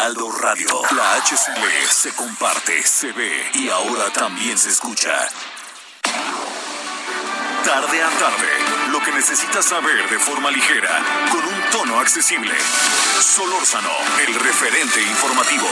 Heraldo 0.00 0.32
Radio. 0.32 0.80
La 0.96 1.16
HCL 1.16 1.90
se 1.90 2.10
comparte, 2.14 2.82
se 2.82 3.12
ve 3.12 3.50
y 3.52 3.68
ahora 3.68 4.10
también 4.10 4.56
se 4.56 4.70
escucha. 4.70 5.12
Tarde 7.62 8.02
a 8.02 8.08
tarde, 8.08 8.48
lo 8.92 9.00
que 9.00 9.12
necesitas 9.12 9.66
saber 9.66 10.08
de 10.08 10.18
forma 10.18 10.50
ligera, 10.50 11.02
con 11.30 11.44
un 11.44 11.70
tono 11.70 12.00
accesible. 12.00 12.54
Solórzano, 13.20 13.90
el 14.26 14.34
referente 14.36 15.02
informativo. 15.02 15.68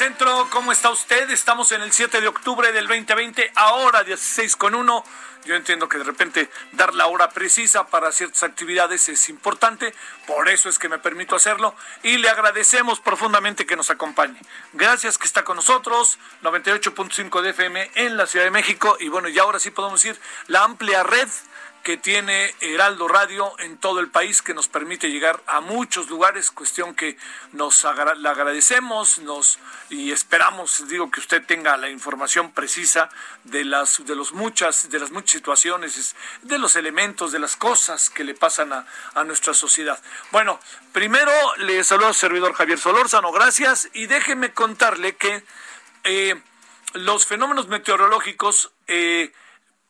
Centro. 0.00 0.48
¿Cómo 0.48 0.72
está 0.72 0.88
usted? 0.88 1.28
Estamos 1.28 1.72
en 1.72 1.82
el 1.82 1.92
7 1.92 2.22
de 2.22 2.28
octubre 2.28 2.72
del 2.72 2.86
2020, 2.86 3.52
ahora 3.54 4.02
16 4.02 4.56
con 4.56 4.74
1. 4.74 5.04
Yo 5.44 5.54
entiendo 5.54 5.90
que 5.90 5.98
de 5.98 6.04
repente 6.04 6.48
dar 6.72 6.94
la 6.94 7.06
hora 7.06 7.28
precisa 7.28 7.86
para 7.86 8.10
ciertas 8.10 8.42
actividades 8.42 9.10
es 9.10 9.28
importante, 9.28 9.92
por 10.26 10.48
eso 10.48 10.70
es 10.70 10.78
que 10.78 10.88
me 10.88 10.98
permito 10.98 11.36
hacerlo 11.36 11.74
y 12.02 12.16
le 12.16 12.30
agradecemos 12.30 12.98
profundamente 12.98 13.66
que 13.66 13.76
nos 13.76 13.90
acompañe. 13.90 14.40
Gracias 14.72 15.18
que 15.18 15.26
está 15.26 15.44
con 15.44 15.56
nosotros, 15.56 16.18
98.5 16.44 17.42
de 17.42 17.50
FM 17.50 17.90
en 17.96 18.16
la 18.16 18.26
Ciudad 18.26 18.46
de 18.46 18.50
México 18.50 18.96
y 19.00 19.08
bueno, 19.08 19.28
y 19.28 19.38
ahora 19.38 19.58
sí 19.58 19.70
podemos 19.70 20.02
decir 20.02 20.18
la 20.46 20.64
amplia 20.64 21.02
red 21.02 21.28
que 21.82 21.96
tiene 21.96 22.54
Heraldo 22.60 23.08
Radio 23.08 23.52
en 23.58 23.78
todo 23.78 24.00
el 24.00 24.08
país, 24.08 24.42
que 24.42 24.54
nos 24.54 24.68
permite 24.68 25.10
llegar 25.10 25.42
a 25.46 25.60
muchos 25.60 26.10
lugares, 26.10 26.50
cuestión 26.50 26.94
que 26.94 27.16
nos 27.52 27.84
le 28.16 28.28
agradecemos 28.28 29.18
nos, 29.20 29.58
y 29.88 30.12
esperamos, 30.12 30.86
digo, 30.88 31.10
que 31.10 31.20
usted 31.20 31.44
tenga 31.44 31.76
la 31.76 31.88
información 31.88 32.52
precisa 32.52 33.08
de 33.44 33.64
las, 33.64 34.04
de 34.04 34.14
los 34.14 34.32
muchas, 34.32 34.90
de 34.90 34.98
las 34.98 35.10
muchas 35.10 35.32
situaciones, 35.32 36.14
de 36.42 36.58
los 36.58 36.76
elementos, 36.76 37.32
de 37.32 37.38
las 37.38 37.56
cosas 37.56 38.10
que 38.10 38.24
le 38.24 38.34
pasan 38.34 38.72
a, 38.72 38.86
a 39.14 39.24
nuestra 39.24 39.54
sociedad. 39.54 40.00
Bueno, 40.32 40.60
primero 40.92 41.32
le 41.56 41.82
saludo 41.84 42.08
al 42.08 42.14
servidor 42.14 42.54
Javier 42.54 42.78
Solórzano, 42.78 43.32
gracias, 43.32 43.88
y 43.94 44.06
déjeme 44.06 44.52
contarle 44.52 45.16
que 45.16 45.44
eh, 46.04 46.40
los 46.92 47.26
fenómenos 47.26 47.68
meteorológicos 47.68 48.72
eh, 48.86 49.32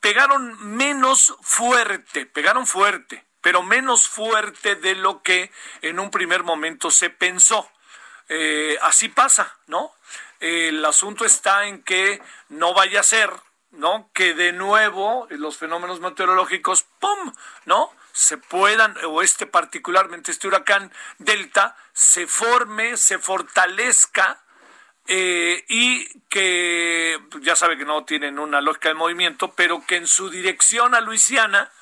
pegaron 0.00 0.56
menos 0.77 1.34
fuerte, 1.43 2.27
pegaron 2.27 2.66
fuerte, 2.66 3.25
pero 3.41 3.62
menos 3.62 4.09
fuerte 4.09 4.77
de 4.77 4.94
lo 4.94 5.22
que 5.22 5.50
en 5.83 5.99
un 5.99 6.11
primer 6.11 6.43
momento 6.43 6.91
se 6.91 7.11
pensó. 7.11 7.71
Eh, 8.28 8.78
así 8.83 9.09
pasa, 9.09 9.59
¿no? 9.66 9.93
El 10.41 10.84
asunto 10.84 11.25
está 11.25 11.66
en 11.66 11.83
que 11.83 12.22
no 12.49 12.75
vaya 12.75 13.00
a 13.00 13.05
ser, 13.05 13.31
¿no? 13.71 14.11
Que 14.15 14.34
de 14.34 14.53
nuevo 14.53 15.27
los 15.31 15.59
fenómenos 15.59 16.00
meteorológicos, 16.00 16.87
¡pum! 16.99 17.32
¿No? 17.67 17.93
se 18.12 18.38
puedan, 18.38 18.97
o 19.06 19.22
este 19.22 19.47
particularmente, 19.47 20.31
este 20.31 20.49
huracán 20.49 20.93
Delta, 21.19 21.77
se 21.93 22.27
forme, 22.27 22.97
se 22.97 23.19
fortalezca 23.19 24.43
eh, 25.12 25.65
y 25.69 26.06
que 26.28 27.19
ya 27.41 27.56
sabe 27.56 27.76
que 27.76 27.84
no 27.84 28.04
tienen 28.04 28.38
una 28.38 28.60
lógica 28.60 28.91
de 28.91 28.94
movimiento, 28.94 29.50
pero 29.56 29.84
que 29.84 29.97
en 29.97 30.06
su 30.06 30.31
dirección 30.31 30.94
a 30.94 31.00
Luisiana, 31.00 31.72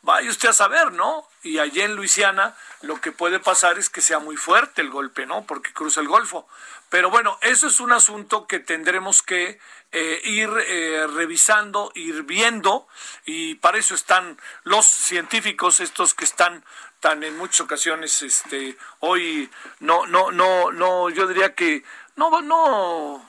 vaya 0.00 0.30
usted 0.30 0.48
a 0.48 0.54
saber, 0.54 0.92
¿no? 0.92 1.28
Y 1.42 1.58
allí 1.58 1.82
en 1.82 1.96
Luisiana 1.96 2.56
lo 2.80 2.98
que 2.98 3.12
puede 3.12 3.40
pasar 3.40 3.78
es 3.78 3.90
que 3.90 4.00
sea 4.00 4.20
muy 4.20 4.38
fuerte 4.38 4.80
el 4.80 4.88
golpe, 4.88 5.26
¿no? 5.26 5.44
Porque 5.44 5.74
cruza 5.74 6.00
el 6.00 6.08
Golfo. 6.08 6.48
Pero 6.88 7.10
bueno, 7.10 7.38
eso 7.42 7.66
es 7.66 7.78
un 7.78 7.92
asunto 7.92 8.46
que 8.46 8.58
tendremos 8.58 9.22
que 9.22 9.60
eh, 9.92 10.22
ir 10.24 10.48
eh, 10.66 11.06
revisando, 11.12 11.92
ir 11.94 12.22
viendo, 12.22 12.88
y 13.26 13.56
para 13.56 13.76
eso 13.76 13.94
están 13.94 14.38
los 14.64 14.86
científicos, 14.86 15.80
estos 15.80 16.14
que 16.14 16.24
están 16.24 16.64
tan 17.00 17.22
en 17.22 17.36
muchas 17.36 17.60
ocasiones, 17.60 18.22
este, 18.22 18.76
hoy 19.00 19.50
no, 19.80 20.06
no, 20.06 20.32
no, 20.32 20.72
no, 20.72 21.10
yo 21.10 21.26
diría 21.26 21.54
que 21.54 21.84
no, 22.18 22.42
no, 22.42 23.28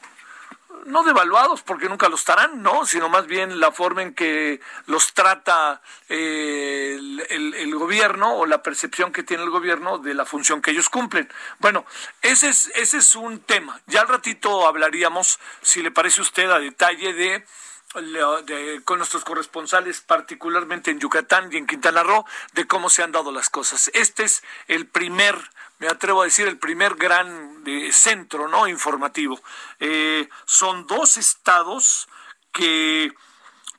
no 0.86 1.04
devaluados 1.04 1.62
porque 1.62 1.88
nunca 1.88 2.10
lo 2.10 2.16
estarán, 2.16 2.64
¿no? 2.64 2.86
Sino 2.88 3.08
más 3.08 3.28
bien 3.28 3.60
la 3.60 3.72
forma 3.72 4.02
en 4.02 4.16
que 4.16 4.60
los 4.88 5.14
trata 5.14 5.82
eh, 6.10 7.00
el, 7.30 7.76
gobierno 7.76 8.36
o 8.36 8.46
la 8.46 8.64
percepción 8.64 9.12
que 9.12 9.24
tiene 9.24 9.44
el 9.44 9.52
gobierno 9.52 10.00
de 10.00 10.16
la 10.16 10.26
función 10.26 10.62
que 10.62 10.72
ellos 10.72 10.90
cumplen. 10.90 11.32
Bueno, 11.60 11.86
ese 12.22 12.50
es, 12.50 12.72
ese 12.76 12.98
es 12.98 13.16
un 13.16 13.40
tema. 13.40 13.80
Ya 13.86 14.02
al 14.02 14.08
ratito 14.08 14.68
hablaríamos, 14.68 15.40
si 15.62 15.82
le 15.82 15.92
parece 15.92 16.22
a 16.22 16.24
usted, 16.24 16.50
a 16.50 16.60
detalle 16.60 17.14
de 17.14 17.46
con 18.86 19.00
nuestros 19.00 19.24
corresponsales, 19.24 20.02
particularmente 20.02 20.92
en 20.92 21.00
Yucatán 21.00 21.50
y 21.52 21.58
en 21.58 21.66
Quintana 21.66 22.04
Roo, 22.04 22.24
de 22.54 22.68
cómo 22.68 22.90
se 22.90 23.02
han 23.02 23.12
dado 23.12 23.32
las 23.32 23.50
cosas. 23.50 23.90
Este 23.94 24.24
es 24.24 24.44
el 24.68 24.86
primer 24.86 25.36
me 25.80 25.88
atrevo 25.88 26.22
a 26.22 26.26
decir, 26.26 26.48
el 26.48 26.60
primer 26.60 26.96
gran 26.96 27.64
eh, 27.66 27.92
centro 27.92 28.48
¿no? 28.48 28.68
informativo. 28.68 29.40
Eh, 29.80 30.30
son 30.46 30.86
dos 30.88 31.18
estados 31.18 32.08
que 32.52 33.12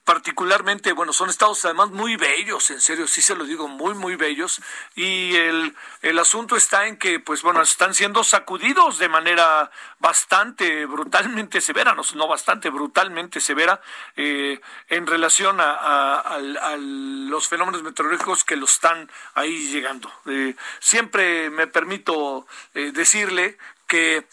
particularmente, 0.04 0.92
bueno, 0.92 1.12
son 1.12 1.30
estados 1.30 1.64
además 1.64 1.90
muy 1.90 2.16
bellos, 2.16 2.70
en 2.70 2.80
serio, 2.80 3.06
sí 3.06 3.20
se 3.20 3.34
lo 3.34 3.44
digo, 3.44 3.68
muy, 3.68 3.94
muy 3.94 4.16
bellos. 4.16 4.60
Y 4.94 5.36
el, 5.36 5.76
el 6.02 6.18
asunto 6.18 6.56
está 6.56 6.86
en 6.86 6.96
que, 6.96 7.20
pues 7.20 7.42
bueno, 7.42 7.62
están 7.62 7.94
siendo 7.94 8.24
sacudidos 8.24 8.98
de 8.98 9.08
manera 9.08 9.70
bastante, 9.98 10.86
brutalmente 10.86 11.60
severa, 11.60 11.94
no, 11.94 12.02
no 12.14 12.26
bastante, 12.26 12.70
brutalmente 12.70 13.40
severa, 13.40 13.80
eh, 14.16 14.60
en 14.88 15.06
relación 15.06 15.60
a, 15.60 16.18
a, 16.18 16.76
los 16.76 17.48
fenómenos 17.48 17.82
meteorológicos 17.82 18.44
que 18.44 18.56
lo 18.56 18.64
están 18.64 19.10
ahí 19.34 19.68
llegando. 19.70 20.10
Eh, 20.26 20.56
siempre 20.80 21.50
me 21.50 21.66
permito 21.66 22.46
eh, 22.74 22.90
decirle 22.92 23.58
que 23.86 24.26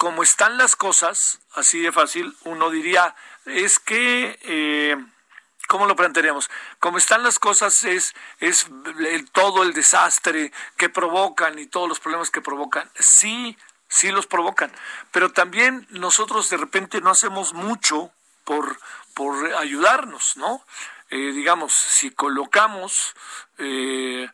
como 0.00 0.22
están 0.22 0.56
las 0.56 0.76
cosas, 0.76 1.40
así 1.54 1.80
de 1.80 1.92
fácil, 1.92 2.34
uno 2.44 2.70
diría, 2.70 3.14
es 3.50 3.78
que, 3.78 4.38
eh, 4.42 4.96
¿cómo 5.68 5.86
lo 5.86 5.96
plantearíamos? 5.96 6.50
Como 6.78 6.98
están 6.98 7.22
las 7.22 7.38
cosas, 7.38 7.84
es, 7.84 8.14
es 8.38 8.66
todo 9.32 9.62
el 9.62 9.72
desastre 9.72 10.52
que 10.76 10.88
provocan 10.88 11.58
y 11.58 11.66
todos 11.66 11.88
los 11.88 12.00
problemas 12.00 12.30
que 12.30 12.40
provocan. 12.40 12.90
Sí, 12.98 13.56
sí 13.88 14.10
los 14.10 14.26
provocan, 14.26 14.72
pero 15.10 15.32
también 15.32 15.86
nosotros 15.90 16.48
de 16.50 16.56
repente 16.56 17.00
no 17.00 17.10
hacemos 17.10 17.52
mucho 17.52 18.12
por, 18.44 18.78
por 19.14 19.54
ayudarnos, 19.54 20.36
¿no? 20.36 20.64
Eh, 21.10 21.32
digamos, 21.32 21.72
si 21.72 22.12
colocamos 22.12 23.14
eh, 23.58 24.28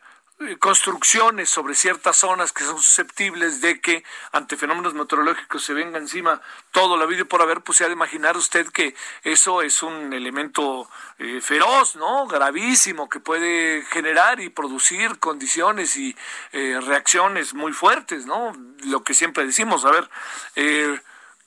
construcciones 0.59 1.49
sobre 1.49 1.73
ciertas 1.73 2.17
zonas 2.17 2.51
que 2.51 2.63
son 2.63 2.77
susceptibles 2.77 3.59
de 3.59 3.81
que 3.81 4.03
ante 4.31 4.55
fenómenos 4.55 4.93
meteorológicos 4.93 5.63
se 5.63 5.73
venga 5.73 5.97
encima 5.97 6.41
todo 6.71 6.95
la 6.95 7.07
vida 7.07 7.25
por 7.25 7.41
haber, 7.41 7.61
pues 7.61 7.79
se 7.79 7.83
ha 7.83 7.87
de 7.87 7.93
imaginar 7.93 8.37
usted 8.37 8.67
que 8.67 8.95
eso 9.23 9.63
es 9.63 9.81
un 9.81 10.13
elemento 10.13 10.87
eh, 11.17 11.41
feroz, 11.41 11.95
¿no? 11.95 12.27
Gravísimo, 12.27 13.09
que 13.09 13.19
puede 13.19 13.83
generar 13.85 14.39
y 14.39 14.49
producir 14.49 15.17
condiciones 15.17 15.97
y 15.97 16.15
eh, 16.51 16.79
reacciones 16.81 17.55
muy 17.55 17.73
fuertes, 17.73 18.27
¿no? 18.27 18.53
Lo 18.83 19.03
que 19.03 19.15
siempre 19.15 19.45
decimos, 19.45 19.85
a 19.85 19.91
ver, 19.91 20.09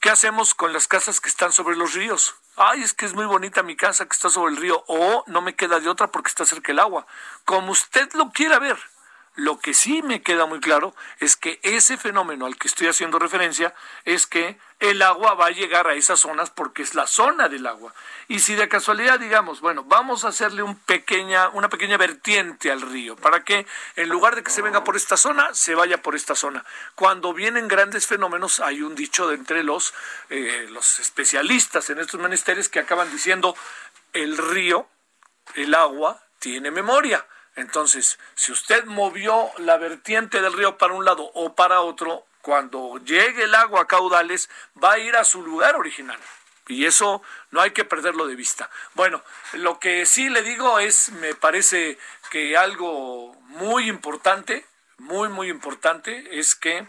¿qué 0.00 0.10
hacemos 0.10 0.54
con 0.54 0.72
las 0.72 0.88
casas 0.88 1.20
que 1.20 1.28
están 1.28 1.52
sobre 1.52 1.76
los 1.76 1.94
ríos? 1.94 2.34
Ay, 2.60 2.82
es 2.82 2.92
que 2.92 3.06
es 3.06 3.14
muy 3.14 3.24
bonita 3.24 3.62
mi 3.62 3.74
casa 3.74 4.04
que 4.04 4.12
está 4.12 4.28
sobre 4.28 4.52
el 4.52 4.60
río, 4.60 4.84
o 4.86 5.24
no 5.26 5.40
me 5.40 5.54
queda 5.54 5.80
de 5.80 5.88
otra 5.88 6.08
porque 6.08 6.28
está 6.28 6.44
cerca 6.44 6.72
el 6.72 6.78
agua. 6.78 7.06
Como 7.44 7.72
usted 7.72 8.12
lo 8.12 8.30
quiera 8.30 8.58
ver. 8.58 8.76
Lo 9.36 9.58
que 9.58 9.74
sí 9.74 10.02
me 10.02 10.22
queda 10.22 10.46
muy 10.46 10.60
claro 10.60 10.94
es 11.18 11.36
que 11.36 11.60
ese 11.62 11.96
fenómeno 11.96 12.46
al 12.46 12.56
que 12.56 12.66
estoy 12.66 12.88
haciendo 12.88 13.18
referencia 13.18 13.74
es 14.04 14.26
que 14.26 14.58
el 14.80 15.02
agua 15.02 15.34
va 15.34 15.46
a 15.46 15.50
llegar 15.50 15.86
a 15.86 15.94
esas 15.94 16.20
zonas 16.20 16.50
porque 16.50 16.82
es 16.82 16.94
la 16.94 17.06
zona 17.06 17.48
del 17.48 17.66
agua. 17.66 17.94
Y 18.28 18.40
si 18.40 18.54
de 18.54 18.68
casualidad 18.68 19.20
digamos, 19.20 19.60
bueno, 19.60 19.84
vamos 19.84 20.24
a 20.24 20.28
hacerle 20.28 20.62
un 20.62 20.74
pequeña, 20.74 21.48
una 21.50 21.68
pequeña 21.68 21.96
vertiente 21.96 22.72
al 22.72 22.80
río 22.80 23.14
para 23.16 23.44
que 23.44 23.66
en 23.96 24.08
lugar 24.08 24.34
de 24.34 24.42
que 24.42 24.50
se 24.50 24.62
venga 24.62 24.82
por 24.82 24.96
esta 24.96 25.16
zona, 25.16 25.54
se 25.54 25.74
vaya 25.74 26.02
por 26.02 26.16
esta 26.16 26.34
zona. 26.34 26.64
Cuando 26.94 27.32
vienen 27.32 27.68
grandes 27.68 28.06
fenómenos, 28.06 28.58
hay 28.58 28.82
un 28.82 28.94
dicho 28.94 29.28
de 29.28 29.36
entre 29.36 29.62
los, 29.62 29.94
eh, 30.28 30.66
los 30.70 30.98
especialistas 30.98 31.88
en 31.90 32.00
estos 32.00 32.20
menesteres 32.20 32.68
que 32.68 32.80
acaban 32.80 33.10
diciendo, 33.12 33.56
el 34.12 34.36
río, 34.36 34.88
el 35.54 35.74
agua, 35.74 36.20
tiene 36.40 36.70
memoria. 36.70 37.26
Entonces, 37.56 38.18
si 38.34 38.52
usted 38.52 38.84
movió 38.84 39.50
la 39.58 39.76
vertiente 39.76 40.40
del 40.40 40.52
río 40.52 40.78
para 40.78 40.94
un 40.94 41.04
lado 41.04 41.30
o 41.34 41.54
para 41.54 41.80
otro, 41.80 42.24
cuando 42.42 42.98
llegue 42.98 43.44
el 43.44 43.54
agua 43.54 43.82
a 43.82 43.86
caudales, 43.86 44.48
va 44.82 44.92
a 44.92 44.98
ir 44.98 45.16
a 45.16 45.24
su 45.24 45.42
lugar 45.42 45.76
original. 45.76 46.18
Y 46.68 46.86
eso 46.86 47.22
no 47.50 47.60
hay 47.60 47.72
que 47.72 47.84
perderlo 47.84 48.26
de 48.26 48.36
vista. 48.36 48.70
Bueno, 48.94 49.22
lo 49.54 49.80
que 49.80 50.06
sí 50.06 50.28
le 50.30 50.42
digo 50.42 50.78
es, 50.78 51.10
me 51.10 51.34
parece 51.34 51.98
que 52.30 52.56
algo 52.56 53.34
muy 53.48 53.88
importante, 53.88 54.64
muy, 54.98 55.28
muy 55.28 55.48
importante, 55.48 56.38
es 56.38 56.54
que 56.54 56.86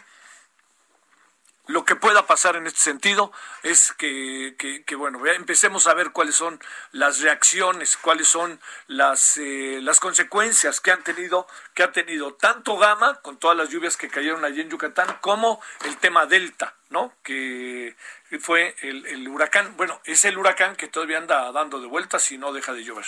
lo 1.71 1.85
que 1.85 1.95
pueda 1.95 2.25
pasar 2.27 2.55
en 2.55 2.67
este 2.67 2.79
sentido 2.79 3.31
es 3.63 3.93
que, 3.93 4.83
bueno, 4.97 5.25
empecemos 5.27 5.87
a 5.87 5.93
ver 5.93 6.11
cuáles 6.11 6.35
son 6.35 6.59
las 6.91 7.21
reacciones, 7.21 7.97
cuáles 7.97 8.27
son 8.27 8.59
las, 8.87 9.37
eh, 9.37 9.79
las 9.81 9.99
consecuencias 9.99 10.81
que 10.81 10.91
han 10.91 11.03
tenido, 11.03 11.47
que 11.73 11.83
ha 11.83 11.91
tenido 11.91 12.33
tanto 12.33 12.77
Gama, 12.77 13.21
con 13.21 13.37
todas 13.37 13.57
las 13.57 13.69
lluvias 13.69 13.97
que 13.97 14.09
cayeron 14.09 14.43
allí 14.43 14.61
en 14.61 14.69
Yucatán, 14.69 15.17
como 15.21 15.61
el 15.85 15.97
tema 15.97 16.25
Delta, 16.25 16.75
¿no? 16.89 17.13
Que 17.23 17.95
fue 18.39 18.75
el, 18.81 19.27
huracán, 19.27 19.75
bueno, 19.77 20.01
es 20.05 20.25
el 20.25 20.37
huracán 20.37 20.75
que 20.75 20.87
todavía 20.87 21.17
anda 21.17 21.51
dando 21.51 21.79
de 21.79 21.87
vueltas 21.87 22.31
y 22.31 22.37
no 22.37 22.51
deja 22.51 22.73
de 22.73 22.83
llover. 22.83 23.05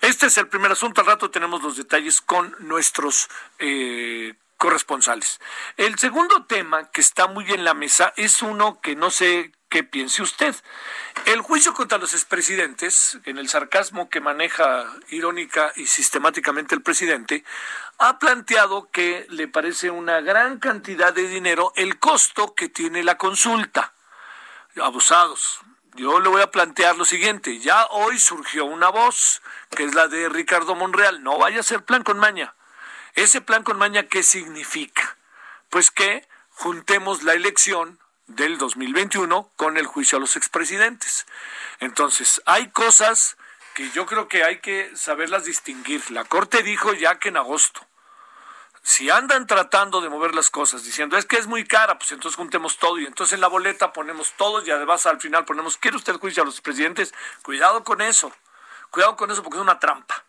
Este 0.00 0.26
es 0.26 0.36
el 0.38 0.48
primer 0.48 0.72
asunto, 0.72 1.00
al 1.00 1.06
rato 1.06 1.30
tenemos 1.30 1.62
los 1.62 1.76
detalles 1.76 2.20
con 2.20 2.54
nuestros 2.58 3.28
eh, 3.58 4.34
corresponsales. 4.62 5.40
El 5.76 5.98
segundo 5.98 6.44
tema 6.44 6.88
que 6.92 7.00
está 7.00 7.26
muy 7.26 7.50
en 7.50 7.64
la 7.64 7.74
mesa 7.74 8.12
es 8.16 8.42
uno 8.42 8.80
que 8.80 8.94
no 8.94 9.10
sé 9.10 9.50
qué 9.68 9.82
piense 9.82 10.22
usted. 10.22 10.54
El 11.24 11.40
juicio 11.40 11.74
contra 11.74 11.98
los 11.98 12.14
expresidentes, 12.14 13.18
en 13.24 13.38
el 13.38 13.48
sarcasmo 13.48 14.08
que 14.08 14.20
maneja 14.20 14.86
irónica 15.08 15.72
y 15.74 15.88
sistemáticamente 15.88 16.76
el 16.76 16.82
presidente, 16.82 17.42
ha 17.98 18.20
planteado 18.20 18.88
que 18.92 19.26
le 19.30 19.48
parece 19.48 19.90
una 19.90 20.20
gran 20.20 20.60
cantidad 20.60 21.12
de 21.12 21.26
dinero 21.26 21.72
el 21.74 21.98
costo 21.98 22.54
que 22.54 22.68
tiene 22.68 23.02
la 23.02 23.18
consulta. 23.18 23.92
Abusados. 24.80 25.58
Yo 25.96 26.20
le 26.20 26.28
voy 26.28 26.40
a 26.40 26.52
plantear 26.52 26.96
lo 26.96 27.04
siguiente. 27.04 27.58
Ya 27.58 27.86
hoy 27.86 28.20
surgió 28.20 28.64
una 28.64 28.90
voz, 28.90 29.42
que 29.70 29.82
es 29.82 29.96
la 29.96 30.06
de 30.06 30.28
Ricardo 30.28 30.76
Monreal. 30.76 31.24
No 31.24 31.36
vaya 31.36 31.58
a 31.58 31.64
ser 31.64 31.84
plan 31.84 32.04
con 32.04 32.20
maña 32.20 32.54
ese 33.14 33.40
plan 33.40 33.62
con 33.62 33.78
maña, 33.78 34.04
¿qué 34.04 34.22
significa? 34.22 35.16
Pues 35.70 35.90
que 35.90 36.26
juntemos 36.50 37.22
la 37.22 37.34
elección 37.34 37.98
del 38.26 38.58
2021 38.58 39.50
con 39.56 39.76
el 39.76 39.86
juicio 39.86 40.18
a 40.18 40.20
los 40.20 40.36
expresidentes. 40.36 41.26
Entonces, 41.80 42.42
hay 42.46 42.70
cosas 42.70 43.36
que 43.74 43.90
yo 43.90 44.06
creo 44.06 44.28
que 44.28 44.44
hay 44.44 44.58
que 44.60 44.90
saberlas 44.96 45.44
distinguir. 45.44 46.10
La 46.10 46.24
Corte 46.24 46.62
dijo 46.62 46.92
ya 46.92 47.18
que 47.18 47.28
en 47.28 47.36
agosto. 47.36 47.86
Si 48.84 49.10
andan 49.10 49.46
tratando 49.46 50.00
de 50.00 50.08
mover 50.08 50.34
las 50.34 50.50
cosas 50.50 50.82
diciendo 50.82 51.16
es 51.16 51.24
que 51.24 51.36
es 51.36 51.46
muy 51.46 51.64
cara, 51.64 51.98
pues 51.98 52.10
entonces 52.10 52.36
juntemos 52.36 52.78
todo 52.78 52.98
y 52.98 53.06
entonces 53.06 53.34
en 53.34 53.40
la 53.40 53.46
boleta 53.46 53.92
ponemos 53.92 54.32
todo 54.36 54.64
y 54.64 54.70
además 54.72 55.06
al 55.06 55.20
final 55.20 55.44
ponemos, 55.44 55.76
¿quiere 55.76 55.96
usted 55.96 56.16
juicio 56.16 56.42
a 56.42 56.46
los 56.46 56.60
presidentes? 56.60 57.14
Cuidado 57.42 57.84
con 57.84 58.00
eso, 58.00 58.32
cuidado 58.90 59.16
con 59.16 59.30
eso 59.30 59.42
porque 59.44 59.58
es 59.58 59.62
una 59.62 59.78
trampa. 59.78 60.24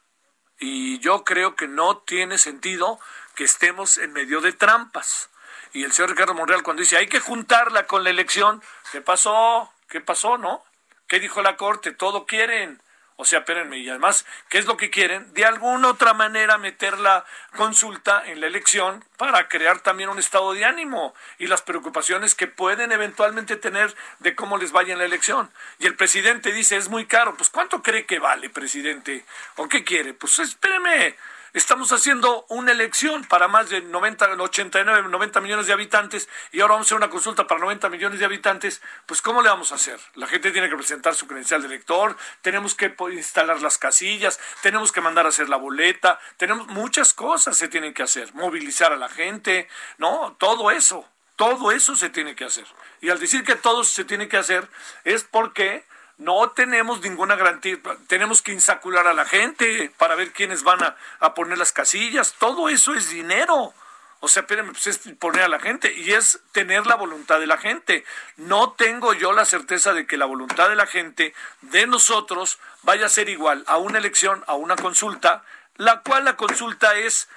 Y 0.59 0.99
yo 0.99 1.23
creo 1.23 1.55
que 1.55 1.67
no 1.67 1.97
tiene 1.97 2.37
sentido 2.37 2.99
que 3.35 3.43
estemos 3.43 3.97
en 3.97 4.13
medio 4.13 4.41
de 4.41 4.53
trampas. 4.53 5.29
Y 5.73 5.83
el 5.83 5.91
señor 5.91 6.11
Ricardo 6.11 6.33
Monreal 6.33 6.63
cuando 6.63 6.81
dice 6.81 6.97
hay 6.97 7.07
que 7.07 7.19
juntarla 7.19 7.87
con 7.87 8.03
la 8.03 8.11
elección, 8.11 8.61
¿qué 8.91 9.01
pasó? 9.01 9.71
¿Qué 9.89 10.01
pasó, 10.01 10.37
no? 10.37 10.63
¿Qué 11.07 11.19
dijo 11.19 11.41
la 11.41 11.57
Corte? 11.57 11.91
Todo 11.91 12.25
quieren. 12.25 12.81
O 13.15 13.25
sea, 13.25 13.39
espérenme, 13.39 13.77
y 13.77 13.89
además, 13.89 14.25
¿qué 14.49 14.57
es 14.57 14.65
lo 14.65 14.75
que 14.75 14.89
quieren? 14.89 15.33
De 15.33 15.45
alguna 15.45 15.89
otra 15.89 16.13
manera 16.13 16.57
meter 16.57 16.97
la 16.99 17.25
consulta 17.55 18.23
en 18.25 18.41
la 18.41 18.47
elección 18.47 19.05
para 19.17 19.47
crear 19.47 19.79
también 19.79 20.09
un 20.09 20.19
estado 20.19 20.53
de 20.53 20.65
ánimo 20.65 21.13
y 21.37 21.47
las 21.47 21.61
preocupaciones 21.61 22.35
que 22.35 22.47
pueden 22.47 22.91
eventualmente 22.91 23.55
tener 23.55 23.95
de 24.19 24.35
cómo 24.35 24.57
les 24.57 24.71
vaya 24.71 24.93
en 24.93 24.99
la 24.99 25.05
elección. 25.05 25.51
Y 25.79 25.85
el 25.85 25.95
presidente 25.95 26.51
dice, 26.51 26.77
es 26.77 26.89
muy 26.89 27.05
caro. 27.05 27.35
Pues 27.37 27.49
¿cuánto 27.49 27.83
cree 27.83 28.05
que 28.05 28.19
vale, 28.19 28.49
presidente? 28.49 29.25
¿O 29.57 29.69
qué 29.69 29.83
quiere? 29.83 30.13
Pues 30.13 30.39
espéreme, 30.39 31.15
Estamos 31.53 31.91
haciendo 31.91 32.47
una 32.49 32.71
elección 32.71 33.25
para 33.25 33.47
más 33.47 33.69
de 33.69 33.81
90, 33.81 34.37
89, 34.39 35.07
90 35.07 35.39
millones 35.39 35.67
de 35.67 35.73
habitantes 35.73 36.27
y 36.51 36.61
ahora 36.61 36.73
vamos 36.73 36.87
a 36.87 36.87
hacer 36.87 36.97
una 36.97 37.11
consulta 37.11 37.45
para 37.45 37.59
90 37.59 37.89
millones 37.89 38.17
de 38.17 38.25
habitantes. 38.25 38.81
Pues 39.05 39.21
¿cómo 39.21 39.43
le 39.43 39.49
vamos 39.49 39.71
a 39.71 39.75
hacer? 39.75 39.99
La 40.15 40.25
gente 40.25 40.49
tiene 40.49 40.67
que 40.67 40.75
presentar 40.75 41.13
su 41.13 41.27
credencial 41.27 41.61
de 41.61 41.67
elector, 41.67 42.17
tenemos 42.41 42.73
que 42.73 42.95
instalar 43.11 43.61
las 43.61 43.77
casillas, 43.77 44.39
tenemos 44.63 44.91
que 44.91 45.01
mandar 45.01 45.27
a 45.27 45.29
hacer 45.29 45.47
la 45.47 45.57
boleta, 45.57 46.19
tenemos 46.37 46.69
muchas 46.69 47.13
cosas 47.13 47.55
se 47.55 47.67
tienen 47.67 47.93
que 47.93 48.01
hacer, 48.01 48.33
movilizar 48.33 48.91
a 48.91 48.97
la 48.97 49.09
gente, 49.09 49.67
¿no? 49.99 50.35
Todo 50.39 50.71
eso. 50.71 51.07
Todo 51.35 51.71
eso 51.71 51.95
se 51.95 52.09
tiene 52.09 52.35
que 52.35 52.45
hacer. 52.45 52.65
Y 52.99 53.09
al 53.09 53.19
decir 53.19 53.43
que 53.43 53.55
todo 53.55 53.83
se 53.83 54.05
tiene 54.05 54.27
que 54.27 54.37
hacer 54.37 54.67
es 55.03 55.23
porque 55.23 55.85
no 56.23 56.51
tenemos 56.51 57.01
ninguna 57.01 57.35
garantía. 57.35 57.77
Tenemos 58.07 58.41
que 58.41 58.53
insacular 58.53 59.07
a 59.07 59.13
la 59.13 59.25
gente 59.25 59.91
para 59.97 60.15
ver 60.15 60.31
quiénes 60.31 60.63
van 60.63 60.79
a, 61.19 61.33
poner 61.33 61.57
las 61.57 61.73
casillas. 61.73 62.33
Todo 62.39 62.69
eso 62.69 62.93
es 62.93 63.09
dinero. 63.09 63.73
O 64.21 64.29
sea, 64.29 64.43
espérenme, 64.43 64.71
pues 64.71 64.87
es 64.87 64.99
poner 65.19 65.43
a 65.43 65.47
la 65.49 65.59
gente 65.59 65.93
y 65.93 66.13
es 66.13 66.39
tener 66.53 66.87
la 66.87 66.95
voluntad 66.95 67.41
de 67.41 67.47
la 67.47 67.57
gente. 67.57 68.05
No 68.37 68.71
tengo 68.71 69.13
yo 69.13 69.33
la 69.33 69.43
certeza 69.43 69.93
de 69.93 70.07
que 70.07 70.15
la 70.15 70.25
voluntad 70.25 70.69
de 70.69 70.77
la 70.77 70.87
gente, 70.87 71.33
de 71.59 71.87
nosotros, 71.87 72.57
vaya 72.83 73.07
a 73.07 73.09
ser 73.09 73.27
igual 73.27 73.65
a 73.67 73.75
una 73.75 73.97
elección, 73.97 74.45
a 74.47 74.53
una 74.53 74.77
consulta, 74.77 75.43
la 75.75 76.01
cual 76.01 76.23
la 76.23 76.37
consulta 76.37 76.95
es 76.95 77.27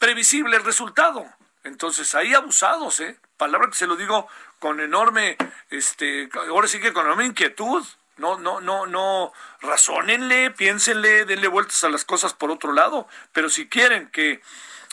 previsible 0.00 0.56
el 0.56 0.64
resultado. 0.64 1.24
Entonces, 1.62 2.12
ahí 2.16 2.34
abusados, 2.34 2.98
¿eh? 2.98 3.16
Palabra 3.36 3.68
que 3.68 3.76
se 3.76 3.86
lo 3.86 3.94
digo 3.94 4.28
con 4.64 4.80
enorme, 4.80 5.36
este, 5.68 6.30
ahora 6.48 6.68
sí 6.68 6.80
que 6.80 6.94
con 6.94 7.04
enorme 7.04 7.26
inquietud. 7.26 7.84
No, 8.16 8.38
no, 8.38 8.62
no, 8.62 8.86
no, 8.86 9.30
razónenle, 9.60 10.52
piénsenle, 10.52 11.26
denle 11.26 11.48
vueltas 11.48 11.84
a 11.84 11.90
las 11.90 12.06
cosas 12.06 12.32
por 12.32 12.50
otro 12.50 12.72
lado. 12.72 13.06
Pero 13.34 13.50
si 13.50 13.68
quieren 13.68 14.08
que 14.08 14.40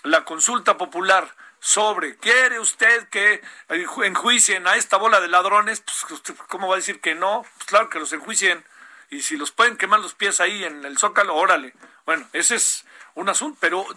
la 0.04 0.26
consulta 0.26 0.78
popular 0.78 1.34
sobre, 1.62 2.18
¿quiere 2.18 2.60
usted 2.60 3.08
que 3.08 3.42
enjuicien 3.70 4.68
a 4.68 4.76
esta 4.76 4.98
bola 4.98 5.22
de 5.22 5.30
ladrones? 5.30 5.82
Pues, 6.10 6.22
¿cómo 6.50 6.68
va 6.68 6.74
a 6.74 6.84
decir 6.84 7.00
que 7.00 7.16
no? 7.16 7.46
Pues 7.56 7.68
claro 7.68 7.90
que 7.90 8.00
los 8.00 8.12
enjuicien. 8.12 8.66
Y 9.10 9.22
si 9.22 9.38
los 9.38 9.52
pueden 9.52 9.78
quemar 9.78 10.02
los 10.02 10.16
pies 10.16 10.42
ahí 10.42 10.66
en 10.66 10.84
el 10.84 10.98
zócalo, 10.98 11.36
órale. 11.36 11.74
Bueno, 12.06 12.28
ese 12.34 12.56
es 12.56 12.84
un 13.16 13.30
asunto, 13.30 13.58
pero 13.62 13.88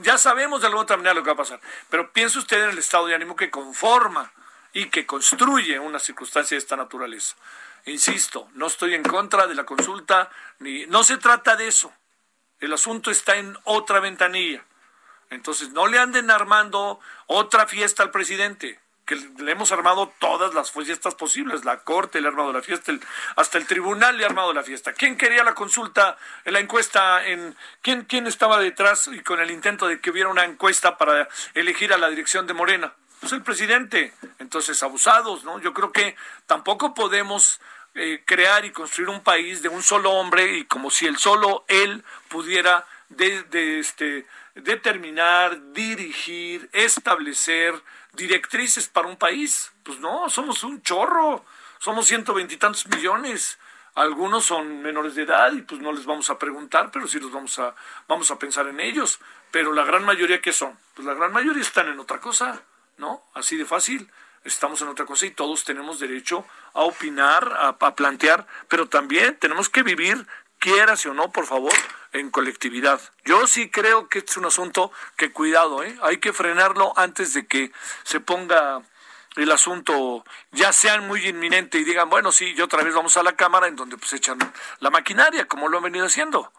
ya 0.00 0.16
sabemos 0.16 0.60
de 0.60 0.68
alguna 0.68 0.84
otra 0.84 0.96
manera 0.96 1.14
lo 1.14 1.24
que 1.24 1.30
va 1.30 1.34
a 1.34 1.38
pasar. 1.38 1.60
Pero 1.90 2.12
piense 2.12 2.38
usted 2.38 2.62
en 2.62 2.70
el 2.70 2.78
estado 2.78 3.08
de 3.08 3.16
ánimo 3.16 3.34
que 3.34 3.50
conforma 3.50 4.30
y 4.72 4.90
que 4.90 5.06
construye 5.06 5.78
una 5.78 5.98
circunstancia 5.98 6.54
de 6.54 6.60
esta 6.60 6.76
naturaleza. 6.76 7.36
Insisto, 7.86 8.48
no 8.54 8.66
estoy 8.66 8.94
en 8.94 9.02
contra 9.02 9.46
de 9.46 9.54
la 9.54 9.64
consulta, 9.64 10.30
ni 10.58 10.86
no 10.86 11.02
se 11.04 11.16
trata 11.16 11.56
de 11.56 11.68
eso. 11.68 11.92
El 12.60 12.72
asunto 12.72 13.10
está 13.10 13.36
en 13.36 13.56
otra 13.64 14.00
ventanilla. 14.00 14.64
Entonces, 15.30 15.70
no 15.70 15.86
le 15.86 15.98
anden 15.98 16.30
armando 16.30 17.00
otra 17.26 17.66
fiesta 17.66 18.02
al 18.02 18.10
presidente. 18.10 18.80
que 19.06 19.16
le 19.16 19.52
hemos 19.52 19.72
armado 19.72 20.12
todas 20.18 20.52
las 20.52 20.70
fiestas 20.70 21.14
posibles, 21.14 21.64
la 21.64 21.78
corte 21.78 22.20
le 22.20 22.28
ha 22.28 22.30
armado 22.30 22.52
la 22.52 22.60
fiesta, 22.60 22.92
hasta 23.36 23.56
el 23.56 23.66
tribunal 23.66 24.18
le 24.18 24.24
ha 24.24 24.26
armado 24.26 24.52
la 24.52 24.62
fiesta. 24.62 24.92
¿Quién 24.92 25.16
quería 25.16 25.42
la 25.44 25.54
consulta, 25.54 26.18
la 26.44 26.60
encuesta 26.60 27.26
en 27.26 27.56
quién 27.80 28.04
quién 28.04 28.26
estaba 28.26 28.58
detrás 28.58 29.08
y 29.10 29.20
con 29.20 29.40
el 29.40 29.50
intento 29.50 29.88
de 29.88 29.98
que 30.02 30.10
hubiera 30.10 30.28
una 30.28 30.44
encuesta 30.44 30.98
para 30.98 31.26
elegir 31.54 31.94
a 31.94 31.96
la 31.96 32.10
dirección 32.10 32.46
de 32.46 32.52
Morena? 32.52 32.92
Pues 33.20 33.32
el 33.32 33.42
presidente. 33.42 34.12
Entonces, 34.38 34.82
abusados, 34.82 35.44
¿no? 35.44 35.60
Yo 35.60 35.74
creo 35.74 35.92
que 35.92 36.16
tampoco 36.46 36.94
podemos 36.94 37.60
eh, 37.94 38.22
crear 38.24 38.64
y 38.64 38.70
construir 38.70 39.08
un 39.08 39.22
país 39.22 39.62
de 39.62 39.68
un 39.68 39.82
solo 39.82 40.12
hombre 40.12 40.58
y 40.58 40.64
como 40.64 40.90
si 40.90 41.06
el 41.06 41.16
solo 41.18 41.64
él 41.68 42.04
pudiera 42.28 42.86
de, 43.08 43.78
este, 43.78 44.26
determinar, 44.54 45.72
dirigir, 45.72 46.68
establecer 46.72 47.74
directrices 48.12 48.88
para 48.88 49.08
un 49.08 49.16
país. 49.16 49.72
Pues 49.82 49.98
no, 49.98 50.28
somos 50.28 50.62
un 50.62 50.82
chorro, 50.82 51.44
somos 51.78 52.06
ciento 52.06 52.34
veintitantos 52.34 52.86
millones. 52.86 53.58
Algunos 53.94 54.44
son 54.44 54.80
menores 54.80 55.16
de 55.16 55.22
edad 55.22 55.52
y 55.52 55.62
pues 55.62 55.80
no 55.80 55.90
les 55.92 56.06
vamos 56.06 56.30
a 56.30 56.38
preguntar, 56.38 56.90
pero 56.92 57.08
sí 57.08 57.18
los 57.18 57.32
vamos 57.32 57.58
a, 57.58 57.74
vamos 58.06 58.30
a 58.30 58.38
pensar 58.38 58.68
en 58.68 58.78
ellos. 58.78 59.18
Pero 59.50 59.72
la 59.72 59.84
gran 59.84 60.04
mayoría, 60.04 60.40
¿qué 60.40 60.52
son? 60.52 60.78
Pues 60.94 61.06
la 61.06 61.14
gran 61.14 61.32
mayoría 61.32 61.62
están 61.62 61.88
en 61.88 61.98
otra 61.98 62.20
cosa, 62.20 62.62
¿no? 62.98 63.24
Así 63.34 63.56
de 63.56 63.64
fácil. 63.64 64.10
Estamos 64.44 64.80
en 64.82 64.88
otra 64.88 65.04
cosa 65.04 65.26
y 65.26 65.30
todos 65.30 65.64
tenemos 65.64 65.98
derecho 65.98 66.44
a 66.74 66.82
opinar, 66.82 67.52
a, 67.58 67.94
plantear, 67.96 68.46
pero 68.68 68.88
también 68.88 69.36
tenemos 69.38 69.68
que 69.68 69.82
vivir, 69.82 70.26
quieras 70.58 71.04
o 71.06 71.14
no, 71.14 71.32
por 71.32 71.46
favor, 71.46 71.72
en 72.12 72.30
colectividad. 72.30 73.00
Yo 73.24 73.46
sí 73.46 73.70
creo 73.70 74.08
que 74.08 74.18
este 74.20 74.32
es 74.32 74.36
un 74.36 74.46
asunto 74.46 74.92
que 75.16 75.32
cuidado, 75.32 75.82
¿eh? 75.82 75.98
hay 76.02 76.18
que 76.18 76.32
frenarlo 76.32 76.92
antes 76.96 77.34
de 77.34 77.46
que 77.46 77.72
se 78.04 78.20
ponga 78.20 78.82
el 79.36 79.52
asunto 79.52 80.24
ya 80.50 80.72
sea 80.72 81.00
muy 81.00 81.26
inminente 81.26 81.78
y 81.78 81.84
digan, 81.84 82.10
bueno, 82.10 82.32
sí, 82.32 82.54
yo 82.54 82.64
otra 82.64 82.82
vez 82.82 82.94
vamos 82.94 83.16
a 83.16 83.22
la 83.22 83.36
Cámara 83.36 83.68
en 83.68 83.76
donde 83.76 83.96
pues 83.96 84.12
echan 84.12 84.38
la 84.80 84.90
maquinaria, 84.90 85.46
como 85.46 85.68
lo 85.68 85.78
han 85.78 85.84
venido 85.84 86.06
haciendo. 86.06 86.52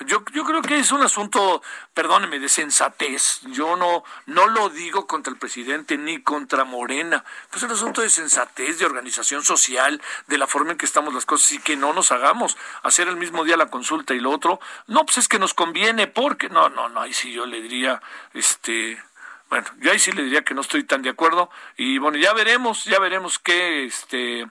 Yo, 0.00 0.22
yo 0.34 0.44
creo 0.44 0.60
que 0.60 0.78
es 0.78 0.92
un 0.92 1.02
asunto, 1.02 1.62
perdóneme, 1.94 2.38
de 2.38 2.50
sensatez. 2.50 3.40
Yo 3.46 3.76
no, 3.76 4.04
no 4.26 4.46
lo 4.46 4.68
digo 4.68 5.06
contra 5.06 5.32
el 5.32 5.38
presidente 5.38 5.96
ni 5.96 6.22
contra 6.22 6.64
Morena. 6.64 7.24
Pues 7.48 7.62
es 7.62 7.70
un 7.70 7.74
asunto 7.74 8.02
de 8.02 8.10
sensatez, 8.10 8.78
de 8.78 8.84
organización 8.84 9.42
social, 9.42 10.02
de 10.26 10.36
la 10.36 10.46
forma 10.46 10.72
en 10.72 10.78
que 10.78 10.84
estamos 10.84 11.14
las 11.14 11.24
cosas 11.24 11.52
y 11.52 11.58
que 11.60 11.76
no 11.76 11.94
nos 11.94 12.12
hagamos 12.12 12.58
hacer 12.82 13.08
el 13.08 13.16
mismo 13.16 13.44
día 13.44 13.56
la 13.56 13.70
consulta 13.70 14.12
y 14.12 14.20
lo 14.20 14.30
otro. 14.30 14.60
No, 14.86 15.06
pues 15.06 15.16
es 15.16 15.28
que 15.28 15.38
nos 15.38 15.54
conviene 15.54 16.06
porque 16.06 16.50
no, 16.50 16.68
no, 16.68 16.90
no, 16.90 17.00
ahí 17.00 17.14
sí 17.14 17.32
yo 17.32 17.46
le 17.46 17.62
diría, 17.62 18.02
este, 18.34 19.02
bueno, 19.48 19.66
yo 19.78 19.92
ahí 19.92 19.98
sí 19.98 20.12
le 20.12 20.24
diría 20.24 20.44
que 20.44 20.54
no 20.54 20.60
estoy 20.60 20.84
tan 20.84 21.00
de 21.00 21.10
acuerdo 21.10 21.50
y 21.76 21.96
bueno, 21.98 22.18
ya 22.18 22.34
veremos, 22.34 22.84
ya 22.84 22.98
veremos 22.98 23.38
qué, 23.38 23.86
este, 23.86 24.46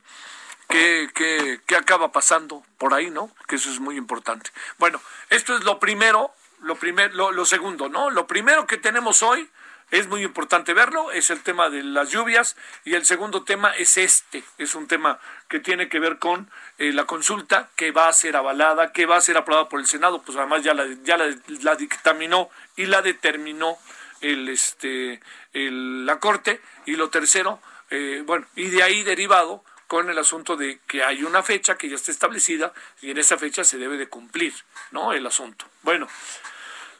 qué, 0.67 1.09
qué, 1.13 1.61
qué 1.65 1.75
acaba 1.75 2.11
pasando 2.11 2.63
por 2.77 2.93
ahí, 2.93 3.09
¿no? 3.09 3.31
Que 3.47 3.55
eso 3.55 3.69
es 3.69 3.79
muy 3.79 3.97
importante. 3.97 4.51
Bueno, 4.77 5.01
esto 5.29 5.55
es 5.55 5.63
lo 5.63 5.79
primero, 5.79 6.33
lo, 6.61 6.75
primer, 6.75 7.15
lo, 7.15 7.31
lo 7.31 7.45
segundo, 7.45 7.89
¿no? 7.89 8.09
Lo 8.09 8.27
primero 8.27 8.67
que 8.67 8.77
tenemos 8.77 9.23
hoy 9.23 9.49
es 9.91 10.07
muy 10.07 10.23
importante 10.23 10.73
verlo, 10.73 11.11
es 11.11 11.29
el 11.29 11.41
tema 11.41 11.69
de 11.69 11.83
las 11.83 12.09
lluvias 12.09 12.55
y 12.83 12.95
el 12.95 13.05
segundo 13.05 13.43
tema 13.43 13.71
es 13.71 13.97
este, 13.97 14.43
es 14.57 14.73
un 14.73 14.87
tema 14.87 15.19
que 15.47 15.59
tiene 15.59 15.89
que 15.89 15.99
ver 15.99 16.17
con 16.17 16.49
eh, 16.79 16.91
la 16.91 17.05
consulta 17.05 17.69
que 17.75 17.91
va 17.91 18.07
a 18.07 18.13
ser 18.13 18.35
avalada, 18.35 18.91
que 18.91 19.05
va 19.05 19.17
a 19.17 19.21
ser 19.21 19.37
aprobada 19.37 19.69
por 19.69 19.79
el 19.79 19.85
Senado, 19.85 20.21
pues 20.23 20.37
además 20.37 20.63
ya 20.63 20.73
la, 20.73 20.87
ya 21.03 21.17
la, 21.17 21.33
la 21.61 21.75
dictaminó 21.75 22.49
y 22.75 22.87
la 22.87 23.01
determinó 23.03 23.77
el, 24.21 24.49
este, 24.49 25.21
el, 25.53 26.05
la 26.05 26.19
Corte 26.19 26.61
y 26.85 26.95
lo 26.95 27.09
tercero, 27.09 27.59
eh, 27.91 28.23
bueno, 28.25 28.47
y 28.55 28.69
de 28.69 28.81
ahí 28.81 29.03
derivado 29.03 29.63
con 29.87 30.09
el 30.09 30.17
asunto 30.17 30.55
de 30.55 30.79
que 30.87 31.03
hay 31.03 31.23
una 31.23 31.43
fecha 31.43 31.77
que 31.77 31.89
ya 31.89 31.95
está 31.95 32.11
establecida 32.11 32.73
y 33.01 33.11
en 33.11 33.17
esa 33.17 33.37
fecha 33.37 33.63
se 33.63 33.77
debe 33.77 33.97
de 33.97 34.07
cumplir, 34.07 34.53
¿no? 34.91 35.13
El 35.13 35.25
asunto. 35.25 35.65
Bueno, 35.83 36.07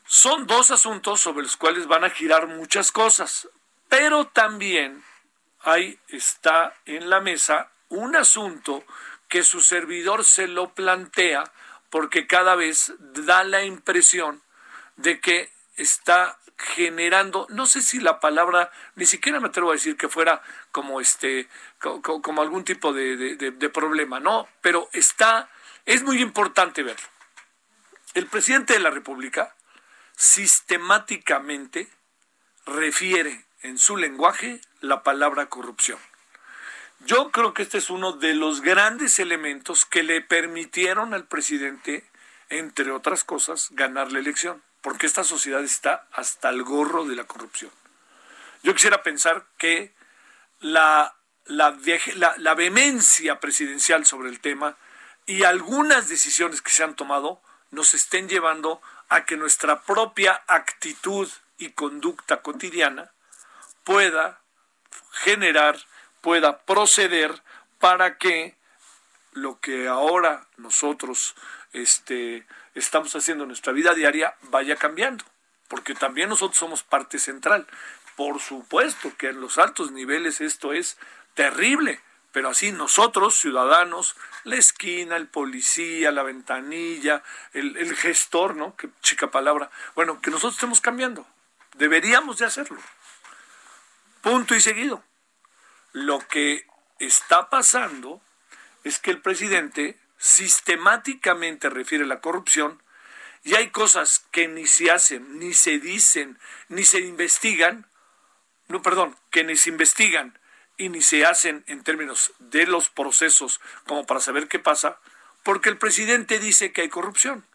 son 0.06 0.46
dos 0.46 0.72
asuntos 0.72 1.22
sobre 1.22 1.44
los 1.44 1.58
cuales 1.58 1.88
van 1.88 2.04
a 2.04 2.10
girar 2.10 2.48
muchas 2.48 2.92
cosas, 2.92 3.50
pero 3.90 4.28
también 4.28 5.04
ahí 5.62 6.00
está 6.10 6.76
en 6.86 7.10
la 7.10 7.22
mesa 7.22 7.72
un 7.90 8.16
asunto 8.16 8.84
que 9.28 9.44
su 9.44 9.62
servidor 9.62 10.24
se 10.24 10.48
lo 10.48 10.74
plantea 10.74 11.44
porque 11.90 12.28
cada 12.28 12.56
vez 12.56 12.94
da 13.00 13.44
la 13.44 13.64
impresión 13.64 14.42
de 14.96 15.20
que 15.20 15.52
está 15.76 16.38
generando, 16.58 17.48
no 17.50 17.66
sé 17.66 17.82
si 17.82 18.00
la 18.00 18.20
palabra, 18.20 18.72
ni 18.96 19.06
siquiera 19.06 19.40
me 19.40 19.48
atrevo 19.48 19.72
a 19.72 19.74
decir 19.74 19.98
que 19.98 20.10
fuera 20.10 20.42
como 20.72 21.02
este, 21.02 21.50
como, 21.80 22.42
algún 22.42 22.64
tipo 22.64 22.94
de, 22.94 23.36
de 23.36 23.70
problema, 23.70 24.20
no, 24.20 24.48
pero 24.62 24.90
está, 24.94 25.50
es 25.86 26.04
muy 26.04 26.22
importante 26.22 26.84
verlo. 26.84 27.08
El 28.14 28.28
presidente 28.28 28.74
de 28.74 28.80
la 28.80 28.92
República 28.92 29.54
sistemáticamente 30.16 31.90
refiere 32.66 33.46
en 33.62 33.78
su 33.78 33.98
lenguaje 33.98 34.62
la 34.80 35.04
palabra 35.04 35.48
corrupción. 35.48 36.00
Yo 37.02 37.32
creo 37.32 37.54
que 37.54 37.64
este 37.64 37.78
es 37.78 37.90
uno 37.90 38.14
de 38.14 38.34
los 38.34 38.62
grandes 38.62 39.20
elementos 39.20 39.86
que 39.86 40.04
le 40.04 40.22
permitieron 40.22 41.14
al 41.14 41.28
presidente, 41.28 42.10
entre 42.50 42.92
otras 42.92 43.26
cosas, 43.26 43.68
ganar 43.72 44.12
la 44.14 44.20
elección 44.20 44.64
porque 44.86 45.08
esta 45.08 45.24
sociedad 45.24 45.64
está 45.64 46.06
hasta 46.12 46.50
el 46.50 46.62
gorro 46.62 47.06
de 47.06 47.16
la 47.16 47.24
corrupción. 47.24 47.72
Yo 48.62 48.72
quisiera 48.76 49.02
pensar 49.02 49.44
que 49.58 49.96
la, 50.60 51.16
la, 51.46 51.76
la, 52.38 52.54
vehemencia 52.54 53.40
presidencial 53.40 54.06
sobre 54.06 54.30
el 54.30 54.40
tema 54.40 54.78
y 55.26 55.42
algunas 55.42 56.08
decisiones 56.08 56.62
que 56.62 56.70
se 56.70 56.84
han 56.84 56.96
tomado 56.96 57.42
nos 57.72 57.96
estén 57.96 58.30
llevando 58.30 58.80
a 59.10 59.26
que 59.26 59.38
nuestra 59.38 59.82
propia 59.82 60.44
actitud 60.46 61.28
y 61.58 61.72
conducta 61.72 62.44
cotidiana 62.44 63.12
pueda 63.84 64.40
generar, 65.14 65.80
pueda 66.22 66.60
proceder 66.60 67.42
para 67.80 68.20
que 68.20 68.56
lo 69.36 69.60
que 69.60 69.88
ahora 69.88 70.48
nosotros 70.58 71.36
este, 71.74 72.48
estamos 72.74 73.16
haciendo 73.16 73.44
en 73.44 73.50
nuestra 73.50 73.74
vida 73.74 73.94
diaria 73.94 74.34
vaya 74.44 74.78
cambiando, 74.78 75.26
porque 75.68 75.94
también 75.94 76.30
nosotros 76.30 76.58
somos 76.58 76.84
parte 76.84 77.20
central. 77.20 77.68
Por 78.16 78.40
supuesto 78.40 79.12
que 79.18 79.30
en 79.30 79.42
los 79.42 79.58
altos 79.58 79.92
niveles 79.92 80.40
esto 80.40 80.72
es 80.72 80.98
terrible, 81.34 82.02
pero 82.32 82.50
así 82.50 82.72
nosotros, 82.72 83.38
ciudadanos, 83.38 84.16
la 84.46 84.56
esquina, 84.56 85.18
el 85.18 85.28
policía, 85.28 86.12
la 86.12 86.24
ventanilla, 86.24 87.22
el, 87.52 87.76
el 87.76 87.94
gestor, 87.94 88.56
¿no? 88.56 88.76
Qué 88.78 88.90
chica 89.02 89.32
palabra. 89.32 89.70
Bueno, 89.96 90.22
que 90.22 90.32
nosotros 90.32 90.54
estemos 90.54 90.80
cambiando. 90.80 91.28
Deberíamos 91.74 92.38
de 92.38 92.46
hacerlo. 92.46 92.80
Punto 94.22 94.56
y 94.56 94.62
seguido. 94.62 95.04
Lo 95.92 96.20
que 96.20 96.66
está 97.00 97.50
pasando 97.50 98.22
es 98.86 99.00
que 99.00 99.12
el 99.12 99.22
presidente 99.22 100.00
sistemáticamente 100.18 101.70
refiere 101.70 102.06
a 102.06 102.08
la 102.08 102.22
corrupción 102.22 102.82
y 103.44 103.56
hay 103.56 103.72
cosas 103.72 104.26
que 104.32 104.48
ni 104.48 104.68
se 104.68 104.92
hacen, 104.92 105.40
ni 105.40 105.54
se 105.54 105.80
dicen, 105.80 106.40
ni 106.70 106.86
se 106.86 107.00
investigan, 107.00 107.88
no, 108.68 108.82
perdón, 108.82 109.18
que 109.32 109.44
ni 109.44 109.58
se 109.58 109.70
investigan 109.70 110.40
y 110.78 110.90
ni 110.90 111.02
se 111.02 111.26
hacen 111.26 111.64
en 111.68 111.84
términos 111.84 112.34
de 112.40 112.68
los 112.68 112.90
procesos 112.90 113.60
como 113.86 114.06
para 114.06 114.20
saber 114.20 114.48
qué 114.48 114.60
pasa, 114.60 115.00
porque 115.44 115.70
el 115.70 115.78
presidente 115.78 116.40
dice 116.40 116.72
que 116.72 116.82
hay 116.82 116.90
corrupción. 116.90 117.46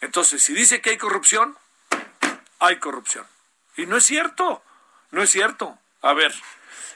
Entonces, 0.00 0.42
si 0.42 0.54
dice 0.54 0.80
que 0.80 0.90
hay 0.90 0.98
corrupción, 0.98 1.58
hay 2.58 2.78
corrupción. 2.78 3.26
Y 3.76 3.86
no 3.86 3.96
es 3.96 4.04
cierto, 4.04 4.62
no 5.10 5.22
es 5.22 5.30
cierto. 5.30 5.78
A 6.00 6.14
ver, 6.14 6.32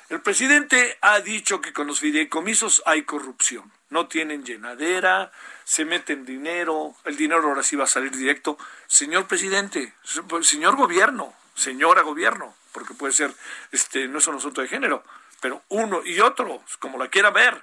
el 0.09 0.21
presidente 0.21 0.99
ha 1.01 1.21
dicho 1.21 1.61
que 1.61 1.73
con 1.73 1.87
los 1.87 2.01
fideicomisos 2.01 2.83
hay 2.87 3.03
corrupción 3.05 3.73
no 3.95 4.09
tienen 4.09 4.45
llenadera, 4.45 5.31
se 5.63 5.85
meten 5.85 6.27
dinero, 6.27 6.97
el 7.05 7.17
dinero 7.17 7.49
ahora 7.49 7.63
sí 7.63 7.77
va 7.77 7.85
a 7.85 7.87
salir 7.87 8.11
directo. 8.11 8.59
Señor 8.89 9.29
presidente, 9.29 9.95
señor 10.43 10.75
gobierno, 10.75 11.33
señora 11.55 12.03
gobierno, 12.03 12.57
porque 12.73 12.93
puede 12.93 13.13
ser, 13.13 13.33
este, 13.71 14.09
no 14.09 14.19
es 14.19 14.27
un 14.27 14.35
asunto 14.35 14.61
de 14.61 14.69
género, 14.69 15.05
pero 15.41 15.63
uno 15.69 16.03
y 16.05 16.19
otro, 16.19 16.61
como 16.81 16.99
la 16.99 17.09
quiera 17.09 17.31
ver, 17.31 17.63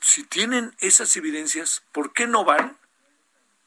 si 0.00 0.22
tienen 0.22 0.72
esas 0.78 1.16
evidencias, 1.16 1.82
¿por 1.90 2.12
qué 2.12 2.28
no 2.28 2.44
van 2.44 2.78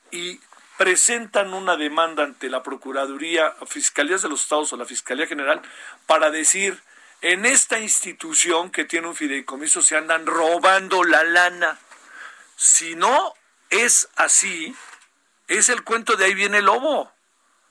y 0.10 0.40
presentan 0.78 1.54
una 1.54 1.76
demanda 1.76 2.24
ante 2.24 2.50
la 2.50 2.64
Procuraduría, 2.64 3.54
Fiscalías 3.66 4.22
de 4.22 4.30
los 4.30 4.44
Estados 4.44 4.72
o 4.72 4.78
la 4.78 4.86
Fiscalía 4.86 5.28
General 5.28 5.62
para 6.06 6.32
decir 6.32 6.82
en 7.22 7.46
esta 7.46 7.80
institución 7.80 8.70
que 8.72 8.86
tiene 8.86 9.08
un 9.08 9.16
fideicomiso 9.16 9.82
se 9.82 9.98
andan 9.98 10.26
robando 10.26 11.04
la 11.04 11.24
lana. 11.24 11.80
Si 12.56 12.96
no 12.96 13.34
es 13.70 14.10
así, 14.16 14.76
es 15.48 15.70
el 15.70 15.84
cuento 15.84 16.16
de 16.16 16.26
ahí 16.26 16.34
viene 16.34 16.60
el 16.60 16.66
lobo. 16.66 17.12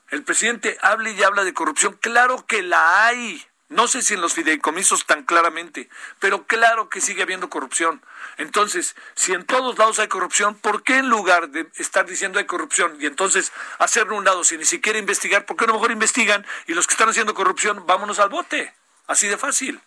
El 0.09 0.23
presidente 0.23 0.77
habla 0.81 1.09
y 1.09 1.23
habla 1.23 1.43
de 1.43 1.53
corrupción. 1.53 1.97
Claro 2.01 2.45
que 2.45 2.61
la 2.61 3.05
hay, 3.05 3.45
No 3.69 3.89
sé 3.89 4.01
si 4.01 4.13
en 4.13 4.21
los 4.21 4.33
fideicomisos 4.33 5.05
tan 5.05 5.23
claramente, 5.23 5.89
pero 6.19 6.47
claro 6.47 6.87
que 6.87 7.01
sigue 7.01 7.23
habiendo 7.23 7.49
corrupción. 7.49 8.01
Entonces, 8.37 8.95
si 9.13 9.33
en 9.33 9.45
todos 9.45 9.77
lados 9.77 9.99
hay 9.99 10.07
corrupción, 10.07 10.55
¿por 10.55 10.83
qué 10.83 10.99
en 10.99 11.09
lugar 11.09 11.49
de 11.49 11.67
estar 11.75 12.05
diciendo 12.05 12.39
hay 12.39 12.45
corrupción 12.45 12.95
y 13.01 13.07
entonces 13.07 13.51
hacerlo 13.77 14.15
un 14.15 14.23
lado 14.23 14.45
sin 14.45 14.59
ni 14.59 14.65
siquiera 14.65 14.99
investigar, 14.99 15.45
por 15.45 15.57
qué 15.57 15.65
a 15.65 15.67
lo 15.67 15.73
mejor 15.73 15.91
investigan 15.91 16.45
y 16.65 16.75
los 16.75 16.87
que 16.87 16.93
están 16.93 17.09
haciendo 17.09 17.33
corrupción, 17.33 17.85
vámonos 17.85 18.19
al 18.19 18.29
bote? 18.29 18.73
Así 19.07 19.27
de 19.27 19.37
fácil. 19.37 19.81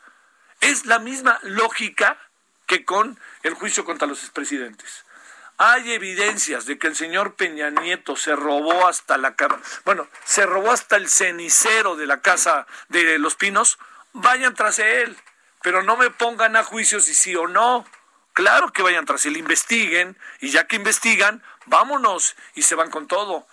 Es 0.60 0.86
la 0.86 0.98
misma 0.98 1.38
lógica 1.42 2.18
que 2.66 2.84
con 2.84 3.18
el 3.42 3.54
juicio 3.54 3.84
contra 3.84 4.08
los 4.08 4.20
expresidentes. 4.22 5.04
Hay 5.58 5.92
evidencias 5.92 6.64
de 6.64 6.78
que 6.78 6.86
el 6.86 6.96
señor 6.96 7.34
Peña 7.34 7.68
Nieto 7.68 8.16
se 8.16 8.34
robó 8.34 8.86
hasta 8.86 9.18
la 9.18 9.34
bueno, 9.84 10.08
se 10.24 10.46
robó 10.46 10.72
hasta 10.72 10.96
el 10.96 11.10
cenicero 11.10 11.96
de 11.96 12.06
la 12.06 12.22
casa 12.22 12.66
de 12.88 13.18
Los 13.18 13.34
Pinos. 13.34 13.78
Vayan 14.14 14.54
tras 14.54 14.78
él, 14.78 15.18
pero 15.62 15.82
no 15.82 15.98
me 15.98 16.10
pongan 16.10 16.56
a 16.56 16.64
juicio 16.64 17.00
si 17.00 17.12
sí 17.12 17.36
o 17.36 17.46
no. 17.46 17.84
Claro 18.32 18.72
que 18.72 18.82
vayan 18.82 19.04
tras 19.04 19.26
él, 19.26 19.36
investiguen 19.36 20.16
y 20.40 20.50
ya 20.50 20.66
que 20.66 20.76
investigan, 20.76 21.42
vámonos 21.66 22.36
y 22.54 22.62
se 22.62 22.74
van 22.74 22.90
con 22.90 23.06
todo. 23.06 23.46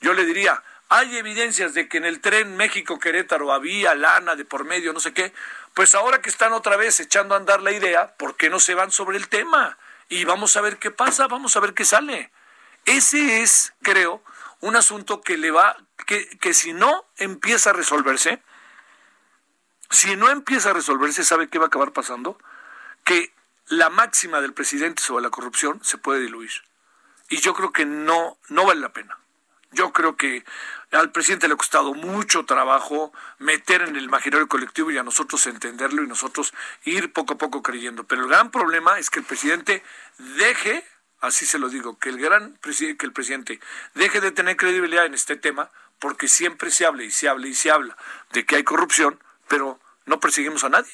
Yo 0.00 0.12
le 0.12 0.26
diría, 0.26 0.62
hay 0.96 1.16
evidencias 1.16 1.74
de 1.74 1.88
que 1.88 1.98
en 1.98 2.04
el 2.04 2.20
tren 2.20 2.56
México-Querétaro 2.56 3.52
había 3.52 3.94
lana 3.94 4.36
de 4.36 4.44
por 4.44 4.64
medio, 4.64 4.92
no 4.92 5.00
sé 5.00 5.12
qué. 5.12 5.32
Pues 5.74 5.94
ahora 5.94 6.20
que 6.20 6.30
están 6.30 6.52
otra 6.52 6.76
vez 6.76 7.00
echando 7.00 7.34
a 7.34 7.38
andar 7.38 7.62
la 7.62 7.72
idea, 7.72 8.14
¿por 8.16 8.36
qué 8.36 8.50
no 8.50 8.60
se 8.60 8.74
van 8.74 8.90
sobre 8.90 9.16
el 9.16 9.28
tema? 9.28 9.76
y 10.08 10.24
vamos 10.24 10.56
a 10.56 10.60
ver 10.60 10.78
qué 10.78 10.90
pasa, 10.90 11.26
vamos 11.26 11.56
a 11.56 11.60
ver 11.60 11.74
qué 11.74 11.84
sale. 11.84 12.30
Ese 12.84 13.42
es, 13.42 13.72
creo, 13.82 14.22
un 14.60 14.76
asunto 14.76 15.22
que 15.22 15.36
le 15.36 15.50
va, 15.50 15.76
que, 16.06 16.28
que 16.38 16.54
si 16.54 16.72
no 16.72 17.04
empieza 17.16 17.70
a 17.70 17.72
resolverse, 17.72 18.42
si 19.90 20.16
no 20.16 20.30
empieza 20.30 20.70
a 20.70 20.74
resolverse, 20.74 21.24
¿sabe 21.24 21.48
qué 21.48 21.58
va 21.58 21.66
a 21.66 21.68
acabar 21.68 21.92
pasando? 21.92 22.38
Que 23.04 23.32
la 23.68 23.90
máxima 23.90 24.40
del 24.40 24.52
presidente 24.52 25.02
sobre 25.02 25.22
la 25.22 25.30
corrupción 25.30 25.80
se 25.82 25.98
puede 25.98 26.20
diluir. 26.20 26.52
Y 27.28 27.40
yo 27.40 27.54
creo 27.54 27.72
que 27.72 27.86
no, 27.86 28.38
no 28.48 28.66
vale 28.66 28.80
la 28.80 28.92
pena. 28.92 29.18
Yo 29.74 29.92
creo 29.92 30.16
que 30.16 30.44
al 30.92 31.10
presidente 31.10 31.48
le 31.48 31.54
ha 31.54 31.56
costado 31.56 31.94
mucho 31.94 32.44
trabajo 32.44 33.12
meter 33.38 33.82
en 33.82 33.96
el 33.96 34.04
imaginario 34.04 34.48
colectivo 34.48 34.90
y 34.90 34.98
a 34.98 35.02
nosotros 35.02 35.46
entenderlo 35.46 36.02
y 36.02 36.06
nosotros 36.06 36.54
ir 36.84 37.12
poco 37.12 37.34
a 37.34 37.38
poco 37.38 37.62
creyendo. 37.62 38.04
Pero 38.04 38.22
el 38.22 38.28
gran 38.28 38.50
problema 38.50 38.98
es 38.98 39.10
que 39.10 39.18
el 39.18 39.24
presidente 39.24 39.82
deje, 40.18 40.86
así 41.20 41.44
se 41.44 41.58
lo 41.58 41.68
digo, 41.68 41.98
que 41.98 42.10
el 42.10 42.18
gran 42.18 42.58
que 42.62 43.06
el 43.06 43.12
presidente 43.12 43.60
deje 43.94 44.20
de 44.20 44.30
tener 44.30 44.56
credibilidad 44.56 45.06
en 45.06 45.14
este 45.14 45.36
tema, 45.36 45.70
porque 45.98 46.28
siempre 46.28 46.70
se 46.70 46.86
habla 46.86 47.02
y 47.02 47.10
se 47.10 47.28
habla 47.28 47.48
y 47.48 47.54
se 47.54 47.70
habla 47.70 47.96
de 48.32 48.46
que 48.46 48.56
hay 48.56 48.64
corrupción, 48.64 49.18
pero 49.48 49.80
no 50.06 50.20
perseguimos 50.20 50.64
a 50.64 50.68
nadie. 50.68 50.92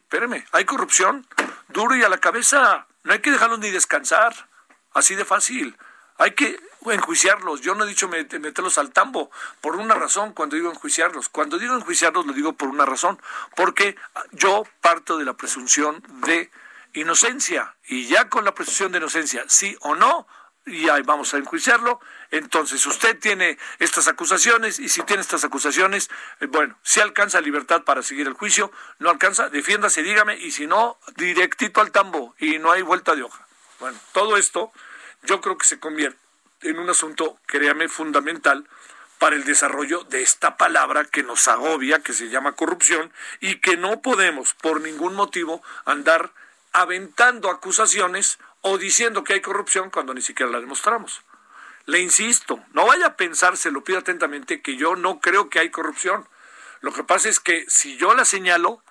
Espéreme, 0.00 0.46
hay 0.52 0.64
corrupción, 0.64 1.26
duro 1.68 1.94
y 1.96 2.02
a 2.02 2.08
la 2.08 2.18
cabeza, 2.18 2.86
no 3.04 3.12
hay 3.12 3.20
que 3.20 3.30
dejarlo 3.30 3.56
ni 3.58 3.70
descansar, 3.70 4.48
así 4.94 5.14
de 5.14 5.24
fácil. 5.24 5.76
Hay 6.18 6.32
que 6.32 6.58
enjuiciarlos. 6.92 7.60
Yo 7.60 7.74
no 7.74 7.84
he 7.84 7.88
dicho 7.88 8.08
meterlos 8.08 8.78
al 8.78 8.92
tambo 8.92 9.30
por 9.60 9.76
una 9.76 9.94
razón 9.94 10.32
cuando 10.32 10.56
digo 10.56 10.70
enjuiciarlos. 10.70 11.28
Cuando 11.28 11.58
digo 11.58 11.74
enjuiciarlos 11.74 12.26
lo 12.26 12.32
digo 12.32 12.52
por 12.54 12.68
una 12.68 12.86
razón, 12.86 13.20
porque 13.54 13.96
yo 14.32 14.64
parto 14.80 15.18
de 15.18 15.24
la 15.24 15.34
presunción 15.34 16.02
de 16.26 16.50
inocencia 16.92 17.74
y 17.88 18.06
ya 18.06 18.28
con 18.28 18.44
la 18.44 18.54
presunción 18.54 18.92
de 18.92 18.98
inocencia, 18.98 19.44
sí 19.48 19.76
o 19.80 19.94
no, 19.94 20.26
y 20.66 20.88
ahí 20.88 21.02
vamos 21.02 21.32
a 21.32 21.38
enjuiciarlo. 21.38 22.00
Entonces, 22.30 22.84
usted 22.86 23.18
tiene 23.18 23.56
estas 23.78 24.08
acusaciones 24.08 24.80
y 24.80 24.88
si 24.88 25.02
tiene 25.02 25.22
estas 25.22 25.44
acusaciones, 25.44 26.10
eh, 26.40 26.46
bueno, 26.46 26.76
si 26.82 27.00
alcanza 27.00 27.40
libertad 27.40 27.84
para 27.84 28.02
seguir 28.02 28.26
el 28.26 28.34
juicio, 28.34 28.72
no 28.98 29.10
alcanza, 29.10 29.48
defiéndase, 29.48 30.02
dígame, 30.02 30.36
y 30.36 30.50
si 30.50 30.66
no, 30.66 30.98
directito 31.16 31.80
al 31.80 31.92
tambo 31.92 32.34
y 32.38 32.58
no 32.58 32.72
hay 32.72 32.82
vuelta 32.82 33.14
de 33.14 33.22
hoja. 33.22 33.46
Bueno, 33.78 33.98
todo 34.12 34.36
esto 34.36 34.72
yo 35.22 35.40
creo 35.40 35.56
que 35.56 35.66
se 35.66 35.78
convierte 35.78 36.25
en 36.68 36.78
un 36.78 36.90
asunto, 36.90 37.38
créame, 37.46 37.88
fundamental 37.88 38.68
para 39.18 39.36
el 39.36 39.44
desarrollo 39.44 40.04
de 40.04 40.22
esta 40.22 40.56
palabra 40.56 41.04
que 41.04 41.22
nos 41.22 41.48
agobia, 41.48 42.02
que 42.02 42.12
se 42.12 42.28
llama 42.28 42.52
corrupción, 42.52 43.12
y 43.40 43.60
que 43.60 43.76
no 43.76 44.02
podemos 44.02 44.54
por 44.54 44.80
ningún 44.80 45.14
motivo 45.14 45.62
andar 45.84 46.32
aventando 46.72 47.50
acusaciones 47.50 48.38
o 48.60 48.78
diciendo 48.78 49.24
que 49.24 49.34
hay 49.34 49.40
corrupción 49.40 49.90
cuando 49.90 50.12
ni 50.12 50.22
siquiera 50.22 50.52
la 50.52 50.60
demostramos. 50.60 51.22
Le 51.86 52.00
insisto, 52.00 52.62
no 52.72 52.86
vaya 52.86 53.06
a 53.06 53.16
pensar, 53.16 53.56
se 53.56 53.70
lo 53.70 53.84
pido 53.84 54.00
atentamente, 54.00 54.60
que 54.60 54.76
yo 54.76 54.96
no 54.96 55.20
creo 55.20 55.48
que 55.48 55.60
hay 55.60 55.70
corrupción. 55.70 56.28
Lo 56.80 56.92
que 56.92 57.04
pasa 57.04 57.28
es 57.28 57.40
que 57.40 57.64
si 57.68 57.96
yo 57.96 58.12
la 58.14 58.24
señalo, 58.24 58.82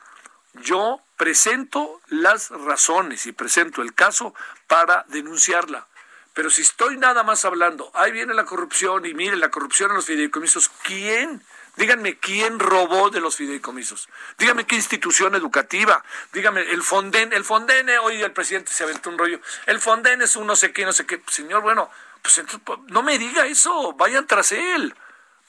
yo 0.54 1.02
presento 1.17 2.02
las 2.08 2.50
razones 2.50 3.26
y 3.26 3.34
presento 3.34 3.82
el 3.82 3.93
caso 3.93 4.34
para 4.67 5.06
denunciarla. 5.10 5.88
Pero 6.36 6.50
si 6.50 6.62
estoy 6.62 6.98
nada 6.98 7.24
más 7.24 7.45
hablando, 7.45 7.89
ahí 7.93 8.12
viene 8.12 8.34
la 8.34 8.43
corrupción 8.43 9.06
y 9.06 9.13
mire 9.13 9.38
la 9.38 9.50
corrupción 9.50 9.91
en 9.91 9.95
los 9.95 10.06
fideicomisos, 10.06 10.69
¿quién? 10.84 11.41
Díganme 11.78 12.19
quién 12.19 12.60
robó 12.60 13.10
de 13.10 13.21
los 13.21 13.38
fideicomisos. 13.38 14.10
Díganme 14.38 14.67
qué 14.67 14.76
institución 14.76 15.34
educativa. 15.36 16.04
Díganme 16.34 16.62
el 16.62 16.84
Fonden, 16.84 17.32
el 17.32 17.45
Fonden, 17.45 17.89
hoy 18.02 18.21
el 18.21 18.34
presidente 18.34 18.74
se 18.74 18.84
aventó 18.84 19.10
un 19.10 19.17
rollo. 19.17 19.39
El 19.65 19.80
Fonden 19.80 20.21
es 20.21 20.36
un 20.36 20.45
no 20.45 20.58
sé 20.58 20.74
qué, 20.74 20.86
no 20.86 20.91
sé 20.91 21.06
qué. 21.06 21.24
Señor, 21.28 21.62
bueno, 21.62 21.89
pues 22.21 22.43
pues, 22.65 22.80
no 22.88 23.02
me 23.02 23.17
diga 23.17 23.45
eso. 23.45 23.93
Vayan 23.93 24.28
tras 24.28 24.52
él. 24.52 24.93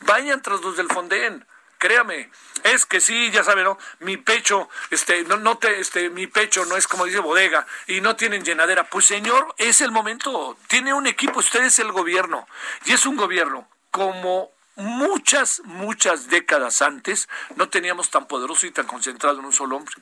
Vayan 0.00 0.40
tras 0.40 0.60
los 0.60 0.76
del 0.76 0.88
Fonden 0.88 1.44
créame, 1.78 2.30
es 2.64 2.86
que 2.86 3.00
sí, 3.00 3.30
ya 3.30 3.44
sabe, 3.44 3.64
¿no? 3.64 3.78
Mi 4.00 4.16
pecho, 4.16 4.68
este, 4.90 5.24
no, 5.24 5.36
no 5.36 5.58
te, 5.58 5.80
este, 5.80 6.10
mi 6.10 6.26
pecho 6.26 6.64
no 6.66 6.76
es 6.76 6.86
como 6.86 7.04
dice 7.04 7.20
bodega 7.20 7.66
y 7.86 8.00
no 8.00 8.16
tienen 8.16 8.44
llenadera. 8.44 8.84
Pues 8.84 9.06
señor, 9.06 9.54
es 9.58 9.80
el 9.80 9.90
momento. 9.90 10.56
Tiene 10.68 10.94
un 10.94 11.06
equipo, 11.06 11.40
usted 11.40 11.64
es 11.64 11.78
el 11.78 11.92
gobierno. 11.92 12.46
Y 12.84 12.92
es 12.92 13.06
un 13.06 13.16
gobierno 13.16 13.68
como 13.90 14.50
muchas, 14.76 15.62
muchas 15.64 16.28
décadas 16.28 16.82
antes 16.82 17.28
no 17.56 17.68
teníamos 17.68 18.10
tan 18.10 18.26
poderoso 18.26 18.66
y 18.66 18.70
tan 18.70 18.86
concentrado 18.86 19.38
en 19.38 19.44
un 19.46 19.52
solo 19.52 19.76
hombre. 19.76 19.94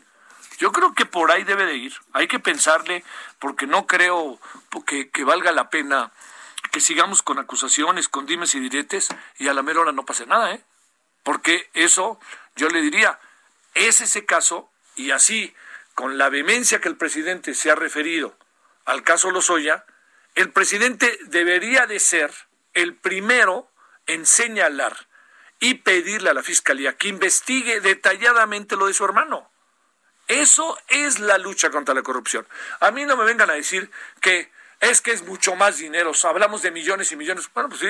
Yo 0.59 0.73
creo 0.73 0.95
que 0.95 1.07
por 1.07 1.31
ahí 1.31 1.45
debe 1.45 1.67
de 1.67 1.77
ir. 1.77 1.95
Hay 2.13 2.29
que 2.29 2.39
pensarle, 2.39 3.05
porque 3.39 3.67
no 3.67 3.87
creo 3.87 4.39
que, 4.87 5.11
que 5.11 5.25
valga 5.25 5.53
la 5.53 5.69
pena 5.69 6.13
que 6.71 6.81
sigamos 6.81 7.23
con 7.23 7.39
acusaciones, 7.39 8.09
con 8.09 8.27
dimes 8.27 8.55
y 8.55 8.61
diretes, 8.61 9.09
y 9.39 9.49
a 9.49 9.55
la 9.55 9.63
mera 9.63 9.81
hora 9.81 9.93
no 9.93 10.05
pase 10.05 10.27
nada, 10.27 10.53
¿eh? 10.53 10.65
Porque 11.25 11.69
eso 11.75 12.21
yo 12.55 12.69
le 12.69 12.81
diría, 12.81 13.19
es 13.75 14.01
ese 14.01 14.25
caso 14.25 14.71
y 14.95 15.11
así, 15.11 15.53
con 15.95 16.19
la 16.19 16.29
vehemencia 16.29 16.81
que 16.81 16.89
el 16.89 16.97
presidente 16.97 17.55
se 17.55 17.71
ha 17.71 17.75
referido 17.75 18.37
al 18.85 19.03
caso 19.03 19.31
Lozoya, 19.31 19.85
el 20.37 20.53
presidente 20.53 21.19
debería 21.27 21.87
de 21.87 21.99
ser 21.99 22.33
el 22.75 22.95
primero 22.95 23.71
en 24.07 24.27
señalar 24.27 25.09
y 25.59 25.75
pedirle 25.75 26.31
a 26.31 26.35
la 26.35 26.43
Fiscalía 26.43 26.97
que 26.97 27.09
investigue 27.09 27.81
detalladamente 27.81 28.77
lo 28.77 28.87
de 28.87 28.95
su 28.95 29.05
hermano. 29.05 29.51
Eso 30.29 30.79
es 30.89 31.21
la 31.21 31.39
lucha 31.39 31.71
contra 31.71 31.95
la 31.95 32.03
corrupción. 32.03 32.47
A 32.81 32.91
mí 32.91 33.05
no 33.05 33.17
me 33.17 33.25
vengan 33.25 33.51
a 33.51 33.55
decir 33.55 33.91
que 34.21 34.51
es 34.81 35.01
que 35.01 35.13
es 35.13 35.23
mucho 35.23 35.55
más 35.55 35.79
dinero. 35.79 36.13
Hablamos 36.25 36.63
de 36.63 36.71
millones 36.71 37.13
y 37.13 37.17
millones. 37.17 37.49
Bueno, 37.55 37.69
pues 37.69 37.81
sí, 37.81 37.89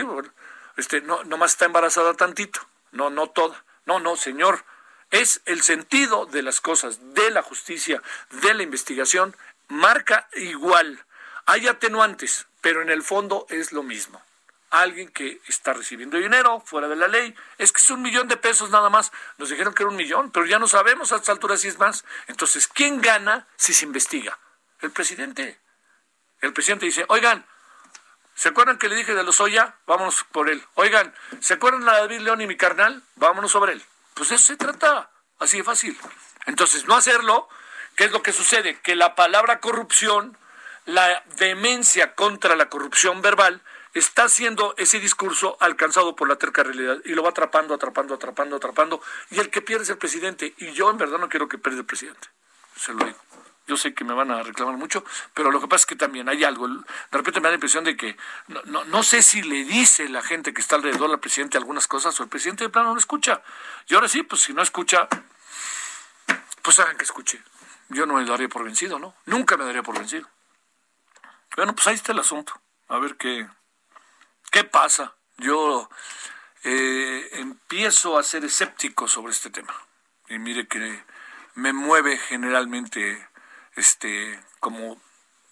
este, 0.77 1.01
no, 1.01 1.25
nomás 1.25 1.53
está 1.53 1.64
embarazada 1.64 2.14
tantito 2.14 2.61
no, 2.94 3.11
no 3.11 3.28
toda. 3.28 3.62
No, 3.87 4.00
no, 4.00 4.16
señor. 4.16 4.64
Es 5.11 5.42
el 5.44 5.62
sentido 5.62 6.26
de 6.26 6.42
las 6.42 6.61
cosas, 6.61 7.14
de 7.14 7.30
la 7.30 7.42
justicia, 7.42 8.02
de 8.30 8.54
la 8.54 8.62
investigación, 8.62 9.37
marca 9.68 10.28
igual. 10.35 11.04
Hay 11.46 11.68
atenuantes, 11.68 12.46
pero 12.61 12.83
en 12.83 12.90
el 12.90 13.02
fondo 13.02 13.46
es 13.50 13.72
lo 13.72 13.83
mismo. 13.83 14.22
Alguien 14.70 15.09
que 15.11 15.40
está 15.46 15.72
recibiendo 15.72 16.16
dinero 16.16 16.61
fuera 16.66 16.88
de 16.88 16.96
la 16.96 17.07
ley, 17.07 17.35
es 17.59 17.70
que 17.70 17.80
es 17.80 17.90
un 17.90 18.02
millón 18.02 18.26
de 18.26 18.37
pesos 18.37 18.70
nada 18.70 18.90
más. 18.90 19.12
Nos 19.38 19.50
dijeron 19.50 19.72
que 19.72 19.85
era 19.85 19.90
un 19.90 19.96
millón, 19.96 20.33
pero 20.33 20.46
ya 20.46 20.59
no 20.59 20.66
sabemos 20.66 21.12
a 21.12 21.16
esta 21.16 21.30
altura 21.30 21.57
si 21.57 21.68
es 21.68 21.78
más. 21.78 22.04
Entonces, 22.26 22.66
¿quién 22.66 23.00
gana 23.00 23.46
si 23.57 23.72
se 23.72 23.85
investiga? 23.85 24.38
El 24.80 24.90
presidente. 24.90 25.61
El 26.40 26.52
presidente 26.52 26.87
dice, 26.87 27.04
oigan, 27.09 27.46
¿Se 28.35 28.49
acuerdan 28.49 28.79
que 28.79 28.88
le 28.88 28.97
dije 28.97 29.14
de 29.14 29.23
los 29.23 29.40
Oya? 29.40 29.77
Vámonos 29.87 30.25
por 30.33 30.51
él. 30.51 30.62
Oigan, 30.75 31.14
¿se 31.40 31.55
acuerdan 31.55 31.81
de 31.81 31.87
David 31.87 32.20
León 32.20 32.40
y 32.40 32.47
mi 32.47 32.57
carnal? 32.57 33.03
Vámonos 33.16 33.53
sobre 33.53 33.73
él. 33.73 33.83
Pues 34.14 34.31
eso 34.33 34.44
se 34.44 34.57
trata, 34.57 35.11
así 35.38 35.59
de 35.59 35.64
fácil. 35.64 35.99
Entonces, 36.47 36.87
no 36.87 36.94
hacerlo, 36.94 37.49
¿qué 37.97 38.05
es 38.05 38.12
lo 38.12 38.23
que 38.23 38.33
sucede? 38.33 38.81
Que 38.81 38.97
la 38.97 39.14
palabra 39.14 39.61
corrupción, 39.61 40.37
la 40.85 41.23
demencia 41.37 42.14
contra 42.14 42.57
la 42.57 42.68
corrupción 42.68 43.23
verbal, 43.23 43.62
está 43.94 44.25
haciendo 44.25 44.75
ese 44.77 44.99
discurso 44.99 45.57
alcanzado 45.61 46.16
por 46.16 46.29
la 46.29 46.37
terca 46.37 46.64
realidad 46.64 46.99
y 47.05 47.14
lo 47.14 47.23
va 47.23 47.31
atrapando, 47.31 47.75
atrapando, 47.75 48.14
atrapando, 48.14 48.57
atrapando. 48.57 49.01
Y 49.31 49.38
el 49.38 49.51
que 49.51 49.62
pierde 49.62 49.85
es 49.85 49.90
el 49.90 49.99
presidente. 49.99 50.55
Y 50.59 50.73
yo 50.73 50.90
en 50.90 50.99
verdad 50.99 51.18
no 51.18 51.29
quiero 51.29 51.49
que 51.49 51.59
pierda 51.59 51.81
el 51.81 51.87
presidente. 51.87 52.29
Se 52.77 52.92
lo 52.92 53.05
digo. 53.05 53.18
Yo 53.66 53.77
sé 53.77 53.94
que 53.94 54.05
me 54.05 54.12
van 54.12 54.31
a 54.31 54.42
reclamar 54.42 54.77
mucho, 54.77 55.05
pero 55.33 55.50
lo 55.50 55.61
que 55.61 55.68
pasa 55.68 55.83
es 55.83 55.87
que 55.87 55.96
también 55.96 56.29
hay 56.29 56.44
algo. 56.44 56.68
De 56.68 56.85
repente 57.11 57.40
me 57.40 57.44
da 57.44 57.50
la 57.50 57.55
impresión 57.55 57.85
de 57.85 57.96
que 57.96 58.16
no, 58.48 58.61
no, 58.64 58.85
no 58.85 59.03
sé 59.03 59.22
si 59.22 59.42
le 59.42 59.64
dice 59.64 60.09
la 60.09 60.22
gente 60.22 60.53
que 60.53 60.61
está 60.61 60.77
alrededor 60.77 61.11
al 61.11 61.20
presidente 61.20 61.57
algunas 61.57 61.87
cosas 61.87 62.18
o 62.20 62.22
el 62.22 62.29
presidente 62.29 62.64
de 62.64 62.70
plano 62.70 62.92
no 62.92 62.98
escucha. 62.98 63.42
Y 63.88 63.94
ahora 63.94 64.09
sí, 64.09 64.22
pues 64.22 64.42
si 64.42 64.53
no 64.53 64.62
escucha, 64.62 65.09
pues 66.62 66.79
hagan 66.79 66.96
que 66.96 67.05
escuche. 67.05 67.42
Yo 67.88 68.07
no 68.07 68.14
me 68.14 68.24
daría 68.24 68.48
por 68.48 68.64
vencido, 68.64 68.98
¿no? 68.98 69.14
Nunca 69.27 69.57
me 69.57 69.64
daría 69.64 69.83
por 69.83 69.98
vencido. 69.98 70.29
Bueno, 71.57 71.74
pues 71.74 71.87
ahí 71.87 71.94
está 71.94 72.12
el 72.12 72.18
asunto. 72.18 72.61
A 72.88 72.98
ver 72.98 73.16
qué, 73.16 73.48
qué 74.50 74.64
pasa. 74.64 75.14
Yo 75.38 75.88
eh, 76.64 77.29
empiezo 77.33 78.18
a 78.18 78.22
ser 78.22 78.44
escéptico 78.44 79.09
sobre 79.09 79.33
este 79.33 79.50
tema. 79.50 79.74
Y 80.29 80.38
mire 80.38 80.66
que 80.66 81.05
me 81.55 81.72
mueve 81.72 82.18
generalmente 82.18 83.29
este 83.76 84.40
como 84.60 85.00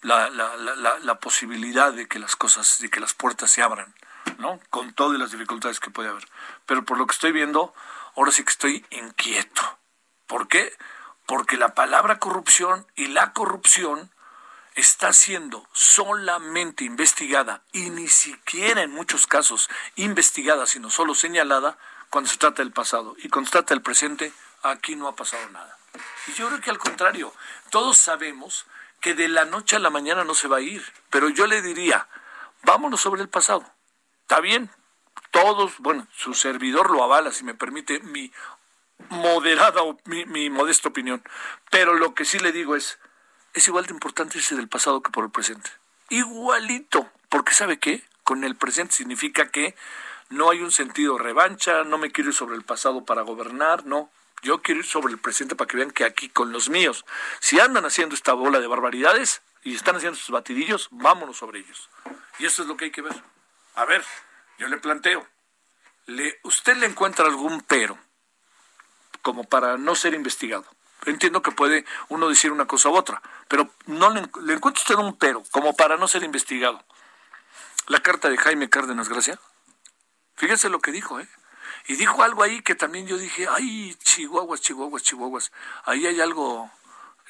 la, 0.02 0.30
la, 0.30 1.20
posibilidad 1.20 1.92
de 1.92 2.08
que 2.08 2.18
las 2.18 2.34
cosas, 2.34 2.78
de 2.80 2.90
que 2.90 3.00
las 3.00 3.14
puertas 3.14 3.50
se 3.50 3.62
abran, 3.62 3.94
¿no? 4.38 4.58
Con 4.70 4.92
todas 4.94 5.18
las 5.18 5.30
dificultades 5.30 5.78
que 5.78 5.90
puede 5.90 6.08
haber. 6.08 6.26
Pero 6.66 6.84
por 6.84 6.98
lo 6.98 7.06
que 7.06 7.12
estoy 7.12 7.32
viendo, 7.32 7.72
ahora 8.16 8.32
sí 8.32 8.42
que 8.42 8.50
estoy 8.50 8.86
inquieto. 8.90 9.78
¿Por 10.26 10.48
qué? 10.48 10.76
Porque 11.26 11.56
la 11.56 11.74
palabra 11.74 12.18
corrupción 12.18 12.86
y 12.96 13.06
la 13.08 13.32
corrupción 13.32 14.10
está 14.74 15.12
siendo 15.12 15.68
solamente 15.72 16.84
investigada 16.84 17.62
y 17.72 17.90
ni 17.90 18.08
siquiera 18.08 18.82
en 18.82 18.90
muchos 18.90 19.26
casos 19.26 19.68
investigada, 19.96 20.66
sino 20.66 20.90
solo 20.90 21.14
señalada 21.14 21.78
cuando 22.10 22.30
se 22.30 22.38
trata 22.38 22.62
del 22.62 22.72
pasado. 22.72 23.14
Y 23.18 23.28
cuando 23.28 23.48
se 23.48 23.52
trata 23.52 23.74
del 23.74 23.82
presente, 23.82 24.32
aquí 24.62 24.96
no 24.96 25.08
ha 25.08 25.14
pasado 25.14 25.48
nada. 25.50 25.78
Y 26.26 26.32
yo 26.32 26.48
creo 26.48 26.60
que 26.60 26.70
al 26.70 26.78
contrario, 26.78 27.32
todos 27.70 27.98
sabemos 27.98 28.66
que 29.00 29.14
de 29.14 29.28
la 29.28 29.44
noche 29.44 29.76
a 29.76 29.80
la 29.80 29.90
mañana 29.90 30.24
no 30.24 30.34
se 30.34 30.48
va 30.48 30.58
a 30.58 30.60
ir, 30.60 30.82
pero 31.10 31.28
yo 31.28 31.46
le 31.46 31.60
diría, 31.62 32.08
vámonos 32.62 33.00
sobre 33.00 33.22
el 33.22 33.28
pasado. 33.28 33.64
Está 34.22 34.40
bien, 34.40 34.70
todos, 35.30 35.78
bueno, 35.78 36.06
su 36.14 36.34
servidor 36.34 36.90
lo 36.90 37.02
avala, 37.02 37.32
si 37.32 37.44
me 37.44 37.54
permite 37.54 38.00
mi 38.00 38.32
moderada, 39.10 39.82
mi, 40.04 40.24
mi 40.26 40.50
modesta 40.50 40.88
opinión, 40.88 41.22
pero 41.70 41.94
lo 41.94 42.14
que 42.14 42.24
sí 42.24 42.38
le 42.38 42.52
digo 42.52 42.76
es, 42.76 42.98
es 43.54 43.66
igual 43.66 43.86
de 43.86 43.92
importante 43.92 44.38
irse 44.38 44.54
del 44.54 44.68
pasado 44.68 45.02
que 45.02 45.10
por 45.10 45.24
el 45.24 45.30
presente. 45.30 45.70
Igualito, 46.08 47.10
porque 47.28 47.54
¿sabe 47.54 47.78
qué? 47.78 48.04
Con 48.22 48.44
el 48.44 48.56
presente 48.56 48.94
significa 48.94 49.50
que 49.50 49.74
no 50.28 50.50
hay 50.50 50.60
un 50.60 50.70
sentido 50.70 51.18
revancha, 51.18 51.84
no 51.84 51.98
me 51.98 52.12
quiero 52.12 52.30
ir 52.30 52.36
sobre 52.36 52.56
el 52.56 52.62
pasado 52.62 53.04
para 53.04 53.22
gobernar, 53.22 53.84
no, 53.84 54.10
yo 54.42 54.60
quiero 54.60 54.80
ir 54.80 54.86
sobre 54.86 55.12
el 55.12 55.18
presente 55.18 55.54
para 55.54 55.68
que 55.68 55.76
vean 55.76 55.90
que 55.92 56.04
aquí 56.04 56.28
con 56.28 56.52
los 56.52 56.68
míos, 56.68 57.04
si 57.40 57.60
andan 57.60 57.84
haciendo 57.84 58.14
esta 58.14 58.32
bola 58.32 58.60
de 58.60 58.66
barbaridades 58.66 59.40
y 59.62 59.74
están 59.74 59.96
haciendo 59.96 60.18
sus 60.18 60.30
batidillos, 60.30 60.88
vámonos 60.90 61.38
sobre 61.38 61.60
ellos. 61.60 61.88
Y 62.38 62.46
eso 62.46 62.62
es 62.62 62.68
lo 62.68 62.76
que 62.76 62.86
hay 62.86 62.90
que 62.90 63.02
ver. 63.02 63.14
A 63.76 63.84
ver, 63.84 64.04
yo 64.58 64.66
le 64.66 64.78
planteo, 64.78 65.26
le, 66.06 66.40
¿usted 66.42 66.76
le 66.76 66.86
encuentra 66.86 67.24
algún 67.26 67.62
pero 67.62 67.96
como 69.22 69.44
para 69.44 69.76
no 69.76 69.94
ser 69.94 70.14
investigado? 70.14 70.66
Entiendo 71.04 71.42
que 71.42 71.52
puede 71.52 71.84
uno 72.08 72.28
decir 72.28 72.52
una 72.52 72.66
cosa 72.66 72.88
u 72.88 72.94
otra, 72.94 73.22
pero 73.48 73.70
no 73.86 74.10
le, 74.10 74.22
le 74.42 74.54
encuentra 74.54 74.82
usted 74.82 74.94
un 74.96 75.16
pero 75.16 75.42
como 75.52 75.74
para 75.74 75.96
no 75.96 76.08
ser 76.08 76.24
investigado. 76.24 76.84
La 77.86 78.00
carta 78.00 78.28
de 78.28 78.36
Jaime 78.36 78.68
Cárdenas 78.68 79.08
Gracia, 79.08 79.38
fíjese 80.36 80.68
lo 80.68 80.80
que 80.80 80.92
dijo, 80.92 81.20
¿eh? 81.20 81.28
Y 81.86 81.96
dijo 81.96 82.22
algo 82.22 82.42
ahí 82.42 82.62
que 82.62 82.74
también 82.74 83.06
yo 83.06 83.18
dije, 83.18 83.46
ay, 83.50 83.94
chihuahuas, 84.02 84.60
chihuahuas, 84.60 85.02
chihuahuas. 85.02 85.52
Ahí 85.84 86.06
hay 86.06 86.20
algo 86.20 86.70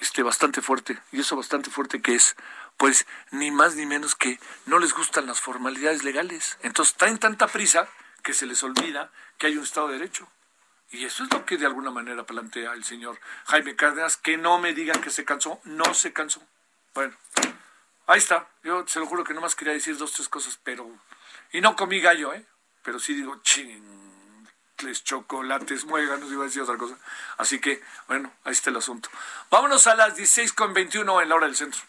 este, 0.01 0.23
bastante 0.23 0.61
fuerte. 0.61 0.99
Y 1.11 1.21
eso 1.21 1.37
bastante 1.37 1.71
fuerte 1.71 2.03
que 2.03 2.15
es, 2.15 2.37
pues, 2.77 3.07
ni 3.31 3.51
más 3.51 3.77
ni 3.77 3.87
menos 3.87 4.15
que 4.15 4.39
no 4.67 4.79
les 4.79 4.93
gustan 4.93 5.27
las 5.27 5.41
formalidades 5.41 6.05
legales. 6.05 6.59
Entonces 6.63 6.95
traen 6.95 7.19
tanta 7.19 7.47
prisa 7.47 7.89
que 8.23 8.35
se 8.35 8.47
les 8.47 8.63
olvida 8.63 9.11
que 9.39 9.47
hay 9.47 9.57
un 9.57 9.65
Estado 9.65 9.89
de 9.89 9.95
Derecho. 9.95 10.29
Y 10.91 11.07
eso 11.07 11.25
es 11.25 11.33
lo 11.33 11.47
que 11.47 11.57
de 11.57 11.65
alguna 11.65 11.91
manera 11.91 12.27
plantea 12.27 12.75
el 12.75 12.85
señor 12.85 13.19
Jaime 13.47 13.75
Cárdenas, 13.75 14.19
que 14.19 14.37
no 14.37 14.59
me 14.59 14.75
digan 14.75 15.01
que 15.01 15.11
se 15.11 15.25
cansó, 15.25 15.61
no 15.65 15.95
se 15.95 16.13
cansó. 16.13 16.43
Bueno, 16.93 17.17
ahí 18.07 18.19
está. 18.19 18.47
Yo 18.63 18.87
se 18.87 19.01
lo 19.01 19.07
juro 19.07 19.25
que 19.25 19.33
nomás 19.33 19.55
quería 19.55 19.73
decir 19.73 19.97
dos, 19.97 20.13
tres 20.13 20.29
cosas, 20.29 20.61
pero... 20.63 20.87
Y 21.53 21.63
no 21.63 21.77
comí 21.77 22.01
gallo, 22.01 22.35
¿eh? 22.35 22.45
Pero 22.83 22.99
sí 22.99 23.15
digo, 23.15 23.41
ching 23.43 24.12
chocolates, 25.05 25.85
muéganos, 25.85 26.31
iba 26.31 26.43
a 26.43 26.47
decir 26.47 26.63
otra 26.63 26.77
cosa. 26.77 26.97
Así 27.39 27.61
que, 27.61 27.83
bueno, 28.09 28.33
ahí 28.45 28.53
está 28.53 28.71
el 28.71 28.77
asunto. 28.77 29.09
Vámonos 29.51 29.87
a 29.87 29.95
las 29.95 30.17
16 30.17 30.53
con 30.53 30.75
21 30.75 31.23
en 31.23 31.29
la 31.29 31.35
hora 31.35 31.47
del 31.47 31.57
centro. 31.57 31.81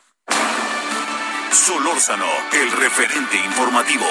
Solórzano, 1.51 2.27
el 2.51 2.71
referente 2.71 3.37
informativo. 3.37 4.05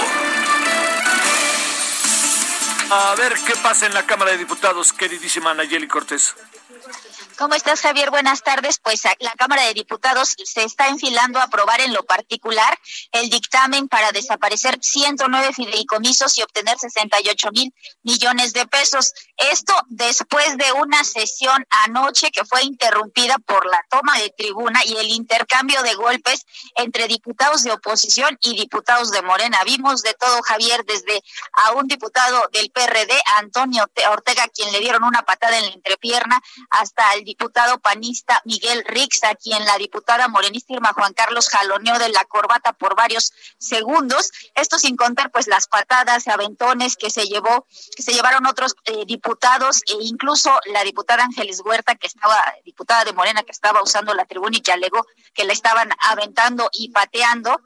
A 2.90 3.14
ver 3.16 3.34
qué 3.46 3.54
pasa 3.62 3.86
en 3.86 3.94
la 3.94 4.04
Cámara 4.04 4.32
de 4.32 4.38
Diputados, 4.38 4.92
queridísima 4.92 5.54
Nayeli 5.54 5.88
Cortés. 5.88 6.34
¿Cómo 7.38 7.54
estás, 7.54 7.80
Javier? 7.80 8.10
Buenas 8.10 8.42
tardes. 8.42 8.78
Pues 8.78 9.02
la 9.18 9.32
Cámara 9.32 9.64
de 9.64 9.74
Diputados 9.74 10.36
se 10.44 10.64
está 10.64 10.88
enfilando 10.88 11.38
a 11.38 11.44
aprobar 11.44 11.80
en 11.80 11.92
lo 11.92 12.04
particular 12.04 12.78
el 13.10 13.30
dictamen 13.30 13.88
para 13.88 14.12
desaparecer 14.12 14.78
109 14.80 15.52
fideicomisos 15.52 16.38
y 16.38 16.42
obtener 16.42 16.78
68 16.78 17.50
mil 17.52 17.74
millones 18.02 18.52
de 18.52 18.66
pesos. 18.66 19.12
Esto 19.36 19.74
después 19.88 20.56
de 20.56 20.72
una 20.72 21.02
sesión 21.04 21.66
anoche 21.84 22.30
que 22.30 22.44
fue 22.44 22.62
interrumpida 22.62 23.36
por 23.38 23.66
la 23.66 23.84
toma 23.90 24.18
de 24.18 24.30
tribuna 24.30 24.80
y 24.84 24.96
el 24.96 25.08
intercambio 25.08 25.82
de 25.82 25.94
golpes 25.94 26.46
entre 26.76 27.08
diputados 27.08 27.64
de 27.64 27.72
oposición 27.72 28.38
y 28.42 28.56
diputados 28.56 29.10
de 29.10 29.22
Morena. 29.22 29.64
Vimos 29.64 30.02
de 30.02 30.14
todo, 30.14 30.42
Javier, 30.42 30.84
desde 30.86 31.22
a 31.54 31.72
un 31.72 31.88
diputado 31.88 32.48
del 32.52 32.70
PRD, 32.70 33.20
Antonio 33.38 33.90
Ortega, 34.10 34.46
quien 34.48 34.72
le 34.72 34.80
dieron 34.80 35.02
una 35.04 35.22
patada 35.22 35.58
en 35.58 35.66
la 35.66 35.72
entrepierna, 35.72 36.40
hasta 36.70 37.14
el 37.14 37.24
diputado 37.24 37.78
panista 37.80 38.40
Miguel 38.44 38.84
Rix, 38.86 39.24
a 39.24 39.34
quien 39.34 39.64
la 39.64 39.78
diputada 39.78 40.28
morenista 40.28 40.72
Irma 40.74 40.92
Juan 40.92 41.12
Carlos 41.14 41.48
jaloneó 41.48 41.98
de 41.98 42.08
la 42.08 42.24
corbata 42.24 42.72
por 42.72 42.96
varios 42.96 43.32
segundos. 43.58 44.30
Esto 44.54 44.78
sin 44.78 44.96
contar 44.96 45.30
pues 45.30 45.46
las 45.46 45.66
patadas 45.66 46.28
aventones 46.28 46.96
que 46.96 47.10
se 47.10 47.24
llevó, 47.26 47.66
que 47.96 48.02
se 48.02 48.12
llevaron 48.12 48.46
otros 48.46 48.74
eh, 48.84 49.04
diputados 49.06 49.82
e 49.86 50.02
incluso 50.02 50.50
la 50.66 50.84
diputada 50.84 51.24
Ángeles 51.24 51.62
Huerta, 51.64 51.94
que 51.94 52.06
estaba, 52.06 52.36
diputada 52.64 53.04
de 53.04 53.12
Morena, 53.12 53.42
que 53.42 53.52
estaba 53.52 53.82
usando 53.82 54.14
la 54.14 54.24
tribuna 54.24 54.56
y 54.56 54.60
que 54.60 54.72
alegó 54.72 55.06
que 55.34 55.44
la 55.44 55.52
estaban 55.52 55.90
aventando 56.00 56.68
y 56.72 56.90
pateando. 56.90 57.60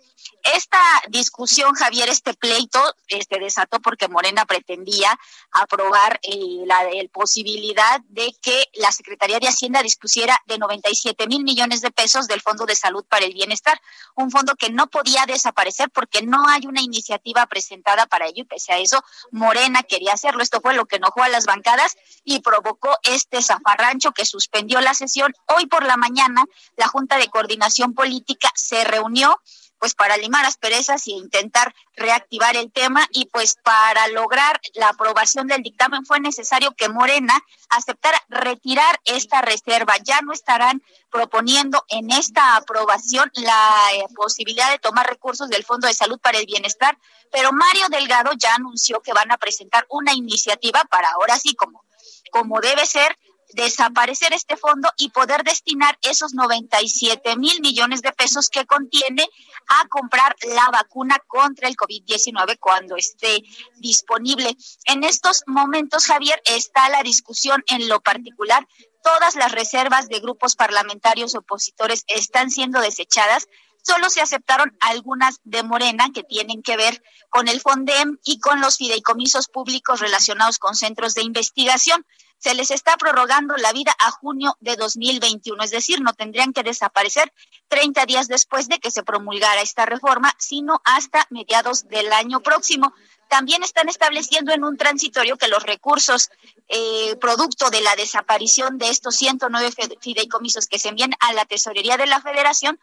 Esta 0.55 0.81
discusión, 1.09 1.75
Javier, 1.75 2.09
este 2.09 2.35
pleito, 2.35 2.81
este 3.09 3.39
desató 3.39 3.81
porque 3.81 4.09
Morena 4.09 4.45
pretendía 4.45 5.19
aprobar 5.53 6.19
eh, 6.23 6.63
la, 6.67 6.85
la 6.85 7.09
posibilidad 7.13 8.01
de 8.09 8.33
que 8.43 8.65
la 8.87 8.93
Secretaría 8.93 9.41
de 9.41 9.49
Hacienda 9.49 9.83
dispusiera 9.83 10.41
de 10.47 10.59
97 10.59 11.27
mil 11.27 11.43
millones 11.43 11.81
de 11.81 11.91
pesos 11.91 12.29
del 12.29 12.41
Fondo 12.41 12.67
de 12.67 12.77
Salud 12.77 13.05
para 13.09 13.27
el 13.27 13.35
Bienestar, 13.35 13.81
un 14.15 14.31
fondo 14.31 14.55
que 14.55 14.71
no 14.71 14.87
podía 14.87 15.27
desaparecer 15.27 15.91
porque 15.91 16.23
no 16.23 16.47
hay 16.47 16.67
una 16.69 16.81
iniciativa 16.81 17.45
presentada 17.47 18.07
para 18.07 18.27
ello 18.27 18.43
y 18.43 18.45
pese 18.45 18.73
a 18.73 18.79
eso, 18.79 19.03
Morena 19.33 19.83
quería 19.83 20.13
hacerlo. 20.13 20.41
Esto 20.41 20.61
fue 20.61 20.75
lo 20.75 20.87
que 20.87 20.97
enojó 20.97 21.25
a 21.25 21.29
las 21.29 21.47
bancadas 21.47 21.97
y 22.23 22.39
provocó 22.43 22.97
este 23.03 23.43
zafarrancho 23.43 24.13
que 24.13 24.25
suspendió 24.25 24.81
la 24.81 24.95
sesión. 24.95 25.35
Hoy 25.49 25.67
por 25.67 25.85
la 25.85 25.97
mañana, 25.97 26.45
la 26.77 26.87
Junta 26.87 27.19
de 27.19 27.27
Coordinación 27.27 27.93
Política 27.93 28.53
se 28.55 28.85
reunió 28.85 29.41
pues 29.79 29.95
para 29.95 30.17
limar 30.17 30.45
asperezas 30.45 31.07
e 31.07 31.13
intentar 31.13 31.75
reactivar 31.95 32.57
el 32.57 32.71
tema 32.73 33.07
y 33.13 33.27
pues 33.27 33.57
para 33.63 34.09
lograr 34.09 34.61
la 34.75 34.91
aprobación 34.91 35.47
del 35.47 35.63
dictamen 35.63 36.05
fue 36.05 36.21
necesario 36.21 36.75
que 36.75 36.89
Morena 36.89 37.35
aceptara 37.71 38.23
retirar 38.29 39.01
esta 39.05 39.43
reserva. 39.43 39.95
Ya 40.05 40.21
no 40.23 40.33
estarán 40.33 40.83
proponiendo 41.11 41.85
en 41.89 42.11
esta 42.11 42.57
aprobación 42.57 43.31
la 43.35 43.89
eh, 43.95 44.07
posibilidad 44.15 44.71
de 44.71 44.79
tomar 44.79 45.07
recursos 45.07 45.49
del 45.49 45.65
Fondo 45.65 45.87
de 45.87 45.95
Salud 45.95 46.19
para 46.21 46.39
el 46.39 46.47
Bienestar, 46.47 46.99
pero 47.31 47.53
Mario 47.53 47.89
Delgado 47.89 48.33
ya 48.37 48.55
anunció 48.55 49.01
que 49.01 49.13
van 49.13 49.31
a 49.33 49.39
presentar 49.39 49.87
una 49.89 50.15
iniciativa 50.15 50.85
para 50.91 51.11
ahora 51.11 51.39
sí 51.39 51.55
como 51.55 51.87
como 52.31 52.61
debe 52.61 52.85
ser 52.87 53.17
desaparecer 53.57 54.35
este 54.35 54.59
fondo 54.59 54.89
y 54.99 55.09
poder 55.09 55.43
destinar 55.43 55.99
esos 56.03 56.35
97 56.35 57.37
mil 57.37 57.63
millones 57.63 58.03
de 58.03 58.13
pesos 58.13 58.51
que 58.51 58.67
contiene 58.67 59.27
a 59.69 59.89
comprar 59.89 60.37
la 60.55 60.69
vacuna 60.71 61.19
contra 61.27 61.67
el 61.67 61.75
COVID-19 61.75 62.59
cuando 62.61 62.97
esté 62.97 63.43
disponible. 63.79 64.55
En 64.85 65.05
estos 65.05 65.43
momentos, 65.47 66.05
Javier, 66.05 66.41
está 66.45 66.91
la 66.91 67.03
discusión 67.03 67.65
en 67.69 67.89
lo 67.89 68.01
particular. 68.01 68.69
Todas 69.03 69.37
las 69.37 69.53
reservas 69.53 70.09
de 70.09 70.21
grupos 70.21 70.55
parlamentarios 70.55 71.35
opositores 71.35 72.05
están 72.09 72.51
siendo 72.51 72.81
desechadas 72.81 73.49
solo 73.83 74.11
se 74.11 74.21
aceptaron 74.21 74.77
algunas 74.81 75.37
de 75.45 75.63
Morena 75.63 76.11
que 76.13 76.25
tienen 76.25 76.61
que 76.61 76.77
ver 76.77 77.05
con 77.31 77.47
el 77.47 77.61
FONDEM 77.61 78.19
y 78.25 78.41
con 78.41 78.61
los 78.61 78.79
fideicomisos 78.79 79.47
públicos 79.47 80.01
relacionados 80.01 80.59
con 80.59 80.75
centros 80.75 81.15
de 81.15 81.23
investigación 81.23 82.05
se 82.47 82.55
les 82.55 82.71
está 82.71 82.97
prorrogando 82.97 83.57
la 83.57 83.73
vida 83.73 83.93
a 83.99 84.13
junio 84.13 84.57
de 84.61 84.77
2021, 84.77 85.65
es 85.65 85.73
decir, 85.73 86.01
no 86.01 86.13
tendrían 86.13 86.53
que 86.53 86.63
desaparecer 86.63 87.33
30 87.67 88.07
días 88.07 88.29
después 88.29 88.69
de 88.69 88.79
que 88.79 88.93
se 88.93 89.03
promulgara 89.03 89.63
esta 89.63 89.85
reforma, 89.85 90.33
sino 90.39 90.81
hasta 90.85 91.27
mediados 91.31 91.89
del 91.89 92.13
año 92.13 92.39
próximo. 92.43 92.95
también 93.29 93.65
están 93.65 93.89
estableciendo 93.89 94.53
en 94.53 94.63
un 94.63 94.77
transitorio 94.77 95.37
que 95.37 95.49
los 95.49 95.65
recursos 95.65 96.31
eh, 96.69 97.17
producto 97.17 97.69
de 97.71 97.81
la 97.81 97.97
desaparición 97.97 98.79
de 98.79 98.91
estos 98.91 99.17
109 99.17 99.73
fideicomisos 100.01 100.69
que 100.69 100.79
se 100.79 100.91
envían 100.91 101.15
a 101.19 101.33
la 101.33 101.47
tesorería 101.47 101.97
de 101.97 102.07
la 102.07 102.21
federación 102.21 102.79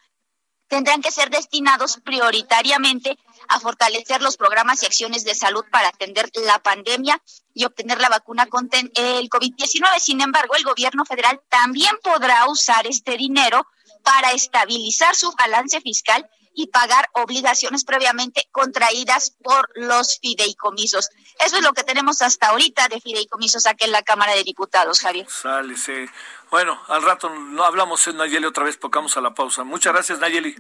tendrán 0.68 1.02
que 1.02 1.12
ser 1.12 1.30
destinados 1.30 2.02
prioritariamente 2.04 3.18
a 3.48 3.60
fortalecer 3.60 4.22
los 4.22 4.38
programas 4.38 4.84
y 4.84 4.86
acciones 4.86 5.24
de 5.24 5.36
salud 5.36 5.64
para 5.72 5.90
atender 5.90 6.30
la 6.46 6.60
pandemia 6.60 7.22
y 7.54 7.66
obtener 7.66 8.00
la 8.00 8.10
vacuna 8.10 8.48
contra 8.48 8.80
el 8.80 9.30
COVID-19. 9.30 10.00
Sin 10.00 10.22
embargo, 10.22 10.56
el 10.56 10.64
gobierno 10.64 11.06
federal 11.06 11.42
también 11.50 11.96
podrá 12.04 12.48
usar 12.48 12.88
este 12.88 13.18
dinero 13.18 13.66
para 14.04 14.32
estabilizar 14.32 15.16
su 15.16 15.32
balance 15.34 15.80
fiscal 15.82 16.30
y 16.56 16.68
pagar 16.68 17.10
obligaciones 17.14 17.84
previamente 17.84 18.48
contraídas 18.52 19.32
por 19.42 19.70
los 19.76 20.20
fideicomisos. 20.20 21.10
Eso 21.40 21.58
es 21.58 21.64
lo 21.64 21.74
que 21.74 21.84
tenemos 21.84 22.22
hasta 22.22 22.50
ahorita 22.50 22.88
de 22.90 23.02
fideicomisos 23.02 23.66
aquí 23.66 23.86
en 23.86 23.92
la 23.92 24.04
Cámara 24.04 24.36
de 24.36 24.44
Diputados, 24.44 25.00
Javier. 25.00 25.28
Sale, 25.30 25.76
sí. 25.76 26.06
Bueno, 26.52 26.80
al 26.88 27.02
rato 27.02 27.30
no 27.30 27.64
hablamos 27.64 28.06
en 28.08 28.18
Nayeli 28.18 28.46
otra 28.46 28.66
vez, 28.66 28.80
tocamos 28.80 29.18
a 29.18 29.22
la 29.22 29.34
pausa. 29.34 29.64
Muchas 29.64 29.94
gracias, 29.94 30.20
Nayeli. 30.20 30.56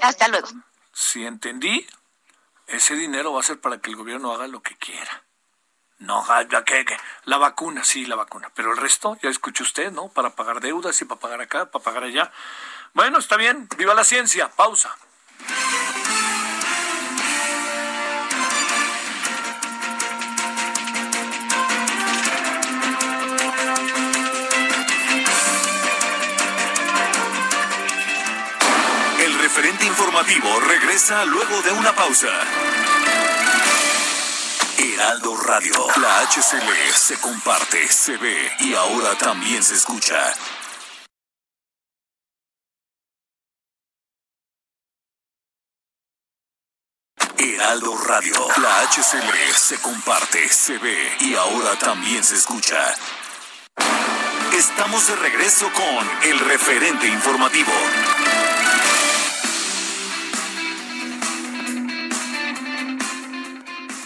Hasta 0.00 0.28
luego. 0.28 0.48
Si 0.94 1.26
entendí, 1.26 1.86
ese 2.68 2.94
dinero 2.94 3.32
va 3.32 3.40
a 3.40 3.44
ser 3.44 3.60
para 3.60 3.78
que 3.78 3.90
el 3.90 3.96
gobierno 3.96 4.32
haga 4.32 4.46
lo 4.46 4.62
que 4.62 4.76
quiera. 4.76 5.24
No, 5.98 6.24
¿qué, 6.66 6.84
qué? 6.84 6.96
La 7.24 7.38
vacuna, 7.38 7.84
sí, 7.84 8.06
la 8.06 8.16
vacuna. 8.16 8.50
Pero 8.54 8.72
el 8.72 8.76
resto, 8.76 9.18
ya 9.22 9.30
escuchó 9.30 9.64
usted, 9.64 9.92
¿no? 9.92 10.08
Para 10.08 10.30
pagar 10.30 10.60
deudas 10.60 11.00
y 11.00 11.04
para 11.04 11.20
pagar 11.20 11.40
acá, 11.40 11.70
para 11.70 11.84
pagar 11.84 12.04
allá. 12.04 12.32
Bueno, 12.94 13.18
está 13.18 13.36
bien. 13.36 13.68
Viva 13.76 13.94
la 13.94 14.04
ciencia. 14.04 14.48
Pausa. 14.50 14.96
Referente 29.64 29.86
informativo 29.86 30.60
regresa 30.60 31.24
luego 31.24 31.62
de 31.62 31.72
una 31.72 31.94
pausa. 31.94 32.28
Heraldo 34.76 35.34
Radio, 35.38 35.86
la 36.02 36.20
HCL 36.20 36.92
se 36.94 37.18
comparte, 37.18 37.88
se 37.88 38.18
ve 38.18 38.52
y 38.60 38.74
ahora 38.74 39.16
también 39.16 39.62
se 39.62 39.74
escucha. 39.74 40.34
Heraldo 47.38 47.96
Radio. 48.06 48.34
La 48.60 48.82
HCL 48.82 49.54
se 49.56 49.78
comparte, 49.78 50.46
se 50.50 50.76
ve 50.76 51.16
y 51.20 51.34
ahora 51.36 51.78
también 51.78 52.22
se 52.22 52.36
escucha. 52.36 52.94
Estamos 54.52 55.06
de 55.06 55.16
regreso 55.16 55.70
con 55.72 56.30
el 56.30 56.38
referente 56.40 57.08
informativo. 57.08 57.72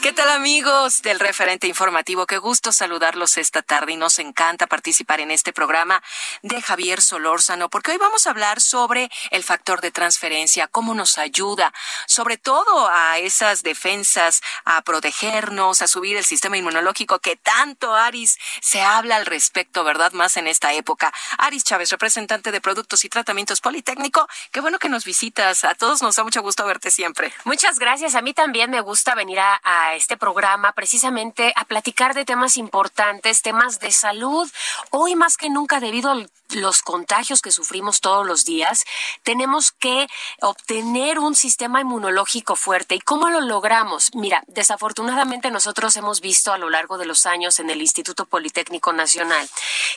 ¿Qué 0.08 0.14
tal 0.14 0.30
amigos 0.30 1.02
del 1.02 1.20
referente 1.20 1.66
informativo? 1.66 2.24
Qué 2.24 2.38
gusto 2.38 2.72
saludarlos 2.72 3.36
esta 3.36 3.60
tarde 3.60 3.92
y 3.92 3.96
nos 3.98 4.18
encanta 4.18 4.66
participar 4.66 5.20
en 5.20 5.30
este 5.30 5.52
programa 5.52 6.02
de 6.40 6.62
Javier 6.62 7.02
Solórzano, 7.02 7.68
porque 7.68 7.90
hoy 7.90 7.98
vamos 7.98 8.26
a 8.26 8.30
hablar 8.30 8.62
sobre 8.62 9.10
el 9.30 9.44
factor 9.44 9.82
de 9.82 9.90
transferencia, 9.90 10.66
cómo 10.66 10.94
nos 10.94 11.18
ayuda, 11.18 11.74
sobre 12.06 12.38
todo 12.38 12.88
a 12.90 13.18
esas 13.18 13.62
defensas, 13.62 14.40
a 14.64 14.80
protegernos, 14.80 15.82
a 15.82 15.86
subir 15.86 16.16
el 16.16 16.24
sistema 16.24 16.56
inmunológico 16.56 17.18
que 17.18 17.36
tanto 17.36 17.94
Aris 17.94 18.38
se 18.62 18.80
habla 18.80 19.16
al 19.16 19.26
respecto, 19.26 19.84
¿verdad? 19.84 20.12
Más 20.12 20.38
en 20.38 20.46
esta 20.46 20.72
época. 20.72 21.12
Aris 21.36 21.64
Chávez, 21.64 21.90
representante 21.90 22.50
de 22.50 22.62
Productos 22.62 23.04
y 23.04 23.10
Tratamientos 23.10 23.60
Politécnico, 23.60 24.26
qué 24.52 24.60
bueno 24.60 24.78
que 24.78 24.88
nos 24.88 25.04
visitas. 25.04 25.64
A 25.64 25.74
todos 25.74 26.00
nos 26.00 26.16
da 26.16 26.24
mucho 26.24 26.40
gusto 26.40 26.64
verte 26.64 26.90
siempre. 26.90 27.30
Muchas 27.44 27.78
gracias. 27.78 28.14
A 28.14 28.22
mí 28.22 28.32
también 28.32 28.70
me 28.70 28.80
gusta 28.80 29.14
venir 29.14 29.40
a, 29.40 29.60
a 29.62 29.97
este 29.98 30.16
programa 30.16 30.72
precisamente 30.72 31.52
a 31.56 31.64
platicar 31.64 32.14
de 32.14 32.24
temas 32.24 32.56
importantes, 32.56 33.42
temas 33.42 33.80
de 33.80 33.92
salud. 33.92 34.50
Hoy 34.90 35.14
más 35.14 35.36
que 35.36 35.50
nunca, 35.50 35.80
debido 35.80 36.10
a 36.10 36.26
los 36.54 36.82
contagios 36.82 37.42
que 37.42 37.50
sufrimos 37.50 38.00
todos 38.00 38.26
los 38.26 38.44
días, 38.44 38.84
tenemos 39.22 39.72
que 39.72 40.08
obtener 40.40 41.18
un 41.18 41.34
sistema 41.34 41.80
inmunológico 41.80 42.56
fuerte. 42.56 42.94
¿Y 42.94 43.00
cómo 43.00 43.28
lo 43.28 43.40
logramos? 43.40 44.14
Mira, 44.14 44.42
desafortunadamente 44.46 45.50
nosotros 45.50 45.96
hemos 45.96 46.20
visto 46.20 46.52
a 46.52 46.58
lo 46.58 46.70
largo 46.70 46.96
de 46.96 47.04
los 47.04 47.26
años 47.26 47.60
en 47.60 47.70
el 47.70 47.82
Instituto 47.82 48.24
Politécnico 48.24 48.92
Nacional 48.92 49.48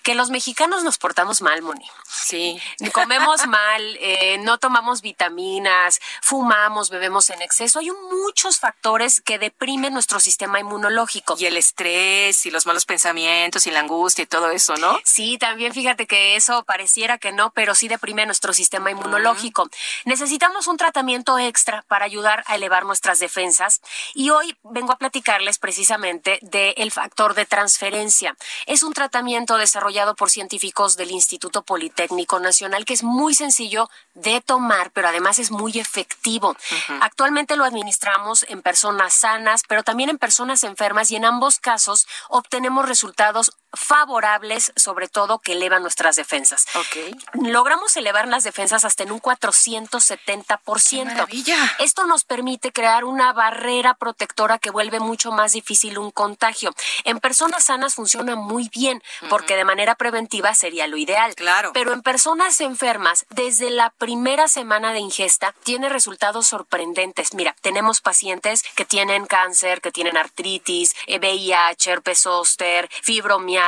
que 0.04 0.16
los 0.16 0.30
mexicanos 0.30 0.84
nos 0.84 0.98
portamos 0.98 1.42
mal, 1.42 1.62
Moni. 1.62 1.86
Sí. 2.08 2.60
Comemos 2.92 3.46
mal, 3.48 3.82
eh, 4.00 4.38
no 4.40 4.58
tomamos 4.58 5.02
vitaminas, 5.02 6.00
fumamos, 6.22 6.90
bebemos 6.90 7.30
en 7.30 7.42
exceso. 7.42 7.80
Hay 7.80 7.92
muchos 8.12 8.60
factores 8.60 9.22
que 9.22 9.40
deprimen 9.40 9.81
nuestro 9.90 10.20
sistema 10.20 10.60
inmunológico. 10.60 11.36
Y 11.40 11.46
el 11.46 11.58
estrés 11.58 12.46
y 12.46 12.52
los 12.52 12.66
malos 12.66 12.86
pensamientos 12.86 13.66
y 13.68 13.72
la 13.72 13.80
angustia 13.80 14.24
y 14.24 14.28
todo 14.28 14.52
eso, 14.52 14.76
¿no? 14.76 15.00
Sí, 15.04 15.38
también 15.38 15.74
fíjate 15.74 16.08
que 16.08 16.36
eso 16.36 16.64
pareciera 16.64 17.18
que 17.18 17.32
no, 17.32 17.52
pero 17.52 17.76
sí 17.76 17.88
deprime 17.88 18.26
nuestro 18.26 18.54
sistema 18.54 18.92
inmunológico. 18.92 19.70
Necesitamos 20.06 20.68
un 20.68 20.78
tratamiento 20.78 21.40
extra 21.40 21.84
para 21.88 22.06
ayudar 22.06 22.44
a 22.48 22.56
elevar 22.56 22.86
nuestras 22.86 23.20
defensas 23.20 23.82
y 24.14 24.30
hoy 24.30 24.58
vengo 24.64 24.92
a 24.92 24.98
platicarles 24.98 25.58
precisamente 25.58 26.40
del 26.42 26.92
factor 26.92 27.34
de 27.34 27.46
transferencia. 27.46 28.36
Es 28.66 28.84
un 28.84 28.94
tratamiento 28.94 29.58
desarrollado 29.58 30.16
por 30.16 30.30
científicos 30.30 30.98
del 30.98 31.12
Instituto 31.12 31.62
Politécnico 31.64 32.40
Nacional 32.40 32.86
que 32.86 32.94
es 32.94 33.04
muy 33.04 33.34
sencillo 33.34 33.90
de 34.14 34.42
tomar, 34.42 34.92
pero 34.92 35.08
además 35.08 35.40
es 35.40 35.52
muy 35.52 35.80
efectivo. 35.80 36.56
Actualmente 37.02 37.56
lo 37.56 37.64
administramos 37.64 38.46
en 38.50 38.62
personas 38.62 39.14
sanas, 39.14 39.64
pero 39.72 39.84
también 39.84 40.10
en 40.10 40.18
personas 40.18 40.66
enfermas 40.66 41.12
y 41.12 41.16
en 41.16 41.24
ambos 41.24 41.58
casos 41.58 42.06
obtenemos 42.28 42.90
resultados 42.90 43.54
favorables, 43.74 44.74
sobre 44.76 45.08
todo 45.08 45.40
que 45.40 45.54
elevan 45.54 45.82
nuestras 45.82 46.16
defensas. 46.16 46.66
Ok. 46.76 47.16
Logramos 47.34 47.96
elevar 47.96 48.28
las 48.28 48.44
defensas 48.44 48.84
hasta 48.86 49.04
en 49.04 49.12
un 49.12 49.22
470%. 49.22 51.06
maravilla! 51.06 51.76
Esto 51.80 52.06
nos 52.06 52.24
permite 52.24 52.72
crear 52.72 53.06
una 53.06 53.34
barrera 53.34 53.94
protectora 53.94 54.60
que 54.60 54.72
vuelve 54.72 55.00
mucho 55.00 55.32
más 55.32 55.54
difícil 55.54 55.98
un 55.98 56.12
contagio. 56.12 56.74
En 57.06 57.20
personas 57.20 57.66
sanas 57.66 57.96
funciona 57.96 58.36
muy 58.36 58.70
bien, 58.70 59.02
porque 59.30 59.56
de 59.56 59.64
manera 59.64 59.96
preventiva 59.96 60.54
sería 60.54 60.88
lo 60.88 60.98
ideal. 60.98 61.34
Claro. 61.36 61.72
Pero 61.74 61.94
en 61.94 62.02
personas 62.02 62.60
enfermas, 62.62 63.26
desde 63.30 63.70
la 63.70 63.90
primera 63.92 64.48
semana 64.48 64.94
de 64.94 65.00
ingesta, 65.00 65.54
tiene 65.64 65.90
resultados 65.90 66.48
sorprendentes. 66.48 67.34
Mira, 67.34 67.56
tenemos 67.62 68.02
pacientes 68.02 68.64
que 68.76 68.86
tienen 68.86 69.26
cáncer, 69.26 69.82
que 69.82 69.92
tienen 69.92 70.18
artritis, 70.18 70.96
eh, 71.08 71.20
VIH, 71.20 71.92
herpes 71.92 72.20
zóster, 72.22 72.90
fibromialgia, 73.02 73.61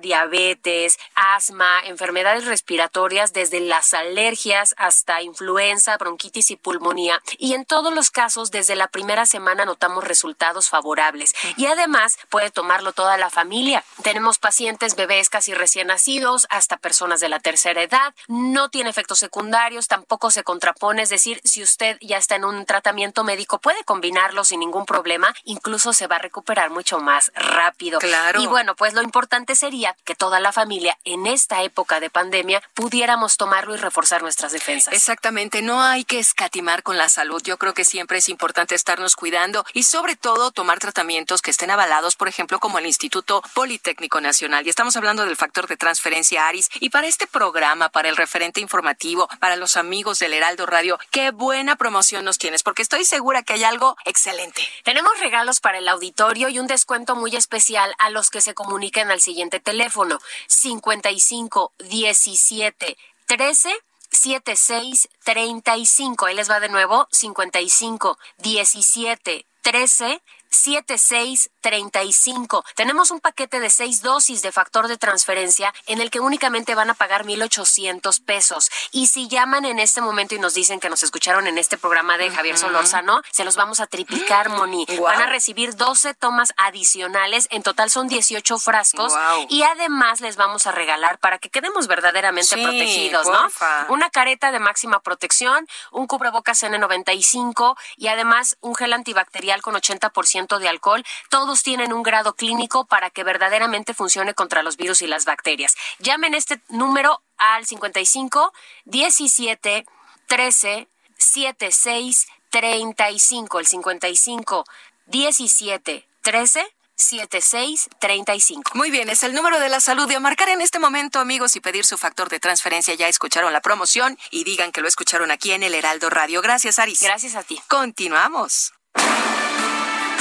diabetes, 0.00 0.98
asma, 1.14 1.80
enfermedades 1.84 2.46
respiratorias, 2.46 3.32
desde 3.32 3.60
las 3.60 3.94
alergias 3.94 4.74
hasta 4.76 5.22
influenza, 5.22 5.96
bronquitis 5.96 6.50
y 6.50 6.56
pulmonía. 6.56 7.20
Y 7.38 7.54
en 7.54 7.64
todos 7.64 7.92
los 7.94 8.10
casos, 8.10 8.50
desde 8.50 8.76
la 8.76 8.88
primera 8.88 9.26
semana 9.26 9.64
notamos 9.64 10.04
resultados 10.04 10.68
favorables. 10.68 11.34
Y 11.56 11.66
además 11.66 12.18
puede 12.28 12.50
tomarlo 12.50 12.92
toda 12.92 13.16
la 13.16 13.30
familia. 13.30 13.84
Tenemos 14.02 14.38
pacientes, 14.38 14.96
bebés 14.96 15.30
casi 15.30 15.54
recién 15.54 15.88
nacidos, 15.88 16.46
hasta 16.50 16.76
personas 16.76 17.20
de 17.20 17.28
la 17.28 17.40
tercera 17.40 17.82
edad. 17.82 18.14
No 18.28 18.68
tiene 18.70 18.90
efectos 18.90 19.18
secundarios, 19.18 19.88
tampoco 19.88 20.30
se 20.30 20.44
contrapone. 20.44 21.02
Es 21.02 21.10
decir, 21.10 21.40
si 21.44 21.62
usted 21.62 21.98
ya 22.00 22.18
está 22.18 22.36
en 22.36 22.44
un 22.44 22.64
tratamiento 22.64 23.24
médico, 23.24 23.58
puede 23.58 23.84
combinarlo 23.84 24.44
sin 24.44 24.60
ningún 24.60 24.86
problema. 24.86 25.34
Incluso 25.44 25.92
se 25.92 26.06
va 26.06 26.16
a 26.16 26.20
recuperar 26.20 26.70
mucho 26.70 26.98
más 27.00 27.32
rápido. 27.34 27.98
Claro. 27.98 28.40
Y 28.40 28.46
bueno, 28.46 28.74
pues 28.76 28.94
lo 28.94 29.02
importante 29.02 29.31
sería 29.54 29.96
que 30.04 30.14
toda 30.14 30.40
la 30.40 30.52
familia 30.52 30.98
en 31.04 31.26
esta 31.26 31.62
época 31.62 32.00
de 32.00 32.10
pandemia 32.10 32.62
pudiéramos 32.74 33.36
tomarlo 33.38 33.74
y 33.74 33.78
reforzar 33.78 34.22
nuestras 34.22 34.52
defensas. 34.52 34.92
Exactamente, 34.92 35.62
no 35.62 35.80
hay 35.80 36.04
que 36.04 36.18
escatimar 36.18 36.82
con 36.82 36.98
la 36.98 37.08
salud. 37.08 37.42
Yo 37.42 37.56
creo 37.56 37.72
que 37.72 37.84
siempre 37.84 38.18
es 38.18 38.28
importante 38.28 38.74
estarnos 38.74 39.16
cuidando 39.16 39.64
y 39.72 39.84
sobre 39.84 40.16
todo 40.16 40.50
tomar 40.50 40.78
tratamientos 40.80 41.40
que 41.40 41.50
estén 41.50 41.70
avalados, 41.70 42.14
por 42.16 42.28
ejemplo, 42.28 42.60
como 42.60 42.78
el 42.78 42.86
Instituto 42.86 43.42
Politécnico 43.54 44.20
Nacional. 44.20 44.66
Y 44.66 44.70
estamos 44.70 44.96
hablando 44.96 45.24
del 45.24 45.36
factor 45.36 45.66
de 45.66 45.78
transferencia 45.78 46.46
ARIS. 46.46 46.68
Y 46.80 46.90
para 46.90 47.06
este 47.06 47.26
programa, 47.26 47.88
para 47.88 48.10
el 48.10 48.16
referente 48.16 48.60
informativo, 48.60 49.28
para 49.40 49.56
los 49.56 49.76
amigos 49.76 50.18
del 50.18 50.34
Heraldo 50.34 50.66
Radio, 50.66 50.98
qué 51.10 51.30
buena 51.30 51.76
promoción 51.76 52.24
nos 52.24 52.36
tienes, 52.36 52.62
porque 52.62 52.82
estoy 52.82 53.06
segura 53.06 53.42
que 53.42 53.54
hay 53.54 53.64
algo 53.64 53.96
excelente. 54.04 54.62
Tenemos 54.84 55.18
regalos 55.20 55.60
para 55.60 55.78
el 55.78 55.88
auditorio 55.88 56.50
y 56.50 56.58
un 56.58 56.66
descuento 56.66 57.16
muy 57.16 57.34
especial 57.34 57.94
a 57.98 58.10
los 58.10 58.28
que 58.28 58.42
se 58.42 58.52
comuniquen 58.52 59.10
al 59.10 59.21
siguiente 59.22 59.60
teléfono 59.60 60.18
55 60.48 61.72
17 61.78 62.98
13 63.26 63.70
76 64.12 65.08
35. 65.24 66.26
Ahí 66.26 66.36
les 66.36 66.50
va 66.50 66.60
de 66.60 66.68
nuevo 66.68 67.08
55 67.10 68.18
17 68.38 69.46
13 69.62 70.22
7635. 70.52 72.64
Tenemos 72.76 73.10
un 73.10 73.20
paquete 73.20 73.60
de 73.60 73.70
seis 73.70 74.02
dosis 74.02 74.42
de 74.42 74.52
factor 74.52 74.88
de 74.88 74.96
transferencia 74.96 75.72
en 75.86 76.00
el 76.00 76.10
que 76.10 76.20
únicamente 76.20 76.74
van 76.74 76.90
a 76.90 76.94
pagar 76.94 77.24
1,800 77.24 78.20
pesos. 78.20 78.70
Y 78.90 79.06
si 79.08 79.28
llaman 79.28 79.64
en 79.64 79.78
este 79.78 80.00
momento 80.00 80.34
y 80.34 80.38
nos 80.38 80.54
dicen 80.54 80.80
que 80.80 80.90
nos 80.90 81.02
escucharon 81.02 81.46
en 81.46 81.58
este 81.58 81.78
programa 81.78 82.18
de 82.18 82.30
Javier 82.30 82.58
Solórzano, 82.58 83.22
se 83.30 83.44
los 83.44 83.56
vamos 83.56 83.80
a 83.80 83.86
triplicar, 83.86 84.48
Moni. 84.50 84.86
Van 85.00 85.22
a 85.22 85.26
recibir 85.26 85.76
12 85.76 86.14
tomas 86.14 86.52
adicionales. 86.56 87.48
En 87.50 87.62
total 87.62 87.90
son 87.90 88.08
18 88.08 88.58
frascos. 88.58 89.12
Y 89.48 89.62
además 89.62 90.20
les 90.20 90.36
vamos 90.36 90.66
a 90.66 90.72
regalar 90.72 91.18
para 91.18 91.38
que 91.38 91.50
quedemos 91.50 91.86
verdaderamente 91.86 92.56
protegidos, 92.56 93.26
¿no? 93.26 93.48
Una 93.88 94.10
careta 94.10 94.52
de 94.52 94.58
máxima 94.58 95.00
protección, 95.00 95.66
un 95.90 96.06
cubrebocas 96.06 96.62
N95 96.62 97.76
y 97.96 98.08
además 98.08 98.56
un 98.60 98.74
gel 98.74 98.92
antibacterial 98.92 99.62
con 99.62 99.74
80% 99.74 100.41
de 100.46 100.68
alcohol, 100.68 101.04
todos 101.30 101.62
tienen 101.62 101.92
un 101.92 102.02
grado 102.02 102.34
clínico 102.34 102.84
para 102.86 103.10
que 103.10 103.24
verdaderamente 103.24 103.94
funcione 103.94 104.34
contra 104.34 104.62
los 104.62 104.76
virus 104.76 105.02
y 105.02 105.06
las 105.06 105.24
bacterias. 105.24 105.76
Llamen 105.98 106.34
este 106.34 106.60
número 106.68 107.22
al 107.38 107.66
55 107.66 108.52
17 108.84 109.86
13 110.26 110.88
76 111.18 112.26
35, 112.50 113.60
el 113.60 113.66
55 113.66 114.64
17 115.06 116.08
13 116.22 116.74
7635. 117.02 118.72
Muy 118.74 118.90
bien, 118.90 119.08
es 119.10 119.22
el 119.22 119.34
número 119.34 119.60
de 119.60 119.68
la 119.68 119.80
salud 119.80 120.10
y 120.10 120.14
a 120.14 120.20
marcar 120.20 120.48
en 120.48 120.60
este 120.60 120.78
momento, 120.78 121.18
amigos, 121.18 121.56
y 121.56 121.60
pedir 121.60 121.84
su 121.84 121.98
factor 121.98 122.28
de 122.28 122.38
transferencia. 122.40 122.94
Ya 122.94 123.08
escucharon 123.08 123.52
la 123.52 123.60
promoción 123.60 124.16
y 124.30 124.44
digan 124.44 124.72
que 124.72 124.80
lo 124.80 124.88
escucharon 124.88 125.30
aquí 125.30 125.52
en 125.52 125.62
el 125.62 125.74
Heraldo 125.74 126.08
Radio. 126.10 126.42
Gracias, 126.42 126.78
Aris. 126.78 127.00
Gracias 127.00 127.34
a 127.34 127.42
ti. 127.42 127.60
Continuamos. 127.68 128.72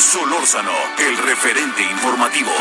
Solórzano, 0.02 0.72
el 0.98 1.16
referente 1.16 1.84
informativo. 1.84 2.52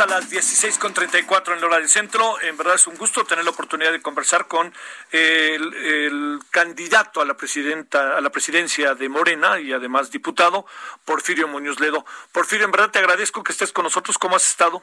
A 0.00 0.06
las 0.06 0.30
16.34 0.30 1.54
en 1.54 1.60
la 1.60 1.66
hora 1.66 1.78
del 1.78 1.88
centro. 1.88 2.40
En 2.40 2.56
verdad 2.56 2.74
es 2.74 2.86
un 2.86 2.96
gusto 2.96 3.24
tener 3.24 3.44
la 3.44 3.50
oportunidad 3.50 3.92
de 3.92 4.02
conversar 4.02 4.48
con 4.48 4.72
el, 5.12 6.40
candidato 6.50 7.20
a 7.20 7.24
la 7.24 7.36
presidenta, 7.36 8.16
a 8.16 8.20
la 8.20 8.30
presidencia 8.30 8.94
de 8.94 9.08
Morena 9.08 9.60
y 9.60 9.72
además 9.72 10.10
diputado, 10.10 10.66
Porfirio 11.04 11.48
Muñoz 11.48 11.80
Ledo. 11.80 12.04
Porfirio, 12.32 12.64
en 12.64 12.72
verdad 12.72 12.90
te 12.90 12.98
agradezco 12.98 13.42
que 13.44 13.52
estés 13.52 13.72
con 13.72 13.84
nosotros. 13.84 14.18
¿Cómo 14.18 14.36
has 14.36 14.48
estado? 14.48 14.82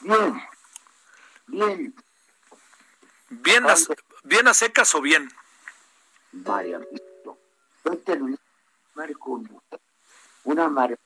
Bien, 0.00 0.42
bien. 1.46 1.94
¿Bien 3.28 3.70
a, 3.70 3.74
bien 4.24 4.48
a 4.48 4.54
secas 4.54 4.94
o 4.94 5.00
bien? 5.00 5.30
Vaya, 6.32 6.80
una 10.44 10.68
mar 10.68 10.98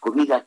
comida 0.00 0.44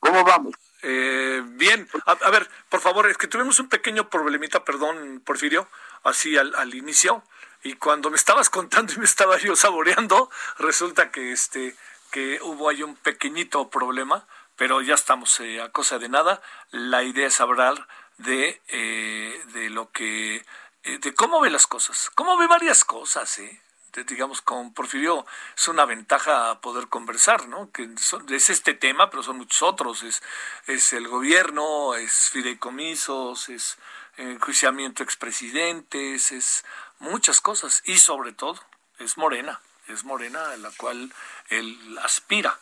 ¿Cómo 0.00 0.24
vamos? 0.24 0.54
Eh, 0.82 1.42
bien, 1.44 1.88
a, 2.04 2.30
ver, 2.30 2.48
por 2.68 2.80
favor, 2.80 3.08
es 3.08 3.16
que 3.18 3.26
tuvimos 3.26 3.58
un 3.58 3.68
pequeño 3.68 4.08
problemita, 4.08 4.64
perdón, 4.64 5.20
Porfirio, 5.24 5.68
así 6.04 6.36
al, 6.36 6.54
al 6.54 6.74
inicio, 6.74 7.24
y 7.62 7.74
cuando 7.74 8.10
me 8.10 8.16
estabas 8.16 8.50
contando 8.50 8.92
y 8.92 8.98
me 8.98 9.04
estaba 9.04 9.36
yo 9.38 9.56
saboreando, 9.56 10.30
resulta 10.58 11.10
que 11.10 11.32
este 11.32 11.76
que 12.12 12.38
hubo 12.42 12.68
ahí 12.68 12.82
un 12.84 12.94
pequeñito 12.94 13.68
problema, 13.68 14.26
pero 14.54 14.80
ya 14.80 14.94
estamos 14.94 15.40
eh, 15.40 15.60
a 15.60 15.70
cosa 15.70 15.98
de 15.98 16.08
nada. 16.08 16.40
La 16.70 17.02
idea 17.02 17.26
es 17.26 17.40
hablar 17.40 17.88
de, 18.18 18.62
eh, 18.68 19.42
de 19.52 19.70
lo 19.70 19.90
que, 19.90 20.46
de 20.84 21.14
cómo 21.14 21.40
ve 21.40 21.50
las 21.50 21.66
cosas, 21.66 22.10
cómo 22.14 22.36
ve 22.36 22.46
varias 22.46 22.84
cosas, 22.84 23.38
¿eh? 23.40 23.60
Digamos, 24.04 24.42
con 24.42 24.72
Porfirio 24.72 25.26
es 25.56 25.68
una 25.68 25.84
ventaja 25.84 26.60
poder 26.60 26.88
conversar, 26.88 27.48
¿no? 27.48 27.70
Que 27.70 27.88
es 28.30 28.50
este 28.50 28.74
tema, 28.74 29.10
pero 29.10 29.22
son 29.22 29.38
muchos 29.38 29.62
otros. 29.62 30.02
Es, 30.02 30.22
es 30.66 30.92
el 30.92 31.08
gobierno, 31.08 31.94
es 31.94 32.30
fideicomisos, 32.30 33.48
es 33.48 33.78
enjuiciamiento 34.16 35.02
expresidentes, 35.02 36.32
es 36.32 36.64
muchas 36.98 37.40
cosas. 37.40 37.82
Y 37.86 37.98
sobre 37.98 38.32
todo, 38.32 38.60
es 38.98 39.16
Morena, 39.16 39.60
es 39.88 40.04
Morena 40.04 40.52
a 40.52 40.56
la 40.56 40.70
cual 40.70 41.12
él 41.48 41.98
aspira. 42.02 42.58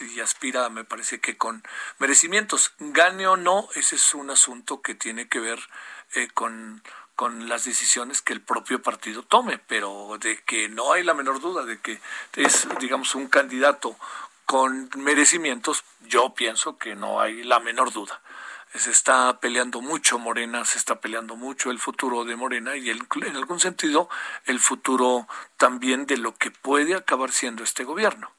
Y 0.00 0.18
aspira, 0.20 0.68
me 0.70 0.84
parece 0.84 1.20
que 1.20 1.36
con 1.36 1.62
merecimientos. 1.98 2.72
Gane 2.78 3.28
o 3.28 3.36
no, 3.36 3.68
ese 3.74 3.94
es 3.94 4.14
un 4.14 4.30
asunto 4.30 4.82
que 4.82 4.94
tiene 4.94 5.28
que 5.28 5.38
ver 5.38 5.60
eh, 6.14 6.28
con 6.34 6.82
con 7.14 7.48
las 7.48 7.64
decisiones 7.64 8.22
que 8.22 8.32
el 8.32 8.40
propio 8.40 8.82
partido 8.82 9.22
tome, 9.22 9.58
pero 9.58 10.16
de 10.20 10.42
que 10.42 10.68
no 10.68 10.92
hay 10.92 11.02
la 11.04 11.14
menor 11.14 11.40
duda 11.40 11.64
de 11.64 11.78
que 11.80 12.00
es, 12.34 12.66
digamos, 12.80 13.14
un 13.14 13.28
candidato 13.28 13.96
con 14.46 14.90
merecimientos, 14.96 15.84
yo 16.00 16.34
pienso 16.34 16.76
que 16.76 16.94
no 16.94 17.20
hay 17.20 17.42
la 17.44 17.60
menor 17.60 17.92
duda. 17.92 18.20
Se 18.74 18.90
está 18.90 19.38
peleando 19.38 19.80
mucho 19.80 20.18
Morena, 20.18 20.64
se 20.64 20.78
está 20.78 21.00
peleando 21.00 21.36
mucho 21.36 21.70
el 21.70 21.78
futuro 21.78 22.24
de 22.24 22.34
Morena 22.34 22.76
y 22.76 22.90
el, 22.90 23.06
en 23.24 23.36
algún 23.36 23.60
sentido 23.60 24.08
el 24.46 24.58
futuro 24.58 25.28
también 25.56 26.06
de 26.06 26.16
lo 26.16 26.34
que 26.34 26.50
puede 26.50 26.96
acabar 26.96 27.30
siendo 27.30 27.62
este 27.62 27.84
gobierno. 27.84 28.32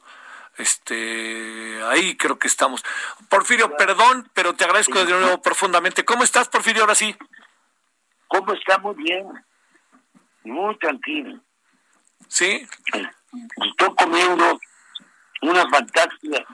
Este, 0.57 1.81
ahí 1.83 2.17
creo 2.17 2.37
que 2.37 2.47
estamos. 2.47 2.83
Porfirio, 3.29 3.75
perdón, 3.77 4.29
pero 4.33 4.55
te 4.55 4.65
agradezco 4.65 5.03
de 5.03 5.11
nuevo 5.11 5.41
profundamente. 5.41 6.05
¿Cómo 6.05 6.23
estás, 6.23 6.49
Porfirio? 6.49 6.83
Ahora 6.83 6.95
sí. 6.95 7.15
¿Cómo 8.27 8.53
está? 8.53 8.77
Muy 8.79 8.95
bien. 8.95 9.27
Muy 10.43 10.77
tranquilo. 10.77 11.39
¿Sí? 12.27 12.67
Estoy 13.67 13.95
comiendo 13.95 14.59
una 15.41 15.69
fantástica. 15.69 16.45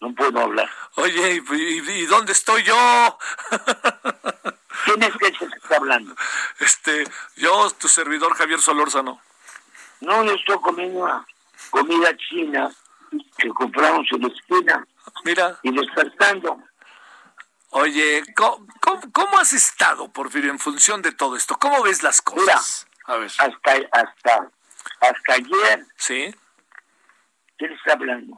No 0.00 0.12
puedo 0.14 0.40
hablar. 0.40 0.68
Oye, 0.96 1.42
¿y, 1.48 2.06
dónde 2.06 2.32
estoy 2.32 2.62
yo? 2.64 3.18
¿Quién 4.84 5.02
es 5.04 5.16
que 5.16 5.32
se 5.32 5.44
está 5.44 5.76
hablando? 5.76 6.14
Este, 6.58 7.04
yo, 7.36 7.70
tu 7.78 7.86
servidor 7.86 8.34
Javier 8.34 8.60
Solórzano. 8.60 9.20
No, 10.00 10.24
yo 10.24 10.32
estoy 10.32 10.56
comiendo 10.60 11.04
una 11.04 11.24
comida 11.70 12.16
china 12.16 12.68
que 13.38 13.48
compramos 13.50 14.06
en 14.10 14.22
la 14.22 14.28
esquina. 14.28 14.86
Mira. 15.24 15.58
Y 15.62 15.70
despertando. 15.70 16.58
Oye, 17.74 18.22
¿cómo, 18.34 19.38
has 19.38 19.54
estado, 19.54 20.12
Porfirio, 20.12 20.50
en 20.50 20.58
función 20.58 21.00
de 21.00 21.10
todo 21.12 21.36
esto? 21.36 21.58
¿Cómo 21.58 21.82
ves 21.82 22.02
las 22.02 22.20
cosas? 22.20 22.86
a 23.06 23.16
ver. 23.16 23.30
Hasta, 23.38 23.72
hasta, 23.92 24.50
hasta 25.00 25.32
ayer. 25.32 25.86
Sí. 25.96 26.34
¿Quién 27.56 27.72
está 27.72 27.94
hablando? 27.94 28.36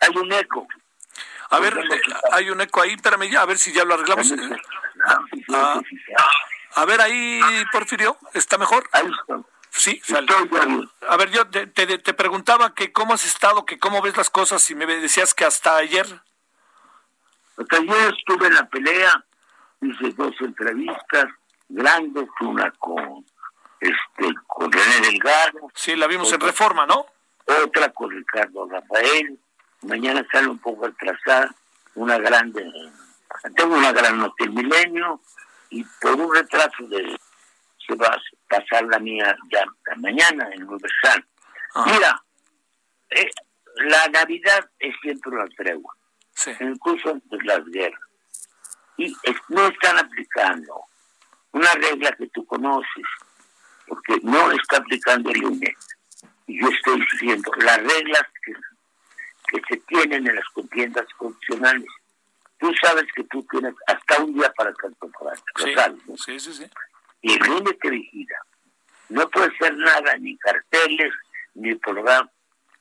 Hay 0.00 0.14
un 0.14 0.30
eco. 0.32 0.68
A 1.48 1.58
ver, 1.58 1.74
hay 2.32 2.50
un 2.50 2.60
eco 2.60 2.82
ahí, 2.82 2.92
espérame 2.92 3.30
ya, 3.30 3.40
a 3.40 3.46
ver 3.46 3.56
si 3.56 3.72
ya 3.72 3.84
lo 3.84 3.94
arreglamos. 3.94 4.30
Ah, 5.52 5.80
a 6.74 6.84
ver 6.84 7.00
ahí, 7.00 7.40
Porfirio, 7.72 8.18
¿está 8.34 8.58
mejor? 8.58 8.88
Ahí 8.92 9.10
está. 9.20 9.40
Sí, 9.70 10.02
A 11.08 11.16
ver, 11.16 11.30
yo 11.30 11.48
te, 11.48 11.66
te, 11.66 11.86
te, 11.96 12.12
preguntaba 12.12 12.74
que 12.74 12.92
cómo 12.92 13.14
has 13.14 13.24
estado, 13.24 13.64
que 13.64 13.78
cómo 13.78 14.02
ves 14.02 14.16
las 14.16 14.28
cosas 14.28 14.68
y 14.70 14.74
me 14.74 14.84
decías 14.84 15.32
que 15.32 15.46
hasta 15.46 15.76
ayer. 15.76 16.06
Hasta 17.60 17.76
ayer 17.76 18.14
estuve 18.16 18.46
en 18.46 18.54
la 18.54 18.66
pelea, 18.68 19.24
hice 19.82 20.14
dos 20.16 20.34
entrevistas 20.40 21.26
grandes, 21.68 22.26
una 22.40 22.70
con 22.78 23.26
este 23.80 24.34
con 24.46 24.72
René 24.72 25.00
Delgado. 25.02 25.70
Sí, 25.74 25.94
la 25.94 26.06
vimos 26.06 26.32
en 26.32 26.40
Reforma, 26.40 26.86
¿no? 26.86 27.04
Otra 27.64 27.90
con 27.90 28.10
Ricardo 28.10 28.66
Rafael. 28.66 29.38
Mañana 29.82 30.26
sale 30.32 30.48
un 30.48 30.58
poco 30.58 30.86
atrasada, 30.86 31.54
una 31.96 32.16
grande, 32.18 32.64
tengo 33.54 33.74
una 33.74 33.92
gran 33.92 34.18
nota 34.18 34.44
el 34.44 34.52
milenio 34.52 35.20
y 35.68 35.84
por 36.00 36.12
un 36.12 36.34
retraso 36.34 36.86
de 36.88 37.18
se 37.86 37.94
va 37.94 38.06
a 38.06 38.20
pasar 38.48 38.84
la 38.84 38.98
mía 38.98 39.36
ya 39.50 39.64
mañana 39.96 40.48
en 40.52 40.64
Universal. 40.64 41.26
Mira, 41.86 42.22
eh, 43.10 43.30
la 43.76 44.08
Navidad 44.08 44.70
es 44.78 44.94
siempre 45.02 45.32
una 45.32 45.46
tregua 45.56 45.94
incluso 46.60 47.10
en 47.10 47.22
las 47.44 47.64
guerras. 47.66 48.00
Y 48.96 49.14
no 49.48 49.66
están 49.66 49.98
aplicando 49.98 50.82
una 51.52 51.72
regla 51.74 52.12
que 52.12 52.28
tú 52.28 52.44
conoces, 52.46 53.06
porque 53.86 54.18
no 54.22 54.52
está 54.52 54.78
aplicando 54.78 55.30
el 55.30 55.42
INE. 55.42 55.76
Y 56.46 56.60
yo 56.60 56.68
estoy 56.68 57.00
diciendo, 57.12 57.50
las 57.58 57.78
reglas 57.78 58.22
que, 58.44 58.52
que 59.48 59.62
se 59.68 59.76
tienen 59.86 60.26
en 60.26 60.36
las 60.36 60.48
contiendas 60.52 61.06
constitucionales 61.16 61.88
tú 62.60 62.70
sabes 62.80 63.06
que 63.16 63.24
tú 63.24 63.44
tienes 63.50 63.74
hasta 63.86 64.22
un 64.22 64.34
día 64.34 64.52
para 64.52 64.72
propaganda. 64.72 65.42
Sí, 65.56 65.74
sabes, 65.74 66.06
¿no? 66.06 66.16
sí, 66.16 66.38
sí, 66.38 66.52
sí. 66.52 66.64
Y 67.22 67.32
el 67.32 67.46
INE 67.46 67.72
te 67.74 67.90
vigila. 67.90 68.36
No 69.08 69.28
puede 69.28 69.50
ser 69.56 69.76
nada, 69.76 70.16
ni 70.18 70.36
carteles, 70.36 71.12
ni 71.54 71.74
programa 71.74 72.30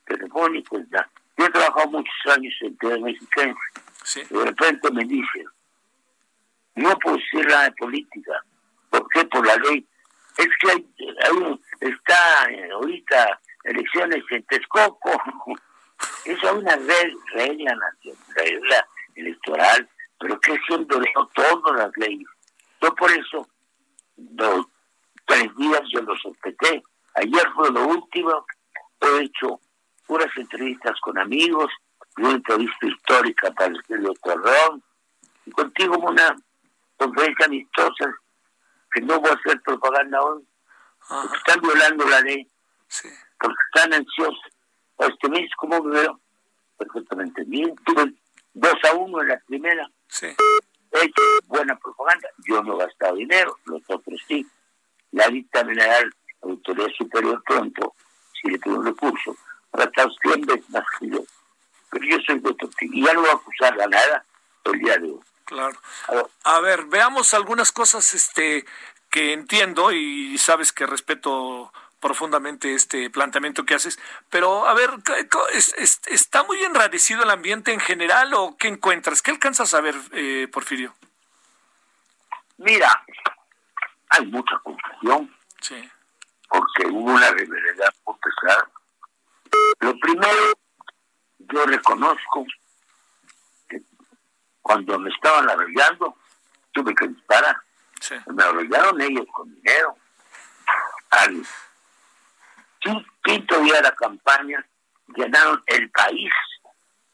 telefónicos, 0.05 0.87
nada. 0.89 1.09
Yo 1.39 1.45
he 1.45 1.49
trabajado 1.51 1.87
muchos 1.91 2.13
años 2.35 2.53
en 2.61 2.77
TV 2.77 2.99
Mexicana 2.99 3.55
sí. 4.03 4.21
de 4.29 4.43
repente 4.45 4.91
me 4.91 5.05
dicen, 5.05 5.45
no 6.75 6.97
puedo 6.99 7.15
decir 7.15 7.47
nada 7.47 7.63
de 7.63 7.71
política. 7.73 8.43
¿Por 8.89 9.07
qué? 9.09 9.23
Por 9.25 9.47
la 9.47 9.55
ley. 9.55 9.87
Es 10.37 10.47
que 10.59 10.69
hay, 10.71 10.87
hay 11.23 11.61
está 11.79 12.51
eh, 12.51 12.69
ahorita 12.73 13.39
elecciones 13.63 14.23
en 14.31 14.43
Texcoco. 14.43 15.11
Es 16.25 16.41
una 16.43 16.75
re- 16.75 17.13
regla 17.33 17.73
nacional, 17.75 18.23
regla 18.35 18.87
electoral, 19.15 19.89
pero 20.19 20.39
que 20.41 20.57
siempre 20.67 20.97
leo 20.97 21.29
todas 21.33 21.77
las 21.77 21.91
leyes. 21.97 22.27
Yo 22.81 22.93
por 22.95 23.11
eso, 23.11 23.47
dos, 24.15 24.65
tres 25.25 25.53
días 25.57 25.81
yo 25.93 26.01
lo 26.01 26.15
sospeché. 26.17 26.81
Ayer 27.15 27.49
fue 27.53 27.69
lo 27.71 27.85
último, 27.87 28.45
he 29.01 29.23
hecho 29.23 29.59
puras 30.09 30.35
entrevistas 30.37 30.99
con 31.01 31.19
amigos, 31.19 31.71
una 32.17 32.31
entrevista 32.31 32.87
histórica 32.87 33.51
para 33.51 33.71
el 33.71 34.09
Torreón, 34.23 34.83
y 35.45 35.51
contigo 35.51 35.99
una 35.99 36.35
conferencia 36.97 37.45
amistosa 37.45 38.17
que 38.91 39.01
no 39.01 39.19
voy 39.19 39.29
a 39.29 39.33
hacer 39.35 39.61
propaganda 39.61 40.19
hoy, 40.19 40.43
porque 41.07 41.37
están 41.37 41.61
violando 41.61 42.05
la 42.09 42.21
ley, 42.21 42.47
sí. 42.87 43.07
porque 43.39 43.55
están 43.67 43.93
ansiosos. 43.93 44.51
Este 44.97 45.29
mes, 45.29 45.47
¿cómo 45.55 45.79
me 45.83 45.99
veo? 45.99 46.19
Perfectamente 46.75 47.43
bien. 47.45 47.75
Tuve 47.85 48.11
dos 48.53 48.75
a 48.89 48.93
uno 48.95 49.21
en 49.21 49.27
la 49.27 49.39
primera. 49.47 49.87
Sí. 50.07 50.25
He 50.91 51.05
hecho 51.05 51.21
buena 51.45 51.77
propaganda. 51.77 52.29
Yo 52.47 52.63
no 52.63 52.75
he 52.75 52.85
gastado 52.85 53.15
dinero, 53.15 53.59
los 53.65 53.83
otros 53.87 54.19
sí. 54.27 54.45
La 55.11 55.27
dictaminará 55.27 56.01
la 56.01 56.09
autoridad 56.41 56.89
superior 56.97 57.43
pronto, 57.45 57.93
si 58.41 58.49
le 58.49 58.57
pido 58.57 58.77
un 58.77 58.85
recurso, 58.87 59.35
para 59.71 59.85
estar 59.85 60.07
100 60.21 60.41
veces 60.41 60.69
más 60.69 60.83
que 60.99 61.09
yo. 61.09 61.19
Pero 61.91 62.05
yo 62.05 62.17
soy 62.25 62.39
de 62.39 62.53
tipo. 62.53 62.71
Y 62.81 63.05
ya 63.05 63.13
no 63.13 63.21
voy 63.21 63.29
a 63.29 63.33
acusar 63.33 63.81
a 63.81 63.87
nada 63.87 64.25
el 64.65 64.79
día 64.79 64.97
de 64.97 65.11
hoy. 65.11 65.19
Claro. 65.45 65.77
A 66.07 66.13
ver, 66.15 66.25
A 66.43 66.59
ver, 66.59 66.85
veamos 66.85 67.33
algunas 67.33 67.71
cosas 67.71 68.13
este 68.13 68.65
que 69.09 69.33
entiendo 69.33 69.91
y 69.91 70.37
sabes 70.37 70.71
que 70.71 70.85
respeto 70.85 71.73
profundamente 71.99 72.75
este 72.75 73.09
planteamiento 73.09 73.65
que 73.65 73.73
haces, 73.75 73.99
pero 74.29 74.67
a 74.67 74.73
ver, 74.73 74.91
¿qué- 75.03 75.27
qué- 75.27 75.57
es- 75.57 75.73
es- 75.77 75.99
¿está 76.05 76.43
muy 76.43 76.63
enrarecido 76.63 77.23
el 77.23 77.29
ambiente 77.31 77.73
en 77.73 77.79
general 77.79 78.33
o 78.35 78.55
qué 78.57 78.67
encuentras? 78.69 79.21
¿Qué 79.21 79.31
alcanzas 79.31 79.73
a 79.73 79.81
ver, 79.81 79.95
eh, 80.11 80.47
Porfirio? 80.51 80.93
Mira, 82.57 83.03
hay 84.09 84.25
mucha 84.27 84.57
confusión 84.59 85.35
Sí, 85.61 85.89
porque 86.47 86.85
hubo 86.87 87.11
una 87.11 87.31
rivalidad 87.31 87.93
pesada. 88.21 88.69
Lo 89.79 89.97
primero, 89.99 90.53
yo 91.39 91.65
reconozco 91.65 92.45
que 93.67 93.81
cuando 94.61 94.99
me 94.99 95.09
estaban 95.09 95.49
arrollando, 95.49 96.15
tuve 96.71 96.93
que 96.95 97.07
disparar. 97.07 97.55
sí, 98.01 98.15
Me 98.27 98.43
arrollaron 98.43 98.99
ellos 99.01 99.25
con 99.33 99.53
dinero. 99.55 99.95
Al 101.11 101.43
quin- 102.81 103.05
quinto 103.23 103.59
día 103.61 103.75
de 103.75 103.81
la 103.83 103.95
campaña, 103.95 104.65
llenaron 105.15 105.63
el 105.67 105.89
país, 105.91 106.31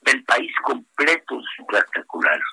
el 0.02 0.24
país 0.26 0.52
completo 0.64 1.36
de 1.38 1.44
espectaculares. 1.60 2.44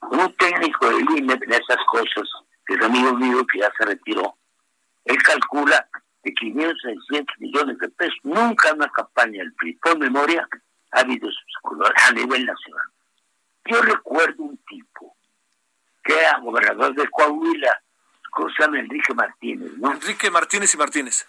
Un 0.00 0.34
técnico 0.36 0.88
del 0.88 1.08
INE 1.18 1.36
de 1.36 1.56
esas 1.56 1.78
cosas, 1.86 2.28
que 2.66 2.74
es 2.74 2.82
amigo 2.82 3.12
mío 3.14 3.46
que 3.50 3.60
ya 3.60 3.70
se 3.78 3.84
retiró, 3.84 4.36
él 5.04 5.22
calcula 5.22 5.88
de 6.22 6.32
500 6.34 6.84
a 6.84 6.88
600 6.88 7.38
millones 7.38 7.78
de 7.78 7.88
pesos. 7.90 8.18
Nunca 8.22 8.72
una 8.72 8.88
campaña 8.90 9.42
del 9.42 9.52
PRI, 9.54 9.74
por 9.74 9.98
memoria, 9.98 10.48
ha 10.92 11.00
habido 11.00 11.28
a 11.28 12.12
nivel 12.12 12.46
nacional. 12.46 12.86
Yo 13.64 13.82
recuerdo 13.82 14.42
un 14.42 14.58
tipo 14.68 15.16
que 16.04 16.18
era 16.18 16.38
gobernador 16.38 16.94
de 16.94 17.08
Coahuila, 17.08 17.80
que 18.36 18.42
se 18.56 18.62
llama 18.62 18.80
Enrique 18.80 19.14
Martínez, 19.14 19.72
¿no? 19.78 19.92
Enrique 19.92 20.30
Martínez 20.30 20.74
y 20.74 20.76
Martínez. 20.76 21.26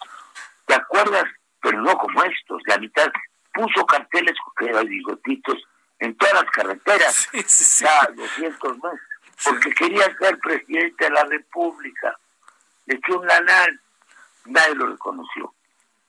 ¿Te 0.66 0.74
acuerdas? 0.74 1.24
Pero 1.60 1.80
no 1.80 1.96
como 1.96 2.22
estos. 2.24 2.60
La 2.66 2.78
mitad 2.78 3.10
puso 3.52 3.86
carteles 3.86 4.34
que 4.58 4.66
eran 4.66 4.86
bigotitos 4.86 5.62
en 5.98 6.16
todas 6.16 6.34
las 6.34 6.50
carreteras. 6.50 7.28
Sí, 7.30 7.42
sí, 7.46 7.64
sí. 7.64 7.84
Ya 7.84 8.08
200 8.14 8.78
más. 8.78 8.94
Porque 9.44 9.70
quería 9.74 10.04
ser 10.18 10.38
presidente 10.38 11.04
de 11.04 11.10
la 11.10 11.24
República. 11.24 12.18
Le 12.86 12.96
echó 12.96 13.20
un 13.20 13.26
lanal. 13.26 13.80
Nadie 14.46 14.74
lo 14.74 14.86
reconoció. 14.88 15.54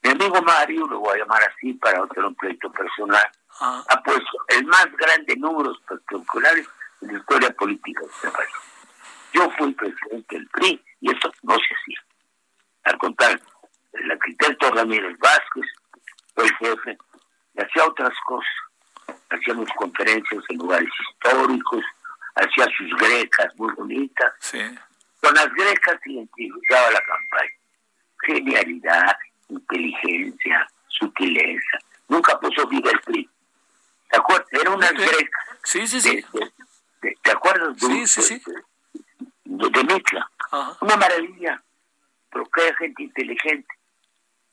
Mi 0.03 0.11
amigo 0.11 0.41
Mario, 0.41 0.85
lo 0.87 0.99
voy 0.99 1.15
a 1.15 1.19
llamar 1.19 1.41
así 1.43 1.73
para 1.73 2.05
tener 2.07 2.25
un 2.25 2.35
pleito 2.35 2.71
personal, 2.71 3.25
Ah, 3.61 3.81
ha 3.87 4.03
puesto 4.03 4.37
el 4.49 4.65
más 4.65 4.85
grande 4.97 5.33
número 5.37 5.69
de 5.71 5.77
espectaculares 5.77 6.67
en 7.01 7.13
la 7.13 7.19
historia 7.19 7.49
política 7.51 8.01
de 8.01 8.07
este 8.07 8.29
país. 8.29 8.49
Yo 9.31 9.49
fui 9.51 9.71
presidente 9.73 10.35
del 10.35 10.47
PRI 10.49 10.83
y 10.99 11.11
eso 11.15 11.31
no 11.43 11.55
se 11.55 11.73
hacía. 11.73 12.03
Al 12.83 12.97
contrario, 12.97 13.39
el 13.93 14.11
arquitecto 14.11 14.71
Ramírez 14.71 15.17
Vázquez 15.19 15.65
fue 16.33 16.43
el 16.43 16.55
jefe 16.57 16.97
y 17.53 17.61
hacía 17.63 17.85
otras 17.85 18.13
cosas. 18.25 18.51
Hacíamos 19.29 19.69
conferencias 19.77 20.43
en 20.49 20.57
lugares 20.57 20.89
históricos, 21.09 21.83
hacía 22.35 22.65
sus 22.77 22.93
grecas 22.97 23.55
muy 23.55 23.73
bonitas. 23.75 24.33
sí, 24.39 24.59
Con 25.21 25.33
las 25.33 25.47
grecas 25.53 25.97
se 26.03 26.11
identificaba 26.11 26.91
la 26.91 26.99
campaña. 27.01 27.53
Genialidad, 28.25 29.15
inteligencia, 29.49 30.67
sutileza. 30.87 31.77
Nunca 32.07 32.39
puso 32.39 32.67
viva 32.67 32.89
el 32.91 32.99
PRI. 33.01 33.29
¿Te 34.09 34.17
acuerdas? 34.17 34.47
Era 34.51 34.69
una 34.71 34.87
Ok. 34.87 34.93
greca. 34.93 35.39
sí, 35.63 35.87
sí, 35.87 36.01
sí. 36.01 36.15
de- 36.15 36.39
de- 36.39 36.53
de- 37.01 37.17
¿Te 37.23 37.31
acuerdas? 37.31 37.75
de- 37.77 37.87
Sí, 37.87 38.07
sí, 38.07 38.21
sí. 38.21 38.41
De, 39.43 39.83
Mitla. 39.83 40.29
Ajá. 40.51 40.77
Una 40.81 40.95
maravilla. 40.97 41.61
Pero 42.31 42.45
que 42.53 42.61
hay 42.63 42.73
gente 42.75 43.03
inteligente. 43.03 43.67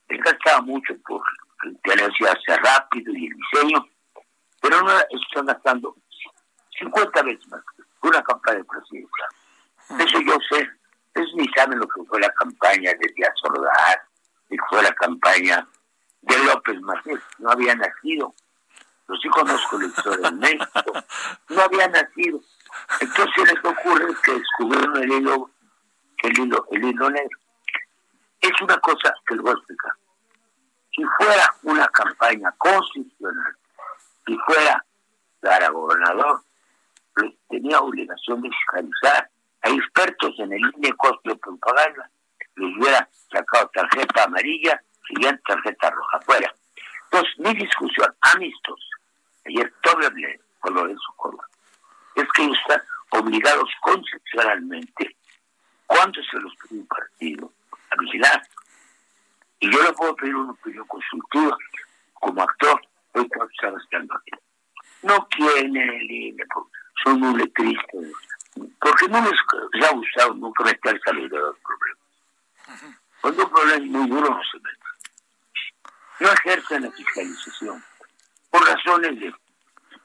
Él 0.08 0.18
gastaba 0.22 0.60
mucho 0.62 0.94
por 1.06 1.22
que 1.82 2.28
hacer 2.28 2.60
rápido 2.62 3.12
y 3.14 3.26
el 3.26 3.34
diseño. 3.36 3.86
Pero 4.60 4.76
ahora 4.78 5.06
están 5.10 5.46
gastando 5.46 5.96
50 6.78 7.22
veces 7.22 7.46
más 7.48 7.62
que 7.76 7.82
una 8.08 8.22
campaña 8.22 8.62
presidencial. 8.64 9.28
Eso 9.98 10.20
yo 10.20 10.36
sé. 10.50 10.70
Ellos 11.14 11.30
ni 11.34 11.48
saben 11.48 11.78
lo 11.78 11.86
que 11.86 12.02
fue 12.04 12.20
la 12.20 12.32
campaña 12.34 12.92
de 12.92 13.12
Díaz 13.14 13.34
Ordaz, 13.44 13.98
ni 14.48 14.56
fue 14.68 14.82
la 14.82 14.92
campaña 14.94 15.66
de 16.22 16.38
López 16.44 16.80
Martínez. 16.80 17.22
No 17.38 17.50
había 17.50 17.74
nacido. 17.74 18.34
Los 19.08 19.20
sí 19.20 19.28
conozco 19.28 19.78
la 19.78 19.86
historia 19.86 20.30
de 20.30 20.36
México. 20.36 20.92
No 21.48 21.62
había 21.62 21.88
nacido. 21.88 22.40
Entonces 23.00 23.52
les 23.52 23.64
ocurre 23.64 24.14
que 24.22 24.32
descubrieron 24.32 24.96
el 25.02 25.12
hilo, 25.12 25.50
el 26.22 26.38
hilo, 26.38 26.66
el 26.70 26.84
hilo 26.84 27.10
negro. 27.10 27.38
Es 28.40 28.60
una 28.62 28.78
cosa 28.78 29.14
que 29.26 29.34
les 29.34 29.42
voy 29.42 29.52
a 29.52 29.54
explicar. 29.54 29.92
Si 30.94 31.04
fuera 31.18 31.54
una 31.62 31.88
campaña 31.88 32.52
constitucional, 32.58 33.56
si 34.26 34.36
fuera 34.46 34.84
para 35.40 35.68
gobernador, 35.70 36.42
pues, 37.14 37.32
tenía 37.48 37.80
obligación 37.80 38.40
de 38.42 38.50
fiscalizar. 38.50 39.30
Hay 39.62 39.76
expertos 39.76 40.34
en 40.38 40.52
el 40.52 40.60
INE 40.76 40.92
costo 40.94 41.30
de 41.30 41.36
propaganda. 41.36 42.10
Les 42.56 42.76
hubiera 42.76 43.08
sacado 43.30 43.70
tarjeta 43.72 44.24
amarilla, 44.24 44.82
siguiente 45.06 45.42
tarjeta 45.46 45.90
roja 45.90 46.20
fuera. 46.20 46.54
Entonces, 47.04 47.38
mi 47.38 47.54
discusión, 47.54 48.14
amistosa, 48.20 48.84
ayer 49.46 49.72
todavía 49.82 50.08
hablé 50.08 50.40
con 50.60 50.74
Lorenzo 50.74 51.12
Córdoba, 51.16 51.46
es 52.14 52.24
que 52.34 52.42
ellos 52.42 52.58
están 52.60 52.82
obligados 53.10 53.68
conceptualmente, 53.82 55.16
cuando 55.86 56.22
se 56.22 56.38
los 56.38 56.52
pide 56.56 56.80
un 56.80 56.86
partido, 56.86 57.52
a 57.90 57.96
vigilar. 57.96 58.42
Y 59.60 59.70
yo 59.70 59.82
le 59.82 59.92
puedo 59.92 60.16
pedir 60.16 60.34
una 60.34 60.52
opinión 60.52 60.86
consultiva 60.86 61.56
como 62.14 62.42
actor, 62.42 62.80
hoy 63.12 63.28
que 63.28 63.38
está. 63.54 63.72
No 65.02 65.28
quieren 65.28 65.76
el 65.76 66.10
INE, 66.10 66.44
son 67.04 67.20
muy 67.20 67.48
tristes, 67.50 68.12
porque 68.80 69.08
no 69.08 69.20
les 69.22 69.88
ha 69.88 69.92
gustado 69.94 70.34
nunca 70.34 70.64
meterse 70.64 71.10
a 71.10 71.12
los 71.12 71.28
problemas. 71.30 72.92
Cuando 73.20 73.44
un 73.44 73.50
problema 73.50 73.84
es 73.84 73.90
muy 73.90 74.08
duro 74.08 74.30
no 74.30 74.40
se 74.50 74.58
mete. 74.58 74.78
No 76.20 76.28
ejercen 76.32 76.82
la 76.82 76.90
fiscalización 76.92 77.84
por 78.50 78.64
razones 78.66 79.18
de, 79.20 79.34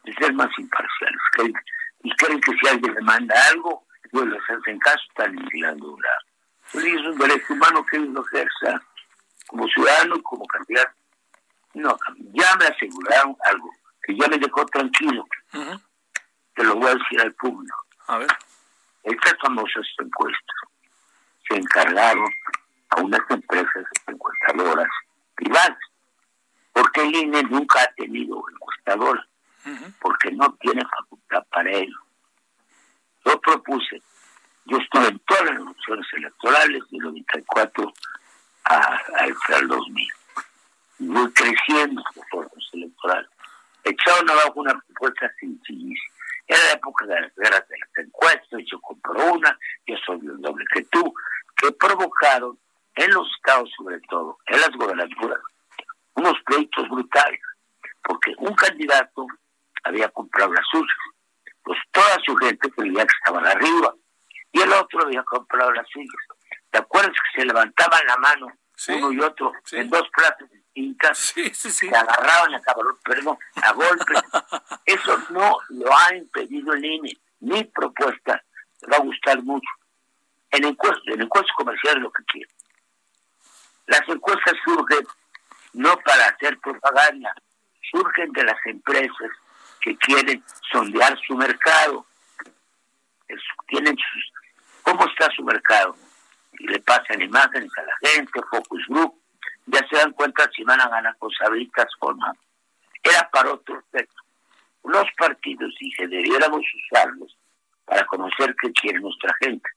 de 0.04 0.14
ser 0.16 0.34
más 0.34 0.50
imparciales. 0.58 1.20
Creen- 1.34 1.64
y 2.04 2.12
creen 2.16 2.40
que 2.42 2.52
si 2.54 2.68
alguien 2.68 2.94
le 2.94 3.02
manda 3.02 3.36
algo, 3.50 3.86
ellos 4.12 4.28
les 4.28 4.50
hacen 4.50 4.80
caso, 4.80 5.00
están 5.10 5.36
vigilando 5.36 5.92
un 5.94 6.02
lado. 6.02 6.20
Entonces, 6.68 6.94
es 6.94 7.06
un 7.08 7.18
derecho 7.18 7.54
humano 7.54 7.86
que 7.86 7.98
ellos 7.98 8.10
lo 8.10 8.26
ejerza 8.26 8.82
como 9.48 9.68
ciudadano 9.68 10.22
como 10.24 10.46
candidato. 10.48 10.92
No, 11.74 11.98
ya 12.34 12.56
me 12.58 12.66
aseguraron 12.66 13.36
algo, 13.46 13.70
que 14.04 14.16
ya 14.16 14.28
me 14.28 14.38
dejó 14.38 14.66
tranquilo, 14.68 15.28
Ujú. 15.54 15.82
te 16.56 16.64
lo 16.64 16.76
voy 16.76 16.90
a 16.92 16.96
decir 16.96 17.22
al 17.22 17.34
público. 17.34 17.86
A 18.08 18.18
ver. 18.18 18.28
Estas 19.04 19.34
famosas 19.42 19.86
encuestas 20.00 20.56
se 21.48 21.56
encargaron 21.56 22.30
a 22.90 23.02
unas 23.02 23.22
empresas 23.30 23.86
encuestadoras 24.08 24.88
privadas, 25.36 25.78
porque 26.74 27.02
el 27.02 27.16
INE 27.16 27.44
nunca 27.44 27.82
ha 27.82 27.94
tenido 27.94 28.44
encuestadora, 28.50 29.28
porque 30.00 30.32
no 30.32 30.54
tiene 30.56 30.84
facultad 30.86 31.44
para 31.52 31.72
ello. 31.72 31.98
Yo 33.26 33.40
propuse, 33.42 34.02
yo 34.66 34.78
estuve 34.78 35.08
en 35.08 35.20
todas 35.20 35.46
las 35.46 35.60
elecciones 35.60 36.08
electorales 36.14 36.84
del 36.90 37.02
94 37.02 37.94
al 38.64 39.68
2000, 39.68 40.14
y 41.00 41.08
voy 41.08 41.32
creciendo 41.34 42.04
los 42.32 42.70
electorales. 42.74 43.30
Echaron 43.84 44.30
abajo 44.30 44.54
una 44.56 44.74
propuesta 44.80 45.32
sencillísima. 45.40 46.17
Era 46.48 46.64
la 46.64 46.72
época 46.74 47.06
de 47.06 47.22
las 47.22 47.36
guerras 47.36 47.68
de 47.68 47.76
las 47.78 48.08
encuestas, 48.08 48.62
yo 48.72 48.80
compro 48.80 49.34
una, 49.34 49.60
yo 49.86 49.96
soy 50.06 50.20
el 50.20 50.42
doble 50.42 50.66
que 50.74 50.84
tú, 50.86 51.14
que 51.58 51.72
provocaron 51.74 52.58
en 52.96 53.12
los 53.12 53.28
estados 53.36 53.70
sobre 53.78 54.00
todo, 54.10 54.38
en 54.48 54.62
las 54.62 54.72
gobernaturas, 54.72 55.40
unos 56.16 56.34
pleitos 56.46 56.90
brutales, 56.90 57.42
porque 58.04 58.34
un 58.38 58.56
candidato 58.56 59.28
había 59.84 60.10
comprado 60.10 60.54
las 60.54 60.66
suyas, 60.72 60.98
pues 61.64 61.78
toda 61.92 62.18
su 62.26 62.36
gente 62.38 62.72
creía 62.72 63.06
que 63.06 63.14
estaban 63.20 63.46
arriba, 63.46 63.94
y 64.52 64.62
el 64.62 64.72
otro 64.72 65.04
había 65.04 65.24
comprado 65.24 65.72
las 65.74 65.88
suyas. 65.90 66.16
¿Te 66.72 66.80
acuerdas 66.80 67.12
que 67.12 67.42
se 67.42 67.46
levantaban 67.46 68.02
la 68.08 68.18
mano 68.18 68.48
uno 68.90 69.12
y 69.12 69.20
otro 69.20 69.52
en 69.72 69.90
dos 69.90 70.08
plazas 70.10 70.50
distintas? 70.50 71.18
Sí, 71.34 71.50
se 71.54 71.90
agarraban 71.90 72.54
a 72.54 72.62
cabrón, 72.62 72.98
perdón, 73.04 73.38
a 73.56 73.74
golpes. 73.74 74.22
Eso 74.86 75.18
no 75.30 75.58
lo 75.70 75.98
ha 75.98 76.16
impedido 76.16 76.74
el 76.74 76.86
INE. 76.86 77.18
Mi 77.40 77.64
propuesta 77.64 78.44
le 78.82 78.88
va 78.88 78.98
a 78.98 79.02
gustar 79.02 79.42
mucho. 79.44 79.70
En 80.52 80.66
encuestas, 80.66 81.04
en 81.08 81.22
encuestas 81.22 81.56
comerciales 81.56 82.04
lo 82.04 82.12
que 82.12 82.24
quiero. 82.26 82.50
Las 83.88 84.08
encuestas 84.08 84.54
surgen 84.64 85.06
no 85.74 85.98
para 86.00 86.28
hacer 86.28 86.60
propaganda, 86.60 87.34
surgen 87.92 88.32
de 88.34 88.44
las 88.44 88.58
empresas 88.66 89.32
que 89.82 89.98
quieren 89.98 90.44
sondear 90.72 91.18
su 91.26 91.36
mercado. 91.36 92.06
tienen 93.68 93.96
sus, 93.96 94.34
¿Cómo 94.84 95.06
está 95.08 95.30
su 95.36 95.44
mercado? 95.44 95.96
Y 96.60 96.68
le 96.68 96.80
pasan 96.80 97.22
imágenes 97.22 97.72
a 97.78 97.84
la 97.84 98.10
gente, 98.10 98.42
focus 98.50 98.86
group, 98.88 99.22
ya 99.68 99.80
se 99.90 99.98
dan 99.98 100.12
cuenta 100.14 100.50
si 100.56 100.64
van 100.64 100.82
a 100.82 100.90
ganar 100.90 101.16
con 101.18 101.32
sabritas 101.32 101.88
o 102.00 102.14
no. 102.14 102.34
Era 103.04 103.30
para 103.30 103.54
otro 103.54 103.80
efecto. 103.80 104.22
Los 104.84 105.06
partidos, 105.18 105.74
dije, 105.80 106.08
debiéramos 106.08 106.62
usarlos 106.62 107.38
para 107.86 108.06
conocer 108.06 108.56
qué 108.62 108.72
quiere 108.72 109.00
nuestra 109.00 109.34
gente. 109.42 109.70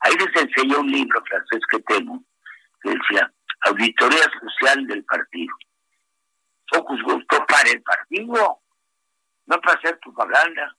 Ahí 0.00 0.12
les 0.14 0.42
enseñé 0.42 0.76
un 0.76 0.90
libro 0.90 1.22
francés 1.24 1.60
que 1.70 1.78
tengo, 1.80 2.20
que 2.82 2.90
decía 2.90 3.32
Auditoría 3.62 4.24
Social 4.40 4.86
del 4.86 5.04
Partido. 5.04 5.54
Focus 6.72 7.02
Group 7.02 7.26
para 7.28 7.70
el 7.70 7.82
partido, 7.82 8.58
no 9.46 9.60
para 9.60 9.78
hacer 9.78 9.98
propaganda, 10.00 10.74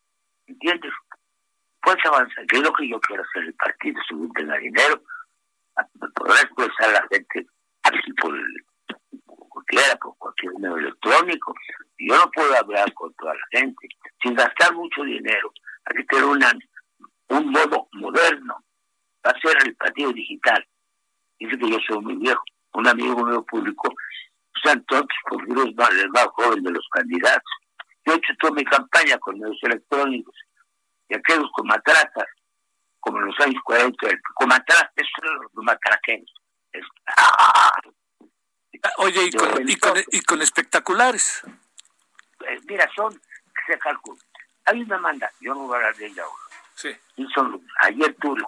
¿entiendes? 0.48 0.92
Puedes 1.82 2.06
avanzar, 2.06 2.46
que 2.48 2.58
es 2.58 2.64
lo 2.64 2.74
que 2.74 2.90
yo 2.90 3.00
quiero 3.02 3.24
hacer 3.24 3.44
el 3.44 3.54
partido, 3.54 4.02
no 4.12 4.30
tenga 4.34 4.58
dinero, 4.58 5.02
poder 6.16 6.50
a 6.80 6.88
la 6.88 7.08
gente 7.12 7.48
así 7.84 8.14
por, 8.14 8.34
cualquiera, 9.50 9.96
por 9.98 10.18
cualquier 10.18 10.54
medio 10.60 10.78
electrónico. 10.78 11.54
Yo 12.00 12.18
no 12.18 12.30
puedo 12.32 12.56
hablar 12.56 12.92
con 12.94 13.14
toda 13.16 13.34
la 13.34 13.60
gente 13.60 13.88
sin 14.22 14.34
gastar 14.36 14.74
mucho 14.74 15.04
dinero. 15.04 15.52
Hay 15.86 15.98
que 15.98 16.04
tener 16.06 16.26
un 17.30 17.52
modo 17.52 17.88
moderno. 17.94 18.64
Va 19.26 19.32
a 19.32 19.40
ser 19.40 19.56
el 19.66 19.76
partido 19.76 20.12
digital. 20.12 20.66
Dice 21.40 21.58
que 21.58 21.70
yo 21.70 21.78
soy 21.88 22.00
muy 22.02 22.16
viejo. 22.16 22.44
Un 22.74 22.88
amigo 22.88 23.24
mío 23.24 23.44
público, 23.44 23.94
están 24.56 24.84
todos 24.86 25.06
por 25.30 25.48
los 25.48 25.76
más, 25.76 25.92
más 26.10 26.28
joven 26.34 26.64
de 26.64 26.72
los 26.72 26.88
candidatos. 26.92 27.52
Yo 28.06 28.14
he 28.14 28.16
hecho 28.18 28.34
toda 28.40 28.54
mi 28.54 28.64
campaña 28.64 29.18
con 29.20 29.40
medios 29.40 29.60
electrónicos 29.62 30.36
y 31.10 31.16
aquellos 31.16 31.50
con 31.54 31.68
matracas, 31.68 32.26
como 33.04 33.20
en 33.20 33.26
los 33.26 33.40
años 33.42 33.62
40, 33.66 34.08
con 34.34 34.48
matracas, 34.48 35.08
los 35.54 35.66
matraqueños. 35.66 36.34
Ah. 37.18 37.76
Oye, 38.98 39.26
y 39.26 39.32
con, 39.32 39.70
y, 39.70 39.76
con, 39.76 39.94
y 40.10 40.22
con, 40.22 40.42
espectaculares. 40.42 41.44
Eh, 42.48 42.60
mira, 42.66 42.90
son, 42.96 43.20
se 43.68 43.78
calcula. 43.78 44.22
Hay 44.66 44.82
una 44.82 44.98
manda, 45.00 45.30
yo 45.42 45.54
no 45.54 45.68
voy 45.68 45.74
a 45.74 45.78
hablar 45.80 45.96
de 45.96 46.06
ella 46.06 46.24
ahora. 46.24 46.44
Sí. 46.76 46.96
Y 47.18 47.28
son, 47.28 47.62
ayer 47.82 48.16
tuve 48.22 48.42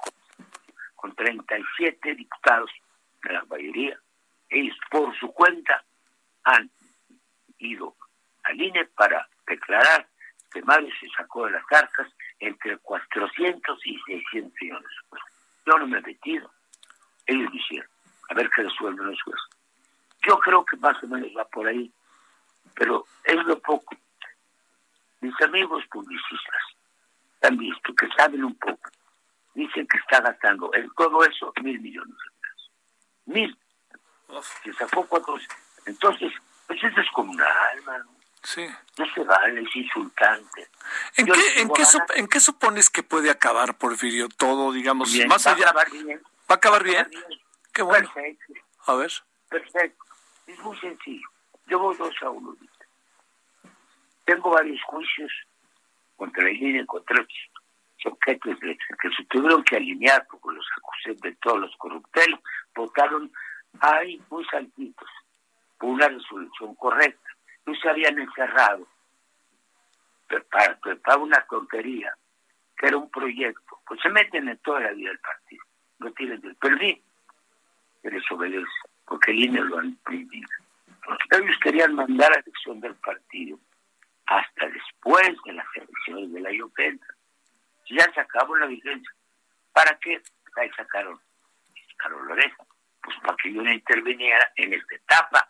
con 0.95 1.13
37 1.13 2.15
diputados 2.15 2.71
de 3.23 3.33
la 3.33 3.43
mayoría, 3.45 3.99
ellos 4.49 4.77
por 4.89 5.13
su 5.19 5.33
cuenta 5.33 5.83
han 6.45 6.71
ido 7.57 7.93
al 8.43 8.61
INE 8.61 8.85
para 8.85 9.27
declarar 9.45 10.07
que 10.49 10.61
Mario 10.61 10.89
se 11.01 11.09
sacó 11.09 11.45
de 11.45 11.51
las 11.51 11.65
cartas 11.65 12.07
entre 12.39 12.77
400 12.77 13.79
y 13.85 13.99
600 14.05 14.53
millones. 14.61 14.91
Yo 15.65 15.77
no 15.77 15.87
me 15.87 15.97
he 15.99 16.01
metido, 16.01 16.51
ellos 17.25 17.49
lo 17.51 17.55
hicieron, 17.55 17.89
a 18.29 18.33
ver 18.33 18.49
qué 18.55 18.63
resuelven 18.63 19.07
los 19.07 19.21
jueces. 19.21 19.45
Yo 20.27 20.39
creo 20.39 20.65
que 20.65 20.77
más 20.77 21.01
o 21.03 21.07
menos 21.07 21.29
va 21.37 21.45
por 21.45 21.67
ahí, 21.67 21.91
pero 22.75 23.05
es 23.23 23.43
lo 23.45 23.59
poco. 23.59 23.95
Mis 25.21 25.39
amigos 25.41 25.83
publicistas 25.91 26.63
han 27.41 27.57
visto 27.57 27.93
que 27.95 28.07
saben 28.17 28.43
un 28.43 28.55
poco, 28.55 28.89
dicen 29.53 29.87
que 29.87 29.97
está 29.97 30.21
gastando 30.21 30.71
en 30.73 30.89
todo 30.91 31.23
eso 31.23 31.53
mil 31.61 31.79
millones 31.79 32.15
de 32.15 32.41
pesos. 32.41 32.71
Mil. 33.25 33.57
Se 34.63 34.73
sacó 34.73 35.05
cuatro. 35.07 35.37
Entonces, 35.85 36.33
pues 36.67 36.83
eso 36.83 36.99
es 36.99 37.09
comunal, 37.11 37.77
hermano. 37.77 38.14
Sí. 38.45 38.65
No 38.97 39.05
se 39.13 39.23
vale, 39.23 39.61
es 39.61 39.75
insultante. 39.75 40.69
¿En 41.17 41.25
qué, 41.25 41.61
en, 41.61 41.69
qué 41.69 41.83
¿En 42.15 42.27
qué 42.27 42.39
supones 42.39 42.89
que 42.89 43.03
puede 43.03 43.29
acabar, 43.29 43.77
Porfirio? 43.77 44.29
Todo, 44.29 44.71
digamos, 44.71 45.13
más 45.27 45.47
allá. 45.47 45.71
Va 45.73 45.81
a 45.81 45.83
acabar 45.83 45.91
bien. 45.91 46.21
¿Va 46.23 46.23
a 46.47 46.53
acabar 46.53 46.83
bien? 46.83 47.11
Qué 47.73 47.81
bueno. 47.81 48.11
Perfecto. 48.13 48.53
A 48.85 48.95
ver. 48.95 49.11
Perfecto. 49.49 50.05
Es 50.47 50.59
muy 50.59 50.79
sencillo. 50.79 51.27
Yo 51.65 51.79
voy 51.79 51.97
dos 51.97 52.15
a 52.21 52.29
uno. 52.29 52.55
Tengo 54.25 54.51
varios 54.51 54.81
juicios 54.83 55.31
contra 56.15 56.43
la 56.43 56.49
línea, 56.51 56.85
contra 56.85 57.25
objetos 58.05 58.59
de 58.59 58.77
que 59.01 59.09
se 59.15 59.23
tuvieron 59.25 59.63
que 59.63 59.77
alinear 59.77 60.25
porque 60.29 60.55
los 60.55 60.65
acusé 60.77 61.27
de 61.27 61.35
todos 61.35 61.59
los 61.59 61.75
corruptelos, 61.77 62.39
votaron 62.75 63.31
ahí 63.79 64.21
muy 64.29 64.45
santitos 64.45 65.09
por 65.77 65.89
una 65.89 66.07
resolución 66.07 66.75
correcta. 66.75 67.24
No 67.65 67.75
se 67.75 67.89
habían 67.89 68.19
encerrado 68.19 68.87
para, 70.49 70.79
para 70.97 71.17
una 71.17 71.45
tontería, 71.47 72.15
que 72.77 72.87
era 72.87 72.97
un 72.97 73.09
proyecto. 73.09 73.79
Pues 73.87 73.99
se 74.01 74.09
meten 74.09 74.49
en 74.49 74.57
toda 74.59 74.81
la 74.81 74.91
vida 74.91 75.09
del 75.09 75.19
partido. 75.19 75.63
No 75.99 76.11
tienen 76.11 76.41
del 76.41 76.55
perdí, 76.55 77.01
que 78.01 78.09
les 78.09 78.31
obedece, 78.31 78.67
porque 79.05 79.31
el 79.31 79.39
INE 79.45 79.61
lo 79.61 79.79
han 79.79 79.95
prohibido. 79.97 80.49
Ellos 81.31 81.57
querían 81.61 81.95
mandar 81.95 82.31
a 82.31 82.35
la 82.35 82.41
elección 82.41 82.79
del 82.79 82.95
partido 82.95 83.59
hasta 84.25 84.67
después 84.67 85.37
de 85.45 85.53
las 85.53 85.65
elecciones 85.75 86.33
de 86.33 86.41
la 86.41 86.51
IOPENTA. 86.51 87.05
Ya 87.89 88.11
se 88.13 88.19
acabó 88.19 88.55
la 88.57 88.65
vigencia. 88.65 89.11
¿Para 89.71 89.97
qué? 89.99 90.21
Ahí 90.55 90.69
sacaron, 90.75 91.19
sacaron 91.91 92.27
la 92.27 92.33
oreja. 92.33 92.63
Pues 93.03 93.15
para 93.19 93.37
que 93.37 93.53
yo 93.53 93.61
no 93.61 93.71
interviniera 93.71 94.51
en 94.55 94.73
esta 94.73 94.95
etapa. 94.95 95.49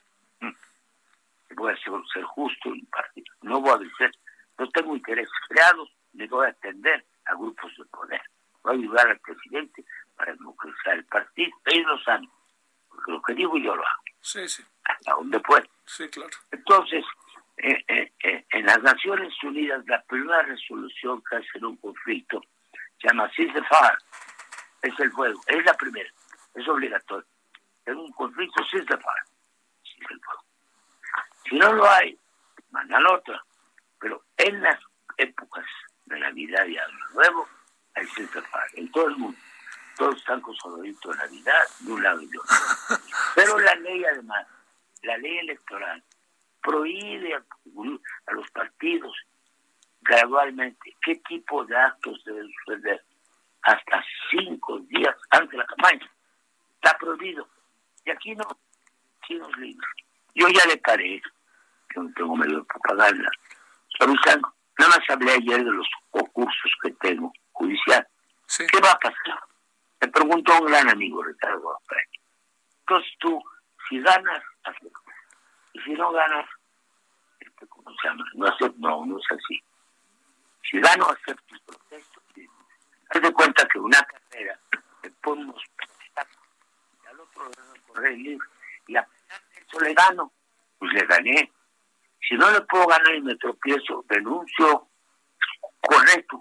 Voy 1.55 1.73
a 1.73 1.77
ser, 1.77 2.23
justo 2.23 2.73
y 2.73 2.81
partido. 2.85 3.33
No 3.41 3.61
voy 3.61 3.71
a 3.71 3.77
decir, 3.77 4.11
no 4.57 4.69
tengo 4.69 4.95
intereses 4.95 5.33
creados, 5.47 5.89
le 6.13 6.27
voy 6.27 6.45
a 6.45 6.49
atender 6.49 7.05
a 7.25 7.35
grupos 7.35 7.71
de 7.77 7.85
poder. 7.85 8.21
Voy 8.63 8.75
a 8.75 8.79
ayudar 8.79 9.07
al 9.07 9.19
presidente 9.19 9.85
para 10.15 10.33
democratizar 10.33 10.95
el 10.95 11.05
partido. 11.05 11.51
Ellos 11.65 11.87
lo 11.87 11.99
saben. 11.99 12.29
Porque 12.89 13.11
lo 13.11 13.21
que 13.21 13.33
digo 13.33 13.57
yo 13.57 13.75
lo 13.75 13.83
hago. 13.83 14.03
Sí, 14.21 14.47
sí. 14.47 14.63
Hasta 14.83 15.13
donde 15.13 15.39
puedo. 15.39 15.65
Sí, 15.85 16.07
claro. 16.09 16.31
Entonces, 16.51 17.05
eh, 17.57 17.83
eh, 17.87 18.11
eh, 18.23 18.45
en 18.51 18.65
las 18.65 18.81
Naciones 18.81 19.33
Unidas, 19.43 19.83
la 19.87 20.01
primera 20.03 20.41
resolución 20.43 21.23
que 21.29 21.37
hace 21.37 21.47
en 21.55 21.65
un 21.65 21.77
conflicto 21.77 22.41
se 22.99 23.07
llama 23.07 23.29
ceasefire, 23.35 23.97
es 24.81 24.99
el 24.99 25.11
fuego, 25.11 25.39
es 25.47 25.63
la 25.63 25.73
primera, 25.75 26.09
es 26.53 26.67
obligatorio. 26.67 27.25
En 27.85 27.97
un 27.97 28.11
conflicto 28.11 28.63
ceasefire, 28.65 29.23
es 29.83 30.11
el 30.11 30.19
fuego. 30.19 30.44
Si 31.49 31.55
no 31.55 31.73
lo 31.73 31.89
hay, 31.89 32.17
mandan 32.71 33.05
otra. 33.07 33.43
Pero 33.99 34.23
en 34.37 34.61
las 34.61 34.79
épocas 35.17 35.65
de 36.05 36.19
Navidad 36.19 36.65
y 36.65 36.77
Año 36.77 37.09
Nuevo, 37.13 37.47
hay 37.95 38.05
ceasefire, 38.07 38.41
en 38.75 38.91
todo 38.91 39.07
el 39.07 39.17
mundo. 39.17 39.37
Todos 39.97 40.17
están 40.17 40.41
con 40.41 40.53
solodito 40.55 41.11
de 41.11 41.17
Navidad, 41.17 41.63
de 41.79 41.91
un 41.91 42.03
lado 42.03 42.21
y 42.21 42.27
de 42.27 42.37
otro. 42.37 42.55
Pero 43.35 43.59
la 43.59 43.75
ley 43.75 44.03
además, 44.05 44.45
la 45.03 45.17
ley 45.17 45.37
electoral, 45.37 46.03
prohíbe 46.61 47.35
a, 47.35 47.43
los 48.33 48.49
partidos 48.51 49.15
gradualmente 50.01 50.95
qué 51.01 51.15
tipo 51.27 51.63
de 51.65 51.77
actos 51.77 52.21
deben 52.25 52.51
suceder 52.65 53.03
hasta 53.61 54.03
cinco 54.29 54.79
días 54.79 55.15
antes 55.29 55.51
de 55.51 55.57
la 55.57 55.65
campaña. 55.65 56.11
Está 56.75 56.97
prohibido. 56.97 57.47
Y 58.03 58.11
aquí 58.11 58.35
no, 58.35 58.45
aquí 59.21 59.35
no 59.35 59.49
es 59.49 59.57
libre. 59.57 59.87
Yo 60.35 60.47
ya 60.49 60.65
le 60.65 60.77
paré, 60.77 61.21
que 61.95 62.01
no 62.01 62.13
tengo 62.13 62.35
medio 62.35 62.57
de 62.59 62.65
propaganda, 62.65 63.29
avisando. 63.99 64.53
Nada 64.77 64.97
más 64.97 65.09
hablé 65.09 65.31
ayer 65.31 65.63
de 65.63 65.71
los 65.71 65.87
concursos 66.11 66.71
que 66.83 66.91
tengo, 66.91 67.31
judicial. 67.53 68.05
¿Qué 68.57 68.79
va 68.81 68.91
a 68.91 68.99
pasar? 68.99 69.39
Me 70.01 70.07
preguntó 70.09 70.59
un 70.59 70.67
gran 70.67 70.89
amigo, 70.89 71.23
Ricardo 71.23 71.79
Entonces 72.81 73.11
tú, 73.19 73.41
si 73.87 74.01
ganas, 74.01 74.43
aceptas. 74.63 75.01
Y 75.73 75.79
si 75.81 75.91
no 75.93 76.11
ganas, 76.11 76.45
este, 77.39 77.67
¿cómo 77.67 77.89
se 78.01 78.07
llama? 78.07 78.25
No 78.33 78.47
acepto, 78.47 78.75
no, 78.77 79.05
no 79.05 79.17
es 79.17 79.25
así. 79.31 79.63
Si 80.69 80.79
gano, 80.79 81.05
acepto 81.05 81.55
el 81.55 81.61
protesto. 81.61 82.21
Haz 83.09 83.21
de 83.21 83.33
cuenta 83.33 83.67
que 83.67 83.79
una 83.79 84.01
carrera 84.01 84.59
te 85.01 85.09
pone 85.11 85.43
unos 85.43 85.61
y 85.63 87.07
al 87.07 87.19
otro 87.19 87.43
lado 87.43 87.73
correr 87.87 88.17
libre. 88.17 88.47
Y 88.87 88.97
a 88.97 89.03
pesar 89.03 89.41
de 89.53 89.61
eso 89.61 89.79
le 89.79 89.93
gano, 89.93 90.31
pues 90.79 90.93
le 90.93 91.05
gané. 91.05 91.51
Si 92.27 92.35
no 92.35 92.49
le 92.51 92.61
puedo 92.61 92.87
ganar 92.87 93.15
y 93.15 93.21
me 93.21 93.35
tropiezo, 93.35 94.03
denuncio, 94.09 94.87
correcto. 95.81 96.39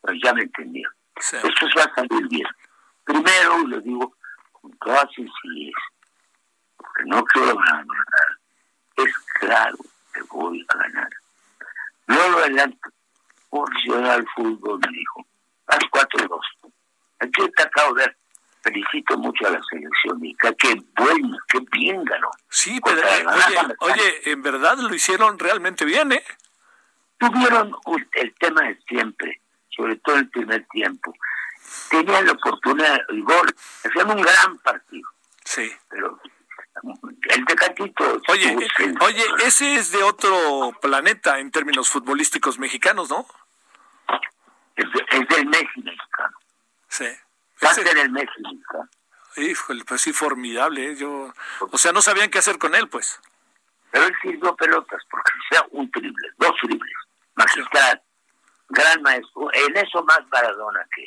Pues 0.00 0.18
ya 0.22 0.32
me 0.32 0.42
entendía. 0.42 0.88
Esto 1.16 1.68
se 1.68 1.78
va 1.78 1.84
a 1.84 1.94
salir 1.94 2.28
bien. 2.28 2.46
Primero, 3.04 3.66
le 3.66 3.80
digo 3.80 4.14
con 4.52 4.70
toda 4.78 5.08
sencillez, 5.14 5.74
porque 6.76 7.02
no 7.06 7.24
quiero 7.24 7.56
ganar, 7.56 7.86
es 8.96 9.18
claro 9.38 9.78
que 10.12 10.22
voy 10.22 10.66
a 10.68 10.76
ganar. 10.76 11.10
No 12.06 12.28
lo 12.28 12.38
adelanto, 12.38 12.90
profesional 13.50 14.26
fútbol 14.34 14.80
me 14.80 14.92
dijo, 14.92 15.26
haz 15.66 15.78
4-2. 15.78 16.40
Aquí 17.20 17.50
te 17.56 17.62
acabo 17.62 17.94
de 17.94 18.06
ver. 18.06 18.16
Felicito 18.62 19.16
mucho 19.16 19.46
a 19.46 19.50
la 19.50 19.60
selección 19.70 20.20
Mica, 20.20 20.52
qué 20.58 20.74
bueno, 20.96 21.38
qué 21.48 21.58
bien 21.72 22.04
ganó. 22.04 22.30
Sí, 22.48 22.78
pero 22.84 23.00
eh, 23.00 23.24
oye, 23.26 23.74
oye, 23.80 24.32
en 24.32 24.42
verdad 24.42 24.78
lo 24.78 24.94
hicieron 24.94 25.38
realmente 25.38 25.84
bien, 25.84 26.12
¿eh? 26.12 26.24
Tuvieron 27.18 27.74
el 28.12 28.34
tema 28.34 28.62
de 28.62 28.78
siempre, 28.86 29.40
sobre 29.74 29.96
todo 29.96 30.16
el 30.16 30.28
primer 30.28 30.66
tiempo. 30.68 31.14
Tenían 31.90 32.26
la 32.26 32.32
oportunidad, 32.32 32.98
el 33.08 33.22
gol, 33.22 33.54
hacían 33.84 34.10
un 34.10 34.22
gran 34.22 34.58
partido. 34.58 35.08
Sí. 35.44 35.72
Pero 35.88 36.20
el 37.30 37.44
Tecatito. 37.44 38.20
Oye, 38.28 38.56
oye, 39.00 39.24
ese 39.44 39.74
es 39.74 39.92
de 39.92 40.02
otro 40.02 40.76
planeta 40.80 41.38
en 41.38 41.50
términos 41.50 41.88
futbolísticos 41.88 42.58
mexicanos, 42.58 43.10
¿no? 43.10 43.26
es, 44.76 45.28
del 45.28 45.46
Messi 45.46 45.82
mexicano. 45.82 46.36
Sí. 46.88 47.06
Parte 47.60 47.94
del 47.94 48.10
Messi 48.10 48.40
mexicano. 48.42 48.88
Híjole, 49.36 49.84
pues 49.84 50.00
sí, 50.00 50.12
formidable. 50.12 50.92
¿eh? 50.92 50.96
Yo, 50.96 51.32
o 51.60 51.78
sea, 51.78 51.92
no 51.92 52.02
sabían 52.02 52.30
qué 52.30 52.38
hacer 52.38 52.58
con 52.58 52.74
él, 52.74 52.88
pues. 52.88 53.20
Pero 53.90 54.06
él 54.06 54.16
sirvió 54.22 54.54
pelotas 54.56 55.02
porque 55.10 55.32
sea 55.50 55.64
un 55.70 55.90
triple, 55.90 56.28
dos 56.38 56.52
triples, 56.60 56.96
magistral, 57.34 58.02
gran 58.68 59.02
maestro. 59.02 59.52
En 59.52 59.76
eso 59.76 60.02
más 60.04 60.20
Maradona 60.30 60.86
que 60.94 61.06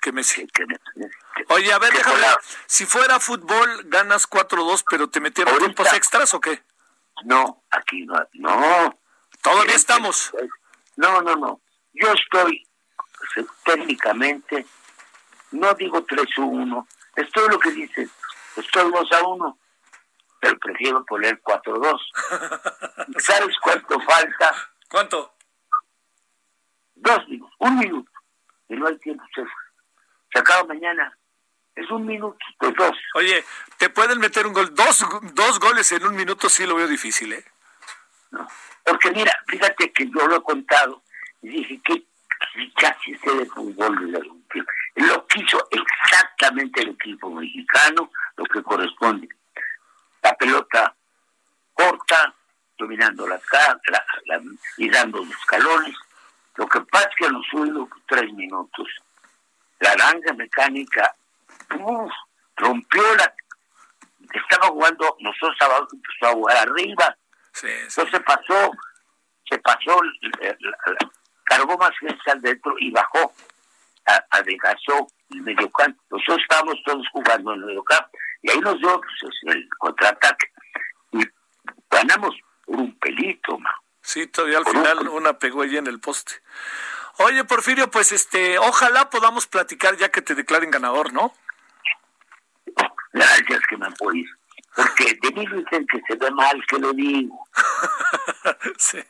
que 0.00 0.12
Messi. 0.12 0.46
Que, 0.48 0.64
Oye, 1.48 1.72
a 1.72 1.78
ver, 1.78 1.92
déjame, 1.92 2.24
si 2.66 2.86
fuera 2.86 3.20
fútbol 3.20 3.82
ganas 3.86 4.28
4-2, 4.28 4.84
pero 4.88 5.08
te 5.08 5.20
metieron 5.20 5.58
tiempos 5.58 5.92
extras 5.92 6.32
o 6.34 6.40
qué? 6.40 6.62
No, 7.24 7.64
aquí 7.70 8.04
no. 8.06 8.14
No. 8.34 8.98
Todavía 9.42 9.74
estamos. 9.74 10.32
No, 10.96 11.20
no, 11.22 11.36
no. 11.36 11.60
Yo 11.94 12.12
estoy 12.12 12.66
técnicamente, 13.64 14.66
no 15.52 15.74
digo 15.74 16.06
3-1, 16.06 16.86
esto 17.16 17.48
lo 17.48 17.58
que 17.58 17.70
dices, 17.72 18.10
estoy 18.56 18.90
2 18.90 19.12
a 19.12 19.22
1, 19.22 19.58
pero 20.40 20.58
prefiero 20.58 21.04
poner 21.04 21.40
4-2. 21.42 22.00
¿Sabes 23.18 23.56
cuánto 23.60 24.00
falta? 24.00 24.54
¿Cuánto? 24.88 25.34
Dos 26.94 27.28
minutos, 27.28 27.54
un 27.58 27.78
minuto. 27.78 28.10
Y 28.68 28.76
no 28.76 28.86
hay 28.86 28.98
tiempo, 28.98 29.24
se, 29.34 29.42
se 30.32 30.38
acaba 30.38 30.64
mañana. 30.64 31.16
Es 31.74 31.88
un 31.90 32.04
minuto, 32.06 32.38
pues 32.58 32.74
dos. 32.74 32.96
Oye, 33.14 33.44
¿te 33.78 33.88
pueden 33.88 34.18
meter 34.18 34.46
un 34.46 34.52
gol? 34.52 34.74
Dos, 34.74 35.06
dos 35.34 35.60
goles 35.60 35.90
en 35.92 36.04
un 36.04 36.16
minuto 36.16 36.48
sí 36.48 36.66
lo 36.66 36.74
veo 36.74 36.88
difícil, 36.88 37.32
¿eh? 37.32 37.44
No, 38.32 38.46
porque 38.84 39.12
mira, 39.12 39.32
fíjate 39.46 39.92
que 39.92 40.06
yo 40.06 40.26
lo 40.26 40.36
he 40.36 40.42
contado 40.42 41.02
y 41.40 41.50
dije, 41.50 41.80
que 42.52 42.72
casi 42.74 43.16
sé 43.18 43.30
de 43.34 43.46
fútbol 43.46 44.12
de 44.12 44.20
Lo 45.06 45.26
quiso 45.26 45.68
exactamente 45.70 46.82
el 46.82 46.90
equipo 46.90 47.30
mexicano, 47.30 48.10
lo 48.36 48.44
que 48.44 48.62
corresponde. 48.62 49.28
La 50.22 50.34
pelota 50.34 50.94
corta, 51.72 52.34
dominando 52.76 53.26
la, 53.26 53.40
la, 54.26 54.42
y 54.76 54.90
dando 54.90 55.18
los 55.18 55.30
escalones. 55.30 55.96
Lo 56.56 56.68
que 56.68 56.80
pasa 56.82 57.08
es 57.08 57.16
que 57.16 57.28
los 57.28 57.52
últimos 57.52 57.88
tres 58.06 58.32
minutos, 58.32 58.88
la 59.78 59.94
naranja 59.94 60.32
mecánica 60.34 61.14
rompió 62.56 63.16
la... 63.16 63.32
Estaba 64.34 64.68
jugando, 64.68 65.16
nosotros 65.20 65.56
abajo 65.60 65.88
empezó 65.92 66.26
a 66.26 66.32
jugar 66.32 66.56
arriba. 66.68 67.16
Entonces 67.62 68.20
pasó, 68.26 68.72
se 69.48 69.58
pasó 69.58 70.00
cargó 71.48 71.76
más 71.78 71.90
gente 71.98 72.30
al 72.30 72.40
dentro 72.40 72.74
y 72.78 72.90
bajó, 72.90 73.32
adelgazó 74.30 75.08
el 75.30 75.42
mediocampo. 75.42 76.02
Nosotros 76.10 76.38
estábamos 76.42 76.76
todos 76.84 77.06
jugando 77.12 77.52
en 77.52 77.60
el 77.60 77.66
mediocampo 77.66 78.10
y 78.42 78.50
ahí 78.50 78.60
nos 78.60 78.78
dio 78.78 79.00
pues, 79.00 79.54
el 79.54 79.68
contraataque. 79.78 80.52
Y 81.12 81.24
ganamos 81.90 82.34
por 82.64 82.76
un 82.76 82.98
pelito, 82.98 83.58
ma. 83.58 83.70
Sí, 84.00 84.26
todavía 84.26 84.58
al 84.58 84.66
final 84.66 85.08
una 85.08 85.38
pegó 85.38 85.62
allí 85.62 85.76
en 85.76 85.86
el 85.86 86.00
poste. 86.00 86.34
Oye, 87.18 87.44
Porfirio, 87.44 87.90
pues 87.90 88.12
este, 88.12 88.58
ojalá 88.58 89.10
podamos 89.10 89.46
platicar 89.46 89.96
ya 89.96 90.10
que 90.10 90.22
te 90.22 90.34
declaren 90.34 90.70
ganador, 90.70 91.12
¿no? 91.12 91.34
Gracias 93.12 93.60
que 93.68 93.76
me 93.76 93.86
apoyes. 93.86 94.30
Porque 94.78 95.18
de 95.20 95.32
mí 95.32 95.44
dicen 95.44 95.84
que 95.88 96.00
se 96.06 96.14
ve 96.14 96.30
mal 96.30 96.64
que 96.68 96.78
lo 96.78 96.92
digo. 96.92 97.48
sí. 98.78 99.02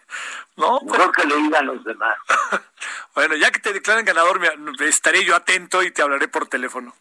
No, 0.57 0.81
Mejor 0.81 1.13
que 1.13 1.27
lo 1.27 1.37
digan 1.37 1.67
los 1.67 1.85
demás. 1.85 2.17
bueno, 3.15 3.37
ya 3.37 3.51
que 3.51 3.59
te 3.59 3.75
declaren 3.75 4.07
ganador, 4.07 4.41
me, 4.41 4.49
estaré 4.89 5.27
yo 5.27 5.37
atento 5.37 5.83
y 5.83 5.91
te 5.91 6.01
hablaré 6.01 6.27
por 6.27 6.47
teléfono. 6.47 6.95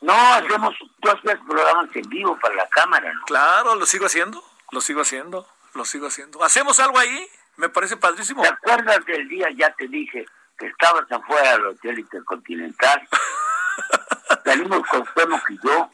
No, 0.00 0.14
hacemos, 0.34 0.74
tú 1.00 1.10
hacías 1.10 1.38
programas 1.46 1.94
en 1.94 2.08
vivo 2.08 2.36
para 2.40 2.56
la 2.56 2.68
cámara, 2.70 3.12
¿no? 3.12 3.24
Claro, 3.26 3.76
lo 3.76 3.86
sigo 3.86 4.06
haciendo, 4.06 4.42
lo 4.72 4.80
sigo 4.80 5.02
haciendo, 5.02 5.46
lo 5.74 5.84
sigo 5.84 6.08
haciendo. 6.08 6.42
¿Hacemos 6.42 6.80
algo 6.80 6.98
ahí? 6.98 7.28
Me 7.56 7.68
parece 7.68 7.96
padrísimo. 7.96 8.42
¿Te 8.42 8.48
acuerdas 8.48 9.04
del 9.06 9.28
día, 9.28 9.46
ya 9.56 9.72
te 9.74 9.86
dije, 9.86 10.26
que 10.58 10.66
estabas 10.66 11.10
afuera 11.12 11.52
del 11.52 11.66
Hotel 11.66 12.00
Intercontinental? 12.00 13.08
Salimos 14.44 14.82
con 14.88 15.04
Temo 15.14 15.40
y 15.48 15.58
yo 15.64 15.90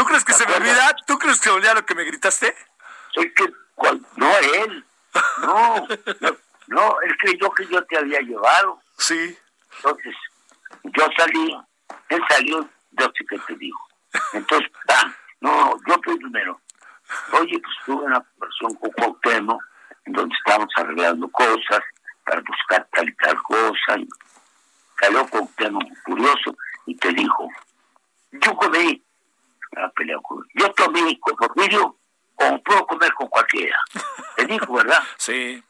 ¿Tú 0.00 0.06
crees 0.06 0.24
que 0.24 0.32
se 0.32 0.46
me 0.46 0.54
olvida? 0.54 0.96
¿Tú 1.06 1.18
crees 1.18 1.36
que 1.36 1.44
se 1.44 1.50
me 1.50 1.56
olvida 1.56 1.74
lo 1.74 1.84
que 1.84 1.94
me 1.94 2.04
gritaste? 2.04 2.56
Soy 3.12 3.34
que, 3.34 3.52
no 4.16 4.38
él, 4.38 4.82
no, 5.42 5.86
no, 6.68 7.00
él 7.02 7.16
creyó 7.18 7.50
que 7.50 7.66
yo 7.66 7.84
te 7.84 7.98
había 7.98 8.18
llevado. 8.20 8.80
Sí. 8.96 9.36
Entonces, 9.76 10.14
yo 10.84 11.06
salí, 11.18 11.54
él 12.08 12.22
salió, 12.30 12.66
yo 12.92 13.12
sé 13.14 13.26
que 13.28 13.38
te 13.40 13.56
dijo. 13.56 13.88
Entonces, 14.32 14.70
ah, 14.88 15.14
no, 15.42 15.76
yo 15.86 16.00
fui 16.02 16.16
primero. 16.16 16.58
Oye, 17.32 17.60
pues 17.60 17.76
tuve 17.84 18.02
una 18.02 18.22
conversación 18.22 18.74
con 18.76 18.90
Cuauhtémoc, 18.92 19.62
en 20.06 20.12
donde 20.14 20.34
estábamos 20.34 20.72
arreglando 20.76 21.28
cosas 21.28 21.82
para 22.24 22.40
buscar 22.40 22.88
tal 22.90 23.06
y 23.06 23.14
tal 23.16 23.42
cosa. 23.42 23.98
Y 23.98 24.08
cayó 24.94 25.26
Cuauhtémoc 25.26 25.84
curioso 26.04 26.56
y 26.86 26.96
te 26.96 27.12
dijo, 27.12 27.50
yo 28.30 28.56
comí 28.56 29.04
yo 30.54 30.72
tomé 30.72 31.18
con 31.20 31.36
Porfirio 31.36 31.96
como 32.34 32.62
puedo 32.62 32.86
comer 32.86 33.12
con 33.14 33.28
cualquiera. 33.28 33.76
Te 34.36 34.46
dijo, 34.46 34.72
¿verdad? 34.72 35.02
Sí. 35.18 35.62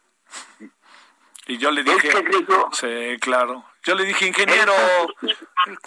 Y 1.46 1.58
yo 1.58 1.70
le 1.72 1.82
dije... 1.82 2.12
Sí, 2.72 3.18
claro. 3.20 3.64
Yo 3.82 3.94
le 3.94 4.04
dije, 4.04 4.26
ingeniero, 4.26 4.74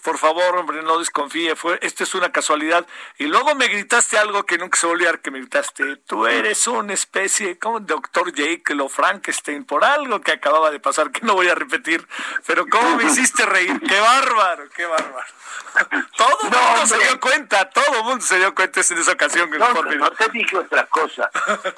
por 0.04 0.18
favor, 0.18 0.58
hombre, 0.58 0.82
no 0.82 0.98
desconfíe, 0.98 1.56
fue, 1.56 1.78
esto 1.82 2.04
es 2.04 2.16
una 2.16 2.32
casualidad. 2.32 2.88
Y 3.18 3.26
luego 3.26 3.54
me 3.56 3.68
gritaste 3.68 4.18
algo 4.18 4.44
que 4.46 4.58
nunca 4.58 4.80
se 4.80 4.88
volvió 4.88 5.10
a 5.10 5.18
que 5.18 5.30
me 5.30 5.40
gritaste. 5.40 5.98
Tú 5.98 6.26
eres 6.26 6.66
una 6.68 6.94
especie 6.94 7.60
como 7.60 7.80
doctor 7.80 8.34
Jekyll 8.34 8.82
o 8.82 8.90
Frankenstein 8.90 9.64
por 9.66 9.86
algo 9.86 10.22
que 10.22 10.32
acababa 10.32 10.72
de 10.72 10.80
pasar, 10.80 11.12
que 11.12 11.22
no 11.22 11.36
voy 11.36 11.48
a 11.50 11.56
repetir. 11.56 12.08
Pero 12.48 12.66
cómo 12.68 12.96
me 12.96 13.04
hiciste 13.04 13.46
reír, 13.46 13.80
qué 13.88 14.00
bárbaro, 14.00 14.70
qué 14.76 14.86
bárbaro. 14.86 15.28
Todo 16.18 16.38
el 16.44 16.50
mundo 16.50 16.88
se 16.88 16.98
dio 16.98 17.20
cuenta, 17.20 17.70
todo 17.70 17.98
el 17.98 18.04
mundo 18.04 18.24
se 18.24 18.38
dio 18.38 18.54
cuenta 18.54 18.82
en 18.88 18.98
esa 18.98 19.12
ocasión. 19.12 19.50
No, 19.50 19.74
no, 19.74 19.82
no 19.84 20.12
te 20.12 20.30
dije 20.30 20.58
otra 20.58 20.86
cosa. 20.88 21.30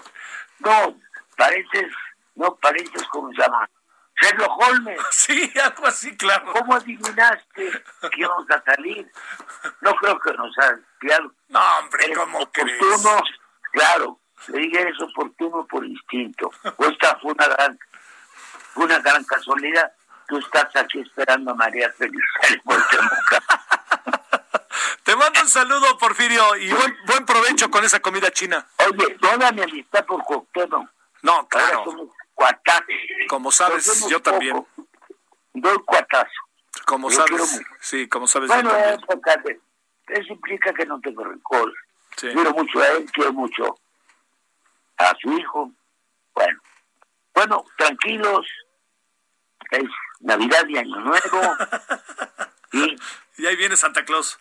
No, 0.57 0.97
pareces 1.35 1.91
no 2.35 2.55
pareces 2.55 3.03
como 3.09 3.31
se 3.31 3.41
llama 3.41 3.69
Sherlock 4.21 4.51
Holmes. 4.61 4.99
Sí, 5.11 5.51
algo 5.63 5.87
así, 5.87 6.15
claro. 6.17 6.51
¿Cómo 6.53 6.75
adivinaste 6.75 7.71
que 8.11 8.19
íbamos 8.19 8.49
a 8.51 8.61
salir? 8.63 9.11
No 9.81 9.93
creo 9.95 10.19
que 10.19 10.33
nos 10.33 10.57
ha 10.59 10.71
espiado. 10.71 11.31
No, 11.49 11.59
hombre, 11.79 12.13
¿cómo 12.13 12.51
crees? 12.51 12.79
Claro, 13.71 14.19
le 14.47 14.59
dije 14.59 14.89
es 14.89 15.01
oportuno 15.01 15.65
por 15.67 15.85
instinto. 15.85 16.51
Esta 16.63 17.17
fue 17.19 17.33
una 17.33 17.47
gran, 17.47 17.79
una 18.75 18.99
gran 18.99 19.23
casualidad. 19.23 19.91
Tú 20.27 20.37
estás 20.37 20.75
aquí 20.75 20.99
esperando 21.01 21.51
a 21.51 21.55
María 21.55 21.91
Feliz. 21.93 22.23
Te 25.03 25.15
mando 25.15 25.39
un 25.41 25.47
saludo, 25.47 25.97
Porfirio, 25.99 26.55
y 26.55 26.71
buen, 26.71 26.97
buen 27.05 27.25
provecho 27.25 27.69
con 27.69 27.83
esa 27.83 27.99
comida 27.99 28.31
china. 28.31 28.65
Oye, 28.77 29.17
toda 29.21 29.51
mi 29.51 29.61
amistad 29.61 30.03
por 30.05 30.23
Cocteau. 30.23 30.89
No, 31.21 31.47
claro. 31.47 31.83
Como 33.27 33.51
sabes, 33.51 34.07
yo 34.09 34.21
también. 34.21 34.65
Doy 35.53 35.77
cuatazo. 35.85 36.31
Como 36.85 37.09
sabes, 37.09 37.61
sí, 37.79 38.07
como 38.07 38.27
sabes. 38.27 38.49
Bueno, 38.49 38.71
eso 40.07 40.33
implica 40.33 40.73
que 40.73 40.85
no 40.85 40.99
tengo 40.99 41.23
rencor. 41.23 41.73
Quiero 42.15 42.51
mucho 42.51 42.79
a 42.79 42.87
él, 42.89 43.05
quiero 43.11 43.33
mucho 43.33 43.77
a 44.97 45.13
su 45.21 45.33
hijo. 45.33 45.71
Bueno, 46.33 46.59
bueno, 47.33 47.65
tranquilos. 47.77 48.47
Es 49.71 49.83
Navidad 50.19 50.63
y 50.67 50.77
Año 50.77 50.99
Nuevo. 50.99 51.41
y, 52.73 52.95
y 53.37 53.45
ahí 53.45 53.55
viene 53.55 53.75
Santa 53.75 54.05
Claus. 54.05 54.37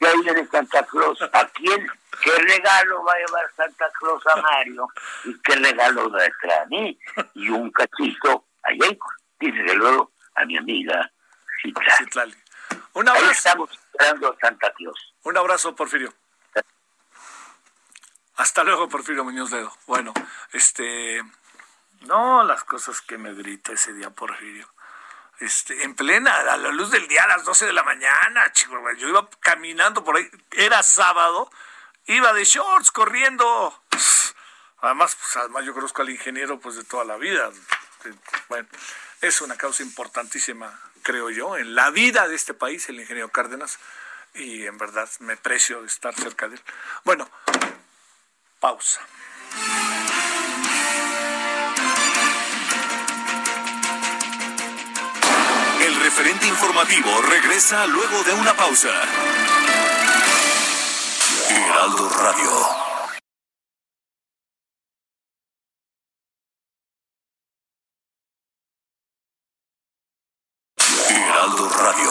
y 0.00 0.04
ahí 0.04 0.20
viene 0.22 0.46
Santa 0.46 0.84
Claus. 0.84 1.20
¿A 1.22 1.48
quién? 1.48 1.86
¿Qué 2.22 2.32
regalo 2.36 3.04
va 3.04 3.12
a 3.12 3.18
llevar 3.18 3.50
Santa 3.56 3.86
Claus 3.98 4.26
a 4.26 4.36
Mario? 4.42 4.88
¿Y 5.24 5.40
qué 5.40 5.56
regalo 5.56 6.10
va 6.10 6.22
a 6.22 6.28
traer 6.40 6.60
a 6.62 6.66
mí? 6.66 6.98
Y 7.34 7.48
un 7.48 7.70
cachito 7.70 8.46
allá, 8.62 8.96
y 9.40 9.50
desde 9.50 9.74
luego 9.74 10.12
a 10.34 10.44
mi 10.44 10.56
amiga 10.56 11.10
Citlali. 11.98 12.34
Un 12.94 13.08
abrazo. 13.08 13.26
Ahí 13.26 13.32
estamos 13.32 13.70
esperando 13.70 14.32
a 14.32 14.36
Santa 14.38 14.72
Claus. 14.72 15.14
Un 15.24 15.36
abrazo, 15.36 15.74
Porfirio. 15.74 16.12
Hasta 18.36 18.62
luego, 18.62 18.88
Porfirio 18.88 19.24
Muñoz 19.24 19.50
Ledo. 19.50 19.72
Bueno, 19.86 20.14
este. 20.52 21.22
No, 22.02 22.44
las 22.44 22.62
cosas 22.64 23.00
que 23.00 23.18
me 23.18 23.34
grita 23.34 23.72
ese 23.72 23.92
día, 23.92 24.10
Porfirio. 24.10 24.68
Este, 25.40 25.84
en 25.84 25.94
plena, 25.94 26.34
a 26.34 26.56
la 26.56 26.70
luz 26.70 26.90
del 26.90 27.06
día, 27.06 27.22
a 27.22 27.28
las 27.28 27.44
12 27.44 27.66
de 27.66 27.72
la 27.72 27.84
mañana, 27.84 28.52
chico. 28.52 28.76
Yo 28.98 29.08
iba 29.08 29.28
caminando 29.40 30.02
por 30.02 30.16
ahí, 30.16 30.28
era 30.52 30.82
sábado, 30.82 31.50
iba 32.06 32.32
de 32.32 32.44
shorts 32.44 32.90
corriendo. 32.90 33.82
Además, 34.80 35.16
pues, 35.16 35.36
además 35.36 35.64
yo 35.64 35.74
conozco 35.74 36.02
al 36.02 36.10
ingeniero 36.10 36.58
pues 36.58 36.76
de 36.76 36.84
toda 36.84 37.04
la 37.04 37.16
vida. 37.16 37.50
Bueno, 38.48 38.68
es 39.20 39.40
una 39.40 39.56
causa 39.56 39.82
importantísima, 39.82 40.78
creo 41.02 41.30
yo, 41.30 41.56
en 41.56 41.74
la 41.74 41.90
vida 41.90 42.28
de 42.28 42.34
este 42.34 42.54
país, 42.54 42.88
el 42.88 43.00
ingeniero 43.00 43.30
Cárdenas, 43.30 43.78
y 44.34 44.66
en 44.66 44.78
verdad 44.78 45.08
me 45.20 45.36
precio 45.36 45.84
estar 45.84 46.14
cerca 46.14 46.48
de 46.48 46.56
él. 46.56 46.62
Bueno, 47.04 47.28
Pausa. 48.60 49.00
Referente 56.08 56.46
informativo 56.46 57.20
regresa 57.20 57.86
luego 57.86 58.22
de 58.22 58.32
una 58.32 58.54
pausa. 58.56 58.88
Heraldo 61.50 62.08
Radio. 62.08 62.50
Heraldo 71.10 71.68
Radio. 71.68 72.10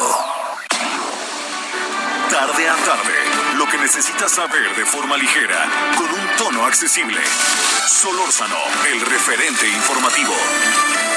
Tarde 2.29 2.69
a 2.69 2.75
tarde 2.75 3.13
lo 3.57 3.67
que 3.67 3.77
necesitas 3.79 4.31
saber 4.31 4.75
de 4.75 4.85
forma 4.85 5.17
ligera, 5.17 5.67
con 5.97 6.05
un 6.05 6.35
tono 6.37 6.67
accesible. 6.67 7.19
Solórzano, 7.87 8.59
el 8.91 9.01
referente 9.01 9.67
informativo. 9.67 11.16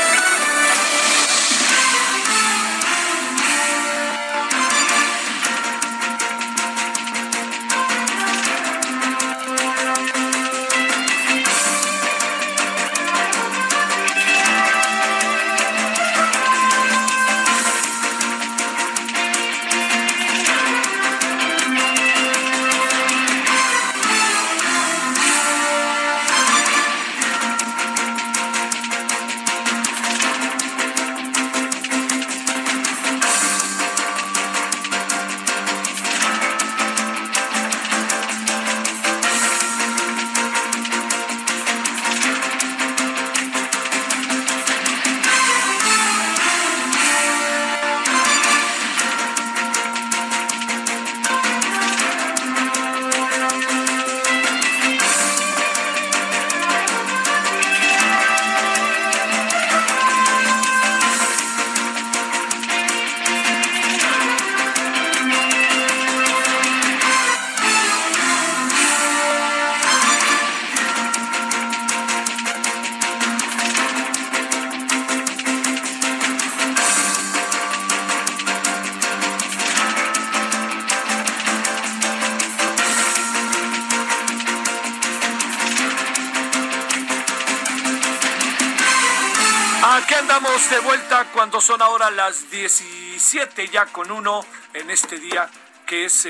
Ahora 92.02 92.16
las 92.16 92.50
17 92.50 93.68
ya 93.68 93.84
con 93.86 94.10
uno 94.10 94.44
en 94.72 94.90
este 94.90 95.18
día 95.18 95.50
que 95.86 96.06
es 96.06 96.26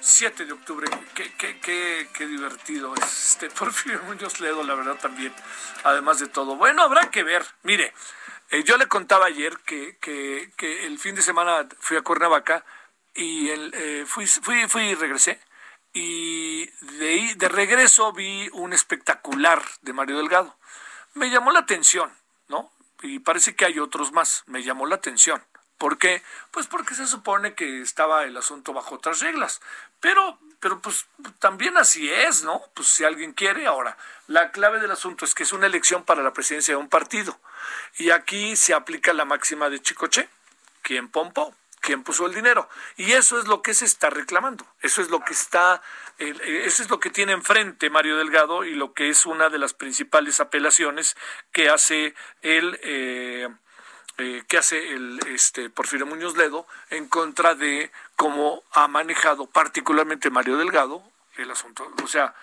7 0.00 0.42
eh, 0.42 0.46
de 0.46 0.52
octubre. 0.52 0.86
Qué, 1.14 1.32
qué, 1.34 1.58
qué, 1.60 2.08
qué 2.12 2.26
divertido 2.26 2.94
es 2.94 3.30
este 3.30 3.48
Porfirio 3.58 4.02
Muñoz 4.02 4.40
Ledo, 4.40 4.62
la 4.64 4.74
verdad 4.74 4.96
también, 4.96 5.32
además 5.84 6.18
de 6.18 6.26
todo. 6.26 6.56
Bueno, 6.56 6.82
habrá 6.82 7.10
que 7.10 7.22
ver. 7.22 7.46
Mire, 7.62 7.94
eh, 8.50 8.62
yo 8.64 8.76
le 8.76 8.86
contaba 8.86 9.26
ayer 9.26 9.58
que, 9.60 9.96
que, 9.98 10.52
que, 10.56 10.86
el 10.86 10.98
fin 10.98 11.14
de 11.14 11.22
semana 11.22 11.66
fui 11.80 11.96
a 11.96 12.02
Cuernavaca 12.02 12.64
y 13.14 13.48
el, 13.48 13.72
eh, 13.74 14.04
fui, 14.06 14.26
fui, 14.26 14.68
fui 14.68 14.82
y 14.82 14.94
regresé. 14.94 15.40
Y 15.94 16.66
de, 16.98 17.34
de 17.34 17.48
regreso 17.48 18.12
vi 18.12 18.50
un 18.52 18.74
espectacular 18.74 19.62
de 19.80 19.92
Mario 19.94 20.18
Delgado. 20.18 20.58
Me 21.14 21.30
llamó 21.30 21.50
la 21.50 21.60
atención, 21.60 22.12
¿no? 22.48 22.70
Y 23.02 23.18
parece 23.20 23.54
que 23.54 23.64
hay 23.64 23.78
otros 23.78 24.12
más. 24.12 24.44
Me 24.46 24.62
llamó 24.62 24.86
la 24.86 24.96
atención. 24.96 25.42
¿Por 25.78 25.98
qué? 25.98 26.22
Pues 26.50 26.66
porque 26.66 26.94
se 26.94 27.06
supone 27.06 27.54
que 27.54 27.80
estaba 27.80 28.24
el 28.24 28.36
asunto 28.36 28.72
bajo 28.72 28.96
otras 28.96 29.20
reglas. 29.20 29.60
Pero, 30.00 30.38
pero 30.58 30.80
pues 30.80 31.06
también 31.38 31.76
así 31.76 32.10
es, 32.10 32.42
¿no? 32.42 32.60
Pues 32.74 32.88
si 32.88 33.04
alguien 33.04 33.32
quiere. 33.32 33.66
Ahora, 33.66 33.96
la 34.26 34.50
clave 34.50 34.80
del 34.80 34.90
asunto 34.90 35.24
es 35.24 35.34
que 35.34 35.44
es 35.44 35.52
una 35.52 35.66
elección 35.66 36.04
para 36.04 36.22
la 36.22 36.32
presidencia 36.32 36.74
de 36.74 36.80
un 36.80 36.88
partido. 36.88 37.38
Y 37.96 38.10
aquí 38.10 38.56
se 38.56 38.74
aplica 38.74 39.12
la 39.12 39.24
máxima 39.24 39.70
de 39.70 39.80
Chicoche. 39.80 40.28
¿Quién 40.82 41.08
pompó? 41.08 41.54
¿Quién 41.80 42.02
puso 42.02 42.26
el 42.26 42.34
dinero? 42.34 42.68
Y 42.96 43.12
eso 43.12 43.38
es 43.38 43.46
lo 43.46 43.62
que 43.62 43.72
se 43.72 43.84
está 43.84 44.10
reclamando. 44.10 44.66
Eso 44.82 45.00
es 45.00 45.10
lo 45.10 45.20
que 45.24 45.32
está 45.32 45.80
eso 46.18 46.82
es 46.82 46.90
lo 46.90 46.98
que 46.98 47.10
tiene 47.10 47.32
enfrente 47.32 47.90
Mario 47.90 48.16
Delgado 48.16 48.64
y 48.64 48.74
lo 48.74 48.92
que 48.92 49.08
es 49.08 49.24
una 49.24 49.48
de 49.50 49.58
las 49.58 49.72
principales 49.72 50.40
apelaciones 50.40 51.16
que 51.52 51.68
hace 51.68 52.14
el 52.42 52.78
eh, 52.82 53.48
eh, 54.18 54.42
que 54.48 54.58
hace 54.58 54.94
el 54.94 55.20
este 55.28 55.70
Porfirio 55.70 56.06
Muñoz 56.06 56.36
Ledo 56.36 56.66
en 56.90 57.06
contra 57.08 57.54
de 57.54 57.92
cómo 58.16 58.64
ha 58.72 58.88
manejado 58.88 59.46
particularmente 59.46 60.30
Mario 60.30 60.56
Delgado 60.56 61.04
el 61.36 61.52
asunto. 61.52 61.88
O 62.02 62.08
sea, 62.08 62.34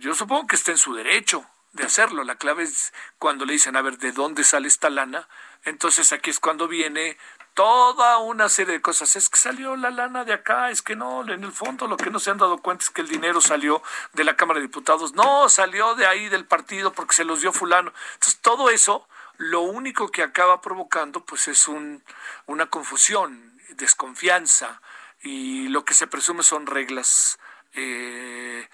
yo 0.00 0.14
supongo 0.14 0.46
que 0.46 0.56
está 0.56 0.72
en 0.72 0.78
su 0.78 0.94
derecho 0.94 1.46
de 1.72 1.84
hacerlo. 1.84 2.24
La 2.24 2.36
clave 2.36 2.64
es 2.64 2.92
cuando 3.18 3.46
le 3.46 3.54
dicen, 3.54 3.74
a 3.76 3.82
ver, 3.82 3.96
¿de 3.96 4.12
dónde 4.12 4.44
sale 4.44 4.68
esta 4.68 4.90
lana? 4.90 5.26
Entonces 5.64 6.12
aquí 6.12 6.28
es 6.28 6.40
cuando 6.40 6.68
viene 6.68 7.16
toda 7.54 8.18
una 8.18 8.48
serie 8.48 8.74
de 8.74 8.82
cosas. 8.82 9.16
Es 9.16 9.30
que 9.30 9.38
salió 9.38 9.76
la 9.76 9.90
lana 9.90 10.24
de 10.24 10.32
acá, 10.32 10.70
es 10.70 10.82
que 10.82 10.96
no, 10.96 11.22
en 11.22 11.44
el 11.44 11.52
fondo 11.52 11.86
lo 11.86 11.96
que 11.96 12.10
no 12.10 12.18
se 12.18 12.30
han 12.30 12.38
dado 12.38 12.58
cuenta 12.58 12.84
es 12.84 12.90
que 12.90 13.00
el 13.00 13.08
dinero 13.08 13.40
salió 13.40 13.82
de 14.12 14.24
la 14.24 14.36
Cámara 14.36 14.60
de 14.60 14.66
Diputados. 14.66 15.14
No, 15.14 15.48
salió 15.48 15.94
de 15.94 16.06
ahí 16.06 16.28
del 16.28 16.44
partido 16.44 16.92
porque 16.92 17.14
se 17.14 17.24
los 17.24 17.40
dio 17.40 17.52
fulano. 17.52 17.92
Entonces 18.14 18.40
todo 18.40 18.70
eso, 18.70 19.08
lo 19.38 19.62
único 19.62 20.10
que 20.10 20.22
acaba 20.22 20.60
provocando 20.60 21.24
pues 21.24 21.48
es 21.48 21.68
un, 21.68 22.02
una 22.46 22.66
confusión, 22.66 23.58
desconfianza 23.70 24.80
y 25.22 25.68
lo 25.68 25.84
que 25.84 25.94
se 25.94 26.06
presume 26.06 26.42
son 26.42 26.66
reglas 26.66 27.38
eh, 27.72 28.68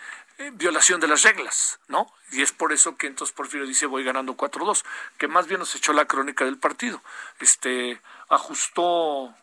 violación 0.53 1.01
de 1.01 1.09
las 1.09 1.23
reglas, 1.23 1.81
¿no? 1.89 2.11
Y 2.33 2.43
es 2.43 2.53
por 2.53 2.73
eso 2.73 2.97
que 2.97 3.07
entonces 3.07 3.35
Porfirio 3.35 3.67
dice 3.67 3.87
voy 3.87 4.05
ganando 4.05 4.37
4-2, 4.37 4.85
que 5.19 5.29
más 5.29 5.47
bien 5.47 5.61
nos 5.61 5.75
echó 5.75 5.93
la 5.93 6.07
crónica 6.07 6.45
del 6.45 6.59
partido. 6.59 7.03
Este 7.41 8.01
ajustó 8.29 9.35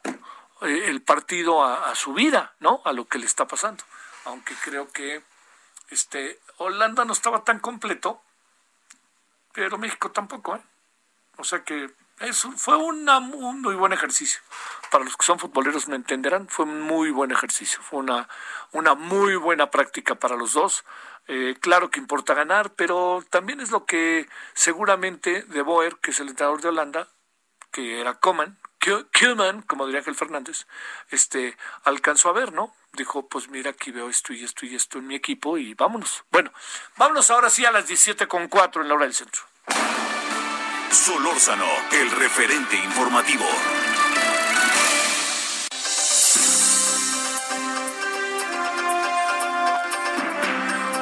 eh, 0.62 0.86
el 0.88 1.02
partido 1.02 1.64
a, 1.64 1.94
su 1.94 2.14
vida, 2.14 2.54
¿no? 2.60 2.82
A 2.86 2.94
lo 2.94 3.08
que 3.08 3.20
le 3.20 3.28
está 3.28 3.48
pasando. 3.48 3.84
Aunque 4.26 4.56
creo 4.56 4.92
que 4.92 5.22
este 5.90 6.40
Holanda 6.58 7.06
no 7.06 7.14
estaba 7.14 7.44
tan 7.44 7.60
completo, 7.60 8.22
pero 9.54 9.78
México 9.78 10.12
tampoco, 10.12 10.56
¿eh? 10.56 10.62
O 11.38 11.44
sea 11.44 11.64
que 11.64 11.92
eso 12.20 12.52
fue 12.54 12.76
un 12.78 13.06
muy 13.62 13.76
buen 13.76 13.94
ejercicio. 13.94 14.42
Para 14.92 15.04
los 15.04 15.16
que 15.18 15.26
son 15.26 15.40
futboleros 15.40 15.88
me 15.88 15.96
entenderán, 15.96 16.48
fue 16.48 16.66
un 16.66 16.82
muy 16.82 17.12
buen 17.12 17.32
ejercicio, 17.32 17.80
fue 17.82 18.00
una, 18.00 18.28
una 18.72 18.96
muy 18.96 19.36
buena 19.36 19.70
práctica 19.70 20.16
para 20.16 20.36
los 20.36 20.54
dos. 20.54 20.84
Eh, 21.28 21.56
claro 21.60 21.90
que 21.90 22.00
importa 22.00 22.34
ganar, 22.34 22.74
pero 22.74 23.24
también 23.30 23.60
es 23.60 23.72
lo 23.72 23.86
que 23.86 24.28
seguramente 24.54 25.44
De 25.44 25.62
Boer, 25.62 25.98
que 25.98 26.12
es 26.12 26.20
el 26.20 26.30
entrenador 26.30 26.62
de 26.62 26.70
Holanda, 26.70 27.08
que 27.72 28.00
era 28.00 28.16
Coman, 28.16 28.58
Koeman, 29.20 29.62
como 29.64 29.86
diría 29.86 30.00
Ángel 30.00 30.16
Fernández, 30.16 30.68
este, 31.10 31.58
alcanzó 31.84 32.30
a 32.30 32.34
ver, 32.34 32.54
¿no? 32.54 32.74
Dijo, 32.94 33.28
pues 33.28 33.50
mira, 33.50 33.72
aquí 33.72 33.92
veo 33.92 34.10
esto 34.10 34.34
y 34.34 34.44
esto 34.44 34.66
y 34.66 34.76
esto 34.76 35.00
en 35.00 35.08
mi 35.08 35.16
equipo 35.16 35.58
y 35.58 35.74
vámonos. 35.74 36.24
Bueno, 36.32 36.52
vámonos 36.96 37.30
ahora 37.30 37.50
sí 37.50 37.66
a 37.66 37.72
las 37.72 37.88
17 37.88 38.28
con 38.28 38.48
4 38.48 38.82
en 38.82 38.88
la 38.88 38.94
hora 38.96 39.06
del 39.06 39.14
centro. 39.14 39.44
Solórzano, 40.92 41.66
el 41.92 42.12
referente 42.12 42.76
informativo. 42.78 43.46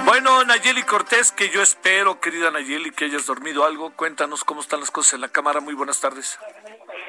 Bueno, 0.05 0.43
Nayeli 0.43 0.83
Cortés, 0.83 1.31
que 1.31 1.49
yo 1.49 1.61
espero, 1.61 2.19
querida 2.19 2.51
Nayeli, 2.51 2.91
que 2.91 3.05
hayas 3.05 3.25
dormido 3.25 3.65
algo. 3.65 3.91
Cuéntanos 3.91 4.43
cómo 4.43 4.61
están 4.61 4.79
las 4.79 4.91
cosas 4.91 5.15
en 5.15 5.21
la 5.21 5.29
cámara. 5.29 5.61
Muy 5.61 5.73
buenas 5.73 5.99
tardes. 5.99 6.39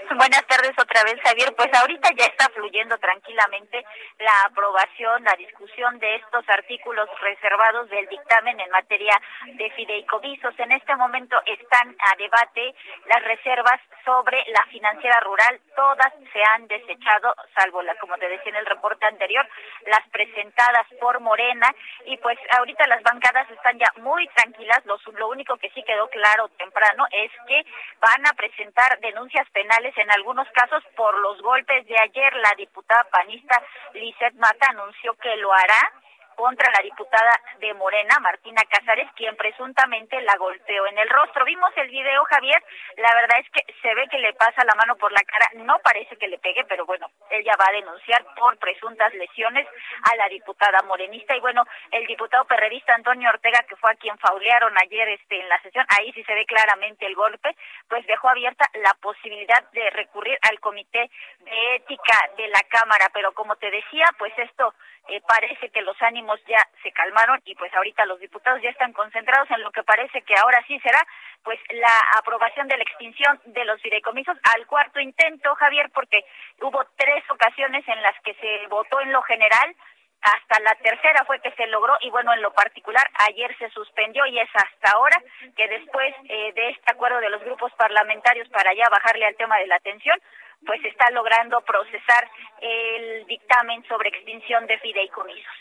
Buenas 0.17 0.47
tardes 0.47 0.73
otra 0.79 1.03
vez, 1.05 1.21
Javier. 1.23 1.53
Pues 1.57 1.73
ahorita 1.75 2.11
ya 2.17 2.27
está 2.27 2.49
fluyendo 2.51 2.97
tranquilamente 2.99 3.85
la 4.19 4.33
aprobación, 4.47 5.25
la 5.25 5.35
discusión 5.35 5.99
de 5.99 6.17
estos 6.17 6.49
artículos 6.49 7.09
reservados 7.21 7.89
del 7.91 8.07
dictamen 8.07 8.61
en 8.61 8.71
materia 8.71 9.21
de 9.47 9.71
fideicomisos. 9.71 10.55
En 10.59 10.73
este 10.73 10.95
momento 10.97 11.37
están 11.47 11.97
a 11.99 12.17
debate 12.17 12.75
las 13.07 13.23
reservas 13.25 13.81
sobre 14.05 14.45
la 14.49 14.65
financiera 14.67 15.19
rural. 15.21 15.61
Todas 15.75 16.13
se 16.33 16.43
han 16.43 16.69
desechado, 16.69 17.35
salvo 17.55 17.83
la, 17.83 17.95
como 17.97 18.17
te 18.19 18.29
decía 18.29 18.51
en 18.51 18.57
el 18.57 18.67
reporte 18.67 19.07
anterior, 19.07 19.47
las 19.87 20.07
presentadas 20.11 20.87
por 21.01 21.19
Morena. 21.21 21.75
Y 22.05 22.17
pues 22.19 22.39
ahorita 22.59 22.87
las 22.87 23.03
bancadas 23.03 23.51
están 23.51 23.79
ya 23.79 23.91
muy 23.97 24.29
tranquilas. 24.29 24.85
Lo, 24.85 24.99
lo 25.13 25.29
único 25.29 25.57
que 25.57 25.71
sí 25.71 25.83
quedó 25.83 26.09
claro 26.11 26.49
temprano 26.59 27.07
es 27.11 27.31
que 27.49 27.65
van 28.01 28.27
a 28.27 28.35
presentar 28.35 28.99
denuncias 29.01 29.49
penales 29.51 29.96
en 29.99 30.11
algunos 30.11 30.49
casos 30.51 30.83
por 30.97 31.19
los 31.19 31.41
golpes 31.43 31.87
de 31.87 31.99
ayer. 31.99 32.35
La 32.37 32.55
diputada 32.57 33.05
panista 33.11 33.63
Lizeth 33.95 34.35
Mata 34.35 34.69
anunció 34.71 35.15
que 35.15 35.37
lo 35.37 35.53
hará 35.53 35.93
contra 36.37 36.71
la 36.71 36.83
diputada 36.83 37.33
de 37.59 37.75
Morena, 37.75 38.19
Martina 38.21 38.63
Casares, 38.71 39.09
quien 39.17 39.35
presuntamente 39.37 40.21
la 40.21 40.37
golpeó 40.37 40.87
en 40.87 40.99
el 40.99 41.09
rostro. 41.09 41.45
Vimos 41.45 41.71
el 41.77 41.89
video, 41.89 42.23
Javier, 42.25 42.63
la 42.97 43.15
verdad 43.15 43.39
es 43.41 43.51
que 43.51 43.75
se 43.83 43.95
ve 43.95 44.07
que 44.09 44.19
le 44.19 44.35
pasa 44.35 44.65
la 44.65 44.75
mano 44.75 44.97
por 44.97 45.11
la 45.13 45.23
cara, 45.25 45.49
no 45.65 45.79
parece 45.81 46.17
que 46.17 46.29
le 46.29 46.39
pegue, 46.39 46.65
pero 46.65 46.85
bueno, 46.87 47.11
ella 47.31 47.55
va 47.59 47.67
a 47.69 47.73
denunciar 47.73 48.25
por 48.37 48.57
presuntas 48.59 49.13
lesiones 49.15 49.67
a 50.11 50.17
la 50.17 50.29
diputada 50.29 50.83
morenista. 50.83 51.35
Y 51.35 51.41
bueno, 51.41 51.65
el 51.91 52.07
diputado 52.07 52.45
perredista 52.45 52.95
Antonio 52.95 53.31
Ortega, 53.31 53.65
que 53.69 53.77
fue 53.77 53.91
a 53.91 53.97
quien 53.97 54.17
faulearon 54.19 54.75
ayer 54.79 55.09
este 55.09 55.41
en 55.41 55.49
la 55.49 55.61
sesión, 55.63 55.87
ahí 55.99 56.13
sí 56.13 56.23
se 56.25 56.35
ve 56.35 56.45
claramente 56.45 57.07
el 57.07 57.15
golpe, 57.15 57.57
pues 57.89 58.07
dejó 58.07 58.29
abierta 58.29 58.67
la 58.75 58.95
posibilidad 59.01 59.63
de 59.73 59.91
recurrir 59.91 60.39
al 60.43 60.61
comité 60.61 61.11
de 61.41 61.75
ética 61.77 62.31
de 62.37 62.49
la 62.49 62.61
Cámara, 62.69 63.07
pero 63.13 63.33
como 63.33 63.57
te 63.57 63.71
decía, 63.71 64.07
pues 64.19 64.33
esto 64.39 64.75
eh, 65.09 65.21
parece 65.27 65.71
que 65.71 65.83
los 65.83 66.01
ánimos 66.03 66.26
ya 66.47 66.59
se 66.83 66.93
calmaron 66.93 67.41
y 67.45 67.55
pues 67.55 67.73
ahorita 67.75 68.05
los 68.07 68.21
diputados 68.21 68.61
ya 68.63 68.71
están 68.71 68.93
concentrados 68.93 69.51
en 69.51 69.63
lo 69.63 69.71
que 69.71 69.83
parece 69.83 70.23
que 70.23 70.35
ahora 70.37 70.63
sí 70.67 70.79
será 70.81 71.05
pues 71.43 71.59
la 71.71 71.93
aprobación 72.19 72.69
de 72.69 72.77
la 72.77 72.83
extinción 72.83 73.41
de 73.47 73.65
los 73.65 73.81
fideicomisos 73.81 74.37
al 74.55 74.67
cuarto 74.67 75.01
intento, 75.01 75.55
Javier, 75.55 75.91
porque 75.95 76.25
hubo 76.61 76.85
tres 76.97 77.23
ocasiones 77.31 77.87
en 77.89 78.03
las 78.03 78.19
que 78.23 78.35
se 78.35 78.67
votó 78.69 79.01
en 79.01 79.13
lo 79.13 79.23
general, 79.23 79.75
hasta 80.23 80.61
la 80.61 80.75
tercera 80.77 81.25
fue 81.25 81.41
que 81.41 81.53
se 81.53 81.67
logró 81.69 81.97
y 82.01 82.11
bueno, 82.11 82.33
en 82.33 82.43
lo 82.43 82.53
particular 82.53 83.09
ayer 83.29 83.57
se 83.59 83.69
suspendió 83.71 84.27
y 84.27 84.39
es 84.39 84.49
hasta 84.55 84.97
ahora 84.97 85.23
que 85.57 85.69
después 85.69 86.15
eh, 86.29 86.53
de 86.53 86.71
este 86.71 86.91
acuerdo 86.91 87.21
de 87.21 87.31
los 87.31 87.43
grupos 87.45 87.73
parlamentarios 87.75 88.49
para 88.49 88.75
ya 88.75 88.89
bajarle 88.89 89.27
al 89.27 89.37
tema 89.37 89.59
de 89.59 89.67
la 89.67 89.77
atención, 89.77 90.19
pues 90.65 90.85
está 90.85 91.11
logrando 91.11 91.61
procesar 91.63 92.31
el 92.61 93.27
dictamen 93.27 93.85
sobre 93.89 94.09
extinción 94.09 94.67
de 94.67 94.79
fideicomisos. 94.79 95.53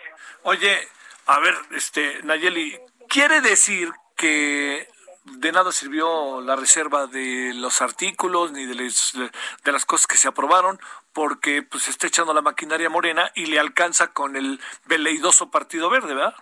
Oye, 0.44 0.80
a 1.28 1.40
ver, 1.40 1.56
este 1.76 2.22
Nayeli, 2.24 2.80
quiere 3.10 3.42
decir 3.42 3.90
que 4.16 4.88
de 5.26 5.52
nada 5.52 5.72
sirvió 5.72 6.40
la 6.42 6.56
reserva 6.56 7.08
de 7.08 7.52
los 7.56 7.82
artículos 7.82 8.52
ni 8.52 8.66
de, 8.66 8.76
de 8.76 9.72
las 9.72 9.86
cosas 9.86 10.06
que 10.06 10.18
se 10.18 10.28
aprobaron 10.28 10.80
porque 11.14 11.64
pues 11.64 11.88
está 11.88 12.08
echando 12.08 12.34
la 12.34 12.42
maquinaria 12.42 12.90
morena 12.90 13.32
y 13.34 13.48
le 13.48 13.60
alcanza 13.60 14.14
con 14.14 14.36
el 14.36 14.60
veleidoso 14.86 15.50
Partido 15.50 15.90
Verde, 15.90 16.14
¿verdad? 16.14 16.36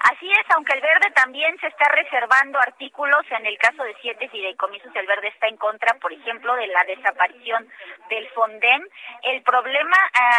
Así 0.00 0.30
es, 0.30 0.44
aunque 0.54 0.74
el 0.74 0.80
verde 0.80 1.10
también 1.14 1.58
se 1.58 1.66
está 1.68 1.88
reservando 1.88 2.58
artículos, 2.58 3.24
en 3.30 3.46
el 3.46 3.58
caso 3.58 3.82
de 3.82 3.96
siete 4.00 4.28
fideicomisos, 4.28 4.94
el 4.94 5.06
verde 5.06 5.28
está 5.28 5.48
en 5.48 5.56
contra, 5.56 5.94
por 5.94 6.12
ejemplo, 6.12 6.54
de 6.54 6.66
la 6.68 6.84
desaparición 6.84 7.68
del 8.08 8.28
Fonden. 8.30 8.88
El 9.22 9.42
problema 9.42 9.96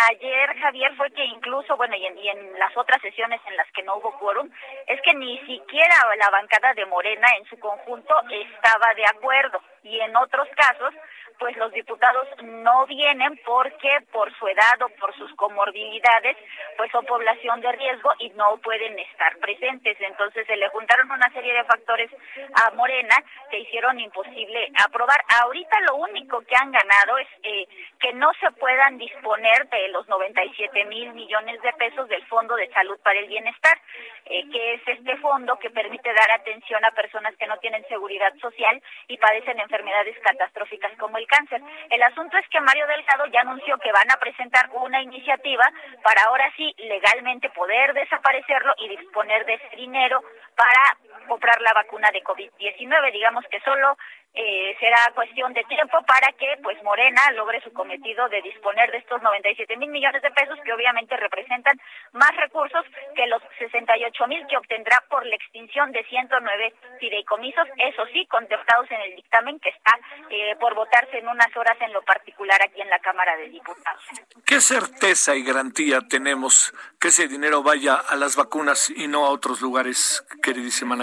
ayer, 0.10 0.58
Javier, 0.60 0.96
fue 0.96 1.12
que 1.12 1.26
incluso, 1.26 1.76
bueno, 1.76 1.96
y 1.96 2.06
en, 2.06 2.18
y 2.18 2.30
en 2.30 2.60
las 2.60 2.76
otras 2.78 3.02
sesiones 3.02 3.42
en 3.48 3.58
las 3.58 3.70
que 3.72 3.84
no 3.84 3.96
hubo 3.98 4.18
quórum, 4.20 4.50
es 4.86 5.02
que 5.02 5.14
ni 5.14 5.38
siquiera 5.40 5.96
la 6.18 6.30
bancada 6.30 6.74
de 6.74 6.86
Morena 6.86 7.28
en 7.38 7.46
su 7.46 7.60
conjunto 7.60 8.16
estaba 8.30 8.94
de 8.94 9.06
acuerdo. 9.06 9.62
Y 9.84 10.00
en 10.00 10.16
otros 10.18 10.48
casos, 10.56 10.94
pues 11.40 11.56
los 11.58 11.72
diputados 11.72 12.28
no 12.44 12.86
vienen 12.88 13.40
porque 13.46 13.90
por 14.12 14.34
su 14.38 14.48
edad 14.48 14.82
o 14.82 14.90
por 15.00 15.16
sus 15.16 15.34
comorbilidades, 15.36 16.38
pues 16.78 16.92
son 16.92 17.06
población 17.06 17.62
de 17.62 17.72
riesgo 17.72 18.12
y 18.20 18.30
no 18.32 18.58
pueden 18.58 18.98
estar 19.00 19.38
presentes. 19.38 19.98
Entonces 20.00 20.46
se 20.48 20.56
le 20.56 20.70
juntaron 20.70 21.12
una 21.12 21.30
serie 21.32 21.54
de 21.54 21.64
factores 21.64 22.12
a 22.54 22.72
Morena 22.72 23.16
que 23.50 23.60
hicieron 23.60 24.00
imposible 24.00 24.72
aprobar. 24.86 25.22
Ahorita 25.44 25.80
lo 25.82 25.96
único 25.98 26.42
que 26.42 26.56
han 26.56 26.72
ganado 26.72 27.18
es 27.18 27.28
eh, 27.44 27.68
que 28.00 28.14
no 28.14 28.32
se 28.40 28.52
puedan 28.52 28.98
disponer 28.98 29.68
de 29.70 29.88
los 29.90 30.08
97 30.08 30.86
mil 30.86 31.14
millones 31.14 31.62
de 31.62 31.74
pesos 31.74 32.08
del 32.10 32.26
Fondo 32.28 32.56
de 32.56 32.70
Salud 32.70 32.98
para 33.04 33.20
el 33.20 33.28
Bienestar, 33.28 33.80
eh, 34.26 34.44
que 34.52 34.74
es 34.74 34.82
este 34.88 35.18
fondo 35.18 35.58
que 35.60 35.70
permite 35.70 36.14
dar 36.14 36.32
atención 36.32 36.84
a 36.84 36.92
personas 36.92 37.36
que 37.38 37.48
no 37.48 37.58
tienen 37.58 37.86
seguridad 37.88 38.34
social 38.42 38.82
y 39.08 39.18
padecen 39.18 39.60
enfermedades 39.60 40.18
catastróficas 40.20 40.92
como 40.98 41.18
el 41.18 41.27
cáncer. 41.28 41.62
El 41.90 42.02
asunto 42.04 42.38
es 42.38 42.48
que 42.50 42.62
Mario 42.62 42.88
Delgado 42.88 43.26
ya 43.28 43.42
anunció 43.42 43.78
que 43.78 43.92
van 43.92 44.10
a 44.12 44.20
presentar 44.20 44.70
una 44.74 45.02
iniciativa 45.02 45.66
para 46.04 46.24
ahora 46.24 46.52
sí 46.56 46.74
legalmente 46.78 47.50
poder 47.52 47.94
desaparecerlo 47.94 48.74
y 48.80 48.90
disponer 48.90 49.46
de 49.46 49.54
ese 49.54 49.76
dinero 49.76 50.22
para 50.56 50.98
comprar 51.28 51.62
la 51.62 51.74
vacuna 51.74 52.10
de 52.12 52.24
COVID-19. 52.24 53.12
Digamos 53.12 53.46
que 53.50 53.60
solo 53.62 53.98
eh, 54.40 54.76
será 54.80 54.98
cuestión 55.16 55.52
de 55.54 55.64
tiempo 55.64 55.98
para 56.06 56.32
que 56.34 56.60
pues 56.62 56.78
Morena 56.84 57.32
logre 57.32 57.60
su 57.62 57.74
cometido 57.74 58.30
de 58.30 58.42
disponer 58.44 58.92
de 58.92 59.00
estos 59.00 59.20
97 59.24 59.78
mil 59.78 59.90
millones 59.90 60.22
de 60.22 60.30
pesos 60.30 60.60
que 60.64 60.74
obviamente 60.74 61.18
representan 61.18 61.76
más 62.14 62.36
recursos 62.36 62.86
que 63.16 63.26
los 63.26 63.42
68 63.58 64.28
mil 64.28 64.46
que 64.48 64.58
obtendrá 64.58 65.04
por 65.10 65.26
la 65.26 65.36
extinción 65.36 65.92
de 65.92 66.04
109 66.04 66.74
fideicomisos, 67.00 67.68
eso 67.78 68.06
sí, 68.14 68.28
contemplados 68.28 68.92
en 68.92 69.02
el 69.02 69.16
dictamen 69.16 69.60
que 69.60 69.70
está 69.70 69.98
eh, 70.30 70.56
por 70.60 70.76
votarse 70.76 71.18
en 71.18 71.28
unas 71.28 71.56
horas 71.58 71.78
en 71.82 71.94
lo 71.94 72.04
particular 72.04 72.62
aquí 72.62 72.82
en 72.82 72.90
la 72.90 73.00
Cámara 73.00 73.36
de 73.38 73.50
Diputados. 73.50 74.04
¿Qué 74.46 74.62
certeza 74.62 75.36
y 75.36 75.44
garantía 75.44 76.02
tenemos 76.08 76.76
que 77.00 77.08
ese 77.08 77.28
dinero 77.28 77.64
vaya 77.64 77.96
a 77.96 78.16
las 78.16 78.36
vacunas 78.36 78.92
y 78.92 79.08
no 79.08 79.26
a 79.26 79.30
otros 79.30 79.62
lugares, 79.62 80.24
queridísima 80.44 80.96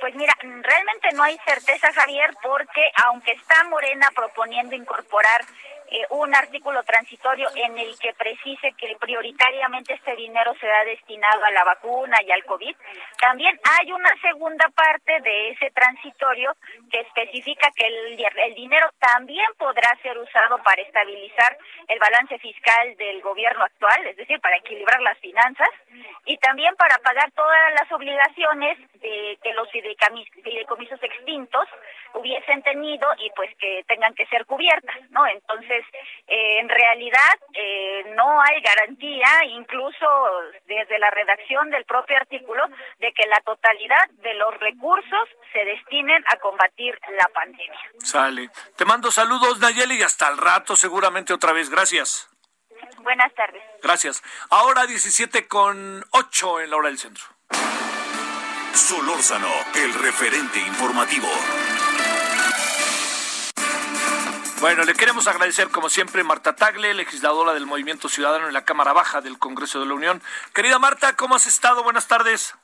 Pues 0.00 0.14
mira, 0.14 0.34
realmente 0.40 1.08
no 1.14 1.22
hay 1.22 1.38
certeza, 1.46 1.92
Javier, 1.92 2.30
porque 2.42 2.90
aunque 3.04 3.32
está 3.32 3.64
Morena 3.64 4.10
proponiendo 4.14 4.74
incorporar 4.74 5.42
eh, 5.90 6.06
un 6.10 6.34
artículo 6.34 6.82
transitorio 6.82 7.48
en 7.54 7.78
el 7.78 7.98
que 7.98 8.12
precise 8.14 8.72
que 8.78 8.96
prioritariamente 9.00 9.94
este 9.94 10.16
dinero 10.16 10.54
será 10.60 10.84
destinado 10.84 11.44
a 11.44 11.50
la 11.50 11.64
vacuna 11.64 12.16
y 12.26 12.30
al 12.30 12.44
COVID. 12.44 12.74
También 13.20 13.58
hay 13.78 13.92
una 13.92 14.10
segunda 14.20 14.68
parte 14.74 15.20
de 15.20 15.50
ese 15.50 15.70
transitorio 15.70 16.54
que 16.90 17.00
especifica 17.00 17.70
que 17.74 17.86
el, 17.86 18.24
el 18.44 18.54
dinero 18.54 18.88
también 18.98 19.46
podrá 19.58 19.88
ser 20.02 20.18
usado 20.18 20.62
para 20.62 20.82
estabilizar 20.82 21.56
el 21.88 21.98
balance 21.98 22.38
fiscal 22.38 22.96
del 22.96 23.20
gobierno 23.22 23.64
actual, 23.64 24.06
es 24.06 24.16
decir, 24.16 24.40
para 24.40 24.56
equilibrar 24.56 25.00
las 25.02 25.18
finanzas 25.18 25.68
y 26.24 26.36
también 26.38 26.74
para 26.76 26.98
pagar 26.98 27.30
todas 27.32 27.74
las 27.74 27.90
obligaciones 27.92 28.78
de 29.00 29.38
que 29.42 29.52
los 29.54 29.70
fideicomisos 29.70 31.02
extintos 31.02 31.68
hubiesen 32.14 32.62
tenido 32.62 33.08
y 33.18 33.30
pues 33.36 33.54
que 33.56 33.84
tengan 33.86 34.14
que 34.14 34.26
ser 34.26 34.44
cubiertas, 34.46 35.10
¿no? 35.10 35.26
Entonces, 35.26 35.75
eh, 36.26 36.58
en 36.60 36.68
realidad 36.68 37.38
eh, 37.54 38.04
no 38.16 38.40
hay 38.40 38.60
garantía, 38.60 39.44
incluso 39.50 40.06
desde 40.66 40.98
la 40.98 41.10
redacción 41.10 41.70
del 41.70 41.84
propio 41.84 42.16
artículo, 42.16 42.64
de 42.98 43.12
que 43.12 43.26
la 43.26 43.40
totalidad 43.40 44.08
de 44.22 44.34
los 44.34 44.58
recursos 44.58 45.28
se 45.52 45.64
destinen 45.64 46.22
a 46.28 46.36
combatir 46.36 46.98
la 47.10 47.28
pandemia. 47.32 47.80
Sale. 47.98 48.50
Te 48.76 48.84
mando 48.84 49.10
saludos, 49.10 49.58
Nayeli, 49.58 49.96
y 49.96 50.02
hasta 50.02 50.28
el 50.28 50.38
rato 50.38 50.76
seguramente 50.76 51.32
otra 51.32 51.52
vez. 51.52 51.70
Gracias. 51.70 52.28
Buenas 53.02 53.32
tardes. 53.34 53.62
Gracias. 53.82 54.22
Ahora 54.50 54.86
17 54.86 55.46
con 55.46 56.04
8 56.10 56.60
en 56.60 56.70
la 56.70 56.76
hora 56.76 56.88
del 56.88 56.98
centro. 56.98 57.24
Solórzano, 58.74 59.48
el 59.74 59.94
referente 59.94 60.58
informativo. 60.58 61.28
Bueno, 64.60 64.84
le 64.84 64.94
queremos 64.94 65.26
agradecer 65.28 65.68
como 65.68 65.90
siempre 65.90 66.24
Marta 66.24 66.56
Tagle, 66.56 66.94
legisladora 66.94 67.52
del 67.52 67.66
Movimiento 67.66 68.08
Ciudadano 68.08 68.48
en 68.48 68.54
la 68.54 68.64
Cámara 68.64 68.94
Baja 68.94 69.20
del 69.20 69.38
Congreso 69.38 69.80
de 69.80 69.86
la 69.86 69.94
Unión. 69.94 70.22
Querida 70.54 70.78
Marta, 70.78 71.14
¿cómo 71.14 71.36
has 71.36 71.46
estado? 71.46 71.82
Buenas 71.82 72.08
tardes. 72.08 72.54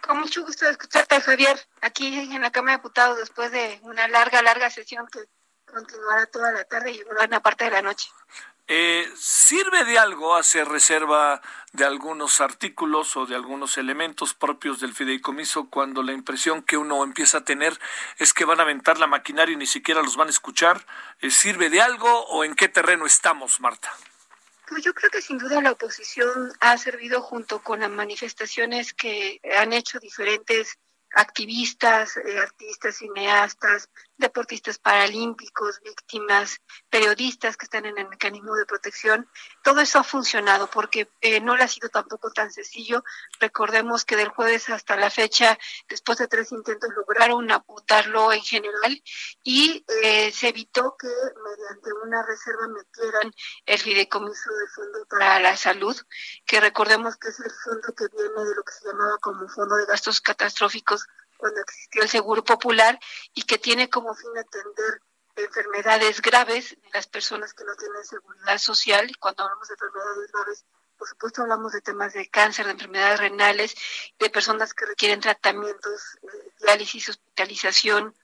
Con 0.00 0.18
mucho 0.18 0.44
gusto 0.44 0.68
escucharte, 0.68 1.20
Javier, 1.20 1.64
aquí 1.80 2.18
en 2.18 2.42
la 2.42 2.50
Cámara 2.50 2.72
de 2.72 2.78
Diputados 2.78 3.18
después 3.18 3.52
de 3.52 3.78
una 3.82 4.08
larga, 4.08 4.42
larga 4.42 4.68
sesión 4.68 5.06
que 5.06 5.20
continuará 5.64 6.26
toda 6.26 6.50
la 6.50 6.64
tarde 6.64 6.90
y 6.90 7.02
una 7.24 7.40
parte 7.40 7.64
de 7.64 7.70
la 7.70 7.82
noche. 7.82 8.10
Eh, 8.68 9.10
¿Sirve 9.16 9.84
de 9.84 9.98
algo 9.98 10.36
hacer 10.36 10.68
reserva 10.68 11.42
de 11.72 11.84
algunos 11.84 12.40
artículos 12.40 13.16
o 13.16 13.26
de 13.26 13.34
algunos 13.34 13.76
elementos 13.76 14.34
propios 14.34 14.80
del 14.80 14.94
fideicomiso 14.94 15.68
cuando 15.68 16.02
la 16.02 16.12
impresión 16.12 16.62
que 16.62 16.76
uno 16.76 17.02
empieza 17.02 17.38
a 17.38 17.44
tener 17.44 17.78
es 18.18 18.32
que 18.32 18.44
van 18.44 18.60
a 18.60 18.62
aventar 18.62 18.98
la 18.98 19.06
maquinaria 19.06 19.54
y 19.54 19.56
ni 19.56 19.66
siquiera 19.66 20.02
los 20.02 20.16
van 20.16 20.28
a 20.28 20.30
escuchar? 20.30 20.86
Eh, 21.20 21.30
¿Sirve 21.30 21.70
de 21.70 21.80
algo 21.80 22.26
o 22.26 22.44
en 22.44 22.54
qué 22.54 22.68
terreno 22.68 23.04
estamos, 23.04 23.60
Marta? 23.60 23.92
Pues 24.68 24.84
yo 24.84 24.94
creo 24.94 25.10
que 25.10 25.20
sin 25.20 25.38
duda 25.38 25.60
la 25.60 25.72
oposición 25.72 26.52
ha 26.60 26.78
servido 26.78 27.20
junto 27.20 27.62
con 27.62 27.80
las 27.80 27.90
manifestaciones 27.90 28.94
que 28.94 29.40
han 29.58 29.72
hecho 29.72 29.98
diferentes 29.98 30.78
activistas, 31.14 32.16
eh, 32.16 32.38
artistas, 32.38 32.96
cineastas, 32.96 33.90
deportistas 34.16 34.78
paralímpicos, 34.78 35.80
víctimas, 35.82 36.60
periodistas 36.88 37.56
que 37.56 37.66
están 37.66 37.86
en 37.86 37.98
el 37.98 38.08
mecanismo 38.08 38.54
de 38.54 38.66
protección. 38.66 39.28
Todo 39.62 39.80
eso 39.80 39.98
ha 39.98 40.04
funcionado 40.04 40.68
porque 40.68 41.10
eh, 41.20 41.40
no 41.40 41.56
le 41.56 41.64
ha 41.64 41.68
sido 41.68 41.88
tampoco 41.88 42.30
tan 42.30 42.52
sencillo. 42.52 43.04
Recordemos 43.40 44.04
que 44.04 44.16
del 44.16 44.28
jueves 44.28 44.70
hasta 44.70 44.96
la 44.96 45.10
fecha, 45.10 45.58
después 45.88 46.18
de 46.18 46.28
tres 46.28 46.52
intentos, 46.52 46.90
lograron 46.94 47.50
apuntarlo 47.50 48.32
en 48.32 48.42
general 48.42 49.02
y 49.42 49.84
eh, 50.02 50.30
se 50.32 50.48
evitó 50.48 50.96
que 50.98 51.08
mediante 51.08 51.92
una 52.04 52.24
reserva 52.24 52.68
metieran 52.68 53.32
el 53.66 53.78
fideicomiso 53.78 54.52
del 54.54 54.68
Fondo 54.68 55.06
para 55.08 55.40
la 55.40 55.56
Salud, 55.56 55.96
que 56.46 56.60
recordemos 56.60 57.16
que 57.16 57.28
es 57.28 57.40
el 57.40 57.50
fondo 57.50 57.94
que 57.94 58.06
viene 58.08 58.44
de 58.44 58.54
lo 58.54 58.62
que 58.62 58.72
se 58.72 58.86
llamaba 58.86 59.18
como 59.18 59.48
Fondo 59.48 59.76
de 59.76 59.86
Gastos 59.86 60.20
Catastróficos 60.20 61.06
cuando 61.42 61.60
existió 61.60 62.02
el 62.04 62.08
Seguro 62.08 62.44
Popular 62.44 63.00
y 63.34 63.42
que 63.42 63.58
tiene 63.58 63.90
como 63.90 64.14
fin 64.14 64.30
atender 64.38 65.02
enfermedades 65.34 66.22
graves 66.22 66.70
de 66.80 66.90
las 66.94 67.08
personas 67.08 67.52
que 67.52 67.64
no 67.64 67.74
tienen 67.74 68.04
seguridad 68.04 68.58
social. 68.58 69.10
Y 69.10 69.14
cuando 69.14 69.42
hablamos 69.42 69.66
de 69.66 69.74
enfermedades 69.74 70.30
graves, 70.30 70.64
por 70.96 71.08
supuesto 71.08 71.42
hablamos 71.42 71.72
de 71.72 71.80
temas 71.80 72.12
de 72.12 72.30
cáncer, 72.30 72.66
de 72.66 72.72
enfermedades 72.72 73.18
renales, 73.18 73.74
de 74.20 74.30
personas 74.30 74.72
que 74.72 74.86
requieren 74.86 75.18
tratamientos, 75.18 76.16
eh, 76.22 76.52
diálisis, 76.60 77.08
hospitalización, 77.08 78.14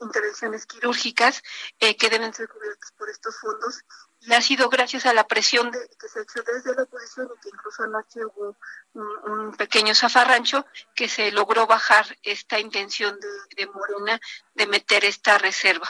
intervenciones 0.00 0.66
quirúrgicas 0.66 1.42
eh, 1.80 1.96
que 1.96 2.10
deben 2.10 2.32
ser 2.32 2.48
cubiertas 2.48 2.92
por 2.92 3.10
estos 3.10 3.36
fondos 3.40 3.82
y 4.26 4.34
ha 4.34 4.42
sido 4.42 4.68
gracias 4.68 5.06
a 5.06 5.14
la 5.14 5.26
presión 5.26 5.70
de, 5.70 5.78
que 6.00 6.08
se 6.08 6.18
ha 6.18 6.22
hecho 6.22 6.42
desde 6.42 6.74
la 6.74 6.82
oposición 6.82 7.28
y 7.36 7.40
que 7.40 7.48
incluso 7.48 7.82
anoche 7.84 8.20
hubo 8.24 8.56
un, 8.94 9.54
pequeño 9.56 9.94
zafarrancho 9.94 10.66
que 10.94 11.08
se 11.08 11.30
logró 11.30 11.66
bajar 11.66 12.04
esta 12.22 12.58
intención 12.58 13.18
de, 13.20 13.28
de, 13.56 13.66
Morena 13.70 14.20
de 14.54 14.66
meter 14.66 15.04
esta 15.04 15.38
reserva. 15.38 15.88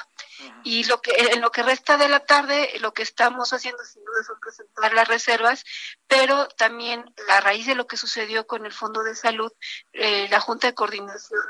Y 0.65 0.85
lo 0.85 1.01
que 1.01 1.13
en 1.17 1.41
lo 1.41 1.51
que 1.51 1.63
resta 1.63 1.97
de 1.97 2.09
la 2.09 2.21
tarde, 2.21 2.71
lo 2.81 2.93
que 2.93 3.03
estamos 3.03 3.55
haciendo 3.55 3.83
sin 3.85 4.05
duda 4.05 4.23
son 4.23 4.39
presentar 4.39 4.93
las 4.93 5.09
reservas, 5.09 5.65
pero 6.07 6.47
también 6.49 7.05
a 7.31 7.41
raíz 7.41 7.67
de 7.67 7.75
lo 7.75 7.87
que 7.87 7.97
sucedió 7.97 8.47
con 8.47 8.67
el 8.67 8.73
Fondo 8.73 9.03
de 9.03 9.15
Salud, 9.15 9.51
eh, 9.95 10.29
la 10.29 10.41
Junta 10.41 10.67
de 10.67 10.75
Coordinación 10.75 11.41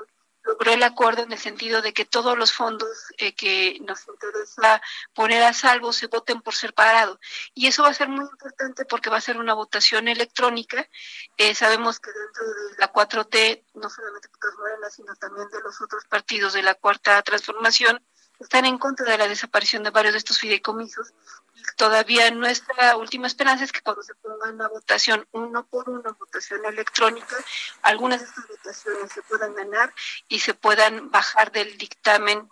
logró 0.47 0.73
el 0.73 0.83
acuerdo 0.83 1.23
en 1.23 1.33
el 1.33 1.39
sentido 1.39 1.83
de 1.83 1.93
que 1.93 2.05
todos 2.05 2.39
los 2.39 2.53
fondos 2.53 2.89
eh, 3.19 3.35
que 3.35 3.79
nos 3.83 4.07
interesa 4.07 4.81
poner 5.13 5.43
a 5.43 5.53
salvo 5.53 5.93
se 5.93 6.07
voten 6.07 6.41
por 6.41 6.55
separado. 6.55 7.19
Y 7.55 7.67
eso 7.67 7.83
va 7.83 7.89
a 7.89 7.95
ser 7.95 8.09
muy 8.09 8.25
importante 8.25 8.85
porque 8.85 9.11
va 9.11 9.17
a 9.17 9.21
ser 9.21 9.39
una 9.39 9.55
votación 9.55 10.09
electrónica. 10.09 10.89
Eh, 11.37 11.55
sabemos 11.55 11.99
que 11.99 12.11
dentro 12.13 12.45
de 12.45 12.79
la 12.79 12.93
4T, 12.93 13.65
no 13.75 13.91
solamente 13.91 14.29
de 14.29 14.57
Morena, 14.57 14.89
sino 14.91 15.15
también 15.17 15.49
de 15.51 15.61
los 15.61 15.81
otros 15.81 16.05
partidos 16.05 16.53
de 16.53 16.63
la 16.63 16.75
Cuarta 16.75 17.21
Transformación, 17.23 18.01
están 18.39 18.67
en 18.67 18.79
contra 18.79 19.11
de 19.11 19.19
la 19.19 19.29
desaparición 19.29 19.83
de 19.83 19.91
varios 19.91 20.13
de 20.13 20.19
estos 20.19 20.39
fideicomisos 20.39 21.13
todavía 21.77 22.31
nuestra 22.31 22.97
última 22.97 23.27
esperanza 23.27 23.65
es 23.65 23.73
que 23.73 23.81
cuando 23.81 24.03
se 24.03 24.15
ponga 24.15 24.51
una 24.51 24.69
votación 24.69 25.27
uno 25.33 25.67
por 25.67 25.89
uno, 25.89 26.17
votación 26.19 26.65
electrónica, 26.65 27.37
algunas 27.83 28.21
de 28.21 28.27
estas 28.27 28.49
votaciones 28.49 29.13
se 29.13 29.23
puedan 29.23 29.55
ganar 29.55 29.93
y 30.29 30.41
se 30.41 30.55
puedan 30.55 31.11
bajar 31.11 31.53
del 31.53 31.77
dictamen 31.79 32.51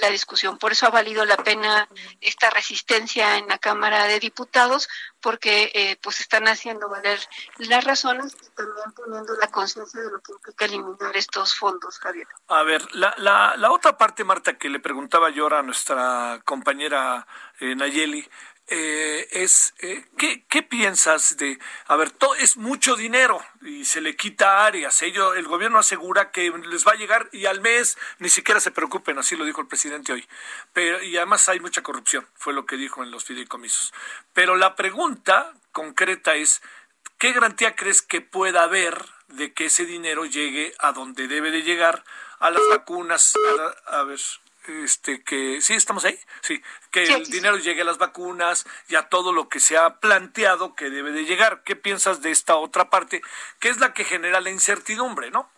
la 0.00 0.10
discusión. 0.10 0.58
Por 0.58 0.72
eso 0.72 0.86
ha 0.86 0.90
valido 0.90 1.24
la 1.24 1.36
pena 1.36 1.88
esta 2.20 2.50
resistencia 2.50 3.38
en 3.38 3.48
la 3.48 3.58
Cámara 3.58 4.06
de 4.06 4.18
Diputados, 4.20 4.88
porque 5.20 5.70
eh, 5.74 5.96
pues 6.02 6.20
están 6.20 6.48
haciendo 6.48 6.88
valer 6.88 7.18
las 7.58 7.84
razones 7.84 8.36
y 8.42 8.50
también 8.56 8.92
poniendo 8.94 9.34
la 9.40 9.48
conciencia 9.48 10.00
de 10.00 10.10
lo 10.10 10.20
que 10.20 10.32
implica 10.32 10.64
eliminar 10.64 11.16
estos 11.16 11.54
fondos, 11.54 11.98
Javier. 11.98 12.26
A 12.48 12.62
ver, 12.62 12.82
la, 12.94 13.14
la, 13.18 13.54
la 13.56 13.70
otra 13.70 13.96
parte, 13.96 14.24
Marta, 14.24 14.58
que 14.58 14.68
le 14.68 14.80
preguntaba 14.80 15.30
yo 15.30 15.44
ahora 15.44 15.60
a 15.60 15.62
nuestra 15.62 16.40
compañera 16.44 17.26
eh, 17.60 17.74
Nayeli, 17.74 18.28
eh, 18.68 19.28
es 19.32 19.74
eh, 19.80 20.04
¿qué, 20.16 20.44
¿qué, 20.48 20.62
piensas 20.62 21.36
de 21.36 21.58
a 21.86 21.96
ver 21.96 22.10
todo 22.10 22.34
es 22.36 22.56
mucho 22.56 22.94
dinero 22.96 23.44
y 23.60 23.84
se 23.84 24.00
le 24.00 24.16
quita 24.16 24.64
áreas 24.64 25.02
ello 25.02 25.34
el 25.34 25.46
gobierno 25.46 25.78
asegura 25.78 26.30
que 26.30 26.50
les 26.50 26.86
va 26.86 26.92
a 26.92 26.96
llegar 26.96 27.28
y 27.32 27.46
al 27.46 27.60
mes 27.60 27.98
ni 28.18 28.28
siquiera 28.28 28.60
se 28.60 28.70
preocupen 28.70 29.18
así 29.18 29.36
lo 29.36 29.44
dijo 29.44 29.60
el 29.60 29.66
presidente 29.66 30.12
hoy. 30.12 30.26
Pero 30.72 31.02
y 31.02 31.16
además 31.16 31.48
hay 31.48 31.60
mucha 31.60 31.82
corrupción 31.82 32.26
fue 32.34 32.52
lo 32.52 32.64
que 32.64 32.76
dijo 32.76 33.02
en 33.02 33.10
los 33.10 33.24
fideicomisos. 33.24 33.92
Pero 34.32 34.56
la 34.56 34.76
pregunta 34.76 35.52
concreta 35.72 36.34
es 36.36 36.62
qué 37.18 37.32
garantía 37.32 37.74
crees 37.76 38.00
que 38.00 38.20
pueda 38.20 38.62
haber 38.62 38.96
de 39.28 39.52
que 39.52 39.66
ese 39.66 39.86
dinero 39.86 40.24
llegue 40.24 40.74
a 40.78 40.92
donde 40.92 41.26
debe 41.26 41.50
de 41.50 41.62
llegar 41.62 42.04
a 42.38 42.50
las 42.50 42.62
vacunas 42.70 43.34
a 43.86 44.02
ver 44.04 44.20
este 44.68 45.22
que 45.22 45.60
sí 45.60 45.74
estamos 45.74 46.04
ahí 46.04 46.18
sí 46.40 46.62
que 46.90 47.04
el 47.04 47.24
dinero 47.26 47.56
llegue 47.56 47.82
a 47.82 47.84
las 47.84 47.98
vacunas 47.98 48.66
y 48.88 48.96
a 48.96 49.08
todo 49.08 49.32
lo 49.32 49.48
que 49.48 49.60
se 49.60 49.76
ha 49.76 50.00
planteado 50.00 50.74
que 50.74 50.90
debe 50.90 51.12
de 51.12 51.24
llegar. 51.24 51.62
Qué 51.64 51.76
piensas 51.76 52.22
de 52.22 52.30
esta 52.30 52.56
otra 52.56 52.90
parte 52.90 53.22
que 53.60 53.68
es 53.68 53.78
la 53.78 53.92
que 53.92 54.04
genera 54.04 54.40
la 54.40 54.50
incertidumbre 54.50 55.30
no 55.30 55.50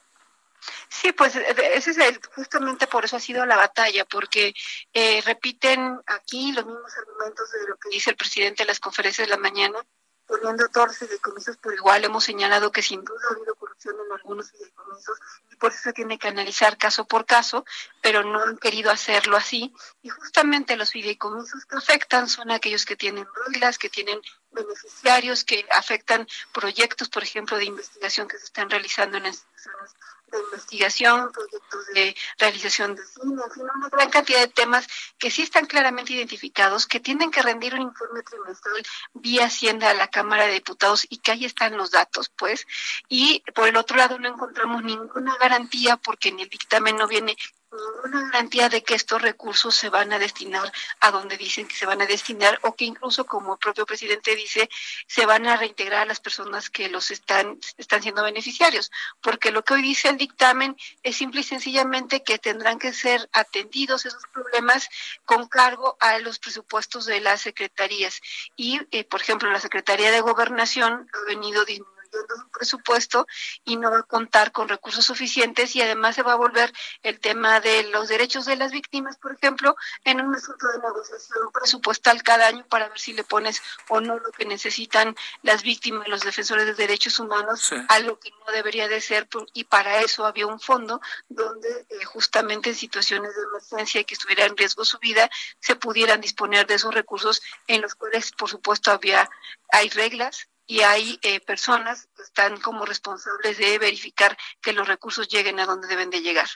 Sí, 0.88 1.12
pues 1.12 1.36
eh, 1.36 1.44
ese 1.74 1.90
es 1.90 1.98
el, 1.98 2.20
justamente 2.34 2.86
por 2.86 3.04
eso 3.04 3.16
ha 3.16 3.20
sido 3.20 3.44
la 3.46 3.56
batalla, 3.56 4.04
porque 4.04 4.54
eh, 4.92 5.22
repiten 5.24 6.00
aquí 6.06 6.52
los 6.52 6.64
mismos 6.64 6.96
argumentos 6.96 7.50
de 7.50 7.68
lo 7.68 7.76
que 7.76 7.90
dice 7.90 8.10
el 8.10 8.16
presidente 8.16 8.62
en 8.62 8.68
las 8.68 8.80
conferencias 8.80 9.26
de 9.26 9.34
la 9.34 9.40
mañana, 9.40 9.78
poniendo 10.26 10.68
todos 10.68 10.88
los 10.88 10.98
fideicomisos 10.98 11.56
por 11.58 11.74
igual. 11.74 12.04
Hemos 12.04 12.24
señalado 12.24 12.72
que 12.72 12.82
sin 12.82 13.04
duda 13.04 13.20
ha 13.28 13.34
habido 13.34 13.54
en 13.90 14.12
algunos 14.12 14.50
fideicomisos 14.50 15.18
y 15.50 15.56
por 15.56 15.72
eso 15.72 15.92
tiene 15.92 16.18
que 16.18 16.28
analizar 16.28 16.76
caso 16.78 17.06
por 17.06 17.26
caso, 17.26 17.64
pero 18.02 18.22
no 18.22 18.42
han 18.42 18.56
querido 18.58 18.90
hacerlo 18.90 19.36
así. 19.36 19.72
Y 20.02 20.08
justamente 20.08 20.76
los 20.76 20.90
fideicomisos 20.90 21.64
que 21.66 21.76
afectan 21.76 22.28
son 22.28 22.50
aquellos 22.50 22.84
que 22.84 22.96
tienen 22.96 23.26
reglas, 23.46 23.78
que 23.78 23.88
tienen 23.88 24.20
beneficiarios 24.54 25.44
que 25.44 25.66
afectan 25.70 26.26
proyectos, 26.52 27.08
por 27.08 27.22
ejemplo, 27.22 27.56
de 27.56 27.64
investigación 27.64 28.28
que 28.28 28.38
se 28.38 28.44
están 28.44 28.70
realizando 28.70 29.18
en 29.18 29.26
instituciones 29.26 29.94
de 30.32 30.38
investigación, 30.38 31.32
proyectos 31.32 31.86
de 31.94 32.16
realización 32.38 32.96
de 32.96 33.02
cine, 33.06 33.42
en 33.44 33.52
fin, 33.52 33.62
una 33.62 33.88
gran 33.88 34.10
cantidad 34.10 34.40
de 34.40 34.48
temas 34.48 34.86
que 35.18 35.30
sí 35.30 35.42
están 35.42 35.66
claramente 35.66 36.12
identificados, 36.12 36.86
que 36.86 37.00
tienen 37.00 37.30
que 37.30 37.42
rendir 37.42 37.74
un 37.74 37.82
informe 37.82 38.22
trimestral 38.22 38.82
vía 39.12 39.46
Hacienda 39.46 39.90
a 39.90 39.94
la 39.94 40.08
Cámara 40.08 40.46
de 40.46 40.54
Diputados 40.54 41.06
y 41.08 41.18
que 41.18 41.32
ahí 41.32 41.44
están 41.44 41.76
los 41.76 41.90
datos, 41.90 42.30
pues. 42.30 42.66
Y 43.08 43.42
por 43.54 43.68
el 43.68 43.76
otro 43.76 43.96
lado 43.96 44.18
no 44.18 44.28
encontramos 44.28 44.82
ninguna 44.82 45.36
garantía 45.36 45.96
porque 45.96 46.30
en 46.30 46.40
el 46.40 46.48
dictamen 46.48 46.96
no 46.96 47.06
viene 47.06 47.36
ninguna 47.74 48.30
garantía 48.30 48.68
de 48.68 48.82
que 48.82 48.94
estos 48.94 49.20
recursos 49.20 49.74
se 49.74 49.88
van 49.88 50.12
a 50.12 50.18
destinar 50.18 50.72
a 51.00 51.10
donde 51.10 51.36
dicen 51.36 51.66
que 51.66 51.74
se 51.74 51.86
van 51.86 52.02
a 52.02 52.06
destinar 52.06 52.58
o 52.62 52.74
que 52.74 52.84
incluso 52.84 53.26
como 53.26 53.54
el 53.54 53.58
propio 53.58 53.86
presidente 53.86 54.34
dice 54.36 54.68
se 55.06 55.26
van 55.26 55.46
a 55.46 55.56
reintegrar 55.56 56.02
a 56.02 56.06
las 56.06 56.20
personas 56.20 56.70
que 56.70 56.88
los 56.88 57.10
están 57.10 57.58
están 57.76 58.02
siendo 58.02 58.22
beneficiarios. 58.22 58.90
Porque 59.20 59.50
lo 59.50 59.64
que 59.64 59.74
hoy 59.74 59.82
dice 59.82 60.08
el 60.08 60.16
dictamen 60.16 60.76
es 61.02 61.16
simple 61.16 61.40
y 61.40 61.44
sencillamente 61.44 62.22
que 62.22 62.38
tendrán 62.38 62.78
que 62.78 62.92
ser 62.92 63.28
atendidos 63.32 64.06
esos 64.06 64.22
problemas 64.32 64.88
con 65.24 65.48
cargo 65.48 65.96
a 66.00 66.18
los 66.18 66.38
presupuestos 66.38 67.06
de 67.06 67.20
las 67.20 67.42
secretarías. 67.42 68.20
Y 68.56 68.80
eh, 68.90 69.04
por 69.04 69.20
ejemplo 69.20 69.50
la 69.50 69.60
secretaría 69.60 70.10
de 70.10 70.20
gobernación 70.20 71.08
ha 71.12 71.28
venido 71.28 71.64
disminuyendo 71.64 71.93
un 72.18 72.50
presupuesto 72.50 73.26
y 73.64 73.76
no 73.76 73.90
va 73.90 73.98
a 73.98 74.02
contar 74.02 74.52
con 74.52 74.68
recursos 74.68 75.04
suficientes 75.04 75.74
y 75.76 75.82
además 75.82 76.14
se 76.14 76.22
va 76.22 76.32
a 76.32 76.36
volver 76.36 76.72
el 77.02 77.20
tema 77.20 77.60
de 77.60 77.84
los 77.90 78.08
derechos 78.08 78.46
de 78.46 78.56
las 78.56 78.72
víctimas, 78.72 79.16
por 79.16 79.32
ejemplo, 79.32 79.76
en 80.04 80.20
un 80.20 80.34
asunto 80.34 80.66
de 80.68 80.78
negociación 80.78 81.50
presupuestal 81.52 82.22
cada 82.22 82.46
año 82.46 82.64
para 82.68 82.88
ver 82.88 82.98
si 82.98 83.12
le 83.12 83.24
pones 83.24 83.62
o 83.88 84.00
no 84.00 84.18
lo 84.18 84.30
que 84.32 84.44
necesitan 84.44 85.14
las 85.42 85.62
víctimas, 85.62 86.08
los 86.08 86.22
defensores 86.22 86.66
de 86.66 86.74
derechos 86.74 87.18
humanos, 87.18 87.72
a 87.88 87.98
lo 88.00 88.18
que 88.18 88.30
no 88.30 88.52
debería 88.52 88.88
de 88.88 89.00
ser 89.00 89.24
y 89.52 89.64
para 89.64 90.00
eso 90.00 90.26
había 90.26 90.46
un 90.46 90.60
fondo 90.60 91.00
donde 91.28 91.86
eh, 91.88 92.04
justamente 92.04 92.70
en 92.70 92.76
situaciones 92.76 93.34
de 93.34 93.42
emergencia 93.42 94.00
y 94.00 94.04
que 94.04 94.14
estuviera 94.14 94.44
en 94.44 94.56
riesgo 94.56 94.84
su 94.84 94.98
vida 94.98 95.30
se 95.60 95.76
pudieran 95.76 96.20
disponer 96.20 96.66
de 96.66 96.74
esos 96.74 96.94
recursos 96.94 97.42
en 97.66 97.80
los 97.80 97.94
cuales 97.94 98.32
por 98.32 98.48
supuesto 98.48 98.90
había 98.90 99.28
hay 99.70 99.88
reglas 99.90 100.48
y 100.66 100.80
hay 100.80 101.18
eh, 101.22 101.40
personas 101.40 102.08
que 102.16 102.22
están 102.22 102.60
como 102.60 102.84
responsables 102.84 103.58
de 103.58 103.78
verificar 103.78 104.36
que 104.60 104.72
los 104.72 104.88
recursos 104.88 105.28
lleguen 105.28 105.60
a 105.60 105.66
donde 105.66 105.88
deben 105.88 106.10
de 106.10 106.22
llegar. 106.22 106.48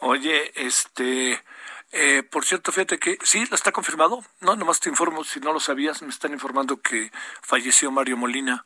Oye, 0.00 0.52
este, 0.54 1.42
eh, 1.92 2.22
por 2.22 2.44
cierto, 2.44 2.72
fíjate 2.72 2.98
que 2.98 3.18
sí, 3.22 3.44
lo 3.46 3.54
está 3.54 3.72
confirmado. 3.72 4.24
No, 4.40 4.56
nomás 4.56 4.80
te 4.80 4.88
informo, 4.88 5.24
si 5.24 5.40
no 5.40 5.52
lo 5.52 5.60
sabías, 5.60 6.02
me 6.02 6.08
están 6.08 6.32
informando 6.32 6.80
que 6.80 7.10
falleció 7.42 7.90
Mario 7.90 8.16
Molina, 8.16 8.64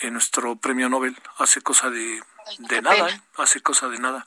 en 0.00 0.12
nuestro 0.12 0.54
premio 0.56 0.88
Nobel, 0.88 1.16
hace 1.38 1.60
cosa 1.60 1.90
de, 1.90 2.22
de 2.58 2.82
nada, 2.82 3.10
¿eh? 3.10 3.20
hace 3.36 3.60
cosa 3.60 3.88
de 3.88 3.98
nada. 3.98 4.24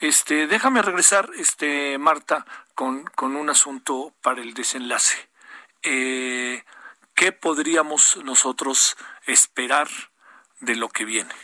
Este, 0.00 0.48
déjame 0.48 0.82
regresar, 0.82 1.30
este, 1.36 1.96
Marta, 1.98 2.44
con, 2.74 3.04
con 3.04 3.36
un 3.36 3.48
asunto 3.48 4.12
para 4.20 4.42
el 4.42 4.52
desenlace. 4.52 5.28
Eh, 5.82 6.64
¿qué 7.14 7.32
podríamos 7.32 8.18
nosotros 8.24 8.96
esperar 9.26 9.88
de 10.60 10.76
lo 10.76 10.88
que 10.88 11.04
viene? 11.04 11.34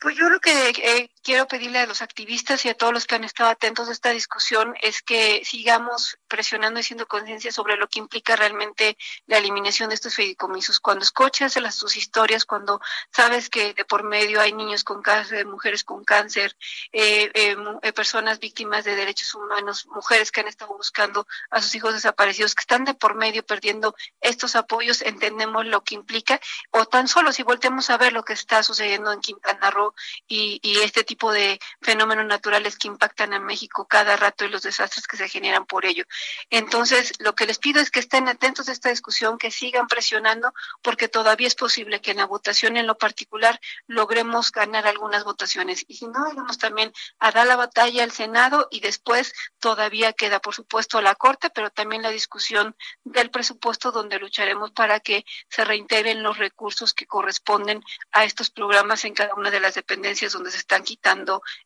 Pues 0.00 0.16
yo 0.16 0.28
lo 0.28 0.40
que 0.40 0.70
eh, 0.70 1.10
quiero 1.22 1.46
pedirle 1.46 1.78
a 1.78 1.86
los 1.86 2.02
activistas 2.02 2.64
y 2.64 2.68
a 2.68 2.74
todos 2.74 2.92
los 2.92 3.06
que 3.06 3.14
han 3.14 3.24
estado 3.24 3.50
atentos 3.50 3.88
a 3.88 3.92
esta 3.92 4.10
discusión 4.10 4.74
es 4.80 5.02
que 5.02 5.42
sigamos 5.44 6.18
presionando 6.28 6.80
y 6.80 6.82
siendo 6.82 7.06
conciencia 7.06 7.52
sobre 7.52 7.76
lo 7.76 7.88
que 7.88 7.98
implica 7.98 8.36
realmente 8.36 8.96
la 9.26 9.38
eliminación 9.38 9.90
de 9.90 9.94
estos 9.96 10.14
fideicomisos. 10.14 10.80
Cuando 10.80 11.04
escuchas 11.04 11.56
las, 11.56 11.74
sus 11.74 11.96
historias, 11.96 12.44
cuando 12.44 12.80
sabes 13.12 13.50
que 13.50 13.74
de 13.74 13.84
por 13.84 14.02
medio 14.04 14.40
hay 14.40 14.52
niños 14.52 14.84
con 14.84 15.02
cáncer, 15.02 15.46
mujeres 15.46 15.84
con 15.84 16.04
cáncer, 16.04 16.56
eh, 16.92 17.30
eh, 17.34 17.56
eh, 17.82 17.92
personas 17.92 18.38
víctimas 18.38 18.84
de 18.84 18.96
derechos 18.96 19.34
humanos, 19.34 19.86
mujeres 19.86 20.32
que 20.32 20.40
han 20.40 20.48
estado 20.48 20.74
buscando 20.74 21.26
a 21.50 21.60
sus 21.60 21.74
hijos 21.74 21.94
desaparecidos, 21.94 22.54
que 22.54 22.62
están 22.62 22.84
de 22.84 22.94
por 22.94 23.14
medio 23.14 23.44
perdiendo 23.44 23.94
estos 24.20 24.56
apoyos, 24.56 25.02
entendemos 25.02 25.66
lo 25.66 25.82
que 25.82 25.94
implica, 25.94 26.40
o 26.70 26.86
tan 26.86 27.08
solo 27.08 27.32
si 27.32 27.42
volteamos 27.42 27.90
a 27.90 27.98
ver 27.98 28.12
lo 28.12 28.24
que 28.24 28.32
está 28.32 28.62
sucediendo 28.62 29.12
en 29.12 29.20
Quintana 29.20 29.70
Roo 29.70 29.94
y, 30.26 30.60
y 30.62 30.78
este 30.78 31.04
tipo 31.10 31.32
de 31.32 31.58
fenómenos 31.82 32.24
naturales 32.24 32.78
que 32.78 32.86
impactan 32.86 33.34
a 33.34 33.40
México 33.40 33.84
cada 33.88 34.16
rato 34.16 34.44
y 34.44 34.48
los 34.48 34.62
desastres 34.62 35.08
que 35.08 35.16
se 35.16 35.28
generan 35.28 35.66
por 35.66 35.84
ello. 35.84 36.04
Entonces, 36.50 37.14
lo 37.18 37.34
que 37.34 37.46
les 37.46 37.58
pido 37.58 37.80
es 37.80 37.90
que 37.90 37.98
estén 37.98 38.28
atentos 38.28 38.68
a 38.68 38.72
esta 38.72 38.90
discusión, 38.90 39.36
que 39.36 39.50
sigan 39.50 39.88
presionando, 39.88 40.54
porque 40.82 41.08
todavía 41.08 41.48
es 41.48 41.56
posible 41.56 42.00
que 42.00 42.12
en 42.12 42.18
la 42.18 42.26
votación 42.26 42.76
en 42.76 42.86
lo 42.86 42.96
particular 42.96 43.60
logremos 43.88 44.52
ganar 44.52 44.86
algunas 44.86 45.24
votaciones. 45.24 45.84
Y 45.88 45.96
si 45.96 46.06
no, 46.06 46.30
iremos 46.30 46.58
también 46.58 46.92
a 47.18 47.32
dar 47.32 47.48
la 47.48 47.56
batalla 47.56 48.04
al 48.04 48.12
Senado 48.12 48.68
y 48.70 48.78
después 48.78 49.32
todavía 49.58 50.12
queda, 50.12 50.38
por 50.38 50.54
supuesto, 50.54 51.00
la 51.00 51.16
Corte, 51.16 51.50
pero 51.50 51.70
también 51.70 52.02
la 52.02 52.10
discusión 52.10 52.76
del 53.02 53.32
presupuesto 53.32 53.90
donde 53.90 54.20
lucharemos 54.20 54.70
para 54.70 55.00
que 55.00 55.24
se 55.48 55.64
reintegren 55.64 56.22
los 56.22 56.38
recursos 56.38 56.94
que 56.94 57.06
corresponden 57.08 57.82
a 58.12 58.22
estos 58.22 58.50
programas 58.50 59.04
en 59.04 59.14
cada 59.14 59.34
una 59.34 59.50
de 59.50 59.58
las 59.58 59.74
dependencias 59.74 60.32
donde 60.32 60.52
se 60.52 60.58
están 60.58 60.84
quitando 60.84 60.99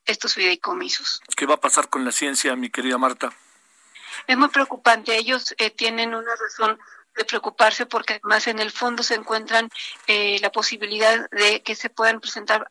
estos 0.05 0.35
fideicomisos. 0.35 1.20
¿Qué 1.37 1.47
va 1.47 1.55
a 1.55 1.61
pasar 1.61 1.89
con 1.89 2.05
la 2.05 2.12
ciencia, 2.12 2.55
mi 2.57 2.70
querida 2.70 2.99
Marta? 2.99 3.32
Es 4.26 4.37
muy 4.37 4.49
preocupante. 4.49 5.16
Ellos 5.16 5.55
eh, 5.59 5.70
tienen 5.70 6.14
una 6.14 6.35
razón 6.37 6.78
de 7.17 7.25
preocuparse 7.25 7.87
porque 7.87 8.15
además 8.15 8.47
en 8.47 8.59
el 8.59 8.71
fondo 8.71 9.03
se 9.03 9.15
encuentran 9.15 9.69
eh, 10.07 10.39
la 10.41 10.51
posibilidad 10.51 11.29
de 11.31 11.62
que 11.62 11.75
se 11.75 11.91
puedan 11.91 12.21
presentar 12.21 12.67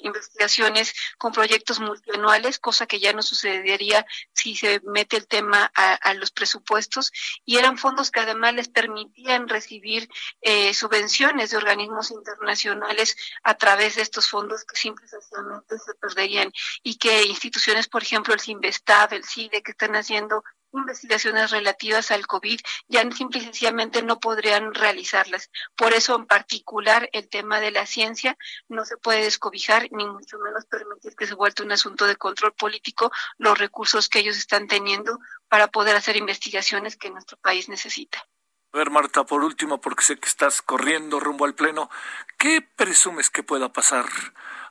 investigaciones 0.00 0.94
con 1.18 1.32
proyectos 1.32 1.80
multianuales, 1.80 2.58
cosa 2.58 2.86
que 2.86 3.00
ya 3.00 3.12
no 3.12 3.22
sucedería 3.22 4.06
si 4.32 4.56
se 4.56 4.80
mete 4.84 5.16
el 5.16 5.26
tema 5.26 5.70
a, 5.74 6.14
los 6.14 6.30
presupuestos. 6.30 7.12
Y 7.44 7.58
eran 7.58 7.78
fondos 7.78 8.10
que 8.10 8.20
además 8.20 8.54
les 8.54 8.68
permitían 8.68 9.48
recibir 9.48 10.08
eh, 10.40 10.72
subvenciones 10.74 11.50
de 11.50 11.56
organismos 11.56 12.10
internacionales 12.10 13.16
a 13.42 13.54
través 13.54 13.96
de 13.96 14.02
estos 14.02 14.28
fondos 14.28 14.64
que 14.64 14.76
simplemente 14.76 15.78
se 15.78 15.94
perderían. 15.94 16.52
Y 16.82 16.96
que 16.96 17.24
instituciones, 17.24 17.88
por 17.88 18.02
ejemplo, 18.02 18.34
el 18.34 18.40
CINVESTAB, 18.40 19.14
el 19.14 19.24
CIDE, 19.24 19.62
que 19.62 19.72
están 19.72 19.94
haciendo 19.96 20.42
investigaciones 20.72 21.50
relativas 21.50 22.10
al 22.10 22.26
COVID 22.26 22.60
ya 22.88 23.08
simple 23.10 23.40
y 23.40 23.44
sencillamente 23.44 24.02
no 24.02 24.20
podrían 24.20 24.74
realizarlas. 24.74 25.50
Por 25.76 25.92
eso, 25.92 26.16
en 26.16 26.26
particular, 26.26 27.08
el 27.12 27.28
tema 27.28 27.60
de 27.60 27.70
la 27.70 27.86
ciencia 27.86 28.36
no 28.68 28.84
se 28.84 28.96
puede 28.96 29.22
descobijar 29.22 29.88
ni 29.90 30.06
mucho 30.06 30.38
menos 30.38 30.66
permitir 30.66 31.14
que 31.16 31.26
se 31.26 31.34
vuelva 31.34 31.64
un 31.64 31.72
asunto 31.72 32.06
de 32.06 32.16
control 32.16 32.52
político 32.52 33.10
los 33.38 33.58
recursos 33.58 34.08
que 34.08 34.20
ellos 34.20 34.36
están 34.36 34.66
teniendo 34.66 35.18
para 35.48 35.68
poder 35.68 35.96
hacer 35.96 36.16
investigaciones 36.16 36.96
que 36.96 37.10
nuestro 37.10 37.38
país 37.38 37.68
necesita. 37.68 38.26
A 38.72 38.76
ver, 38.76 38.90
Marta, 38.90 39.24
por 39.24 39.42
último, 39.42 39.80
porque 39.80 40.04
sé 40.04 40.18
que 40.18 40.28
estás 40.28 40.60
corriendo 40.60 41.20
rumbo 41.20 41.46
al 41.46 41.54
pleno, 41.54 41.88
¿qué 42.36 42.60
presumes 42.60 43.30
que 43.30 43.42
pueda 43.42 43.72
pasar 43.72 44.06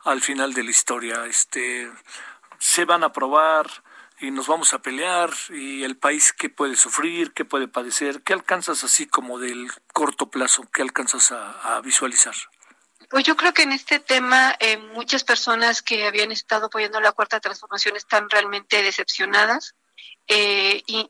al 0.04 0.22
final 0.22 0.54
de 0.54 0.64
la 0.64 0.70
historia? 0.70 1.26
Este, 1.26 1.92
¿Se 2.60 2.86
van 2.86 3.04
a 3.04 3.08
aprobar? 3.08 3.68
Y 4.20 4.32
nos 4.32 4.48
vamos 4.48 4.74
a 4.74 4.80
pelear 4.80 5.32
y 5.50 5.84
el 5.84 5.98
país 5.98 6.34
qué 6.34 6.50
puede 6.50 6.76
sufrir, 6.76 7.34
qué 7.34 7.46
puede 7.46 7.68
padecer, 7.68 8.24
qué 8.24 8.34
alcanzas 8.34 8.84
así 8.84 9.06
como 9.06 9.40
del 9.40 9.70
corto 9.94 10.30
plazo, 10.30 10.64
qué 10.74 10.82
alcanzas 10.82 11.32
a, 11.32 11.80
visualizar. 11.82 12.34
Pues 13.10 13.24
yo 13.24 13.38
creo 13.38 13.54
que 13.54 13.64
en 13.64 13.72
este 13.72 14.00
tema 14.00 14.56
eh, 14.60 14.78
muchas 14.78 15.24
personas 15.24 15.82
que 15.82 16.06
habían 16.08 16.32
estado 16.32 16.66
apoyando 16.66 17.00
la 17.00 17.12
cuarta 17.12 17.40
transformación 17.40 17.96
están 17.96 18.30
realmente 18.30 18.82
decepcionadas 18.82 19.76
eh, 20.28 20.84
y, 20.86 21.08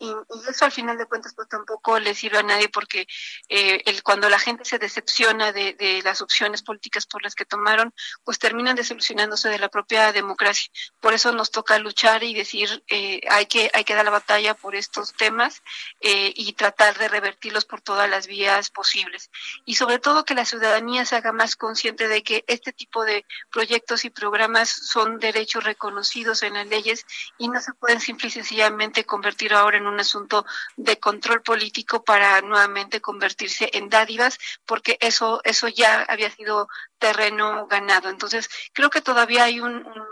eso 0.50 0.66
al 0.66 0.72
final 0.72 0.98
de 0.98 1.06
cuentas 1.06 1.34
pues 1.34 1.48
tampoco 1.50 2.00
le 2.00 2.14
sirve 2.14 2.38
a 2.38 2.44
nadie 2.44 2.70
porque 2.70 3.08
eh, 3.50 3.82
el, 3.86 4.04
cuando 4.04 4.30
la 4.30 4.40
gente 4.40 4.66
se 4.66 4.80
decepciona 4.80 5.52
de, 5.52 5.74
de, 5.74 6.02
las 6.04 6.22
opciones 6.22 6.62
políticas 6.62 7.06
por 7.06 7.24
las 7.24 7.36
que 7.36 7.46
tomaron, 7.46 7.94
pues 8.24 8.40
terminan 8.40 8.76
desilusionándose 8.76 9.50
de 9.50 9.60
la 9.60 9.70
propia 9.70 10.12
democracia. 10.12 10.72
Por 11.00 11.14
eso 11.14 11.32
nos 11.32 11.52
toca 11.52 11.80
luchar 11.80 12.24
y 12.24 12.34
decir 12.34 12.84
eh, 12.88 13.22
hay 13.30 13.46
que 13.48 13.72
hay 13.74 13.84
que 13.84 13.96
dar 13.96 14.06
la 14.06 14.12
batalla 14.12 14.54
por 14.54 14.76
estos 14.76 15.14
temas 15.14 15.62
eh, 16.02 16.34
y 16.36 16.54
tratar 16.54 16.98
de 16.98 17.08
revertirlos 17.08 17.66
por 17.66 17.82
todas 17.82 18.10
las 18.10 18.28
vías 18.28 18.70
posibles. 18.70 19.32
Y 19.66 19.76
sobre 19.76 20.00
todo 20.00 20.26
que 20.26 20.36
la 20.36 20.46
ciudadanía 20.46 21.06
se 21.06 21.16
haga 21.16 21.32
más 21.32 21.56
consciente 21.56 22.08
de 22.08 22.24
que 22.24 22.44
este 22.48 22.72
tipo 22.74 23.04
de 23.04 23.26
proyectos 23.52 24.06
y 24.06 24.10
programas 24.10 24.70
son 24.70 25.20
derechos 25.20 25.64
reconocidos 25.64 26.44
en 26.44 26.54
las 26.54 26.68
leyes 26.68 27.06
y 27.38 27.50
no 27.50 27.60
se 27.62 27.74
pueden 27.74 28.00
simple 28.00 28.28
y 28.28 28.32
sencillamente 28.32 29.06
convertir 29.08 29.56
ahora 29.56 29.78
en 29.78 29.88
un 29.88 30.00
asunto 30.00 30.46
de 30.76 31.00
control 31.00 31.42
político 31.42 32.04
para 32.04 32.42
nuevamente 32.42 33.02
convertirse 33.02 33.72
en 33.74 33.90
dádivas, 33.90 34.38
porque 34.68 35.00
eso, 35.02 35.42
eso 35.44 35.68
ya 35.68 36.04
había 36.04 36.30
sido 36.30 36.70
terreno 37.00 37.66
ganado. 37.66 38.10
Entonces, 38.10 38.50
creo 38.74 38.92
que 38.92 39.02
todavía 39.02 39.46
hay 39.46 39.60
un, 39.60 39.74
un, 39.74 40.06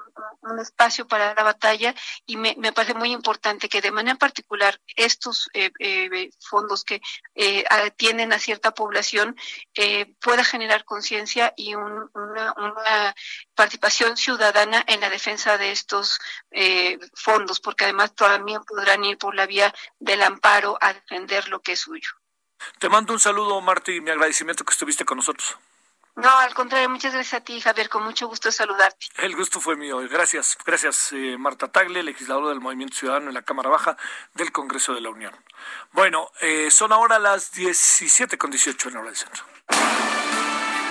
espacio 0.59 1.07
para 1.07 1.33
la 1.33 1.43
batalla 1.43 1.93
y 2.25 2.37
me, 2.37 2.55
me, 2.57 2.71
parece 2.71 2.93
muy 2.93 3.11
importante 3.11 3.69
que 3.69 3.81
de 3.81 3.91
manera 3.91 4.17
particular 4.17 4.79
estos 4.95 5.49
eh, 5.53 5.71
eh, 5.79 6.29
fondos 6.39 6.83
que 6.83 7.01
eh, 7.35 7.63
atienden 7.69 8.33
a 8.33 8.39
cierta 8.39 8.73
población 8.73 9.35
pueda 10.21 10.43
generar 10.43 10.85
conciencia 10.85 11.53
y 11.55 11.75
una, 11.75 12.09
una, 12.13 13.15
participación 13.53 14.17
ciudadana 14.17 14.83
en 14.87 15.01
la 15.01 15.09
defensa 15.09 15.57
de 15.57 15.71
estos 15.71 16.19
fondos, 17.13 17.59
porque 17.59 17.85
además 17.85 18.13
también 18.15 18.63
podrán 18.63 19.03
ir 19.05 19.17
por 19.17 19.35
la 19.35 19.45
vía 19.45 19.73
del 19.99 20.21
amparo 20.23 20.77
a 20.81 20.93
defender 20.93 21.47
lo 21.49 21.61
que 21.61 21.73
es 21.73 21.79
suyo. 21.79 22.09
Te 22.79 22.89
mando 22.89 23.13
un 23.13 23.19
saludo, 23.19 23.59
Marta, 23.61 23.91
y 23.91 24.01
mi 24.01 24.11
agradecimiento 24.11 24.63
que 24.63 24.71
estuviste 24.71 25.05
con 25.05 25.17
nosotros. 25.17 25.57
No, 26.15 26.29
al 26.29 26.53
contrario, 26.53 26.89
muchas 26.89 27.13
gracias 27.13 27.41
a 27.41 27.43
ti, 27.43 27.59
Javier, 27.59 27.89
con 27.89 28.03
mucho 28.03 28.27
gusto 28.27 28.49
saludarte. 28.49 29.07
El 29.17 29.35
gusto 29.35 29.59
fue 29.59 29.75
mío. 29.75 29.99
Gracias, 30.09 30.57
gracias, 30.65 31.11
eh, 31.11 31.35
Marta 31.37 31.67
Tagle, 31.67 32.03
legisladora 32.03 32.49
del 32.49 32.61
Movimiento 32.61 32.95
Ciudadano 32.95 33.27
en 33.27 33.33
la 33.33 33.41
Cámara 33.41 33.69
Baja 33.69 33.97
del 34.33 34.53
Congreso 34.53 34.93
de 34.93 35.01
la 35.01 35.09
Unión. 35.09 35.35
Bueno, 35.91 36.31
eh, 36.39 36.71
son 36.71 36.93
ahora 36.93 37.19
las 37.19 37.51
17 37.51 38.37
con 38.37 38.49
18 38.49 38.89
en 38.89 38.97
hora 38.97 39.07
del 39.07 39.17
centro. 39.17 39.43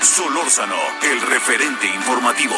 Solórzano, 0.02 0.76
el 1.02 1.20
referente 1.22 1.86
informativo. 1.86 2.54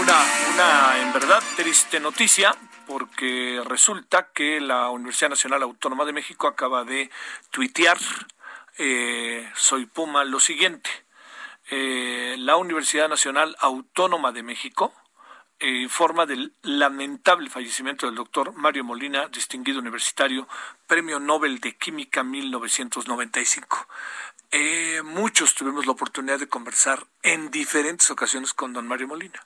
Una, 0.00 0.16
una 0.54 0.98
en 1.00 1.12
verdad 1.12 1.42
triste 1.54 2.00
noticia 2.00 2.56
porque 2.88 3.62
resulta 3.66 4.30
que 4.32 4.60
la 4.60 4.88
Universidad 4.88 5.30
Nacional 5.30 5.62
Autónoma 5.62 6.04
de 6.04 6.12
México 6.12 6.48
acaba 6.48 6.84
de 6.84 7.10
tuitear 7.50 7.98
eh, 8.78 9.50
soy 9.56 9.86
Puma 9.86 10.24
lo 10.24 10.38
siguiente. 10.38 10.88
Eh, 11.70 12.36
la 12.38 12.56
Universidad 12.56 13.08
Nacional 13.08 13.56
Autónoma 13.58 14.30
de 14.30 14.44
México 14.44 14.94
eh, 15.58 15.68
informa 15.68 16.26
del 16.26 16.54
lamentable 16.62 17.50
fallecimiento 17.50 18.06
del 18.06 18.14
doctor 18.14 18.52
Mario 18.54 18.84
Molina, 18.84 19.26
distinguido 19.28 19.80
universitario, 19.80 20.46
Premio 20.86 21.18
Nobel 21.18 21.58
de 21.58 21.76
Química 21.76 22.22
1995. 22.22 23.88
muchos 25.04 25.54
tuvimos 25.54 25.84
la 25.86 25.92
oportunidad 25.92 26.38
de 26.38 26.48
conversar 26.48 27.04
en 27.22 27.50
diferentes 27.50 28.10
ocasiones 28.12 28.54
con 28.54 28.72
don 28.72 28.86
Mario 28.86 29.08
Molina. 29.08 29.44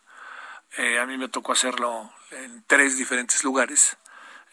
a 1.01 1.07
mí 1.07 1.17
me 1.17 1.29
tocó 1.29 1.53
hacerlo 1.53 2.13
en 2.31 2.63
tres 2.67 2.99
diferentes 2.99 3.45
lugares. 3.45 3.97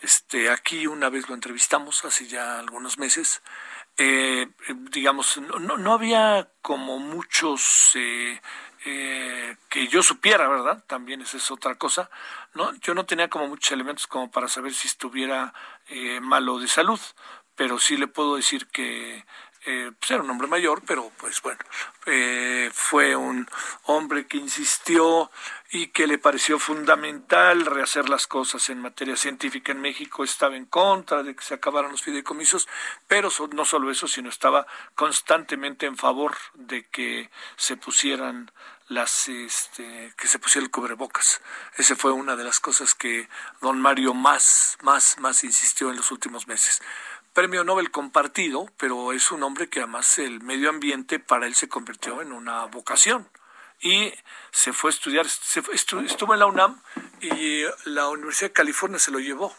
Este, 0.01 0.49
aquí 0.49 0.87
una 0.87 1.09
vez 1.09 1.27
lo 1.27 1.35
entrevistamos 1.35 2.05
hace 2.05 2.27
ya 2.27 2.59
algunos 2.59 2.97
meses 2.97 3.41
eh, 3.99 4.47
digamos, 4.91 5.37
no, 5.37 5.77
no, 5.77 5.93
había 5.93 6.49
como 6.61 6.99
muchos 6.99 7.91
eh, 7.95 8.41
eh, 8.85 9.57
que 9.69 9.87
yo 9.87 10.01
supiera, 10.01 10.47
¿verdad? 10.47 10.83
También 10.87 11.21
esa 11.21 11.37
es 11.37 11.51
otra 11.51 11.75
cosa, 11.75 12.09
¿no? 12.53 12.73
Yo 12.75 12.93
no 12.93 13.05
tenía 13.05 13.29
como 13.29 13.47
muchos 13.47 13.71
elementos 13.73 14.07
como 14.07 14.31
para 14.31 14.47
saber 14.47 14.73
si 14.73 14.87
estuviera 14.87 15.53
eh, 15.89 16.21
malo 16.21 16.59
de 16.59 16.67
salud, 16.69 16.99
pero 17.55 17.77
sí 17.77 17.97
le 17.97 18.07
puedo 18.07 18.37
decir 18.37 18.67
que 18.67 19.25
eh, 19.65 19.91
pues 19.99 20.11
era 20.11 20.23
un 20.23 20.29
hombre 20.29 20.47
mayor, 20.47 20.81
pero 20.85 21.11
pues 21.17 21.41
bueno, 21.41 21.59
eh, 22.05 22.69
fue 22.73 23.15
un 23.15 23.47
hombre 23.83 24.25
que 24.25 24.37
insistió 24.37 25.29
y 25.71 25.87
que 25.87 26.07
le 26.07 26.17
pareció 26.17 26.57
fundamental 26.59 27.65
rehacer 27.65 28.09
las 28.09 28.25
cosas 28.25 28.69
en 28.69 28.81
materia 28.81 29.15
científica 29.15 29.71
en 29.71 29.81
México, 29.81 30.23
estaba 30.23 30.55
en 30.55 30.65
contra 30.65 31.23
de 31.23 31.35
que 31.35 31.43
se 31.43 31.53
acabaran 31.53 31.91
los 31.91 32.01
fideicomisos, 32.01 32.67
pero 33.07 33.29
no 33.51 33.65
solo 33.65 33.91
eso, 33.91 34.07
sino 34.07 34.29
estaba 34.29 34.65
constantemente 34.95 35.85
en 35.85 35.97
favor 35.97 36.35
de 36.53 36.87
que 36.87 37.29
se 37.55 37.75
pusieran 37.77 38.51
las 38.87 39.27
este, 39.27 40.13
que 40.17 40.27
se 40.27 40.39
pusiera 40.39 40.65
el 40.65 40.71
cubrebocas. 40.71 41.41
Esa 41.77 41.95
fue 41.95 42.11
una 42.11 42.35
de 42.35 42.43
las 42.43 42.59
cosas 42.59 42.95
que 42.95 43.29
don 43.61 43.79
Mario 43.79 44.13
más 44.15 44.77
más 44.81 45.19
más 45.19 45.43
insistió 45.43 45.91
en 45.91 45.97
los 45.97 46.11
últimos 46.11 46.47
meses 46.47 46.81
premio 47.39 47.63
Nobel 47.63 47.89
compartido, 47.89 48.69
pero 48.75 49.13
es 49.13 49.31
un 49.31 49.43
hombre 49.43 49.69
que 49.69 49.79
además 49.79 50.19
el 50.19 50.41
medio 50.41 50.69
ambiente 50.69 51.19
para 51.19 51.47
él 51.47 51.55
se 51.55 51.69
convirtió 51.69 52.21
en 52.21 52.33
una 52.33 52.65
vocación. 52.65 53.29
Y 53.79 54.13
se 54.51 54.73
fue 54.73 54.89
a 54.89 54.93
estudiar, 54.93 55.25
se 55.29 55.63
estuvo 55.71 56.33
en 56.33 56.39
la 56.41 56.47
UNAM 56.47 56.81
y 57.21 57.63
la 57.85 58.09
Universidad 58.09 58.49
de 58.49 58.53
California 58.53 58.99
se 58.99 59.11
lo 59.11 59.19
llevó, 59.19 59.55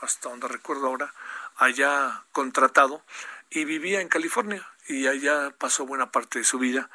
hasta 0.00 0.28
donde 0.28 0.46
recuerdo 0.46 0.86
ahora, 0.86 1.12
allá 1.56 2.22
contratado, 2.30 3.02
y 3.50 3.64
vivía 3.64 4.00
en 4.00 4.06
California 4.06 4.64
y 4.86 5.08
allá 5.08 5.52
pasó 5.58 5.86
buena 5.86 6.12
parte 6.12 6.38
de 6.38 6.44
su 6.44 6.60
vida. 6.60 6.88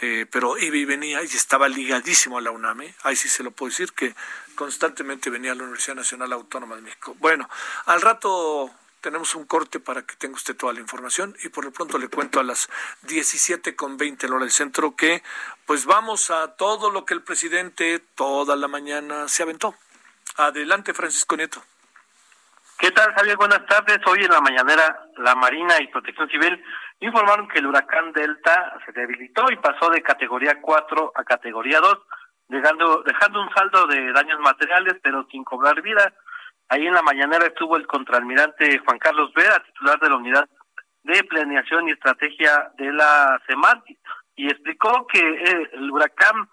Eh, 0.00 0.26
pero 0.28 0.58
iba 0.58 0.76
y 0.76 0.84
venía 0.84 1.22
y 1.22 1.26
estaba 1.26 1.68
ligadísimo 1.68 2.38
a 2.38 2.40
la 2.40 2.50
UNAM. 2.50 2.82
¿eh? 2.82 2.96
Ahí 3.04 3.14
sí 3.14 3.28
se 3.28 3.44
lo 3.44 3.52
puedo 3.52 3.70
decir 3.70 3.92
que 3.92 4.12
constantemente 4.56 5.30
venía 5.30 5.52
a 5.52 5.54
la 5.54 5.62
Universidad 5.62 5.94
Nacional 5.94 6.32
Autónoma 6.32 6.74
de 6.74 6.82
México. 6.82 7.14
Bueno, 7.20 7.48
al 7.86 8.00
rato 8.00 8.74
tenemos 9.04 9.34
un 9.34 9.44
corte 9.44 9.80
para 9.80 10.00
que 10.00 10.16
tenga 10.16 10.34
usted 10.34 10.56
toda 10.56 10.72
la 10.72 10.80
información 10.80 11.36
y 11.44 11.50
por 11.50 11.66
lo 11.66 11.72
pronto 11.72 11.98
le 11.98 12.08
cuento 12.08 12.40
a 12.40 12.42
las 12.42 12.70
17 13.02 13.76
con 13.76 13.98
20 13.98 14.26
hora 14.28 14.38
del 14.38 14.50
centro 14.50 14.96
que 14.96 15.22
pues 15.66 15.84
vamos 15.84 16.30
a 16.30 16.56
todo 16.56 16.88
lo 16.88 17.04
que 17.04 17.12
el 17.12 17.22
presidente 17.22 18.00
toda 18.14 18.56
la 18.56 18.66
mañana 18.66 19.28
se 19.28 19.42
aventó. 19.42 19.74
Adelante, 20.38 20.94
Francisco 20.94 21.36
Nieto. 21.36 21.62
¿Qué 22.78 22.92
tal, 22.92 23.12
Javier? 23.12 23.36
Buenas 23.36 23.66
tardes. 23.66 23.98
Hoy 24.06 24.24
en 24.24 24.30
la 24.30 24.40
mañanera, 24.40 25.06
la 25.18 25.34
Marina 25.34 25.74
y 25.82 25.88
Protección 25.88 26.30
Civil 26.30 26.64
informaron 27.00 27.46
que 27.48 27.58
el 27.58 27.66
huracán 27.66 28.10
Delta 28.12 28.80
se 28.86 28.92
debilitó 28.92 29.44
y 29.52 29.56
pasó 29.56 29.90
de 29.90 30.02
categoría 30.02 30.62
4 30.62 31.12
a 31.14 31.24
categoría 31.24 31.78
2, 31.80 31.98
dejando, 32.48 33.02
dejando 33.02 33.42
un 33.42 33.54
saldo 33.54 33.86
de 33.86 34.12
daños 34.12 34.40
materiales, 34.40 34.94
pero 35.02 35.26
sin 35.30 35.44
cobrar 35.44 35.82
vida. 35.82 36.14
Ahí 36.68 36.86
en 36.86 36.94
la 36.94 37.02
mañanera 37.02 37.46
estuvo 37.46 37.76
el 37.76 37.86
contraalmirante 37.86 38.78
Juan 38.78 38.98
Carlos 38.98 39.32
Vera, 39.34 39.62
titular 39.64 39.98
de 40.00 40.08
la 40.08 40.16
unidad 40.16 40.48
de 41.02 41.22
planeación 41.24 41.88
y 41.88 41.92
estrategia 41.92 42.72
de 42.78 42.92
la 42.92 43.40
CEMAT, 43.46 43.84
y 44.36 44.46
explicó 44.46 45.06
que 45.06 45.20
eh, 45.20 45.70
el 45.74 45.90
huracán, 45.90 46.48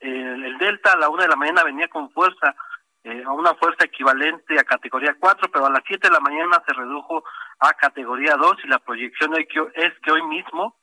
el 0.00 0.58
Delta, 0.58 0.92
a 0.92 0.98
la 0.98 1.08
una 1.08 1.22
de 1.22 1.30
la 1.30 1.36
mañana 1.36 1.64
venía 1.64 1.88
con 1.88 2.10
fuerza, 2.10 2.54
eh, 3.04 3.22
a 3.26 3.32
una 3.32 3.54
fuerza 3.54 3.84
equivalente 3.84 4.58
a 4.58 4.64
categoría 4.64 5.16
4, 5.18 5.50
pero 5.50 5.66
a 5.66 5.70
las 5.70 5.82
7 5.86 6.08
de 6.08 6.12
la 6.12 6.20
mañana 6.20 6.62
se 6.66 6.74
redujo 6.74 7.24
a 7.58 7.72
categoría 7.72 8.36
2 8.36 8.56
y 8.64 8.68
la 8.68 8.78
proyección 8.78 9.34
es 9.36 9.92
que 10.02 10.12
hoy 10.12 10.22
mismo 10.22 10.76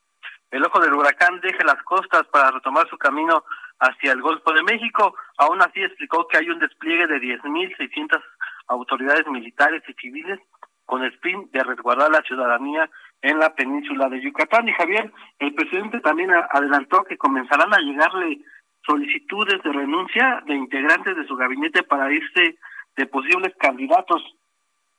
el 0.51 0.65
ojo 0.65 0.79
del 0.81 0.93
huracán 0.93 1.39
deje 1.39 1.63
las 1.63 1.81
costas 1.83 2.27
para 2.27 2.51
retomar 2.51 2.87
su 2.89 2.97
camino 2.97 3.45
hacia 3.79 4.11
el 4.11 4.21
Golfo 4.21 4.51
de 4.51 4.63
México. 4.63 5.15
Aún 5.37 5.61
así 5.61 5.81
explicó 5.81 6.27
que 6.27 6.37
hay 6.37 6.49
un 6.49 6.59
despliegue 6.59 7.07
de 7.07 7.19
10.600 7.19 8.21
autoridades 8.67 9.27
militares 9.27 9.83
y 9.87 9.93
civiles 9.93 10.39
con 10.85 11.03
el 11.03 11.17
fin 11.19 11.49
de 11.53 11.63
resguardar 11.63 12.11
la 12.11 12.21
ciudadanía 12.21 12.89
en 13.21 13.39
la 13.39 13.53
península 13.55 14.09
de 14.09 14.21
Yucatán. 14.21 14.67
Y 14.67 14.73
Javier, 14.73 15.11
el 15.39 15.53
presidente 15.53 15.99
también 16.01 16.31
adelantó 16.51 17.03
que 17.03 17.17
comenzarán 17.17 17.73
a 17.73 17.79
llegarle 17.79 18.41
solicitudes 18.85 19.61
de 19.63 19.71
renuncia 19.71 20.43
de 20.45 20.55
integrantes 20.55 21.15
de 21.15 21.25
su 21.27 21.35
gabinete 21.35 21.83
para 21.83 22.11
irse 22.11 22.57
de 22.97 23.05
posibles 23.05 23.53
candidatos 23.57 24.21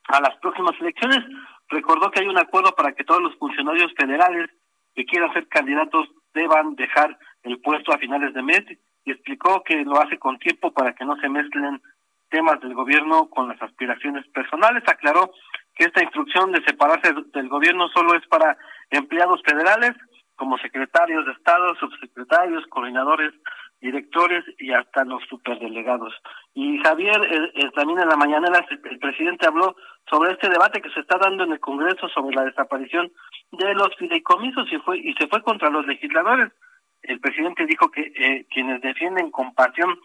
a 0.09 0.21
las 0.21 0.37
próximas 0.37 0.75
elecciones. 0.81 1.19
Recordó 1.69 2.11
que 2.11 2.21
hay 2.21 2.29
un 2.29 2.39
acuerdo 2.39 2.75
para 2.75 2.93
que 2.93 3.05
todos 3.05 3.23
los 3.23 3.37
funcionarios 3.37 3.93
federales 3.95 4.51
que 4.95 5.05
quieran 5.05 5.33
ser 5.33 5.49
candidatos 5.49 6.09
deban 6.35 6.75
dejar 6.77 7.19
el 7.43 7.61
puesto 7.61 7.93
a 7.93 7.99
finales 7.99 8.33
de 8.35 8.43
mes 8.43 8.63
y 9.05 9.11
explicó 9.11 9.63
que 9.65 9.85
lo 9.85 10.01
hace 10.01 10.19
con 10.19 10.39
tiempo 10.39 10.73
para 10.73 10.95
que 10.95 11.05
no 11.05 11.17
se 11.17 11.29
mezclen 11.29 11.81
temas 12.33 12.59
del 12.61 12.75
gobierno 12.75 13.29
con 13.29 13.49
las 13.49 13.63
aspiraciones 13.63 14.27
personales. 14.29 14.83
Aclaró 14.87 15.31
que 15.77 15.85
esta 15.85 16.03
instrucción 16.03 16.51
de 16.51 16.65
separarse 16.65 17.15
del 17.33 17.49
gobierno 17.49 17.89
solo 17.89 18.15
es 18.15 18.27
para 18.27 18.57
empleados 18.91 19.41
federales 19.45 19.93
como 20.35 20.59
secretarios 20.59 21.25
de 21.27 21.33
Estado, 21.33 21.77
subsecretarios, 21.77 22.67
coordinadores, 22.67 23.33
directores 23.81 24.45
y 24.59 24.73
hasta 24.73 25.05
los 25.05 25.23
superdelegados. 25.29 26.15
Y 26.55 26.79
Javier, 26.79 27.21
también 27.75 28.01
en 28.01 28.09
la 28.09 28.17
mañana 28.17 28.49
el 28.91 28.99
presidente 28.99 29.47
habló 29.47 29.77
sobre 30.09 30.33
este 30.33 30.49
debate 30.49 30.81
que 30.81 30.91
se 30.91 31.01
está 31.01 31.19
dando 31.19 31.45
en 31.45 31.53
el 31.53 31.61
Congreso 31.61 32.09
sobre 32.09 32.35
la 32.35 32.45
desaparición 32.45 33.13
de 33.53 33.75
los 33.75 33.95
fideicomisos 33.97 34.73
y 34.73 34.79
fue 34.79 34.99
y 34.99 35.13
se 35.15 35.27
fue 35.29 35.43
contra 35.43 35.69
los 35.69 35.87
legisladores. 35.87 36.51
El 37.03 37.21
presidente 37.21 37.67
dijo 37.67 37.91
que 37.91 38.13
eh, 38.15 38.47
quienes 38.51 38.81
defienden 38.81 39.31
con 39.31 39.55
pasión 39.55 39.99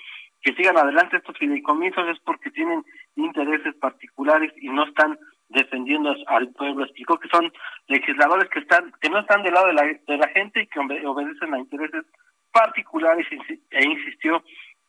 que 0.48 0.53
sigan 0.53 0.78
adelante 0.78 1.18
estos 1.18 1.38
fideicomisos 1.38 2.07
es 2.07 2.19
porque 2.19 2.49
tienen 2.52 2.82
intereses 3.18 3.76
particulares 3.76 4.53
y 4.61 4.69
no 4.69 4.86
están 4.86 5.19
defendiendo 5.49 6.15
al 6.28 6.48
pueblo. 6.53 6.86
Explicó 6.86 7.19
que 7.19 7.28
son 7.28 7.52
legisladores 7.88 8.49
que 8.49 8.60
están 8.60 8.94
que 9.02 9.10
no 9.10 9.19
están 9.19 9.44
del 9.44 9.53
lado 9.53 9.68
de 9.68 9.74
la, 9.74 9.84
de 9.84 10.18
la 10.18 10.30
gente 10.30 10.61
y 10.61 10.68
que 10.68 10.80
obedecen 10.80 11.53
a 11.53 11.60
intereses 11.60 12.06
particulares 12.53 13.28
e 13.72 13.86
insistió 13.86 14.41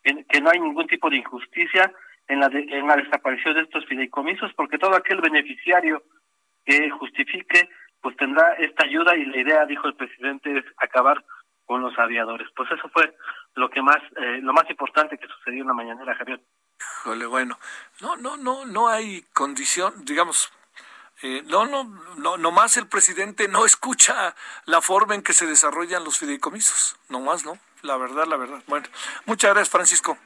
en 0.04 0.24
que 0.26 0.40
no 0.40 0.50
hay 0.50 0.60
ningún 0.60 0.86
tipo 0.86 1.10
de 1.10 1.16
injusticia 1.16 1.92
en 2.28 2.38
la, 2.38 2.46
en 2.46 2.86
la 2.86 2.94
desaparición 2.94 3.54
de 3.54 3.62
estos 3.62 3.84
fideicomisos 3.86 4.54
porque 4.54 4.78
todo 4.78 4.94
aquel 4.94 5.20
beneficiario 5.20 6.04
que 6.64 6.88
justifique 6.90 7.68
pues 8.00 8.16
tendrá 8.16 8.52
esta 8.60 8.86
ayuda 8.86 9.16
y 9.16 9.24
la 9.24 9.38
idea, 9.38 9.66
dijo 9.66 9.88
el 9.88 9.96
presidente, 9.96 10.56
es 10.56 10.64
acabar 10.76 11.24
con 11.64 11.82
los 11.82 11.98
aviadores. 11.98 12.46
Pues 12.54 12.70
eso 12.70 12.88
fue 12.90 13.12
lo 13.58 13.68
que 13.70 13.82
más, 13.82 13.98
eh, 14.16 14.38
lo 14.40 14.52
más 14.52 14.68
importante 14.70 15.18
que 15.18 15.26
sucedió 15.26 15.62
en 15.62 15.68
la 15.68 15.74
mañanera, 15.74 16.14
Javier. 16.14 16.40
Híjole, 16.80 17.26
bueno, 17.26 17.58
no, 18.00 18.16
no, 18.16 18.36
no, 18.36 18.64
no 18.64 18.88
hay 18.88 19.22
condición, 19.32 20.04
digamos, 20.04 20.52
eh, 21.22 21.42
no, 21.46 21.66
no, 21.66 21.84
no, 22.16 22.36
nomás 22.36 22.76
el 22.76 22.86
presidente 22.86 23.48
no 23.48 23.64
escucha 23.64 24.34
la 24.66 24.80
forma 24.80 25.16
en 25.16 25.22
que 25.22 25.32
se 25.32 25.46
desarrollan 25.46 26.04
los 26.04 26.18
fideicomisos, 26.18 26.96
nomás, 27.08 27.44
¿no? 27.44 27.58
La 27.82 27.96
verdad, 27.96 28.26
la 28.26 28.36
verdad. 28.36 28.62
Bueno, 28.68 28.86
muchas 29.26 29.50
gracias, 29.50 29.70
Francisco. 29.70 30.16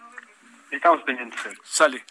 Estamos 0.70 1.02
pendientes. 1.02 1.40
Sale. 1.64 2.04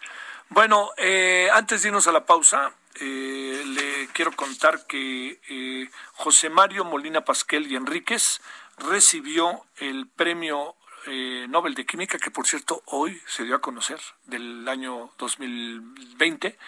Bueno, 0.48 0.90
eh, 0.96 1.48
antes 1.52 1.82
de 1.82 1.88
irnos 1.88 2.06
a 2.08 2.12
la 2.12 2.26
pausa, 2.26 2.72
eh, 3.00 3.62
le 3.64 4.08
quiero 4.12 4.32
contar 4.32 4.86
que 4.86 5.40
eh, 5.48 5.90
José 6.12 6.50
Mario 6.50 6.84
Molina 6.84 7.24
Pasquel 7.24 7.70
y 7.70 7.76
Enríquez 7.76 8.40
recibió 8.78 9.64
el 9.78 10.08
premio 10.08 10.76
eh, 11.06 11.46
Nobel 11.48 11.74
de 11.74 11.86
Química, 11.86 12.18
que 12.18 12.30
por 12.30 12.46
cierto 12.46 12.82
hoy 12.86 13.20
se 13.26 13.44
dio 13.44 13.54
a 13.54 13.60
conocer, 13.60 14.00
del 14.26 14.68
año 14.68 15.10
2020. 15.18 16.58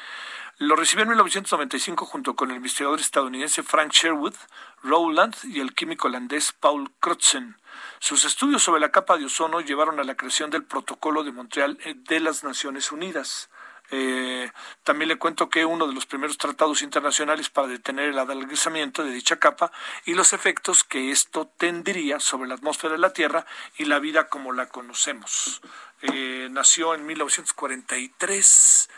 Lo 0.58 0.76
recibió 0.76 1.02
en 1.02 1.08
1995 1.08 2.06
junto 2.06 2.36
con 2.36 2.50
el 2.50 2.58
investigador 2.58 3.00
estadounidense 3.00 3.62
Frank 3.62 3.92
Sherwood, 3.92 4.34
Rowland 4.82 5.34
y 5.44 5.60
el 5.60 5.74
químico 5.74 6.08
holandés 6.08 6.52
Paul 6.52 6.92
Crutzen. 7.00 7.56
Sus 7.98 8.24
estudios 8.24 8.62
sobre 8.62 8.80
la 8.80 8.92
capa 8.92 9.16
de 9.16 9.24
ozono 9.24 9.60
llevaron 9.60 9.98
a 9.98 10.04
la 10.04 10.16
creación 10.16 10.50
del 10.50 10.64
Protocolo 10.64 11.24
de 11.24 11.32
Montreal 11.32 11.78
de 11.96 12.20
las 12.20 12.44
Naciones 12.44 12.92
Unidas. 12.92 13.50
Eh, 13.96 14.50
también 14.82 15.08
le 15.08 15.18
cuento 15.18 15.48
que 15.48 15.64
uno 15.64 15.86
de 15.86 15.94
los 15.94 16.04
primeros 16.04 16.36
tratados 16.36 16.82
internacionales 16.82 17.48
para 17.48 17.68
detener 17.68 18.08
el 18.08 18.18
adelgazamiento 18.18 19.04
de 19.04 19.12
dicha 19.12 19.36
capa 19.36 19.70
y 20.04 20.14
los 20.14 20.32
efectos 20.32 20.82
que 20.82 21.12
esto 21.12 21.48
tendría 21.58 22.18
sobre 22.18 22.48
la 22.48 22.56
atmósfera 22.56 22.94
de 22.94 22.98
la 22.98 23.12
Tierra 23.12 23.46
y 23.78 23.84
la 23.84 24.00
vida 24.00 24.26
como 24.26 24.52
la 24.52 24.66
conocemos. 24.68 25.62
Eh, 26.02 26.48
nació 26.50 26.96
en 26.96 27.06
1943. 27.06 28.90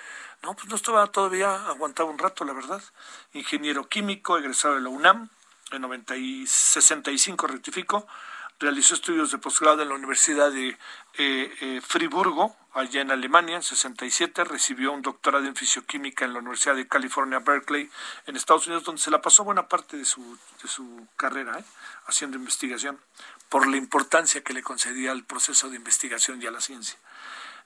No, 0.42 0.54
pues 0.54 0.66
no 0.68 0.76
estaba 0.76 1.06
todavía, 1.08 1.66
aguantaba 1.66 2.08
un 2.08 2.18
rato, 2.18 2.46
la 2.46 2.54
verdad. 2.54 2.82
Ingeniero 3.34 3.90
químico, 3.90 4.38
egresado 4.38 4.76
de 4.76 4.80
la 4.80 4.88
UNAM, 4.88 5.28
en 5.72 5.82
90 5.82 6.16
y 6.16 6.46
65 6.46 7.46
rectifico 7.48 8.06
realizó 8.58 8.94
estudios 8.94 9.30
de 9.30 9.38
posgrado 9.38 9.82
en 9.82 9.88
la 9.88 9.94
Universidad 9.94 10.50
de 10.50 10.68
eh, 10.68 10.76
eh, 11.60 11.80
Friburgo, 11.86 12.56
allá 12.72 13.00
en 13.00 13.10
Alemania, 13.10 13.56
en 13.56 13.62
67, 13.62 14.44
recibió 14.44 14.92
un 14.92 15.02
doctorado 15.02 15.46
en 15.46 15.56
fisioquímica 15.56 16.24
en 16.24 16.32
la 16.32 16.40
Universidad 16.40 16.76
de 16.76 16.88
California, 16.88 17.38
Berkeley, 17.38 17.90
en 18.26 18.36
Estados 18.36 18.66
Unidos, 18.66 18.84
donde 18.84 19.00
se 19.00 19.10
la 19.10 19.22
pasó 19.22 19.44
buena 19.44 19.68
parte 19.68 19.96
de 19.96 20.04
su, 20.04 20.38
de 20.62 20.68
su 20.68 21.06
carrera, 21.16 21.58
¿eh? 21.58 21.64
haciendo 22.06 22.36
investigación, 22.36 23.00
por 23.48 23.66
la 23.66 23.76
importancia 23.76 24.42
que 24.42 24.52
le 24.52 24.62
concedía 24.62 25.12
al 25.12 25.24
proceso 25.24 25.70
de 25.70 25.76
investigación 25.76 26.42
y 26.42 26.46
a 26.46 26.50
la 26.50 26.60
ciencia. 26.60 26.98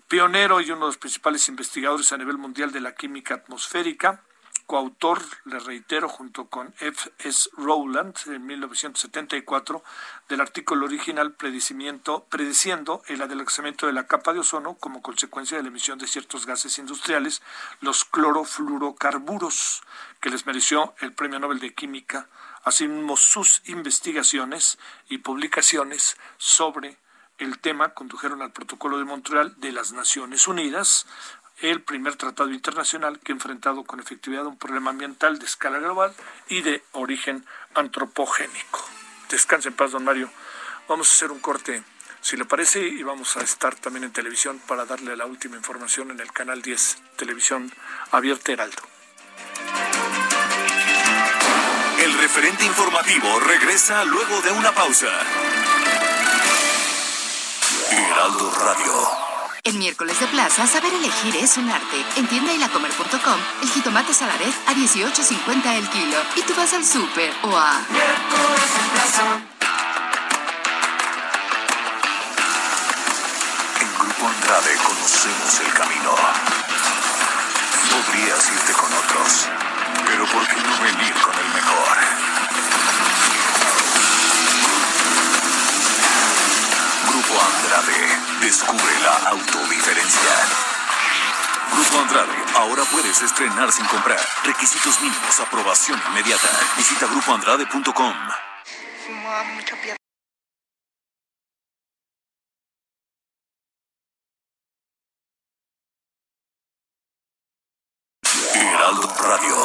Pionero 0.08 0.60
y 0.60 0.70
uno 0.70 0.80
de 0.80 0.86
los 0.86 0.98
principales 0.98 1.48
investigadores 1.48 2.12
a 2.12 2.18
nivel 2.18 2.36
mundial 2.36 2.72
de 2.72 2.80
la 2.80 2.94
química 2.94 3.34
atmosférica, 3.34 4.22
coautor, 4.70 5.20
le 5.46 5.58
reitero, 5.58 6.08
junto 6.08 6.44
con 6.44 6.72
F. 6.78 7.10
S. 7.18 7.50
Rowland 7.56 8.14
en 8.26 8.46
1974 8.46 9.82
del 10.28 10.40
artículo 10.40 10.86
original 10.86 11.32
prediciendo 11.32 13.02
el 13.08 13.20
adelgazamiento 13.20 13.88
de 13.88 13.92
la 13.92 14.06
capa 14.06 14.32
de 14.32 14.38
ozono 14.38 14.74
como 14.74 15.02
consecuencia 15.02 15.56
de 15.56 15.64
la 15.64 15.70
emisión 15.70 15.98
de 15.98 16.06
ciertos 16.06 16.46
gases 16.46 16.78
industriales, 16.78 17.42
los 17.80 18.04
clorofluorocarburos, 18.04 19.82
que 20.20 20.30
les 20.30 20.46
mereció 20.46 20.94
el 21.00 21.14
Premio 21.14 21.40
Nobel 21.40 21.58
de 21.58 21.74
Química, 21.74 22.28
así 22.62 22.86
mismo 22.86 23.16
sus 23.16 23.62
investigaciones 23.64 24.78
y 25.08 25.18
publicaciones 25.18 26.16
sobre 26.36 26.96
el 27.40 27.58
tema 27.58 27.94
condujeron 27.94 28.42
al 28.42 28.52
Protocolo 28.52 28.98
de 28.98 29.04
Montreal 29.04 29.58
de 29.58 29.72
las 29.72 29.92
Naciones 29.92 30.46
Unidas, 30.46 31.06
el 31.60 31.82
primer 31.82 32.16
tratado 32.16 32.50
internacional 32.50 33.18
que 33.20 33.32
ha 33.32 33.34
enfrentado 33.34 33.84
con 33.84 34.00
efectividad 34.00 34.46
un 34.46 34.56
problema 34.56 34.90
ambiental 34.90 35.38
de 35.38 35.46
escala 35.46 35.78
global 35.78 36.14
y 36.48 36.62
de 36.62 36.82
origen 36.92 37.44
antropogénico. 37.74 38.84
Descanse 39.28 39.68
en 39.68 39.74
paz, 39.74 39.92
don 39.92 40.04
Mario. 40.04 40.30
Vamos 40.88 41.10
a 41.10 41.12
hacer 41.12 41.30
un 41.30 41.38
corte, 41.38 41.82
si 42.20 42.36
le 42.36 42.44
parece, 42.44 42.80
y 42.80 43.02
vamos 43.02 43.36
a 43.36 43.42
estar 43.42 43.74
también 43.74 44.04
en 44.04 44.12
televisión 44.12 44.60
para 44.66 44.86
darle 44.86 45.16
la 45.16 45.26
última 45.26 45.56
información 45.56 46.10
en 46.10 46.20
el 46.20 46.32
canal 46.32 46.62
10, 46.62 46.98
Televisión 47.16 47.72
Abierta 48.10 48.52
Heraldo. 48.52 48.82
El 52.02 52.18
referente 52.18 52.64
informativo 52.64 53.40
regresa 53.40 54.04
luego 54.06 54.40
de 54.40 54.50
una 54.52 54.72
pausa. 54.72 55.08
Heraldo 57.90 58.50
Radio. 58.52 59.19
En 59.62 59.78
miércoles 59.78 60.18
de 60.18 60.26
plaza, 60.28 60.66
saber 60.66 60.92
elegir 60.94 61.36
es 61.36 61.58
un 61.58 61.70
arte. 61.70 62.04
En 62.16 62.26
tiendailacomer.com, 62.26 63.38
el 63.62 63.68
jitomate 63.68 64.14
saladet 64.14 64.54
a 64.66 64.72
18.50 64.72 65.76
el 65.76 65.88
kilo. 65.90 66.16
Y 66.36 66.42
tú 66.42 66.54
vas 66.56 66.72
al 66.72 66.84
súper 66.84 67.30
o 67.42 67.58
a... 67.58 67.78
Miércoles 67.90 68.70
de 68.74 68.90
plaza. 68.92 69.22
En 73.80 73.98
Grupo 73.98 74.28
Andrade 74.28 74.76
conocemos 74.78 75.60
el 75.60 75.72
camino. 75.74 76.14
Podrías 77.90 78.48
irte 78.48 78.72
con 78.72 78.92
otros, 78.94 79.48
pero 80.06 80.24
¿por 80.24 80.46
qué 80.48 80.56
no 80.56 80.84
venir 80.84 81.14
con 81.20 81.34
el 81.34 81.48
mejor? 81.52 81.98
Grupo 87.08 87.34
Andrade 87.44 88.29
Descubre 88.40 88.98
la 89.02 89.28
autodiferencia. 89.28 90.30
Grupo 91.72 92.00
Andrade, 92.00 92.32
ahora 92.56 92.82
puedes 92.90 93.20
estrenar 93.20 93.70
sin 93.70 93.84
comprar. 93.86 94.18
Requisitos 94.44 94.98
mínimos, 95.02 95.38
aprobación 95.40 96.00
inmediata. 96.08 96.48
Visita 96.76 97.06
grupoandrade.com. 97.06 98.14
Heraldo 108.54 109.14
Radio. 109.20 109.56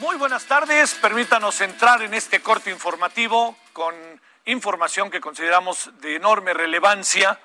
Muy 0.00 0.16
buenas 0.16 0.44
tardes, 0.44 0.94
permítanos 0.94 1.60
entrar 1.60 2.02
en 2.02 2.14
este 2.14 2.40
corte 2.40 2.70
informativo 2.70 3.56
con 3.74 3.94
información 4.46 5.10
que 5.10 5.20
consideramos 5.20 5.90
de 6.00 6.16
enorme 6.16 6.54
relevancia, 6.54 7.38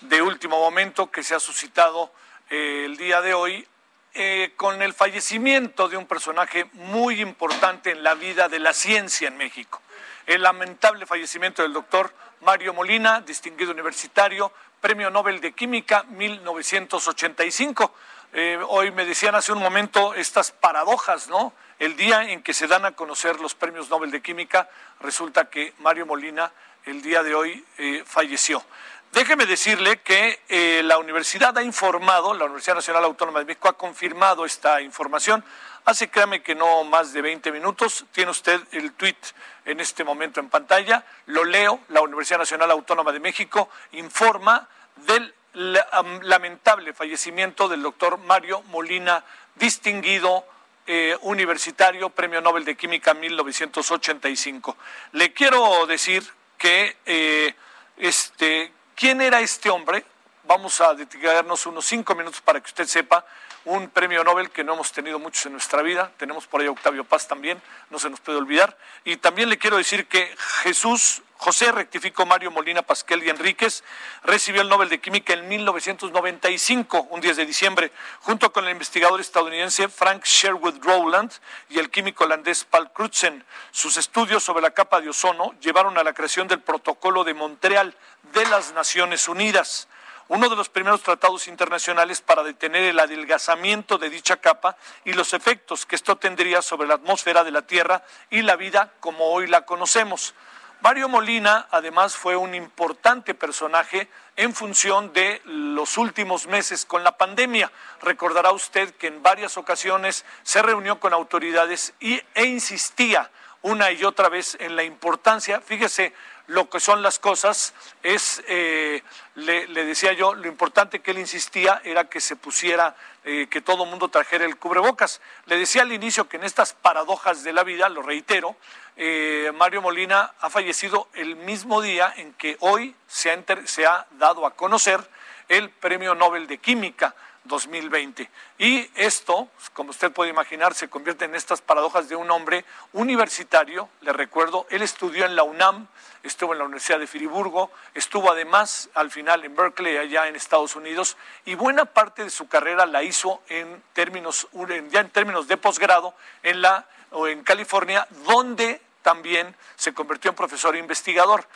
de 0.00 0.22
último 0.22 0.58
momento, 0.58 1.10
que 1.10 1.22
se 1.22 1.36
ha 1.36 1.40
suscitado 1.40 2.10
eh, 2.50 2.84
el 2.86 2.96
día 2.96 3.20
de 3.20 3.34
hoy, 3.34 3.68
eh, 4.14 4.54
con 4.56 4.80
el 4.80 4.94
fallecimiento 4.94 5.88
de 5.88 5.96
un 5.96 6.06
personaje 6.06 6.66
muy 6.72 7.20
importante 7.20 7.90
en 7.90 8.02
la 8.02 8.14
vida 8.14 8.48
de 8.48 8.58
la 8.58 8.72
ciencia 8.72 9.28
en 9.28 9.36
México. 9.36 9.82
El 10.26 10.42
lamentable 10.42 11.04
fallecimiento 11.04 11.62
del 11.62 11.72
doctor 11.72 12.12
Mario 12.40 12.72
Molina, 12.72 13.20
distinguido 13.20 13.72
universitario, 13.72 14.52
Premio 14.80 15.10
Nobel 15.10 15.40
de 15.40 15.52
Química 15.52 16.04
1985. 16.04 17.94
Eh, 18.32 18.58
hoy 18.68 18.90
me 18.90 19.04
decían 19.04 19.34
hace 19.34 19.52
un 19.52 19.58
momento 19.58 20.14
estas 20.14 20.50
paradojas, 20.50 21.28
¿no? 21.28 21.52
El 21.84 21.96
día 21.96 22.30
en 22.30 22.42
que 22.42 22.54
se 22.54 22.66
dan 22.66 22.86
a 22.86 22.92
conocer 22.92 23.40
los 23.40 23.54
premios 23.54 23.90
Nobel 23.90 24.10
de 24.10 24.22
Química, 24.22 24.70
resulta 25.00 25.50
que 25.50 25.74
Mario 25.80 26.06
Molina 26.06 26.50
el 26.86 27.02
día 27.02 27.22
de 27.22 27.34
hoy 27.34 27.62
eh, 27.76 28.02
falleció. 28.06 28.64
Déjeme 29.12 29.44
decirle 29.44 29.98
que 29.98 30.40
eh, 30.48 30.80
la 30.82 30.96
universidad 30.96 31.58
ha 31.58 31.62
informado, 31.62 32.32
la 32.32 32.46
Universidad 32.46 32.76
Nacional 32.76 33.04
Autónoma 33.04 33.40
de 33.40 33.44
México 33.44 33.68
ha 33.68 33.76
confirmado 33.76 34.46
esta 34.46 34.80
información. 34.80 35.44
Hace, 35.84 36.08
créame 36.08 36.42
que 36.42 36.54
no 36.54 36.84
más 36.84 37.12
de 37.12 37.20
20 37.20 37.52
minutos, 37.52 38.06
tiene 38.12 38.30
usted 38.30 38.62
el 38.72 38.94
tuit 38.94 39.18
en 39.66 39.78
este 39.78 40.04
momento 40.04 40.40
en 40.40 40.48
pantalla, 40.48 41.04
lo 41.26 41.44
leo, 41.44 41.80
la 41.88 42.00
Universidad 42.00 42.38
Nacional 42.38 42.70
Autónoma 42.70 43.12
de 43.12 43.20
México 43.20 43.68
informa 43.92 44.66
del 45.06 45.34
lamentable 45.52 46.94
fallecimiento 46.94 47.68
del 47.68 47.82
doctor 47.82 48.16
Mario 48.16 48.62
Molina, 48.62 49.22
distinguido 49.56 50.46
eh, 50.86 51.16
universitario, 51.22 52.10
Premio 52.10 52.40
Nobel 52.40 52.64
de 52.64 52.76
Química 52.76 53.14
1985. 53.14 54.76
Le 55.12 55.32
quiero 55.32 55.86
decir 55.86 56.24
que, 56.58 56.96
eh, 57.06 57.54
este, 57.96 58.72
¿quién 58.94 59.20
era 59.20 59.40
este 59.40 59.70
hombre? 59.70 60.04
Vamos 60.46 60.80
a 60.80 60.94
dedicarnos 60.94 61.66
unos 61.66 61.84
cinco 61.84 62.14
minutos 62.14 62.40
para 62.40 62.60
que 62.60 62.66
usted 62.66 62.86
sepa 62.86 63.24
un 63.64 63.88
premio 63.88 64.22
Nobel 64.24 64.50
que 64.50 64.62
no 64.62 64.74
hemos 64.74 64.92
tenido 64.92 65.18
muchos 65.18 65.46
en 65.46 65.52
nuestra 65.52 65.82
vida. 65.82 66.12
Tenemos 66.18 66.46
por 66.46 66.60
ahí 66.60 66.66
a 66.66 66.70
Octavio 66.70 67.04
Paz 67.04 67.26
también, 67.26 67.60
no 67.90 67.98
se 67.98 68.10
nos 68.10 68.20
puede 68.20 68.38
olvidar. 68.38 68.76
Y 69.04 69.16
también 69.16 69.48
le 69.48 69.58
quiero 69.58 69.78
decir 69.78 70.06
que 70.06 70.34
Jesús 70.62 71.22
José 71.36 71.72
rectificó 71.72 72.24
Mario 72.24 72.50
Molina 72.50 72.80
Pasquel 72.82 73.22
y 73.22 73.28
Enríquez, 73.28 73.84
recibió 74.22 74.62
el 74.62 74.68
Nobel 74.68 74.88
de 74.88 75.00
Química 75.00 75.34
en 75.34 75.46
1995, 75.46 77.08
un 77.10 77.20
10 77.20 77.36
de 77.36 77.44
diciembre, 77.44 77.92
junto 78.20 78.50
con 78.50 78.64
el 78.64 78.70
investigador 78.70 79.20
estadounidense 79.20 79.88
Frank 79.88 80.24
Sherwood 80.24 80.82
Rowland 80.82 81.30
y 81.68 81.80
el 81.80 81.90
químico 81.90 82.24
holandés 82.24 82.64
Paul 82.64 82.90
Crutzen. 82.92 83.44
Sus 83.72 83.98
estudios 83.98 84.42
sobre 84.42 84.62
la 84.62 84.70
capa 84.70 85.02
de 85.02 85.10
ozono 85.10 85.54
llevaron 85.60 85.98
a 85.98 86.04
la 86.04 86.14
creación 86.14 86.48
del 86.48 86.60
Protocolo 86.60 87.24
de 87.24 87.34
Montreal 87.34 87.94
de 88.32 88.46
las 88.46 88.72
Naciones 88.72 89.28
Unidas 89.28 89.88
uno 90.28 90.48
de 90.48 90.56
los 90.56 90.68
primeros 90.68 91.02
tratados 91.02 91.48
internacionales 91.48 92.20
para 92.20 92.42
detener 92.42 92.84
el 92.84 92.98
adelgazamiento 92.98 93.98
de 93.98 94.10
dicha 94.10 94.36
capa 94.36 94.76
y 95.04 95.12
los 95.12 95.34
efectos 95.34 95.86
que 95.86 95.96
esto 95.96 96.16
tendría 96.16 96.62
sobre 96.62 96.88
la 96.88 96.94
atmósfera 96.94 97.44
de 97.44 97.50
la 97.50 97.62
Tierra 97.62 98.02
y 98.30 98.42
la 98.42 98.56
vida 98.56 98.92
como 99.00 99.26
hoy 99.26 99.46
la 99.46 99.66
conocemos. 99.66 100.34
Mario 100.80 101.08
Molina, 101.08 101.66
además, 101.70 102.14
fue 102.14 102.36
un 102.36 102.54
importante 102.54 103.32
personaje 103.32 104.08
en 104.36 104.54
función 104.54 105.14
de 105.14 105.40
los 105.46 105.96
últimos 105.96 106.46
meses 106.46 106.84
con 106.84 107.02
la 107.02 107.16
pandemia. 107.16 107.72
Recordará 108.02 108.52
usted 108.52 108.94
que 108.96 109.06
en 109.06 109.22
varias 109.22 109.56
ocasiones 109.56 110.26
se 110.42 110.60
reunió 110.60 111.00
con 111.00 111.14
autoridades 111.14 111.94
y, 112.00 112.20
e 112.34 112.44
insistía 112.44 113.30
una 113.62 113.90
y 113.92 114.04
otra 114.04 114.28
vez 114.28 114.58
en 114.60 114.76
la 114.76 114.84
importancia, 114.84 115.62
fíjese, 115.62 116.12
lo 116.46 116.68
que 116.68 116.80
son 116.80 117.02
las 117.02 117.18
cosas 117.18 117.72
es, 118.02 118.42
eh, 118.48 119.02
le, 119.34 119.66
decía 119.66 120.12
yo, 120.12 120.34
lo 120.34 120.46
importante 120.46 121.00
que 121.00 121.12
él 121.12 121.18
insistía 121.18 121.80
era 121.84 122.04
que 122.04 122.20
se 122.20 122.36
pusiera, 122.36 122.94
eh, 123.24 123.46
que 123.50 123.60
todo 123.60 123.86
mundo 123.86 124.08
trajera 124.08 124.44
el 124.44 124.56
cubrebocas. 124.56 125.20
Le 125.46 125.56
decía 125.56 125.82
al 125.82 125.92
inicio 125.92 126.28
que 126.28 126.36
en 126.36 126.44
estas 126.44 126.74
paradojas 126.74 127.44
de 127.44 127.52
la 127.52 127.64
vida, 127.64 127.88
lo 127.88 128.02
reitero, 128.02 128.56
eh, 128.96 129.52
Mario 129.54 129.82
Molina 129.82 130.34
ha 130.40 130.50
fallecido 130.50 131.08
el 131.14 131.36
mismo 131.36 131.80
día 131.80 132.12
en 132.16 132.34
que 132.34 132.56
hoy 132.60 132.94
se 133.06 133.30
ha, 133.30 133.42
se 133.64 133.86
ha 133.86 134.06
dado 134.12 134.46
a 134.46 134.54
conocer 134.54 135.00
el 135.48 135.70
Premio 135.70 136.14
Nobel 136.14 136.46
de 136.46 136.58
Química 136.58 137.14
2020. 137.44 138.30
Y 138.58 138.90
esto, 138.94 139.48
como 139.72 139.90
usted 139.90 140.12
puede 140.12 140.30
imaginar, 140.30 140.74
se 140.74 140.88
convierte 140.88 141.26
en 141.26 141.34
estas 141.34 141.60
paradojas 141.60 142.08
de 142.08 142.16
un 142.16 142.30
hombre 142.30 142.64
universitario. 142.92 143.88
Le 144.00 144.12
recuerdo, 144.12 144.66
él 144.70 144.82
estudió 144.82 145.26
en 145.26 145.36
la 145.36 145.42
UNAM, 145.42 145.86
estuvo 146.22 146.52
en 146.52 146.58
la 146.58 146.64
Universidad 146.64 146.98
de 146.98 147.06
Firiburgo, 147.06 147.70
estuvo 147.94 148.30
además 148.30 148.88
al 148.94 149.10
final 149.10 149.44
en 149.44 149.54
Berkeley, 149.54 149.96
allá 149.96 150.26
en 150.26 150.36
Estados 150.36 150.74
Unidos, 150.74 151.16
y 151.44 151.54
buena 151.54 151.84
parte 151.84 152.24
de 152.24 152.30
su 152.30 152.48
carrera 152.48 152.86
la 152.86 153.02
hizo 153.02 153.42
en 153.48 153.82
términos, 153.92 154.48
ya 154.90 155.00
en 155.00 155.10
términos 155.10 155.46
de 155.46 155.56
posgrado 155.56 156.14
en, 156.42 156.62
la, 156.62 156.88
en 157.12 157.42
California, 157.44 158.08
donde 158.26 158.80
también 159.02 159.54
se 159.76 159.92
convirtió 159.92 160.30
en 160.30 160.36
profesor 160.36 160.74
e 160.74 160.78
investigador. 160.78 161.46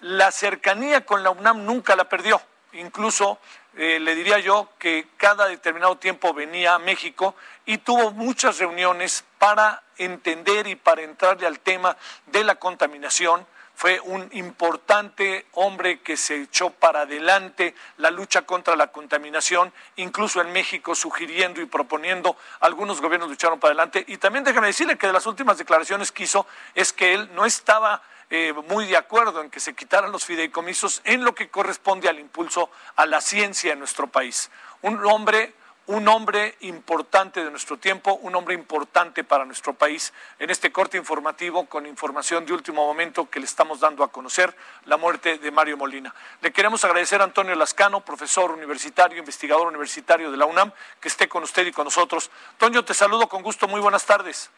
La 0.00 0.30
cercanía 0.30 1.06
con 1.06 1.22
la 1.22 1.30
UNAM 1.30 1.64
nunca 1.64 1.96
la 1.96 2.08
perdió 2.08 2.40
incluso 2.72 3.38
eh, 3.80 4.00
le 4.00 4.16
diría 4.16 4.40
yo 4.40 4.68
que 4.80 5.06
cada 5.16 5.46
determinado 5.46 5.96
tiempo 5.98 6.34
venía 6.34 6.74
a 6.74 6.78
México 6.80 7.36
y 7.64 7.78
tuvo 7.78 8.10
muchas 8.10 8.58
reuniones 8.58 9.24
para 9.38 9.84
entender 9.98 10.66
y 10.66 10.74
para 10.74 11.02
entrarle 11.02 11.46
al 11.46 11.60
tema 11.60 11.96
de 12.26 12.42
la 12.42 12.56
contaminación. 12.56 13.46
Fue 13.78 14.00
un 14.00 14.28
importante 14.32 15.46
hombre 15.52 16.00
que 16.00 16.16
se 16.16 16.42
echó 16.42 16.70
para 16.70 17.02
adelante 17.02 17.76
la 17.98 18.10
lucha 18.10 18.42
contra 18.42 18.74
la 18.74 18.88
contaminación, 18.88 19.72
incluso 19.94 20.40
en 20.40 20.50
México 20.50 20.96
sugiriendo 20.96 21.60
y 21.60 21.66
proponiendo, 21.66 22.36
algunos 22.58 23.00
gobiernos 23.00 23.30
lucharon 23.30 23.60
para 23.60 23.70
adelante. 23.70 24.04
Y 24.08 24.16
también 24.16 24.42
déjame 24.42 24.66
decirle 24.66 24.98
que 24.98 25.06
de 25.06 25.12
las 25.12 25.26
últimas 25.26 25.58
declaraciones 25.58 26.10
que 26.10 26.24
hizo 26.24 26.44
es 26.74 26.92
que 26.92 27.14
él 27.14 27.30
no 27.36 27.46
estaba 27.46 28.02
eh, 28.30 28.52
muy 28.68 28.88
de 28.88 28.96
acuerdo 28.96 29.42
en 29.42 29.48
que 29.48 29.60
se 29.60 29.76
quitaran 29.76 30.10
los 30.10 30.24
fideicomisos 30.24 31.00
en 31.04 31.22
lo 31.22 31.36
que 31.36 31.48
corresponde 31.48 32.08
al 32.08 32.18
impulso 32.18 32.72
a 32.96 33.06
la 33.06 33.20
ciencia 33.20 33.74
en 33.74 33.78
nuestro 33.78 34.08
país. 34.08 34.50
Un 34.82 35.06
hombre 35.06 35.54
un 35.88 36.06
hombre 36.06 36.54
importante 36.60 37.42
de 37.42 37.50
nuestro 37.50 37.78
tiempo, 37.78 38.14
un 38.22 38.36
hombre 38.36 38.54
importante 38.54 39.24
para 39.24 39.46
nuestro 39.46 39.72
país. 39.72 40.12
En 40.38 40.50
este 40.50 40.70
corte 40.70 40.98
informativo, 40.98 41.64
con 41.64 41.86
información 41.86 42.44
de 42.44 42.52
último 42.52 42.86
momento 42.86 43.30
que 43.30 43.40
le 43.40 43.46
estamos 43.46 43.80
dando 43.80 44.04
a 44.04 44.12
conocer, 44.12 44.54
la 44.84 44.98
muerte 44.98 45.38
de 45.38 45.50
Mario 45.50 45.78
Molina. 45.78 46.14
Le 46.42 46.52
queremos 46.52 46.84
agradecer 46.84 47.22
a 47.22 47.24
Antonio 47.24 47.54
Lascano, 47.54 48.02
profesor 48.02 48.50
universitario, 48.50 49.18
investigador 49.18 49.66
universitario 49.66 50.30
de 50.30 50.36
la 50.36 50.44
UNAM, 50.44 50.72
que 51.00 51.08
esté 51.08 51.26
con 51.26 51.42
usted 51.42 51.66
y 51.66 51.72
con 51.72 51.84
nosotros. 51.84 52.30
Toño, 52.58 52.84
te 52.84 52.92
saludo 52.92 53.26
con 53.26 53.42
gusto. 53.42 53.66
Muy 53.66 53.80
buenas 53.80 54.04
tardes. 54.04 54.50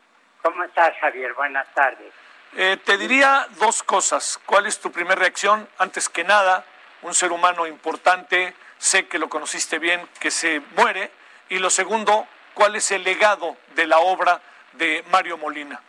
¿Cómo 0.42 0.64
estás, 0.64 0.96
Javier? 1.00 1.32
Buenas 1.34 1.72
tardes. 1.74 2.12
Eh, 2.56 2.76
te 2.84 2.98
diría 2.98 3.46
dos 3.60 3.84
cosas. 3.84 4.40
¿Cuál 4.46 4.66
es 4.66 4.80
tu 4.80 4.90
primera 4.90 5.14
reacción? 5.14 5.68
Antes 5.78 6.08
que 6.08 6.24
nada, 6.24 6.64
un 7.02 7.14
ser 7.14 7.30
humano 7.30 7.68
importante, 7.68 8.52
sé 8.78 9.06
que 9.06 9.20
lo 9.20 9.28
conociste 9.28 9.78
bien, 9.78 10.08
que 10.18 10.32
se 10.32 10.60
muere. 10.74 11.19
Y 11.50 11.58
lo 11.58 11.68
segundo, 11.68 12.28
¿cuál 12.54 12.76
es 12.76 12.92
el 12.92 13.02
legado 13.02 13.56
de 13.74 13.84
la 13.84 13.98
obra 13.98 14.40
de 14.74 15.02
Mario 15.10 15.36
Molina? 15.36 15.80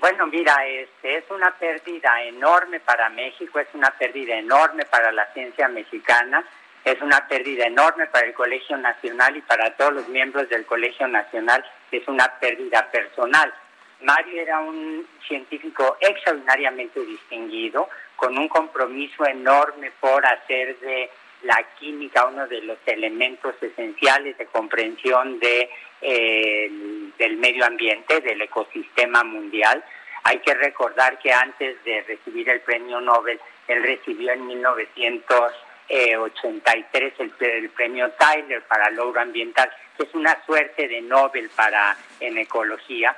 Bueno, 0.00 0.26
mira, 0.26 0.66
este 0.66 1.18
es 1.18 1.24
una 1.30 1.52
pérdida 1.52 2.20
enorme 2.24 2.80
para 2.80 3.08
México, 3.08 3.60
es 3.60 3.68
una 3.74 3.92
pérdida 3.92 4.34
enorme 4.34 4.84
para 4.86 5.12
la 5.12 5.32
ciencia 5.34 5.68
mexicana, 5.68 6.44
es 6.84 7.00
una 7.00 7.28
pérdida 7.28 7.64
enorme 7.64 8.08
para 8.08 8.26
el 8.26 8.34
Colegio 8.34 8.76
Nacional 8.76 9.36
y 9.36 9.42
para 9.42 9.70
todos 9.76 9.92
los 9.92 10.08
miembros 10.08 10.48
del 10.48 10.66
Colegio 10.66 11.06
Nacional, 11.06 11.64
es 11.92 12.08
una 12.08 12.26
pérdida 12.40 12.90
personal. 12.90 13.54
Mario 14.00 14.42
era 14.42 14.58
un 14.58 15.06
científico 15.28 15.96
extraordinariamente 16.00 16.98
distinguido, 17.06 17.88
con 18.16 18.36
un 18.36 18.48
compromiso 18.48 19.24
enorme 19.26 19.92
por 20.00 20.26
hacer 20.26 20.76
de 20.80 21.08
la 21.42 21.62
química 21.78 22.26
uno 22.26 22.46
de 22.46 22.60
los 22.62 22.78
elementos 22.86 23.54
esenciales 23.60 24.38
de 24.38 24.46
comprensión 24.46 25.38
de, 25.38 25.68
eh, 26.00 26.70
del 27.18 27.36
medio 27.36 27.64
ambiente, 27.64 28.20
del 28.20 28.40
ecosistema 28.42 29.22
mundial. 29.24 29.84
Hay 30.24 30.38
que 30.38 30.54
recordar 30.54 31.18
que 31.18 31.32
antes 31.32 31.82
de 31.84 32.02
recibir 32.02 32.48
el 32.48 32.60
premio 32.60 33.00
Nobel, 33.00 33.40
él 33.66 33.82
recibió 33.82 34.30
en 34.32 34.46
1983 34.46 37.14
el, 37.18 37.32
el 37.40 37.70
premio 37.70 38.12
Tyler 38.12 38.62
para 38.62 38.88
logro 38.90 39.20
ambiental, 39.20 39.68
que 39.96 40.04
es 40.04 40.14
una 40.14 40.40
suerte 40.44 40.86
de 40.86 41.00
Nobel 41.00 41.50
para 41.56 41.96
en 42.20 42.38
ecología 42.38 43.16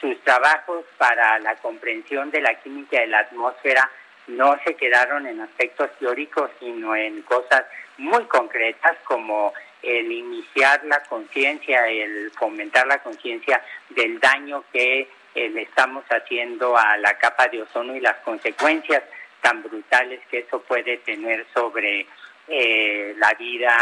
sus 0.00 0.18
trabajos 0.22 0.84
para 0.98 1.38
la 1.38 1.56
comprensión 1.56 2.30
de 2.30 2.40
la 2.40 2.54
química 2.60 3.00
de 3.00 3.06
la 3.06 3.20
atmósfera 3.20 3.90
no 4.28 4.58
se 4.64 4.74
quedaron 4.74 5.26
en 5.26 5.40
aspectos 5.40 5.90
teóricos, 5.98 6.50
sino 6.58 6.94
en 6.96 7.22
cosas 7.22 7.64
muy 7.98 8.24
concretas 8.24 8.96
como 9.04 9.52
el 9.82 10.10
iniciar 10.10 10.84
la 10.84 11.02
conciencia, 11.04 11.86
el 11.88 12.30
fomentar 12.32 12.86
la 12.86 12.98
conciencia 12.98 13.62
del 13.90 14.18
daño 14.18 14.64
que 14.72 15.08
eh, 15.34 15.48
le 15.50 15.62
estamos 15.62 16.04
haciendo 16.10 16.76
a 16.76 16.96
la 16.96 17.16
capa 17.18 17.48
de 17.48 17.62
ozono 17.62 17.94
y 17.94 18.00
las 18.00 18.16
consecuencias 18.18 19.02
tan 19.40 19.62
brutales 19.62 20.20
que 20.30 20.38
eso 20.40 20.60
puede 20.62 20.96
tener 20.98 21.46
sobre 21.54 22.06
eh, 22.48 23.14
la 23.18 23.32
vida 23.34 23.74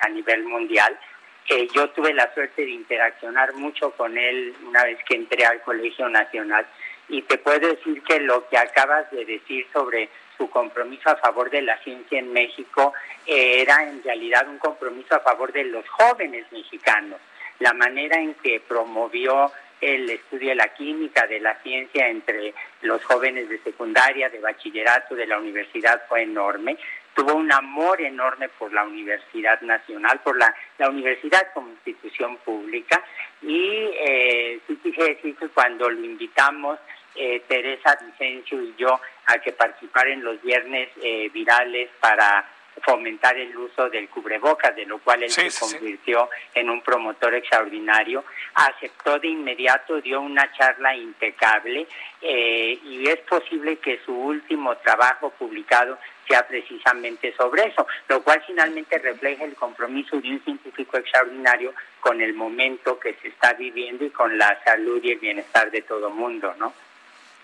a 0.00 0.08
nivel 0.08 0.44
mundial. 0.44 0.98
Yo 1.74 1.88
tuve 1.90 2.12
la 2.12 2.32
suerte 2.34 2.62
de 2.62 2.72
interaccionar 2.72 3.54
mucho 3.54 3.90
con 3.92 4.18
él 4.18 4.54
una 4.66 4.84
vez 4.84 4.98
que 5.08 5.14
entré 5.16 5.46
al 5.46 5.62
Colegio 5.62 6.08
Nacional 6.08 6.66
y 7.08 7.22
te 7.22 7.38
puedo 7.38 7.60
decir 7.60 8.02
que 8.02 8.20
lo 8.20 8.48
que 8.48 8.58
acabas 8.58 9.10
de 9.10 9.24
decir 9.24 9.66
sobre 9.72 10.08
su 10.36 10.48
compromiso 10.50 11.10
a 11.10 11.16
favor 11.16 11.50
de 11.50 11.62
la 11.62 11.78
ciencia 11.82 12.18
en 12.18 12.32
México 12.32 12.92
eh, 13.26 13.62
era 13.62 13.82
en 13.82 14.02
realidad 14.02 14.46
un 14.48 14.58
compromiso 14.58 15.14
a 15.14 15.20
favor 15.20 15.52
de 15.52 15.64
los 15.64 15.88
jóvenes 15.88 16.46
mexicanos. 16.52 17.20
La 17.58 17.72
manera 17.72 18.20
en 18.20 18.34
que 18.34 18.60
promovió 18.60 19.50
el 19.80 20.10
estudio 20.10 20.50
de 20.50 20.54
la 20.56 20.74
química, 20.74 21.26
de 21.26 21.40
la 21.40 21.54
ciencia 21.62 22.08
entre 22.08 22.54
los 22.82 23.02
jóvenes 23.04 23.48
de 23.48 23.58
secundaria, 23.62 24.28
de 24.28 24.40
bachillerato, 24.40 25.14
de 25.14 25.26
la 25.26 25.38
universidad 25.38 26.02
fue 26.08 26.22
enorme 26.22 26.76
tuvo 27.18 27.34
un 27.34 27.50
amor 27.52 28.00
enorme 28.00 28.48
por 28.48 28.72
la 28.72 28.84
Universidad 28.84 29.60
Nacional, 29.62 30.20
por 30.22 30.38
la, 30.38 30.54
la 30.78 30.88
universidad 30.88 31.48
como 31.52 31.70
institución 31.70 32.36
pública 32.44 33.02
y 33.42 33.90
eh, 33.98 34.60
sí 34.68 34.78
quise 34.80 35.02
decir 35.02 35.34
que 35.34 35.48
cuando 35.48 35.90
lo 35.90 36.04
invitamos 36.04 36.78
eh, 37.18 37.42
Teresa 37.48 37.98
Vicencio 38.00 38.62
y 38.62 38.74
yo 38.78 39.00
a 39.26 39.38
que 39.38 39.52
participara 39.52 40.10
en 40.10 40.22
los 40.22 40.40
viernes 40.42 40.88
eh, 41.02 41.28
virales 41.32 41.90
para 42.00 42.46
fomentar 42.82 43.36
el 43.36 43.56
uso 43.56 43.88
del 43.90 44.08
cubrebocas, 44.08 44.74
de 44.76 44.86
lo 44.86 44.98
cual 44.98 45.22
él 45.22 45.30
se 45.30 45.50
convirtió 45.58 46.30
en 46.54 46.70
un 46.70 46.80
promotor 46.80 47.34
extraordinario. 47.34 48.24
Aceptó 48.54 49.18
de 49.18 49.28
inmediato, 49.28 50.00
dio 50.00 50.20
una 50.20 50.50
charla 50.52 50.94
impecable 50.94 51.86
eh, 52.20 52.78
y 52.82 53.08
es 53.08 53.18
posible 53.20 53.76
que 53.76 54.00
su 54.04 54.14
último 54.14 54.76
trabajo 54.76 55.30
publicado 55.30 55.98
sea 56.26 56.46
precisamente 56.46 57.34
sobre 57.36 57.68
eso, 57.68 57.86
lo 58.08 58.22
cual 58.22 58.42
finalmente 58.46 58.98
refleja 58.98 59.44
el 59.44 59.54
compromiso 59.54 60.20
de 60.20 60.30
un 60.30 60.44
científico 60.44 60.98
extraordinario 60.98 61.72
con 62.00 62.20
el 62.20 62.34
momento 62.34 62.98
que 62.98 63.14
se 63.14 63.28
está 63.28 63.54
viviendo 63.54 64.04
y 64.04 64.10
con 64.10 64.36
la 64.36 64.62
salud 64.62 65.00
y 65.02 65.12
el 65.12 65.18
bienestar 65.18 65.70
de 65.70 65.82
todo 65.82 66.10
mundo, 66.10 66.54
¿no? 66.58 66.74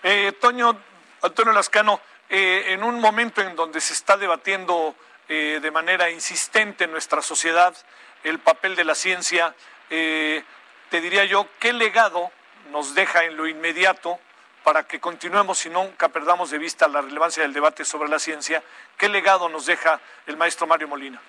Eh, 0.07 0.33
Toño, 0.33 0.77
Antonio 1.23 1.51
Lascano, 1.51 1.99
eh, 2.29 2.65
en 2.67 2.83
un 2.83 2.99
momento 2.99 3.41
en 3.41 3.55
donde 3.55 3.81
se 3.81 3.93
está 3.93 4.17
debatiendo 4.17 4.93
eh, 5.27 5.57
de 5.59 5.71
manera 5.71 6.11
insistente 6.11 6.83
en 6.83 6.91
nuestra 6.91 7.23
sociedad 7.23 7.75
el 8.23 8.37
papel 8.37 8.75
de 8.75 8.83
la 8.83 8.93
ciencia, 8.93 9.55
eh, 9.89 10.43
te 10.91 11.01
diría 11.01 11.25
yo, 11.25 11.47
¿qué 11.57 11.73
legado 11.73 12.29
nos 12.69 12.93
deja 12.93 13.23
en 13.23 13.35
lo 13.35 13.47
inmediato 13.47 14.19
para 14.63 14.83
que 14.83 14.99
continuemos 14.99 15.65
y 15.65 15.71
nunca 15.71 16.09
perdamos 16.09 16.51
de 16.51 16.59
vista 16.59 16.87
la 16.87 17.01
relevancia 17.01 17.41
del 17.41 17.53
debate 17.53 17.83
sobre 17.83 18.07
la 18.07 18.19
ciencia? 18.19 18.61
¿Qué 18.99 19.09
legado 19.09 19.49
nos 19.49 19.65
deja 19.65 19.99
el 20.27 20.37
maestro 20.37 20.67
Mario 20.67 20.87
Molina? 20.87 21.19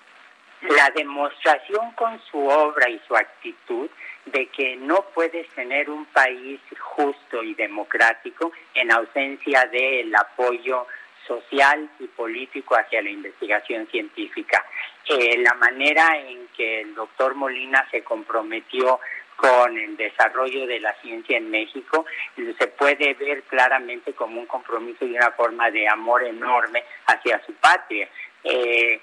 La 0.61 0.91
demostración 0.91 1.93
con 1.93 2.21
su 2.29 2.47
obra 2.47 2.87
y 2.87 3.01
su 3.07 3.15
actitud 3.15 3.89
de 4.31 4.47
que 4.47 4.75
no 4.75 5.05
puedes 5.13 5.47
tener 5.49 5.89
un 5.89 6.05
país 6.05 6.59
justo 6.79 7.43
y 7.43 7.53
democrático 7.53 8.51
en 8.73 8.91
ausencia 8.91 9.65
del 9.65 10.13
apoyo 10.15 10.87
social 11.25 11.89
y 11.99 12.07
político 12.07 12.75
hacia 12.75 13.01
la 13.01 13.09
investigación 13.09 13.87
científica. 13.87 14.65
Eh, 15.05 15.37
la 15.39 15.53
manera 15.55 16.17
en 16.17 16.47
que 16.55 16.81
el 16.81 16.95
doctor 16.95 17.35
Molina 17.35 17.87
se 17.91 18.03
comprometió 18.03 18.99
con 19.37 19.77
el 19.77 19.95
desarrollo 19.95 20.65
de 20.65 20.79
la 20.79 20.93
ciencia 20.95 21.37
en 21.37 21.49
México 21.51 22.05
se 22.35 22.67
puede 22.67 23.13
ver 23.13 23.43
claramente 23.43 24.13
como 24.13 24.41
un 24.41 24.47
compromiso 24.47 25.05
y 25.05 25.15
una 25.15 25.31
forma 25.31 25.69
de 25.69 25.87
amor 25.87 26.23
enorme 26.23 26.83
hacia 27.05 27.39
su 27.45 27.53
patria. 27.53 28.09
Eh, 28.43 28.99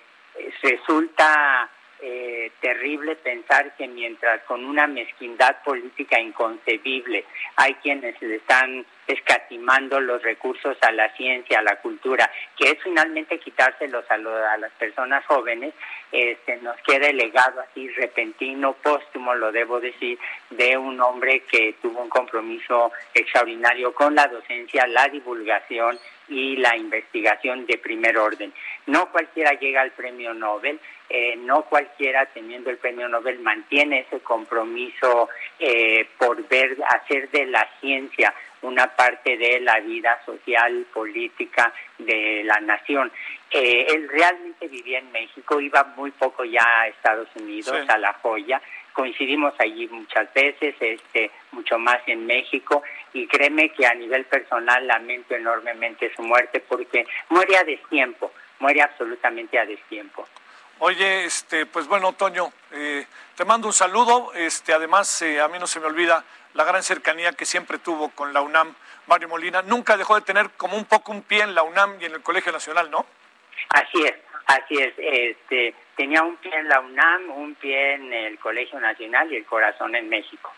resulta 0.61 1.71
eh, 2.01 2.51
terrible 2.61 3.16
pensar 3.16 3.75
que 3.77 3.87
mientras 3.89 4.43
con 4.43 4.65
una 4.65 4.87
mezquindad 4.87 5.62
política 5.62 6.21
inconcebible 6.21 7.25
hay 7.57 7.75
quienes 7.75 8.21
le 8.21 8.37
están 8.37 8.85
escatimando 9.07 10.01
los 10.01 10.23
recursos 10.23 10.77
a 10.81 10.93
la 10.93 11.11
ciencia, 11.15 11.59
a 11.59 11.62
la 11.62 11.77
cultura, 11.77 12.31
que 12.57 12.71
es 12.71 12.83
finalmente 12.83 13.39
quitárselos 13.39 14.05
a, 14.11 14.15
a 14.15 14.59
las 14.59 14.73
personas 14.73 15.25
jóvenes, 15.27 15.75
este, 16.11 16.57
nos 16.59 16.77
queda 16.83 17.09
el 17.09 17.16
legado 17.16 17.61
así 17.61 17.89
repentino, 17.89 18.73
póstumo, 18.75 19.35
lo 19.35 19.53
debo 19.53 19.81
decir, 19.81 20.19
de 20.51 20.77
un 20.77 21.01
hombre 21.01 21.41
que 21.41 21.75
tuvo 21.83 22.03
un 22.03 22.09
compromiso 22.09 22.93
extraordinario 23.12 23.95
con 23.95 24.15
la 24.15 24.27
docencia, 24.27 24.87
la 24.87 25.09
divulgación 25.09 25.99
y 26.29 26.57
la 26.57 26.77
investigación 26.77 27.66
de 27.66 27.79
primer 27.79 28.16
orden. 28.16 28.53
No 28.87 29.11
cualquiera 29.11 29.53
llega 29.53 29.83
al 29.83 29.91
premio 29.91 30.33
Nobel, 30.35 30.81
eh, 31.09 31.36
no 31.36 31.62
cualquiera 31.62 32.26
teniendo 32.26 32.70
el 32.70 32.78
premio 32.78 33.09
Nobel 33.09 33.39
mantiene 33.40 34.01
ese 34.01 34.20
compromiso 34.20 35.28
eh, 35.59 36.09
por 36.18 36.47
ver, 36.48 36.76
hacer 36.89 37.31
de 37.31 37.47
la 37.47 37.68
ciencia 37.81 38.35
una 38.62 38.86
parte 38.86 39.36
de 39.36 39.60
la 39.60 39.81
vida 39.81 40.20
social, 40.24 40.86
política 40.93 41.72
de 41.98 42.43
la 42.44 42.59
nación. 42.60 43.12
Eh, 43.51 43.86
él 43.90 44.09
realmente 44.09 44.66
vivía 44.68 44.98
en 44.98 45.12
México, 45.12 45.60
iba 45.60 45.85
muy 45.97 46.10
poco 46.12 46.44
ya 46.44 46.64
a 46.81 46.89
Estados 46.89 47.28
Unidos, 47.36 47.86
a 47.89 47.98
La 47.98 48.14
Joya, 48.14 48.60
coincidimos 48.94 49.52
allí 49.59 49.86
muchas 49.89 50.32
veces, 50.32 50.74
este, 50.81 51.31
mucho 51.52 51.78
más 51.78 51.98
en 52.06 52.24
México, 52.24 52.82
y 53.12 53.26
créeme 53.26 53.68
que 53.70 53.86
a 53.86 53.94
nivel 53.94 54.24
personal 54.24 54.86
lamento 54.86 55.35
enormemente 55.35 56.10
su 56.16 56.22
muerte 56.22 56.60
porque 56.60 57.06
muere 57.28 57.59
a 57.59 57.64
destiempo, 57.64 58.32
muere 58.60 58.81
absolutamente 58.81 59.59
a 59.59 59.66
destiempo. 59.66 60.26
Oye, 60.81 61.25
este, 61.25 61.67
pues 61.67 61.87
bueno, 61.87 62.13
Toño, 62.13 62.53
eh, 62.73 63.07
te 63.37 63.45
mando 63.45 63.69
un 63.69 63.73
saludo. 63.73 64.33
Este, 64.35 64.73
además, 64.73 65.23
eh, 65.23 65.41
a 65.41 65.49
mí 65.49 65.59
no 65.59 65.67
se 65.67 65.81
me 65.81 65.87
olvida 65.87 66.25
la 66.55 66.65
gran 66.65 66.83
cercanía 66.83 67.33
que 67.33 67.47
siempre 67.47 67.79
tuvo 67.79 68.11
con 68.11 68.33
la 68.33 68.41
UNAM, 68.41 68.75
Mario 69.07 69.29
Molina. 69.29 69.63
Nunca 69.63 69.97
dejó 69.97 70.17
de 70.17 70.23
tener 70.23 70.51
como 70.51 70.77
un 70.77 70.85
poco 70.85 71.13
un 71.13 71.23
pie 71.23 71.43
en 71.43 71.55
la 71.55 71.63
UNAM 71.63 71.99
y 72.01 72.07
en 72.07 72.13
el 72.13 72.23
Colegio 72.23 72.53
Nacional, 72.53 72.91
¿no? 72.91 73.07
Así 73.71 74.03
es, 74.05 74.15
así 74.47 74.75
es. 74.77 74.95
Este, 74.99 75.75
tenía 75.97 76.23
un 76.23 76.37
pie 76.37 76.55
en 76.55 76.69
la 76.69 76.81
UNAM, 76.81 77.31
un 77.31 77.55
pie 77.55 77.95
en 77.95 78.13
el 78.13 78.39
Colegio 78.39 78.81
Nacional 78.81 79.33
y 79.33 79.37
el 79.37 79.47
corazón 79.47 79.95
en 79.95 80.09
México. 80.09 80.53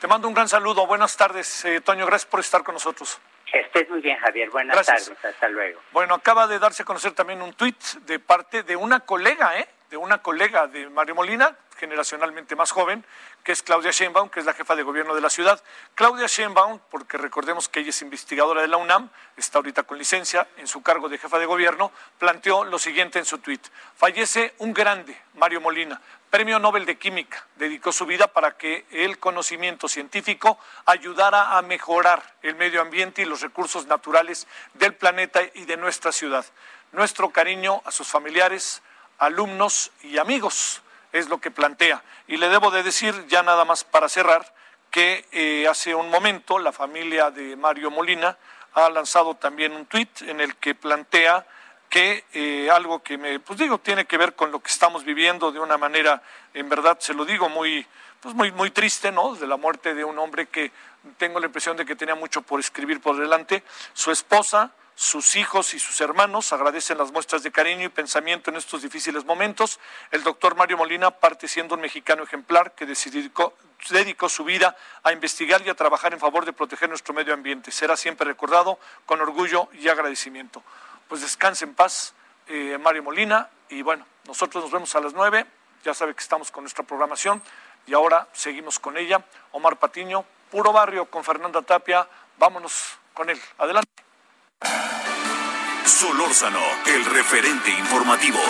Te 0.00 0.06
mando 0.06 0.28
un 0.28 0.34
gran 0.34 0.48
saludo. 0.48 0.86
Buenas 0.86 1.16
tardes, 1.16 1.64
eh, 1.64 1.80
Toño. 1.80 2.06
Gracias 2.06 2.30
por 2.30 2.40
estar 2.40 2.62
con 2.62 2.74
nosotros. 2.74 3.20
Estés 3.52 3.88
muy 3.90 4.00
bien, 4.00 4.18
Javier. 4.18 4.48
Buenas 4.50 4.86
tardes. 4.86 5.12
Hasta 5.22 5.48
luego. 5.48 5.80
Bueno, 5.92 6.14
acaba 6.14 6.46
de 6.46 6.58
darse 6.58 6.82
a 6.82 6.86
conocer 6.86 7.12
también 7.12 7.42
un 7.42 7.52
tuit 7.52 7.78
de 8.06 8.18
parte 8.18 8.62
de 8.62 8.76
una 8.76 9.00
colega, 9.00 9.58
¿eh? 9.58 9.68
De 9.90 9.98
una 9.98 10.22
colega 10.22 10.66
de 10.68 10.88
Mario 10.88 11.14
Molina, 11.14 11.54
generacionalmente 11.76 12.56
más 12.56 12.70
joven, 12.70 13.04
que 13.44 13.52
es 13.52 13.62
Claudia 13.62 13.90
Sheinbaum, 13.90 14.30
que 14.30 14.40
es 14.40 14.46
la 14.46 14.54
jefa 14.54 14.74
de 14.74 14.82
gobierno 14.82 15.14
de 15.14 15.20
la 15.20 15.28
ciudad. 15.28 15.62
Claudia 15.94 16.28
Sheinbaum, 16.28 16.80
porque 16.90 17.18
recordemos 17.18 17.68
que 17.68 17.80
ella 17.80 17.90
es 17.90 18.00
investigadora 18.00 18.62
de 18.62 18.68
la 18.68 18.78
UNAM, 18.78 19.10
está 19.36 19.58
ahorita 19.58 19.82
con 19.82 19.98
licencia 19.98 20.46
en 20.56 20.66
su 20.66 20.82
cargo 20.82 21.10
de 21.10 21.18
jefa 21.18 21.38
de 21.38 21.44
gobierno, 21.44 21.92
planteó 22.18 22.64
lo 22.64 22.78
siguiente 22.78 23.18
en 23.18 23.26
su 23.26 23.38
tuit. 23.38 23.66
Fallece 23.94 24.54
un 24.58 24.72
grande, 24.72 25.14
Mario 25.34 25.60
Molina, 25.60 26.00
Premio 26.32 26.58
Nobel 26.58 26.86
de 26.86 26.96
Química. 26.96 27.46
Dedicó 27.56 27.92
su 27.92 28.06
vida 28.06 28.26
para 28.26 28.56
que 28.56 28.86
el 28.90 29.18
conocimiento 29.18 29.86
científico 29.86 30.58
ayudara 30.86 31.58
a 31.58 31.60
mejorar 31.60 32.22
el 32.40 32.54
medio 32.54 32.80
ambiente 32.80 33.20
y 33.20 33.26
los 33.26 33.42
recursos 33.42 33.84
naturales 33.84 34.46
del 34.72 34.94
planeta 34.94 35.42
y 35.52 35.66
de 35.66 35.76
nuestra 35.76 36.10
ciudad. 36.10 36.46
Nuestro 36.92 37.28
cariño 37.28 37.82
a 37.84 37.90
sus 37.90 38.08
familiares, 38.08 38.80
alumnos 39.18 39.92
y 40.00 40.16
amigos 40.16 40.80
es 41.12 41.28
lo 41.28 41.38
que 41.38 41.50
plantea. 41.50 42.02
Y 42.26 42.38
le 42.38 42.48
debo 42.48 42.70
de 42.70 42.82
decir, 42.82 43.26
ya 43.26 43.42
nada 43.42 43.66
más 43.66 43.84
para 43.84 44.08
cerrar, 44.08 44.54
que 44.90 45.26
eh, 45.32 45.68
hace 45.68 45.94
un 45.94 46.08
momento 46.08 46.58
la 46.58 46.72
familia 46.72 47.30
de 47.30 47.56
Mario 47.56 47.90
Molina 47.90 48.38
ha 48.72 48.88
lanzado 48.88 49.34
también 49.34 49.72
un 49.72 49.84
tuit 49.84 50.22
en 50.22 50.40
el 50.40 50.56
que 50.56 50.74
plantea 50.74 51.44
que 51.92 52.24
eh, 52.32 52.70
algo 52.70 53.02
que 53.02 53.18
me, 53.18 53.38
pues 53.38 53.58
digo, 53.58 53.76
tiene 53.76 54.06
que 54.06 54.16
ver 54.16 54.34
con 54.34 54.50
lo 54.50 54.60
que 54.60 54.70
estamos 54.70 55.04
viviendo 55.04 55.52
de 55.52 55.60
una 55.60 55.76
manera, 55.76 56.22
en 56.54 56.66
verdad, 56.70 56.96
se 56.98 57.12
lo 57.12 57.26
digo, 57.26 57.50
muy, 57.50 57.86
pues 58.18 58.34
muy, 58.34 58.50
muy 58.50 58.70
triste, 58.70 59.12
¿no? 59.12 59.34
De 59.34 59.46
la 59.46 59.58
muerte 59.58 59.92
de 59.92 60.02
un 60.02 60.18
hombre 60.18 60.46
que 60.46 60.72
tengo 61.18 61.38
la 61.38 61.44
impresión 61.44 61.76
de 61.76 61.84
que 61.84 61.94
tenía 61.94 62.14
mucho 62.14 62.40
por 62.40 62.60
escribir 62.60 63.02
por 63.02 63.18
delante. 63.18 63.62
Su 63.92 64.10
esposa, 64.10 64.70
sus 64.94 65.36
hijos 65.36 65.74
y 65.74 65.78
sus 65.78 66.00
hermanos 66.00 66.50
agradecen 66.54 66.96
las 66.96 67.12
muestras 67.12 67.42
de 67.42 67.52
cariño 67.52 67.84
y 67.84 67.90
pensamiento 67.90 68.50
en 68.50 68.56
estos 68.56 68.80
difíciles 68.80 69.26
momentos. 69.26 69.78
El 70.12 70.22
doctor 70.22 70.56
Mario 70.56 70.78
Molina 70.78 71.10
parte 71.10 71.46
siendo 71.46 71.74
un 71.74 71.82
mexicano 71.82 72.22
ejemplar 72.22 72.72
que 72.72 72.86
dedicó, 72.86 73.52
dedicó 73.90 74.30
su 74.30 74.44
vida 74.44 74.74
a 75.02 75.12
investigar 75.12 75.60
y 75.60 75.68
a 75.68 75.74
trabajar 75.74 76.14
en 76.14 76.20
favor 76.20 76.46
de 76.46 76.54
proteger 76.54 76.88
nuestro 76.88 77.12
medio 77.12 77.34
ambiente. 77.34 77.70
Será 77.70 77.98
siempre 77.98 78.26
recordado 78.26 78.78
con 79.04 79.20
orgullo 79.20 79.68
y 79.74 79.88
agradecimiento 79.88 80.62
pues 81.12 81.20
descanse 81.20 81.66
en 81.66 81.74
paz 81.74 82.14
eh, 82.46 82.78
Mario 82.80 83.02
Molina 83.02 83.50
y 83.68 83.82
bueno, 83.82 84.06
nosotros 84.26 84.64
nos 84.64 84.72
vemos 84.72 84.96
a 84.96 85.00
las 85.00 85.12
nueve, 85.12 85.44
ya 85.84 85.92
sabe 85.92 86.14
que 86.14 86.22
estamos 86.22 86.50
con 86.50 86.64
nuestra 86.64 86.84
programación 86.84 87.42
y 87.86 87.92
ahora 87.92 88.28
seguimos 88.32 88.78
con 88.78 88.96
ella. 88.96 89.22
Omar 89.50 89.78
Patiño, 89.78 90.24
Puro 90.50 90.72
Barrio 90.72 91.04
con 91.10 91.22
Fernanda 91.22 91.60
Tapia, 91.60 92.08
vámonos 92.38 92.96
con 93.12 93.28
él. 93.28 93.38
Adelante. 93.58 93.90
Solórzano, 95.84 96.62
el 96.86 97.04
referente 97.04 97.68
informativo. 97.72 98.40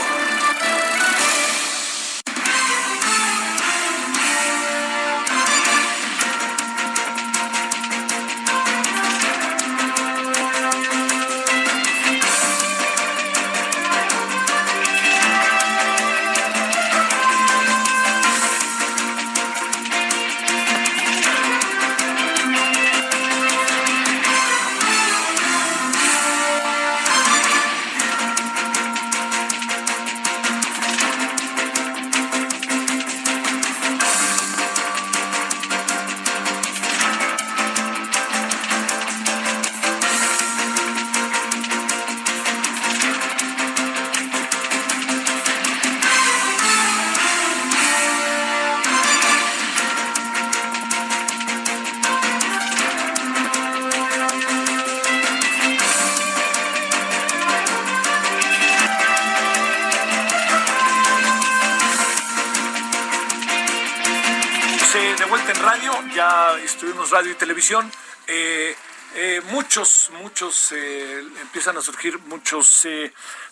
Televisión. 67.42 67.90
Eh, 68.28 68.76
eh, 69.16 69.42
muchos, 69.50 70.10
muchos, 70.20 70.70
eh, 70.70 71.18
empiezan 71.40 71.76
a 71.76 71.80
surgir 71.80 72.16
muchos 72.20 72.86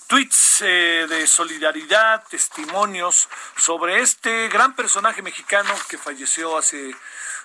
tweets 0.07 0.61
de 0.61 1.27
solidaridad, 1.27 2.23
testimonios 2.29 3.29
sobre 3.57 4.01
este 4.01 4.49
gran 4.49 4.77
personaje 4.77 5.23
mexicano 5.23 5.75
que 5.89 5.99
falleció 5.99 6.57
hace 6.57 6.95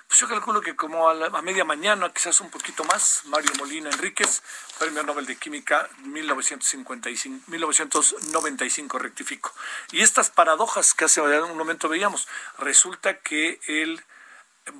pues 0.06 0.20
yo 0.20 0.28
calculo 0.28 0.60
que 0.60 0.76
como 0.76 1.08
a, 1.08 1.42
media 1.42 1.64
mañana, 1.64 2.12
quizás 2.12 2.40
un 2.40 2.48
poquito 2.48 2.84
más, 2.84 3.22
Mario 3.24 3.50
Molina 3.58 3.90
Enríquez, 3.90 4.40
Premio 4.78 5.02
Nobel 5.02 5.26
de 5.26 5.34
Química 5.36 5.88
1955, 6.04 7.50
1995, 7.50 8.98
rectifico. 9.00 9.52
Y 9.90 10.02
estas 10.02 10.30
paradojas 10.30 10.94
que 10.94 11.06
hace 11.06 11.20
un 11.20 11.58
momento 11.58 11.88
veíamos, 11.88 12.28
resulta 12.58 13.18
que 13.18 13.58
él 13.66 14.00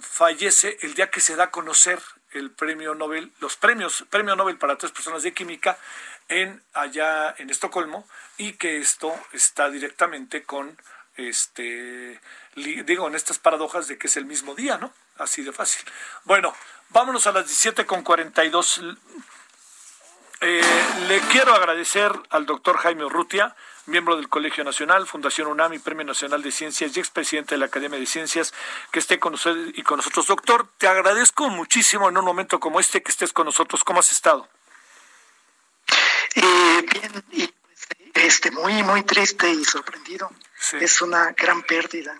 fallece 0.01 0.79
el 0.83 0.95
día 0.95 1.11
que 1.11 1.21
se 1.21 1.37
da 1.37 1.45
a 1.45 1.51
conocer 1.51 2.01
el 2.33 2.51
premio 2.51 2.95
Nobel, 2.95 3.33
los 3.41 3.57
premios, 3.57 4.05
premio 4.11 4.37
Nobel 4.37 4.59
para 4.59 4.77
tres 4.77 4.93
personas 4.93 5.23
de 5.23 5.33
química 5.33 5.79
en 6.29 6.63
allá 6.75 7.35
en 7.39 7.51
Estocolmo 7.51 8.07
y 8.37 8.55
que 8.55 8.79
esto 8.79 9.15
está 9.33 9.71
directamente 9.71 10.43
con 10.43 10.77
este 11.17 12.21
digo 12.55 13.07
en 13.07 13.15
estas 13.15 13.39
paradojas 13.39 13.89
de 13.89 13.99
que 13.99 14.07
es 14.07 14.17
el 14.17 14.27
mismo 14.27 14.55
día, 14.55 14.79
¿no? 14.79 14.93
Así 15.19 15.43
de 15.43 15.53
fácil. 15.53 15.85
Bueno, 16.25 16.55
vámonos 16.91 17.27
a 17.27 17.33
las 17.33 17.47
17 17.47 17.87
con 17.87 18.03
42. 18.03 18.83
Eh, 20.41 20.63
le 21.09 21.21
quiero 21.33 21.55
agradecer 21.55 22.13
al 22.31 22.45
doctor 22.45 22.77
Jaime 22.79 23.05
Urrutia, 23.05 23.55
miembro 23.87 24.17
del 24.17 24.29
Colegio 24.29 24.65
Nacional, 24.65 25.07
Fundación 25.07 25.49
UNAM 25.49 25.75
y 25.75 25.79
Premio 25.79 26.05
Nacional 26.05 26.43
de 26.43 26.51
Ciencias 26.51 26.97
y 26.97 27.01
expresidente 27.01 27.55
de 27.55 27.59
la 27.59 27.67
Academia 27.67 27.99
de 27.99 28.07
Ciencias, 28.07 28.53
que 28.91 28.99
esté 28.99 29.19
con 29.19 29.35
usted 29.35 29.55
y 29.75 29.83
con 29.83 29.99
nosotros. 29.99 30.27
Doctor, 30.27 30.69
te 30.79 30.89
agradezco 30.89 31.49
muchísimo 31.49 32.09
en 32.09 32.19
un 32.19 32.25
momento 32.25 32.61
como 32.61 32.81
este 32.81 33.03
que 33.03 33.11
estés 33.11 33.33
con 33.33 33.47
nosotros. 33.47 33.85
¿Cómo 33.85 34.01
has 34.01 34.13
estado? 34.13 34.49
Eh, 36.35 36.85
bien, 36.93 37.25
y 37.33 37.55
este, 38.15 38.51
muy, 38.51 38.83
muy 38.83 39.03
triste 39.03 39.51
y 39.51 39.65
sorprendido. 39.65 40.31
Es 40.81 41.01
una 41.03 41.33
gran 41.33 41.63
pérdida. 41.63 42.17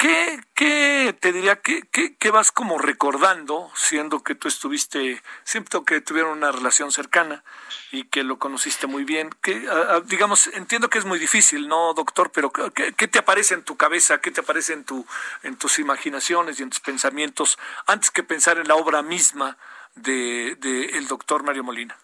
¿Qué, 0.00 0.40
qué 0.54 1.14
te 1.20 1.30
diría, 1.30 1.60
qué, 1.60 1.82
qué, 1.90 2.30
vas 2.30 2.52
como 2.52 2.78
recordando, 2.78 3.70
siendo 3.74 4.22
que 4.22 4.34
tú 4.34 4.48
estuviste, 4.48 5.22
siento 5.44 5.84
que 5.84 6.00
tuvieron 6.00 6.38
una 6.38 6.50
relación 6.50 6.90
cercana 6.90 7.44
y 7.92 8.04
que 8.04 8.22
lo 8.22 8.38
conociste 8.38 8.86
muy 8.86 9.04
bien? 9.04 9.28
Que, 9.42 9.68
digamos, 10.06 10.46
entiendo 10.54 10.88
que 10.88 10.96
es 10.96 11.04
muy 11.04 11.18
difícil, 11.18 11.68
¿no, 11.68 11.92
doctor? 11.92 12.32
Pero 12.32 12.50
¿qué, 12.50 12.94
¿qué, 12.94 13.08
te 13.08 13.18
aparece 13.18 13.52
en 13.52 13.62
tu 13.62 13.76
cabeza? 13.76 14.22
¿Qué 14.22 14.30
te 14.30 14.40
aparece 14.40 14.72
en, 14.72 14.84
tu, 14.84 15.06
en 15.42 15.56
tus 15.56 15.78
imaginaciones 15.78 16.58
y 16.58 16.62
en 16.62 16.70
tus 16.70 16.80
pensamientos 16.80 17.58
antes 17.86 18.10
que 18.10 18.22
pensar 18.22 18.56
en 18.56 18.68
la 18.68 18.76
obra 18.76 19.02
misma 19.02 19.58
de, 19.96 20.56
de 20.60 20.96
el 20.96 21.08
doctor 21.08 21.42
Mario 21.42 21.62
Molina? 21.62 21.98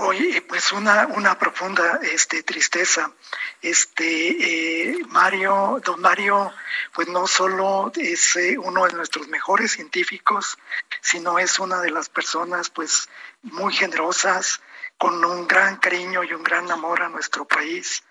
Oye, 0.00 0.42
pues 0.42 0.70
una, 0.70 1.08
una 1.08 1.36
profunda 1.36 1.98
este, 2.02 2.44
tristeza. 2.44 3.12
Este 3.60 4.90
eh, 4.92 4.98
Mario, 5.08 5.82
don 5.84 6.00
Mario, 6.00 6.52
pues 6.94 7.08
no 7.08 7.26
solo 7.26 7.90
es 7.96 8.36
eh, 8.36 8.56
uno 8.58 8.86
de 8.86 8.92
nuestros 8.92 9.26
mejores 9.26 9.72
científicos, 9.72 10.56
sino 11.00 11.40
es 11.40 11.58
una 11.58 11.80
de 11.80 11.90
las 11.90 12.08
personas 12.08 12.70
pues 12.70 13.08
muy 13.42 13.74
generosas, 13.74 14.60
con 14.96 15.24
un 15.24 15.48
gran 15.48 15.78
cariño 15.78 16.22
y 16.22 16.32
un 16.32 16.44
gran 16.44 16.70
amor 16.70 17.02
a 17.02 17.08
nuestro 17.08 17.44
país. 17.44 18.04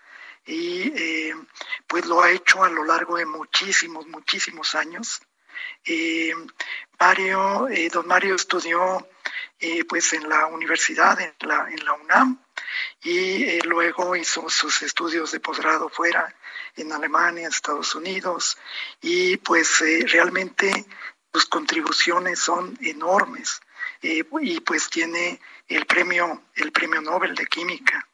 Y 0.46 0.92
eh, 0.94 1.36
pues 1.88 2.06
lo 2.06 2.22
ha 2.22 2.32
hecho 2.32 2.66
a 2.66 2.70
lo 2.70 2.84
largo 2.84 3.16
de 3.16 3.26
muchísimos, 3.26 4.06
muchísimos 4.08 4.76
años. 4.76 5.22
Mario, 7.00 7.70
don 7.94 8.08
Mario 8.08 8.36
estudió 8.36 9.08
eh, 9.60 9.86
pues 9.86 10.14
en 10.14 10.30
la 10.30 10.46
universidad, 10.46 11.20
en 11.20 11.34
la, 11.40 11.68
en 11.72 11.84
la 11.84 11.94
UNAM, 11.94 12.40
y 13.02 13.44
eh, 13.44 13.60
luego 13.66 14.16
hizo 14.16 14.48
sus 14.50 14.84
estudios 14.84 15.32
de 15.32 15.40
posgrado 15.40 15.90
fuera, 15.90 16.32
en 16.76 16.92
Alemania, 16.92 17.48
Estados 17.48 17.96
Unidos, 17.96 18.56
y 19.02 19.38
pues 19.38 19.82
eh, 19.82 20.06
realmente 20.08 20.86
sus 21.34 21.48
contribuciones 21.48 22.38
son 22.40 22.78
enormes, 22.82 23.60
y 24.00 24.60
pues 24.60 24.92
tiene 24.92 25.42
el 25.68 25.88
premio, 25.88 26.44
el 26.54 26.72
premio 26.72 27.02
Nobel 27.02 27.34
de 27.34 27.48
Química 27.48 28.08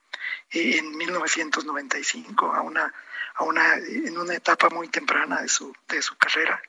en 0.49 0.95
1995, 0.95 2.53
a 2.53 2.61
una, 2.61 2.94
a 3.36 3.44
una, 3.44 3.76
en 3.76 4.18
una 4.18 4.36
etapa 4.36 4.70
muy 4.70 4.88
temprana 4.88 5.41
de 5.41 5.49
su, 5.49 5.76
de 5.90 6.02
su 6.02 6.15
carrera. 6.15 6.61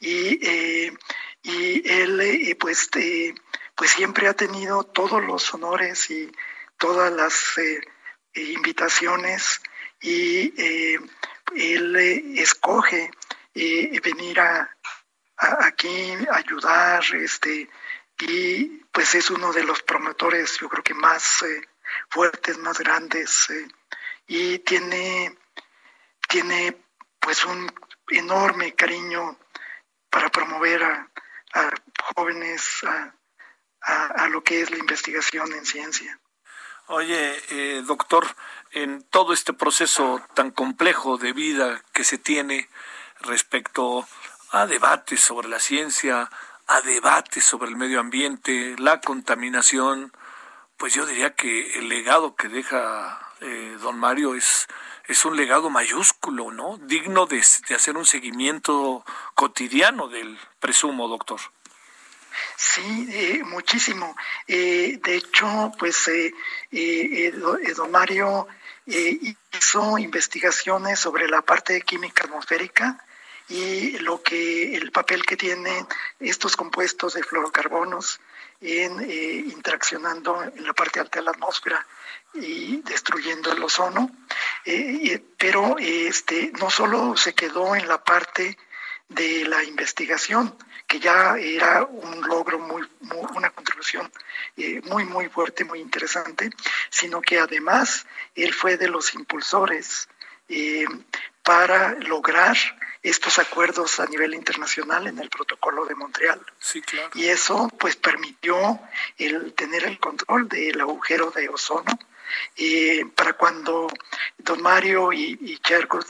Y, 0.00 0.90
y 1.42 1.90
él, 1.90 2.56
pues, 2.58 2.88
pues 3.78 3.92
siempre 3.92 4.26
ha 4.26 4.34
tenido 4.34 4.82
todos 4.82 5.22
los 5.24 5.54
honores 5.54 6.10
y 6.10 6.32
todas 6.78 7.12
las 7.12 7.56
eh, 7.58 7.80
invitaciones 8.34 9.62
y 10.00 10.52
eh, 10.60 10.98
él 11.54 11.96
eh, 11.96 12.42
escoge 12.42 13.08
venir 13.54 14.40
a, 14.40 14.68
aquí 15.36 16.12
ayudar 16.32 17.04
este 17.14 17.70
y 18.18 18.64
pues 18.90 19.14
es 19.14 19.30
uno 19.30 19.52
de 19.52 19.62
los 19.62 19.82
promotores 19.84 20.58
yo 20.58 20.68
creo 20.68 20.82
que 20.82 20.94
más 20.94 21.44
fuertes 22.10 22.58
más 22.58 22.80
grandes 22.80 23.46
y 24.26 24.58
tiene 24.58 25.36
tiene 26.28 26.76
pues 27.20 27.44
un 27.44 27.72
enorme 28.08 28.74
cariño 28.74 29.38
para 30.10 30.30
promover 30.30 30.82
a, 30.82 31.10
a 31.54 31.70
jóvenes 32.14 32.82
a, 32.84 33.14
a, 33.82 34.28
lo 34.28 34.42
que 34.42 34.62
es 34.62 34.70
la 34.70 34.78
investigación 34.78 35.52
en 35.52 35.64
ciencia. 35.64 36.18
Oye, 36.86 37.36
eh, 37.50 37.82
doctor, 37.86 38.26
en 38.72 39.02
todo 39.02 39.32
este 39.32 39.52
proceso 39.52 40.22
tan 40.34 40.50
complejo 40.50 41.18
de 41.18 41.32
vida 41.32 41.82
que 41.92 42.04
se 42.04 42.18
tiene 42.18 42.68
respecto 43.20 44.06
a 44.50 44.66
debates 44.66 45.20
sobre 45.20 45.48
la 45.48 45.60
ciencia, 45.60 46.30
a 46.66 46.80
debates 46.82 47.44
sobre 47.44 47.68
el 47.68 47.76
medio 47.76 48.00
ambiente, 48.00 48.74
la 48.78 49.00
contaminación, 49.00 50.12
pues 50.76 50.94
yo 50.94 51.06
diría 51.06 51.34
que 51.34 51.78
el 51.78 51.88
legado 51.88 52.36
que 52.36 52.48
deja 52.48 53.18
eh, 53.40 53.76
don 53.80 53.98
Mario 53.98 54.34
es, 54.34 54.68
es 55.06 55.24
un 55.24 55.36
legado 55.36 55.70
mayúsculo, 55.70 56.50
¿no? 56.50 56.78
Digno 56.78 57.26
de, 57.26 57.44
de 57.68 57.74
hacer 57.74 57.96
un 57.96 58.06
seguimiento 58.06 59.04
cotidiano 59.34 60.08
del 60.08 60.38
presumo, 60.60 61.08
doctor. 61.08 61.40
Sí, 62.56 63.08
eh, 63.10 63.42
muchísimo. 63.44 64.16
Eh, 64.46 64.98
de 65.02 65.16
hecho, 65.16 65.72
pues 65.78 66.08
eh, 66.08 66.32
eh 66.72 67.32
don 67.32 67.90
Mario 67.90 68.48
hizo 68.86 69.98
investigaciones 69.98 70.98
sobre 70.98 71.28
la 71.28 71.42
parte 71.42 71.74
de 71.74 71.82
química 71.82 72.24
atmosférica 72.24 73.04
y 73.48 73.98
lo 73.98 74.22
que 74.22 74.74
el 74.74 74.90
papel 74.90 75.26
que 75.26 75.36
tienen 75.36 75.86
estos 76.18 76.56
compuestos 76.56 77.14
de 77.14 77.22
fluorocarbonos 77.22 78.20
en 78.60 79.10
interaccionando 79.50 80.42
en 80.42 80.66
la 80.66 80.72
parte 80.72 81.00
alta 81.00 81.18
de 81.18 81.26
la 81.26 81.32
atmósfera 81.32 81.86
y 82.34 82.78
destruyendo 82.82 83.52
el 83.52 83.62
ozono. 83.62 84.10
pero 85.36 85.76
este 85.78 86.50
no 86.58 86.70
solo 86.70 87.14
se 87.16 87.34
quedó 87.34 87.76
en 87.76 87.88
la 87.88 88.02
parte 88.02 88.56
de 89.08 89.44
la 89.46 89.64
investigación, 89.64 90.54
que 90.86 91.00
ya 91.00 91.36
era 91.38 91.84
un 91.84 92.26
logro 92.28 92.58
muy, 92.58 92.86
una 93.34 93.50
contribución 93.50 94.10
eh, 94.56 94.80
muy 94.84 95.04
muy 95.04 95.28
fuerte, 95.28 95.64
muy 95.64 95.80
interesante, 95.80 96.50
sino 96.90 97.20
que 97.20 97.38
además 97.38 98.06
él 98.34 98.52
fue 98.52 98.76
de 98.76 98.88
los 98.88 99.14
impulsores 99.14 100.08
eh, 100.48 100.86
para 101.42 101.94
lograr 101.94 102.56
estos 103.02 103.38
acuerdos 103.38 104.00
a 104.00 104.06
nivel 104.06 104.34
internacional 104.34 105.06
en 105.06 105.18
el 105.18 105.30
protocolo 105.30 105.86
de 105.86 105.94
Montreal. 105.94 106.40
Sí, 106.58 106.82
claro. 106.82 107.10
Y 107.14 107.28
eso 107.28 107.70
pues 107.78 107.96
permitió 107.96 108.80
el 109.16 109.54
tener 109.54 109.84
el 109.84 109.98
control 109.98 110.48
del 110.48 110.80
agujero 110.80 111.30
de 111.30 111.48
ozono 111.48 111.98
y 112.56 113.04
para 113.04 113.34
cuando 113.34 113.88
don 114.38 114.62
Mario 114.62 115.12
y, 115.12 115.38
y 115.40 115.60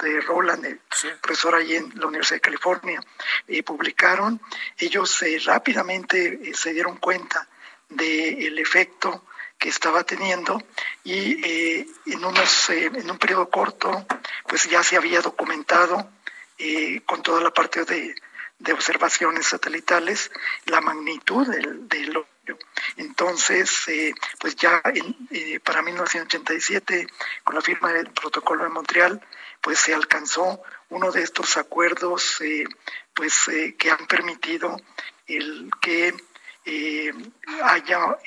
de 0.03 0.21
Roland, 0.21 0.65
el 0.65 0.81
profesor 1.21 1.55
ahí 1.55 1.77
en 1.77 1.93
la 1.97 2.07
Universidad 2.07 2.37
de 2.37 2.41
California, 2.41 3.01
eh, 3.47 3.63
publicaron, 3.63 4.41
ellos 4.77 5.23
eh, 5.23 5.39
rápidamente 5.45 6.41
eh, 6.43 6.55
se 6.55 6.73
dieron 6.73 6.97
cuenta 6.97 7.49
del 7.89 8.59
efecto 8.59 9.25
que 9.59 9.71
estaba 9.71 10.05
teniendo 10.05 10.63
y 11.03 11.85
en, 12.07 12.25
unos, 12.25 12.71
en 12.71 13.11
un 13.11 13.19
periodo 13.19 13.49
corto 13.49 14.07
pues 14.47 14.69
ya 14.71 14.85
se 14.85 14.97
había 14.97 15.21
documentado 15.21 16.13
con 17.07 17.23
toda 17.23 17.41
la 17.41 17.51
parte 17.51 17.85
de, 17.85 18.15
de 18.59 18.73
observaciones 18.73 19.47
satelitales 19.47 20.31
la 20.67 20.81
magnitud 20.81 21.47
del, 21.47 21.89
del 21.89 22.25
entonces, 22.97 23.89
eh, 23.89 24.15
pues 24.39 24.57
ya 24.57 24.83
eh, 25.31 25.61
para 25.61 25.83
1987, 25.83 27.07
con 27.45 27.55
la 27.55 27.61
firma 27.61 27.93
del 27.93 28.11
protocolo 28.11 28.65
de 28.65 28.71
Montreal, 28.71 29.21
pues 29.61 29.79
se 29.79 29.95
alcanzó 29.95 30.63
uno 30.91 31.11
de 31.11 31.23
estos 31.23 31.57
acuerdos 31.57 32.41
eh, 32.41 32.65
pues 33.15 33.51
que 33.77 33.91
han 33.91 34.07
permitido 34.07 34.81
el 35.27 35.71
que 35.81 36.15
haya 37.63 38.19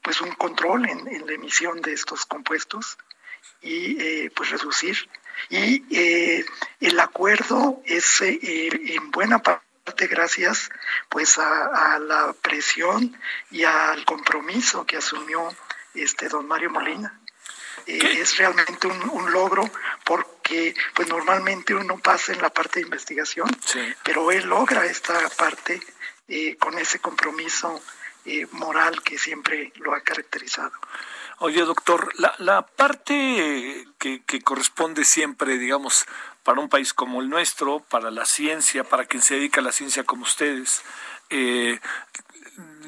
pues 0.00 0.20
un 0.20 0.32
control 0.32 0.88
en, 0.88 1.06
en, 1.08 1.26
la 1.26 1.32
emisión 1.32 1.82
de 1.82 1.92
estos 1.92 2.24
compuestos 2.24 2.96
y 3.60 4.28
pues 4.30 4.50
reducir. 4.50 4.96
Y 5.50 5.84
el 6.80 7.00
acuerdo 7.00 7.82
es 7.84 8.22
en 8.22 9.10
buena 9.10 9.40
parte 9.40 9.66
gracias 9.94 10.70
pues 11.08 11.38
a, 11.38 11.98
la 11.98 12.34
presión 12.42 13.16
y 13.50 13.64
al 13.64 14.04
compromiso 14.04 14.84
que 14.84 14.96
asumió 14.96 15.54
este 15.94 16.28
don 16.28 16.46
Mario 16.46 16.70
Molina. 16.70 17.20
Eh, 17.86 18.20
es 18.20 18.36
realmente 18.36 18.88
un, 18.88 19.32
logro 19.32 19.70
porque 20.04 20.74
pues 20.94 21.08
normalmente 21.08 21.74
uno 21.74 21.98
pasa 21.98 22.32
en 22.32 22.42
la 22.42 22.50
parte 22.50 22.80
de 22.80 22.86
investigación, 22.86 23.48
pero 24.02 24.32
él 24.32 24.46
logra 24.46 24.84
esta 24.86 25.28
parte 25.30 25.80
eh, 26.26 26.56
con 26.56 26.76
ese 26.78 26.98
compromiso 26.98 27.80
eh, 28.24 28.46
moral 28.52 29.02
que 29.02 29.18
siempre 29.18 29.72
lo 29.76 29.94
ha 29.94 30.00
caracterizado. 30.00 30.72
Oye, 31.38 31.60
doctor, 31.60 32.12
la, 32.18 32.34
la 32.38 32.66
parte 32.66 33.86
que, 33.98 34.24
que 34.24 34.40
corresponde 34.40 35.04
siempre, 35.04 35.58
digamos, 35.58 36.06
para 36.46 36.60
un 36.60 36.68
país 36.68 36.94
como 36.94 37.20
el 37.20 37.28
nuestro, 37.28 37.80
para 37.80 38.12
la 38.12 38.24
ciencia, 38.24 38.84
para 38.84 39.04
quien 39.04 39.20
se 39.20 39.34
dedica 39.34 39.60
a 39.60 39.64
la 39.64 39.72
ciencia 39.72 40.04
como 40.04 40.22
ustedes, 40.22 40.84
eh, 41.28 41.80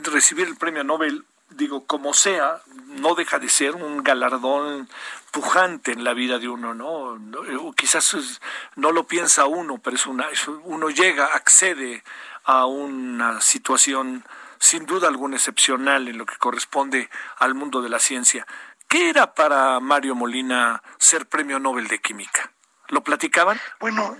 recibir 0.04 0.46
el 0.46 0.56
premio 0.56 0.84
Nobel, 0.84 1.24
digo, 1.50 1.84
como 1.84 2.14
sea, 2.14 2.62
no 2.86 3.16
deja 3.16 3.40
de 3.40 3.48
ser 3.48 3.74
un 3.74 4.04
galardón 4.04 4.88
pujante 5.32 5.90
en 5.90 6.04
la 6.04 6.14
vida 6.14 6.38
de 6.38 6.48
uno, 6.48 6.72
¿no? 6.72 7.18
Quizás 7.74 8.40
no 8.76 8.92
lo 8.92 9.08
piensa 9.08 9.46
uno, 9.46 9.78
pero 9.78 9.96
es 9.96 10.06
una, 10.06 10.28
uno 10.62 10.88
llega, 10.90 11.26
accede 11.26 12.04
a 12.44 12.64
una 12.64 13.40
situación 13.40 14.24
sin 14.60 14.86
duda 14.86 15.08
alguna 15.08 15.34
excepcional 15.34 16.06
en 16.06 16.16
lo 16.16 16.26
que 16.26 16.36
corresponde 16.36 17.10
al 17.38 17.54
mundo 17.54 17.82
de 17.82 17.88
la 17.88 17.98
ciencia. 17.98 18.46
¿Qué 18.86 19.10
era 19.10 19.34
para 19.34 19.80
Mario 19.80 20.14
Molina 20.14 20.80
ser 20.98 21.26
premio 21.26 21.58
Nobel 21.58 21.88
de 21.88 21.98
Química? 21.98 22.52
¿Lo 22.88 23.02
platicaban? 23.02 23.60
Bueno, 23.80 24.16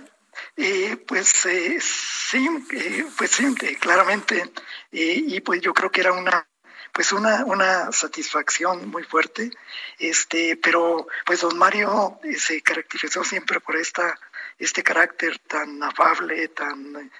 eh, 0.55 0.97
pues 1.07 1.45
eh, 1.45 1.79
sí, 1.81 2.47
eh, 2.71 3.05
pues 3.17 3.31
sí, 3.31 3.55
claramente, 3.79 4.51
y 4.91 5.39
pues 5.41 5.61
yo 5.61 5.73
creo 5.73 5.91
que 5.91 6.01
era 6.01 6.13
una 6.13 6.45
pues 6.91 7.11
una, 7.11 7.45
una 7.45 7.91
satisfacción 7.91 8.89
muy 8.89 9.03
fuerte, 9.03 9.51
este, 9.99 10.57
pero 10.57 11.07
pues 11.23 11.41
don 11.41 11.57
Mario 11.57 12.19
se 12.35 12.61
caracterizó 12.61 13.23
siempre 13.23 13.59
por 13.59 13.75
esta, 13.75 14.19
este 14.57 14.81
carácter 14.81 15.37
tan 15.39 15.81
afable, 15.83 16.47
tan 16.49 17.11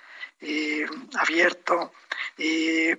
abierto, 1.19 1.93
y 2.35 2.95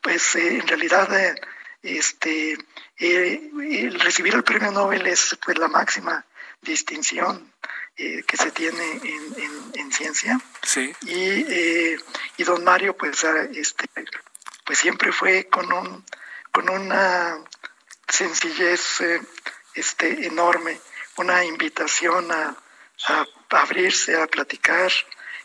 pues 0.00 0.36
en 0.36 0.66
realidad 0.68 1.36
este, 1.82 2.56
el 2.98 4.00
recibir 4.00 4.34
el 4.34 4.44
premio 4.44 4.70
Nobel 4.70 5.06
es 5.08 5.36
pues 5.44 5.58
la 5.58 5.68
máxima 5.68 6.24
distinción 6.64 7.52
eh, 7.96 8.24
que 8.26 8.36
se 8.36 8.50
tiene 8.50 9.00
en, 9.04 9.72
en, 9.74 9.92
ciencia. 9.92 10.40
Sí. 10.62 10.92
Y, 11.02 11.44
eh, 11.48 11.96
y 12.36 12.42
don 12.42 12.64
Mario, 12.64 12.96
pues, 12.96 13.22
este, 13.52 13.86
pues 14.64 14.78
siempre 14.78 15.12
fue 15.12 15.44
con, 15.48 15.72
un, 15.72 16.04
con 16.50 16.68
una 16.68 17.38
sencillez 18.08 19.00
eh, 19.00 19.20
este, 19.74 20.26
enorme, 20.26 20.80
una 21.18 21.44
invitación 21.44 22.32
a, 22.32 22.56
a 23.06 23.26
abrirse, 23.50 24.20
a 24.20 24.26
platicar 24.26 24.90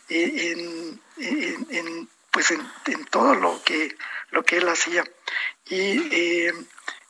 en, 0.08 1.00
en, 1.18 2.08
pues 2.32 2.50
en, 2.50 2.68
en, 2.86 3.04
todo 3.04 3.36
lo 3.36 3.62
que, 3.62 3.96
lo 4.30 4.44
que 4.44 4.56
él 4.56 4.68
hacía. 4.68 5.04
Y 5.66 6.48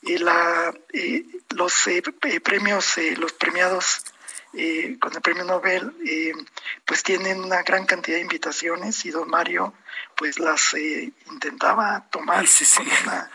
la, 0.03 0.73
los 1.51 1.87
eh, 1.87 2.03
premios, 2.43 2.99
eh, 2.99 3.17
los 3.17 3.33
premiados 3.33 4.05
eh, 4.55 4.97
con 4.99 5.15
el 5.15 5.21
premio 5.21 5.45
Nobel, 5.45 5.95
pues 6.85 7.03
tienen 7.03 7.45
una 7.45 7.63
gran 7.63 7.87
cantidad 7.87 8.17
de 8.17 8.23
invitaciones 8.23 9.05
y 9.05 9.11
don 9.11 9.29
Mario 9.29 9.75
pues 10.17 10.39
las 10.39 10.75
intentaba 11.31 12.07
tomar 12.11 12.45
con 12.77 12.87
una 12.87 13.31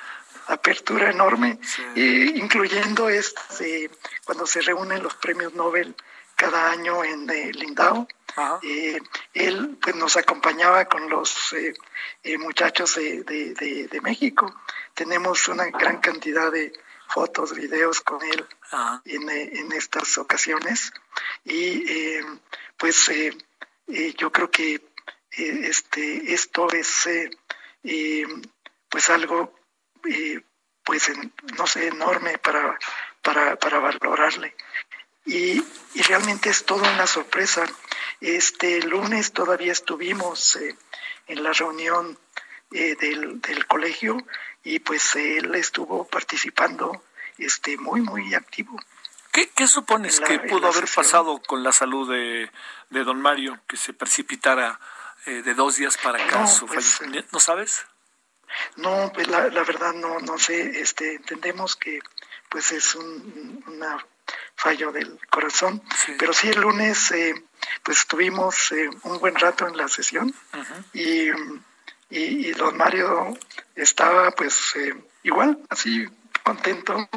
apertura 0.47 1.09
enorme, 1.09 1.57
incluyendo 1.95 3.09
este, 3.09 3.89
cuando 4.23 4.45
se 4.45 4.61
reúnen 4.61 5.01
los 5.01 5.15
premios 5.15 5.53
Nobel 5.53 5.95
cada 6.35 6.71
año 6.71 7.03
en 7.03 7.25
Lindau. 7.53 8.07
Él 9.33 9.77
pues, 9.81 9.95
nos 9.95 10.17
acompañaba 10.17 10.85
con 10.85 11.09
los 11.09 11.55
muchachos 12.39 12.95
de, 12.95 13.23
de, 13.23 13.87
de 13.87 14.01
México. 14.01 14.53
Tenemos 14.93 15.47
una 15.47 15.65
gran 15.65 15.99
cantidad 15.99 16.51
de 16.51 16.73
fotos, 17.07 17.53
videos 17.53 18.01
con 18.01 18.21
él 18.23 18.45
en, 19.05 19.29
eh, 19.29 19.59
en, 19.59 19.71
estas 19.71 20.17
ocasiones. 20.17 20.91
Y 21.43 21.89
eh, 21.89 22.25
pues 22.77 23.09
eh, 23.09 23.35
yo 24.17 24.31
creo 24.31 24.49
que 24.49 24.81
este 25.31 26.33
esto 26.33 26.71
es 26.71 27.07
pues 28.89 29.09
algo 29.09 29.53
pues 30.83 31.11
no 31.57 31.67
sé 31.67 31.87
enorme 31.87 32.37
para 32.37 32.79
para, 33.21 33.57
para 33.57 33.79
valorarle 33.79 34.55
y, 35.25 35.63
y, 35.93 36.01
realmente 36.07 36.49
es 36.49 36.65
toda 36.65 36.93
una 36.93 37.07
sorpresa 37.07 37.65
este 38.21 38.81
lunes 38.81 39.31
todavía 39.33 39.71
estuvimos 39.71 40.57
en 41.27 41.43
la 41.43 41.51
reunión 41.51 42.17
del, 42.69 43.41
del 43.41 43.67
colegio 43.67 44.17
y 44.63 44.79
pues 44.79 45.15
él 45.15 45.53
estuvo 45.55 46.05
participando 46.07 47.03
este 47.37 47.77
muy 47.77 48.01
muy 48.01 48.33
activo. 48.33 48.79
¿Qué, 49.31 49.49
qué 49.49 49.67
supones 49.67 50.19
que 50.21 50.39
pudo 50.39 50.67
haber 50.67 50.85
pasado 50.93 51.41
con 51.41 51.61
la 51.61 51.73
salud 51.73 52.09
de, 52.09 52.49
de 52.89 53.03
don 53.03 53.21
Mario 53.21 53.59
que 53.67 53.75
se 53.75 53.93
precipitara 53.93 54.79
eh, 55.25 55.41
de 55.41 55.53
dos 55.53 55.75
días 55.75 55.97
para 55.97 56.23
acá 56.23 56.41
no, 56.41 56.47
su 56.47 56.65
pues, 56.65 57.01
¿No 57.31 57.39
sabes? 57.39 57.85
No, 58.77 59.11
pues 59.13 59.27
la, 59.27 59.49
la, 59.49 59.63
verdad 59.63 59.93
no 59.93 60.19
no 60.19 60.37
sé. 60.37 60.79
Este 60.79 61.15
entendemos 61.15 61.75
que 61.75 61.99
pues 62.49 62.71
es 62.71 62.95
un 62.95 63.63
una 63.67 64.05
fallo 64.55 64.91
del 64.91 65.19
corazón, 65.29 65.81
pero 66.17 66.33
sí 66.33 66.49
el 66.49 66.61
lunes 66.61 67.11
eh, 67.11 67.35
pues 67.83 67.99
estuvimos 67.99 68.71
eh, 68.71 68.89
un 69.03 69.19
buen 69.19 69.35
rato 69.35 69.67
en 69.67 69.77
la 69.77 69.87
sesión 69.87 70.33
y 70.93 71.29
y, 72.09 72.51
don 72.51 72.77
Mario 72.77 73.37
estaba 73.75 74.31
pues 74.31 74.75
eh, 74.75 74.93
igual, 75.23 75.57
así 75.69 76.05
contento, 76.43 77.09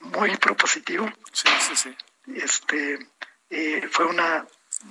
muy 0.00 0.36
propositivo. 0.36 1.10
Sí, 1.32 1.48
sí, 1.60 1.76
sí. 1.76 1.96
Este, 2.34 3.08
eh, 3.50 3.88
fue 3.90 4.06
una 4.06 4.46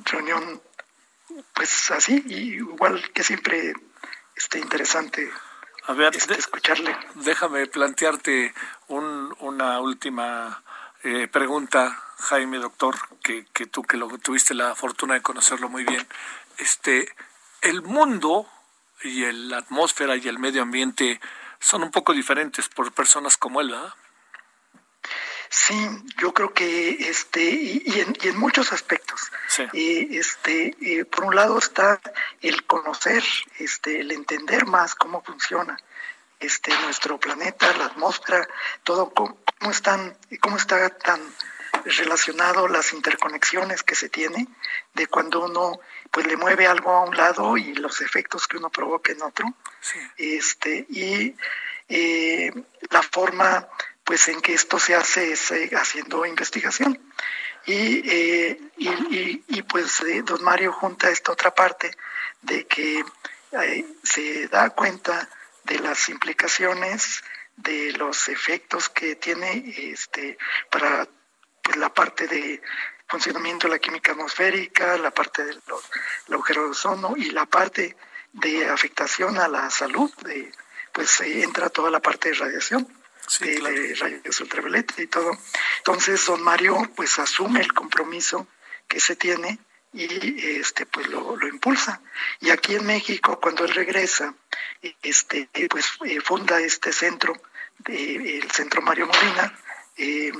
reunión 0.05 0.61
pues 1.53 1.91
así, 1.91 2.23
igual 2.27 3.11
que 3.13 3.23
siempre 3.23 3.73
este, 4.35 4.59
interesante 4.59 5.29
a 5.85 5.93
ver, 5.93 6.15
este, 6.15 6.33
escucharle. 6.33 6.97
Déjame 7.15 7.67
plantearte 7.67 8.53
un, 8.87 9.33
una 9.39 9.79
última 9.79 10.61
eh, 11.03 11.27
pregunta, 11.27 12.03
Jaime, 12.19 12.57
doctor, 12.57 12.95
que, 13.23 13.45
que 13.53 13.65
tú 13.65 13.83
que 13.83 13.97
lo 13.97 14.07
tuviste 14.17 14.53
la 14.53 14.75
fortuna 14.75 15.13
de 15.13 15.21
conocerlo 15.21 15.69
muy 15.69 15.83
bien. 15.83 16.05
Este, 16.57 17.13
el 17.61 17.81
mundo 17.81 18.47
y 19.03 19.31
la 19.31 19.59
atmósfera 19.59 20.15
y 20.15 20.27
el 20.27 20.39
medio 20.39 20.63
ambiente 20.63 21.19
son 21.59 21.83
un 21.83 21.91
poco 21.91 22.13
diferentes 22.13 22.67
por 22.69 22.91
personas 22.91 23.37
como 23.37 23.61
él, 23.61 23.71
¿verdad? 23.71 23.93
Sí, 25.49 25.75
yo 26.17 26.33
creo 26.33 26.53
que 26.53 26.89
este 27.09 27.41
y, 27.41 28.01
en, 28.01 28.17
y 28.21 28.27
en, 28.27 28.37
muchos 28.37 28.73
aspectos. 28.73 29.31
este, 29.73 31.05
por 31.09 31.23
un 31.23 31.35
lado 31.35 31.57
está 31.57 32.01
el 32.41 32.65
conocer, 32.65 33.23
este, 33.59 34.01
el 34.01 34.11
entender 34.11 34.65
más 34.65 34.93
cómo 34.93 35.23
funciona 35.23 35.77
este 36.39 36.71
nuestro 36.81 37.19
planeta, 37.19 37.75
la 37.77 37.85
atmósfera, 37.85 38.47
todo 38.83 39.13
cómo, 39.13 39.37
están, 39.71 40.17
cómo 40.41 40.57
está 40.57 40.89
tan 40.89 41.21
relacionado 41.85 42.67
las 42.67 42.93
interconexiones 42.93 43.83
que 43.83 43.95
se 43.95 44.09
tiene 44.09 44.47
de 44.93 45.07
cuando 45.07 45.45
uno 45.45 45.79
pues 46.11 46.27
le 46.27 46.37
mueve 46.37 46.67
algo 46.67 46.91
a 46.91 47.03
un 47.03 47.15
lado 47.15 47.57
y 47.57 47.73
los 47.75 48.01
efectos 48.01 48.47
que 48.47 48.57
uno 48.57 48.69
provoca 48.69 49.11
en 49.11 49.21
otro 49.21 49.45
este 50.17 50.85
y 50.89 51.35
eh, 51.87 52.51
la 52.89 53.01
forma 53.01 53.67
pues 54.03 54.27
en 54.27 54.41
que 54.41 54.53
esto 54.53 54.79
se 54.79 54.95
hace 54.95 55.33
es 55.33 55.51
eh, 55.51 55.69
haciendo 55.75 56.25
investigación. 56.25 56.97
Y, 57.65 58.09
eh, 58.09 58.61
y, 58.77 59.43
y, 59.49 59.61
pues 59.63 60.01
don 60.23 60.41
Mario 60.41 60.71
junta 60.71 61.09
esta 61.09 61.33
otra 61.33 61.53
parte 61.53 61.91
de 62.41 62.65
que 62.65 63.03
se 64.03 64.47
da 64.47 64.69
cuenta 64.69 65.29
de 65.67 65.79
las 65.79 66.09
implicaciones 66.09 67.23
de 67.55 67.91
los 67.93 68.27
efectos 68.27 68.89
que 68.89 69.15
tiene 69.15 69.73
este 69.77 70.37
para 70.69 71.07
la 71.75 71.93
parte 71.93 72.27
de, 72.27 72.61
funcionamiento 73.07 73.67
de 73.67 73.73
la 73.73 73.79
química 73.79 74.11
atmosférica, 74.11 74.97
la 74.97 75.11
parte 75.11 75.43
del, 75.45 75.61
agujero 76.31 76.63
de 76.63 76.69
ozono 76.69 77.13
y 77.15 77.31
la 77.31 77.45
parte 77.45 77.95
de 78.33 78.69
afectación 78.69 79.37
a 79.37 79.47
la 79.47 79.69
salud, 79.69 80.11
de, 80.23 80.51
pues 80.91 81.21
entra 81.21 81.69
toda 81.69 81.89
la 81.89 82.01
parte 82.01 82.29
de 82.29 82.35
radiación. 82.35 82.87
de 83.39 83.95
rayos 83.99 84.39
ultravioleta 84.41 85.01
y 85.01 85.07
todo. 85.07 85.31
Entonces, 85.79 86.25
don 86.25 86.41
Mario 86.41 86.77
pues 86.95 87.19
asume 87.19 87.61
el 87.61 87.73
compromiso 87.73 88.47
que 88.87 88.99
se 88.99 89.15
tiene 89.15 89.59
y 89.97 90.59
este 90.59 90.85
pues 90.85 91.07
lo, 91.07 91.37
impulsa. 91.47 92.01
Y 92.39 92.49
aquí 92.51 92.75
en 92.75 92.85
México, 92.85 93.39
cuando 93.39 93.65
él 93.65 93.73
regresa, 93.73 94.33
este 95.01 95.49
pues 95.69 95.85
eh, 96.05 96.19
funda 96.21 96.59
este 96.59 96.93
centro, 96.93 97.33
de, 97.79 98.37
el 98.37 98.51
Centro 98.51 98.81
Mario 98.81 99.07
Molina, 99.07 99.59
eh, 99.97 100.31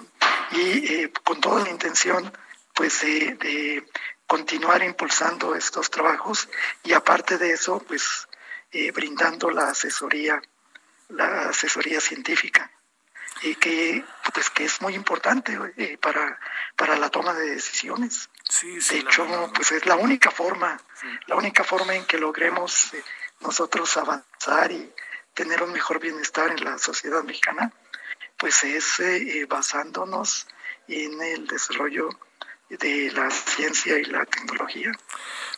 y 0.52 0.94
eh, 0.94 1.12
con 1.24 1.42
toda 1.42 1.64
la 1.64 1.70
intención 1.70 2.32
pues 2.74 3.02
de 3.02 3.84
continuar 4.28 4.84
impulsando 4.84 5.56
estos 5.56 5.90
trabajos 5.90 6.48
y 6.84 6.94
aparte 6.94 7.40
de 7.40 7.54
eso 7.54 7.80
pues 7.80 8.28
brindando 8.94 9.50
la 9.50 9.70
asesoría 9.70 10.40
la 11.10 11.50
asesoría 11.50 12.00
científica 12.00 12.70
y 13.42 13.56
que 13.56 14.04
pues 14.34 14.50
que 14.50 14.66
es 14.66 14.82
muy 14.82 14.96
importante 14.96 15.58
para 16.02 16.40
para 16.76 16.98
la 16.98 17.10
toma 17.10 17.34
de 17.34 17.52
decisiones. 17.52 18.30
De 18.62 18.98
hecho 18.98 19.52
pues 19.54 19.72
es 19.72 19.86
la 19.86 19.96
única 19.96 20.32
forma 20.32 20.80
la 21.28 21.36
única 21.36 21.64
forma 21.64 21.96
en 21.96 22.06
que 22.06 22.18
logremos 22.18 22.92
nosotros 23.42 23.96
avanzar 23.98 24.72
y 24.72 24.92
tener 25.34 25.62
un 25.64 25.72
mejor 25.72 26.00
bienestar 26.00 26.52
en 26.52 26.64
la 26.64 26.78
sociedad 26.78 27.24
mexicana 27.24 27.72
pues 28.38 28.64
es 28.64 29.00
eh, 29.00 29.46
basándonos 29.50 30.48
en 30.88 31.22
el 31.22 31.48
desarrollo 31.48 32.10
de 32.70 33.12
la 33.12 33.30
ciencia 33.32 33.98
y 33.98 34.06
la 34.06 34.26
tecnología. 34.26 34.92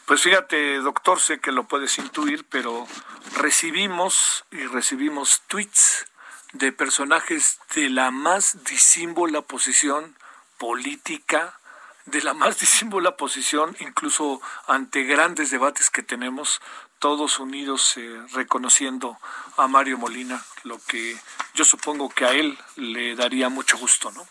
Pues 0.05 0.21
fíjate, 0.21 0.77
doctor, 0.77 1.19
sé 1.19 1.39
que 1.39 1.51
lo 1.51 1.67
puedes 1.67 1.97
intuir, 1.97 2.45
pero 2.49 2.87
recibimos 3.35 4.45
y 4.51 4.65
recibimos 4.65 5.41
tweets 5.47 6.05
de 6.53 6.71
personajes 6.71 7.59
de 7.75 7.89
la 7.89 8.11
más 8.11 8.63
disímbola 8.63 9.41
posición 9.41 10.15
política, 10.57 11.59
de 12.05 12.21
la 12.21 12.33
más 12.41 12.59
disímbola 12.59 13.17
posición, 13.17 13.75
incluso 13.79 14.41
ante 14.67 15.03
grandes 15.03 15.51
debates 15.51 15.89
que 15.89 16.03
tenemos, 16.03 16.61
todos 16.99 17.39
unidos 17.39 17.95
eh, 17.97 18.21
reconociendo 18.33 19.17
a 19.57 19.67
Mario 19.67 19.97
Molina, 19.97 20.43
lo 20.63 20.79
que 20.85 21.17
yo 21.53 21.63
supongo 21.63 22.09
que 22.09 22.25
a 22.25 22.31
él 22.31 22.57
le 22.75 23.15
daría 23.15 23.47
mucho 23.47 23.77
gusto, 23.77 24.11
¿no? 24.11 24.27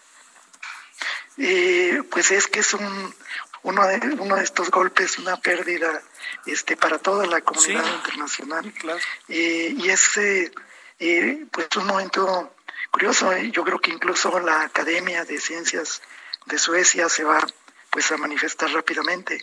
Eh, 1.38 2.02
pues 2.10 2.30
es 2.30 2.46
que 2.48 2.60
es 2.60 2.74
un, 2.74 3.14
uno, 3.62 3.86
de, 3.86 3.98
uno 4.18 4.36
de 4.36 4.42
estos 4.42 4.70
golpes, 4.70 5.18
una 5.18 5.36
pérdida 5.36 6.02
este, 6.46 6.76
para 6.76 6.98
toda 6.98 7.26
la 7.26 7.40
comunidad 7.40 7.86
internacional. 7.94 8.74
Eh, 9.28 9.74
y 9.76 9.88
es 9.88 10.18
eh, 10.98 11.46
pues 11.50 11.68
un 11.76 11.86
momento 11.86 12.54
curioso, 12.90 13.36
yo 13.36 13.64
creo 13.64 13.80
que 13.80 13.90
incluso 13.90 14.38
la 14.40 14.62
Academia 14.62 15.24
de 15.24 15.38
Ciencias 15.40 16.02
de 16.46 16.58
Suecia 16.58 17.08
se 17.08 17.24
va 17.24 17.46
pues 17.90 18.10
a 18.12 18.16
manifestar 18.16 18.70
rápidamente. 18.70 19.40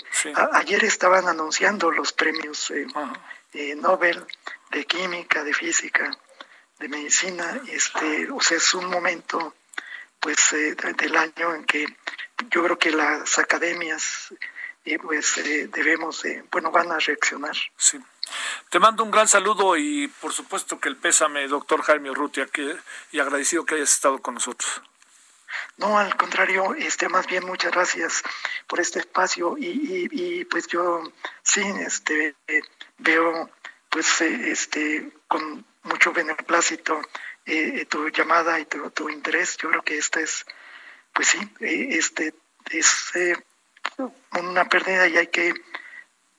ayer 0.53 0.84
estaban 0.84 1.27
anunciando 1.27 1.90
los 1.91 2.14
premios 2.14 2.72
Nobel 3.77 4.26
de 4.72 4.86
Química, 4.86 5.44
de 5.44 5.53
Física, 5.53 6.11
de 6.80 6.90
Medicina. 6.90 7.61
Este, 7.68 8.30
o 8.32 8.41
sea, 8.41 8.57
es 8.57 8.73
un 8.73 8.86
momento 8.86 9.56
pues 10.19 10.53
eh, 10.53 10.76
del 10.98 11.15
año 11.15 11.53
en 11.53 11.65
que 11.65 11.86
yo 12.49 12.64
creo 12.64 12.77
que 12.77 12.91
las 12.91 13.38
academias 13.38 14.34
eh, 14.84 14.98
pues 14.99 15.38
eh, 15.38 15.68
debemos 15.68 16.23
bueno 16.52 16.72
van 16.72 16.91
a 16.91 16.99
reaccionar. 16.99 17.56
Sí 17.77 17.99
te 18.70 18.80
mando 18.80 19.04
un 19.04 19.12
gran 19.12 19.28
saludo 19.28 19.78
y 19.78 20.08
por 20.08 20.34
supuesto 20.34 20.80
que 20.80 20.90
el 20.90 20.98
pésame 20.98 21.48
doctor 21.48 21.82
Jaime 21.84 22.12
Urrutia 22.12 22.48
que 22.48 22.76
y 23.12 23.20
agradecido 23.20 23.66
que 23.66 23.76
hayas 23.76 23.94
estado 23.94 24.22
con 24.22 24.36
nosotros 24.36 24.82
no 25.78 25.98
al 25.98 26.16
contrario 26.18 26.76
este 26.76 27.10
más 27.10 27.28
bien 27.28 27.46
muchas 27.46 27.72
gracias 27.72 28.24
por 28.68 28.80
este 28.80 29.00
espacio 29.00 29.56
y, 29.58 30.46
pues 30.46 30.68
yo 30.68 31.02
sí 31.44 31.62
este 31.80 32.36
veo 32.98 33.50
pues 33.90 34.22
este 34.22 35.12
con 35.28 35.66
mucho 35.84 36.12
beneplácito 36.12 37.02
eh, 37.46 37.86
tu 37.86 38.10
llamada 38.10 38.60
y 38.60 38.66
tu, 38.66 39.10
interés. 39.10 39.58
Yo 39.58 39.70
creo 39.70 39.84
que 39.84 39.98
esta 39.98 40.20
es, 40.20 40.46
pues 41.14 41.28
sí, 41.28 41.40
eh, 41.60 41.90
este 41.92 42.34
es 42.72 43.16
eh, 43.16 43.36
una 44.40 44.66
pérdida 44.66 45.08
y 45.08 45.18
hay 45.18 45.28
que 45.28 45.54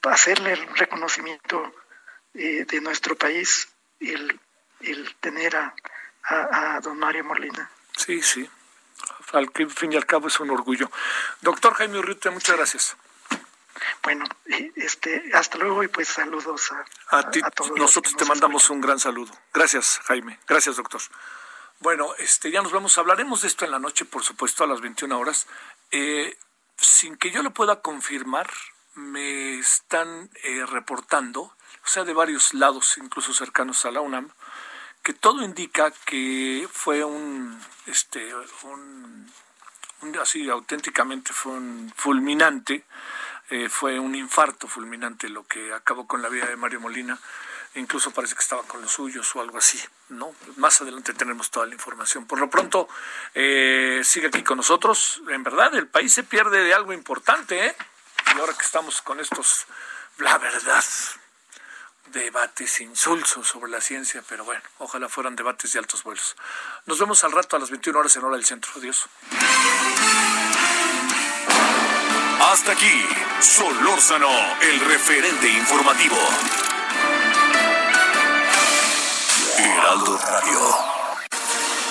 hacerle 0.03 0.53
el 0.53 0.67
reconocimiento 0.75 1.73
de 2.33 2.81
nuestro 2.81 3.17
país, 3.17 3.67
el, 3.99 4.39
el 4.81 5.15
tener 5.15 5.55
a, 5.55 5.73
a, 6.23 6.79
don 6.81 6.99
Mario 6.99 7.23
Molina. 7.23 7.69
Sí, 7.95 8.21
sí. 8.21 8.49
Al 9.33 9.49
fin 9.69 9.93
y 9.93 9.95
al 9.95 10.05
cabo 10.05 10.27
es 10.27 10.39
un 10.39 10.49
orgullo. 10.49 10.89
Doctor 11.41 11.73
Jaime 11.75 11.99
Urrutia, 11.99 12.31
muchas 12.31 12.55
gracias. 12.55 12.97
Bueno, 14.03 14.25
este, 14.75 15.31
hasta 15.33 15.57
luego 15.57 15.83
y 15.83 15.87
pues 15.87 16.07
saludos 16.07 16.71
a, 16.71 17.19
a, 17.19 17.29
ti. 17.29 17.41
todos. 17.55 17.71
Nosotros 17.77 18.15
te 18.15 18.25
mandamos 18.25 18.69
un 18.69 18.81
gran 18.81 18.99
saludo. 18.99 19.31
Gracias, 19.53 19.99
Jaime. 20.05 20.39
Gracias, 20.47 20.77
doctor. 20.77 21.01
Bueno, 21.79 22.15
este, 22.17 22.49
ya 22.49 22.61
nos 22.61 22.71
vamos, 22.71 22.97
hablaremos 22.97 23.41
de 23.41 23.49
esto 23.49 23.65
en 23.65 23.71
la 23.71 23.79
noche, 23.79 24.05
por 24.05 24.23
supuesto, 24.23 24.63
a 24.63 24.67
las 24.67 24.81
21 24.81 25.19
horas. 25.19 25.47
Eh, 25.91 26.37
sin 26.77 27.17
que 27.17 27.29
yo 27.31 27.43
lo 27.43 27.51
pueda 27.51 27.81
confirmar, 27.81 28.49
me 28.97 29.59
están 29.59 30.29
eh, 30.43 30.65
reportando, 30.65 31.41
o 31.41 31.87
sea, 31.87 32.03
de 32.03 32.13
varios 32.13 32.53
lados, 32.53 32.97
incluso 32.97 33.33
cercanos 33.33 33.85
a 33.85 33.91
la 33.91 34.01
UNAM, 34.01 34.29
que 35.03 35.13
todo 35.13 35.43
indica 35.43 35.91
que 36.05 36.67
fue 36.71 37.03
un, 37.03 37.57
este, 37.85 38.33
un, 38.63 39.31
así 40.21 40.49
auténticamente 40.49 41.31
fue 41.31 41.53
un 41.53 41.93
fulminante 41.95 42.83
eh, 43.49 43.69
fue 43.69 43.97
un 43.97 44.13
infarto 44.13 44.67
fulminante 44.67 45.29
lo 45.29 45.47
que 45.47 45.73
acabó 45.73 46.05
con 46.05 46.21
la 46.21 46.27
vida 46.27 46.47
de 46.47 46.57
Mario 46.57 46.81
Molina. 46.81 47.17
Incluso 47.75 48.11
parece 48.11 48.33
que 48.35 48.41
estaba 48.41 48.63
con 48.63 48.81
los 48.81 48.91
suyos 48.91 49.33
o 49.35 49.41
algo 49.41 49.57
así, 49.57 49.79
¿no? 50.09 50.33
Más 50.57 50.81
adelante 50.81 51.13
tenemos 51.13 51.49
toda 51.51 51.65
la 51.65 51.73
información. 51.73 52.25
Por 52.25 52.39
lo 52.39 52.49
pronto, 52.49 52.89
eh, 53.35 54.01
sigue 54.03 54.27
aquí 54.27 54.43
con 54.43 54.57
nosotros. 54.57 55.21
En 55.29 55.43
verdad, 55.43 55.73
el 55.75 55.87
país 55.87 56.13
se 56.13 56.23
pierde 56.23 56.63
de 56.63 56.73
algo 56.73 56.91
importante, 56.91 57.67
¿eh? 57.67 57.75
Y 58.35 58.39
ahora 58.39 58.53
que 58.53 58.63
estamos 58.63 59.01
con 59.01 59.19
estos, 59.19 59.65
la 60.17 60.37
verdad, 60.37 60.83
debates 62.07 62.81
insulsos 62.81 63.47
sobre 63.47 63.71
la 63.71 63.81
ciencia, 63.81 64.23
pero 64.27 64.43
bueno, 64.43 64.61
ojalá 64.79 65.09
fueran 65.09 65.35
debates 65.35 65.73
de 65.73 65.79
altos 65.79 66.03
vuelos. 66.03 66.35
Nos 66.85 66.99
vemos 66.99 67.23
al 67.23 67.31
rato 67.31 67.55
a 67.55 67.59
las 67.59 67.69
21 67.69 67.99
horas 67.99 68.15
en 68.15 68.23
Hora 68.23 68.35
del 68.35 68.45
Centro. 68.45 68.71
Adiós. 68.75 69.07
Hasta 72.41 72.71
aquí, 72.71 73.05
Solórzano, 73.41 74.29
el 74.61 74.79
referente 74.81 75.49
informativo. 75.49 76.17
Heraldo 79.57 80.17
Radio. 80.17 80.97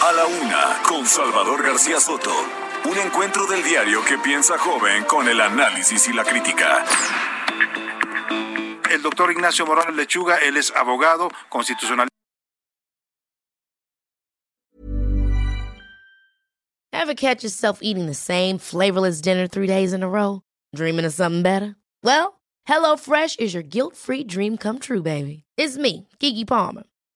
A 0.02 0.12
la 0.12 0.26
una, 0.26 0.82
con 0.82 1.06
Salvador 1.06 1.62
García 1.62 2.00
Soto. 2.00 2.65
Un 2.84 2.98
encuentro 2.98 3.46
del 3.46 3.62
diario 3.64 4.04
que 4.04 4.18
piensa 4.18 4.58
joven 4.58 5.04
con 5.04 5.28
el 5.28 5.40
análisis 5.40 6.08
y 6.08 6.12
la 6.12 6.24
crítica. 6.24 6.84
El 8.90 9.02
doctor 9.02 9.30
Ignacio 9.32 9.66
Morales 9.66 9.96
Lechuga, 9.96 10.36
él 10.38 10.56
es 10.56 10.72
abogado 10.74 11.28
constitucional. 11.48 12.08
Ever 16.92 17.14
catch 17.14 17.42
yourself 17.42 17.80
eating 17.82 18.06
the 18.06 18.14
same 18.14 18.58
flavorless 18.58 19.20
dinner 19.20 19.46
three 19.46 19.66
days 19.66 19.92
in 19.92 20.02
a 20.02 20.08
row? 20.08 20.42
Dreaming 20.74 21.04
of 21.04 21.12
something 21.12 21.42
better? 21.42 21.76
Well, 22.02 22.40
HelloFresh 22.68 23.38
is 23.38 23.54
your 23.54 23.62
guilt-free 23.62 24.24
dream 24.24 24.56
come 24.56 24.78
true, 24.78 25.02
baby. 25.02 25.44
It's 25.56 25.76
me, 25.76 26.08
Kiki 26.18 26.44
Palmer. 26.44 26.84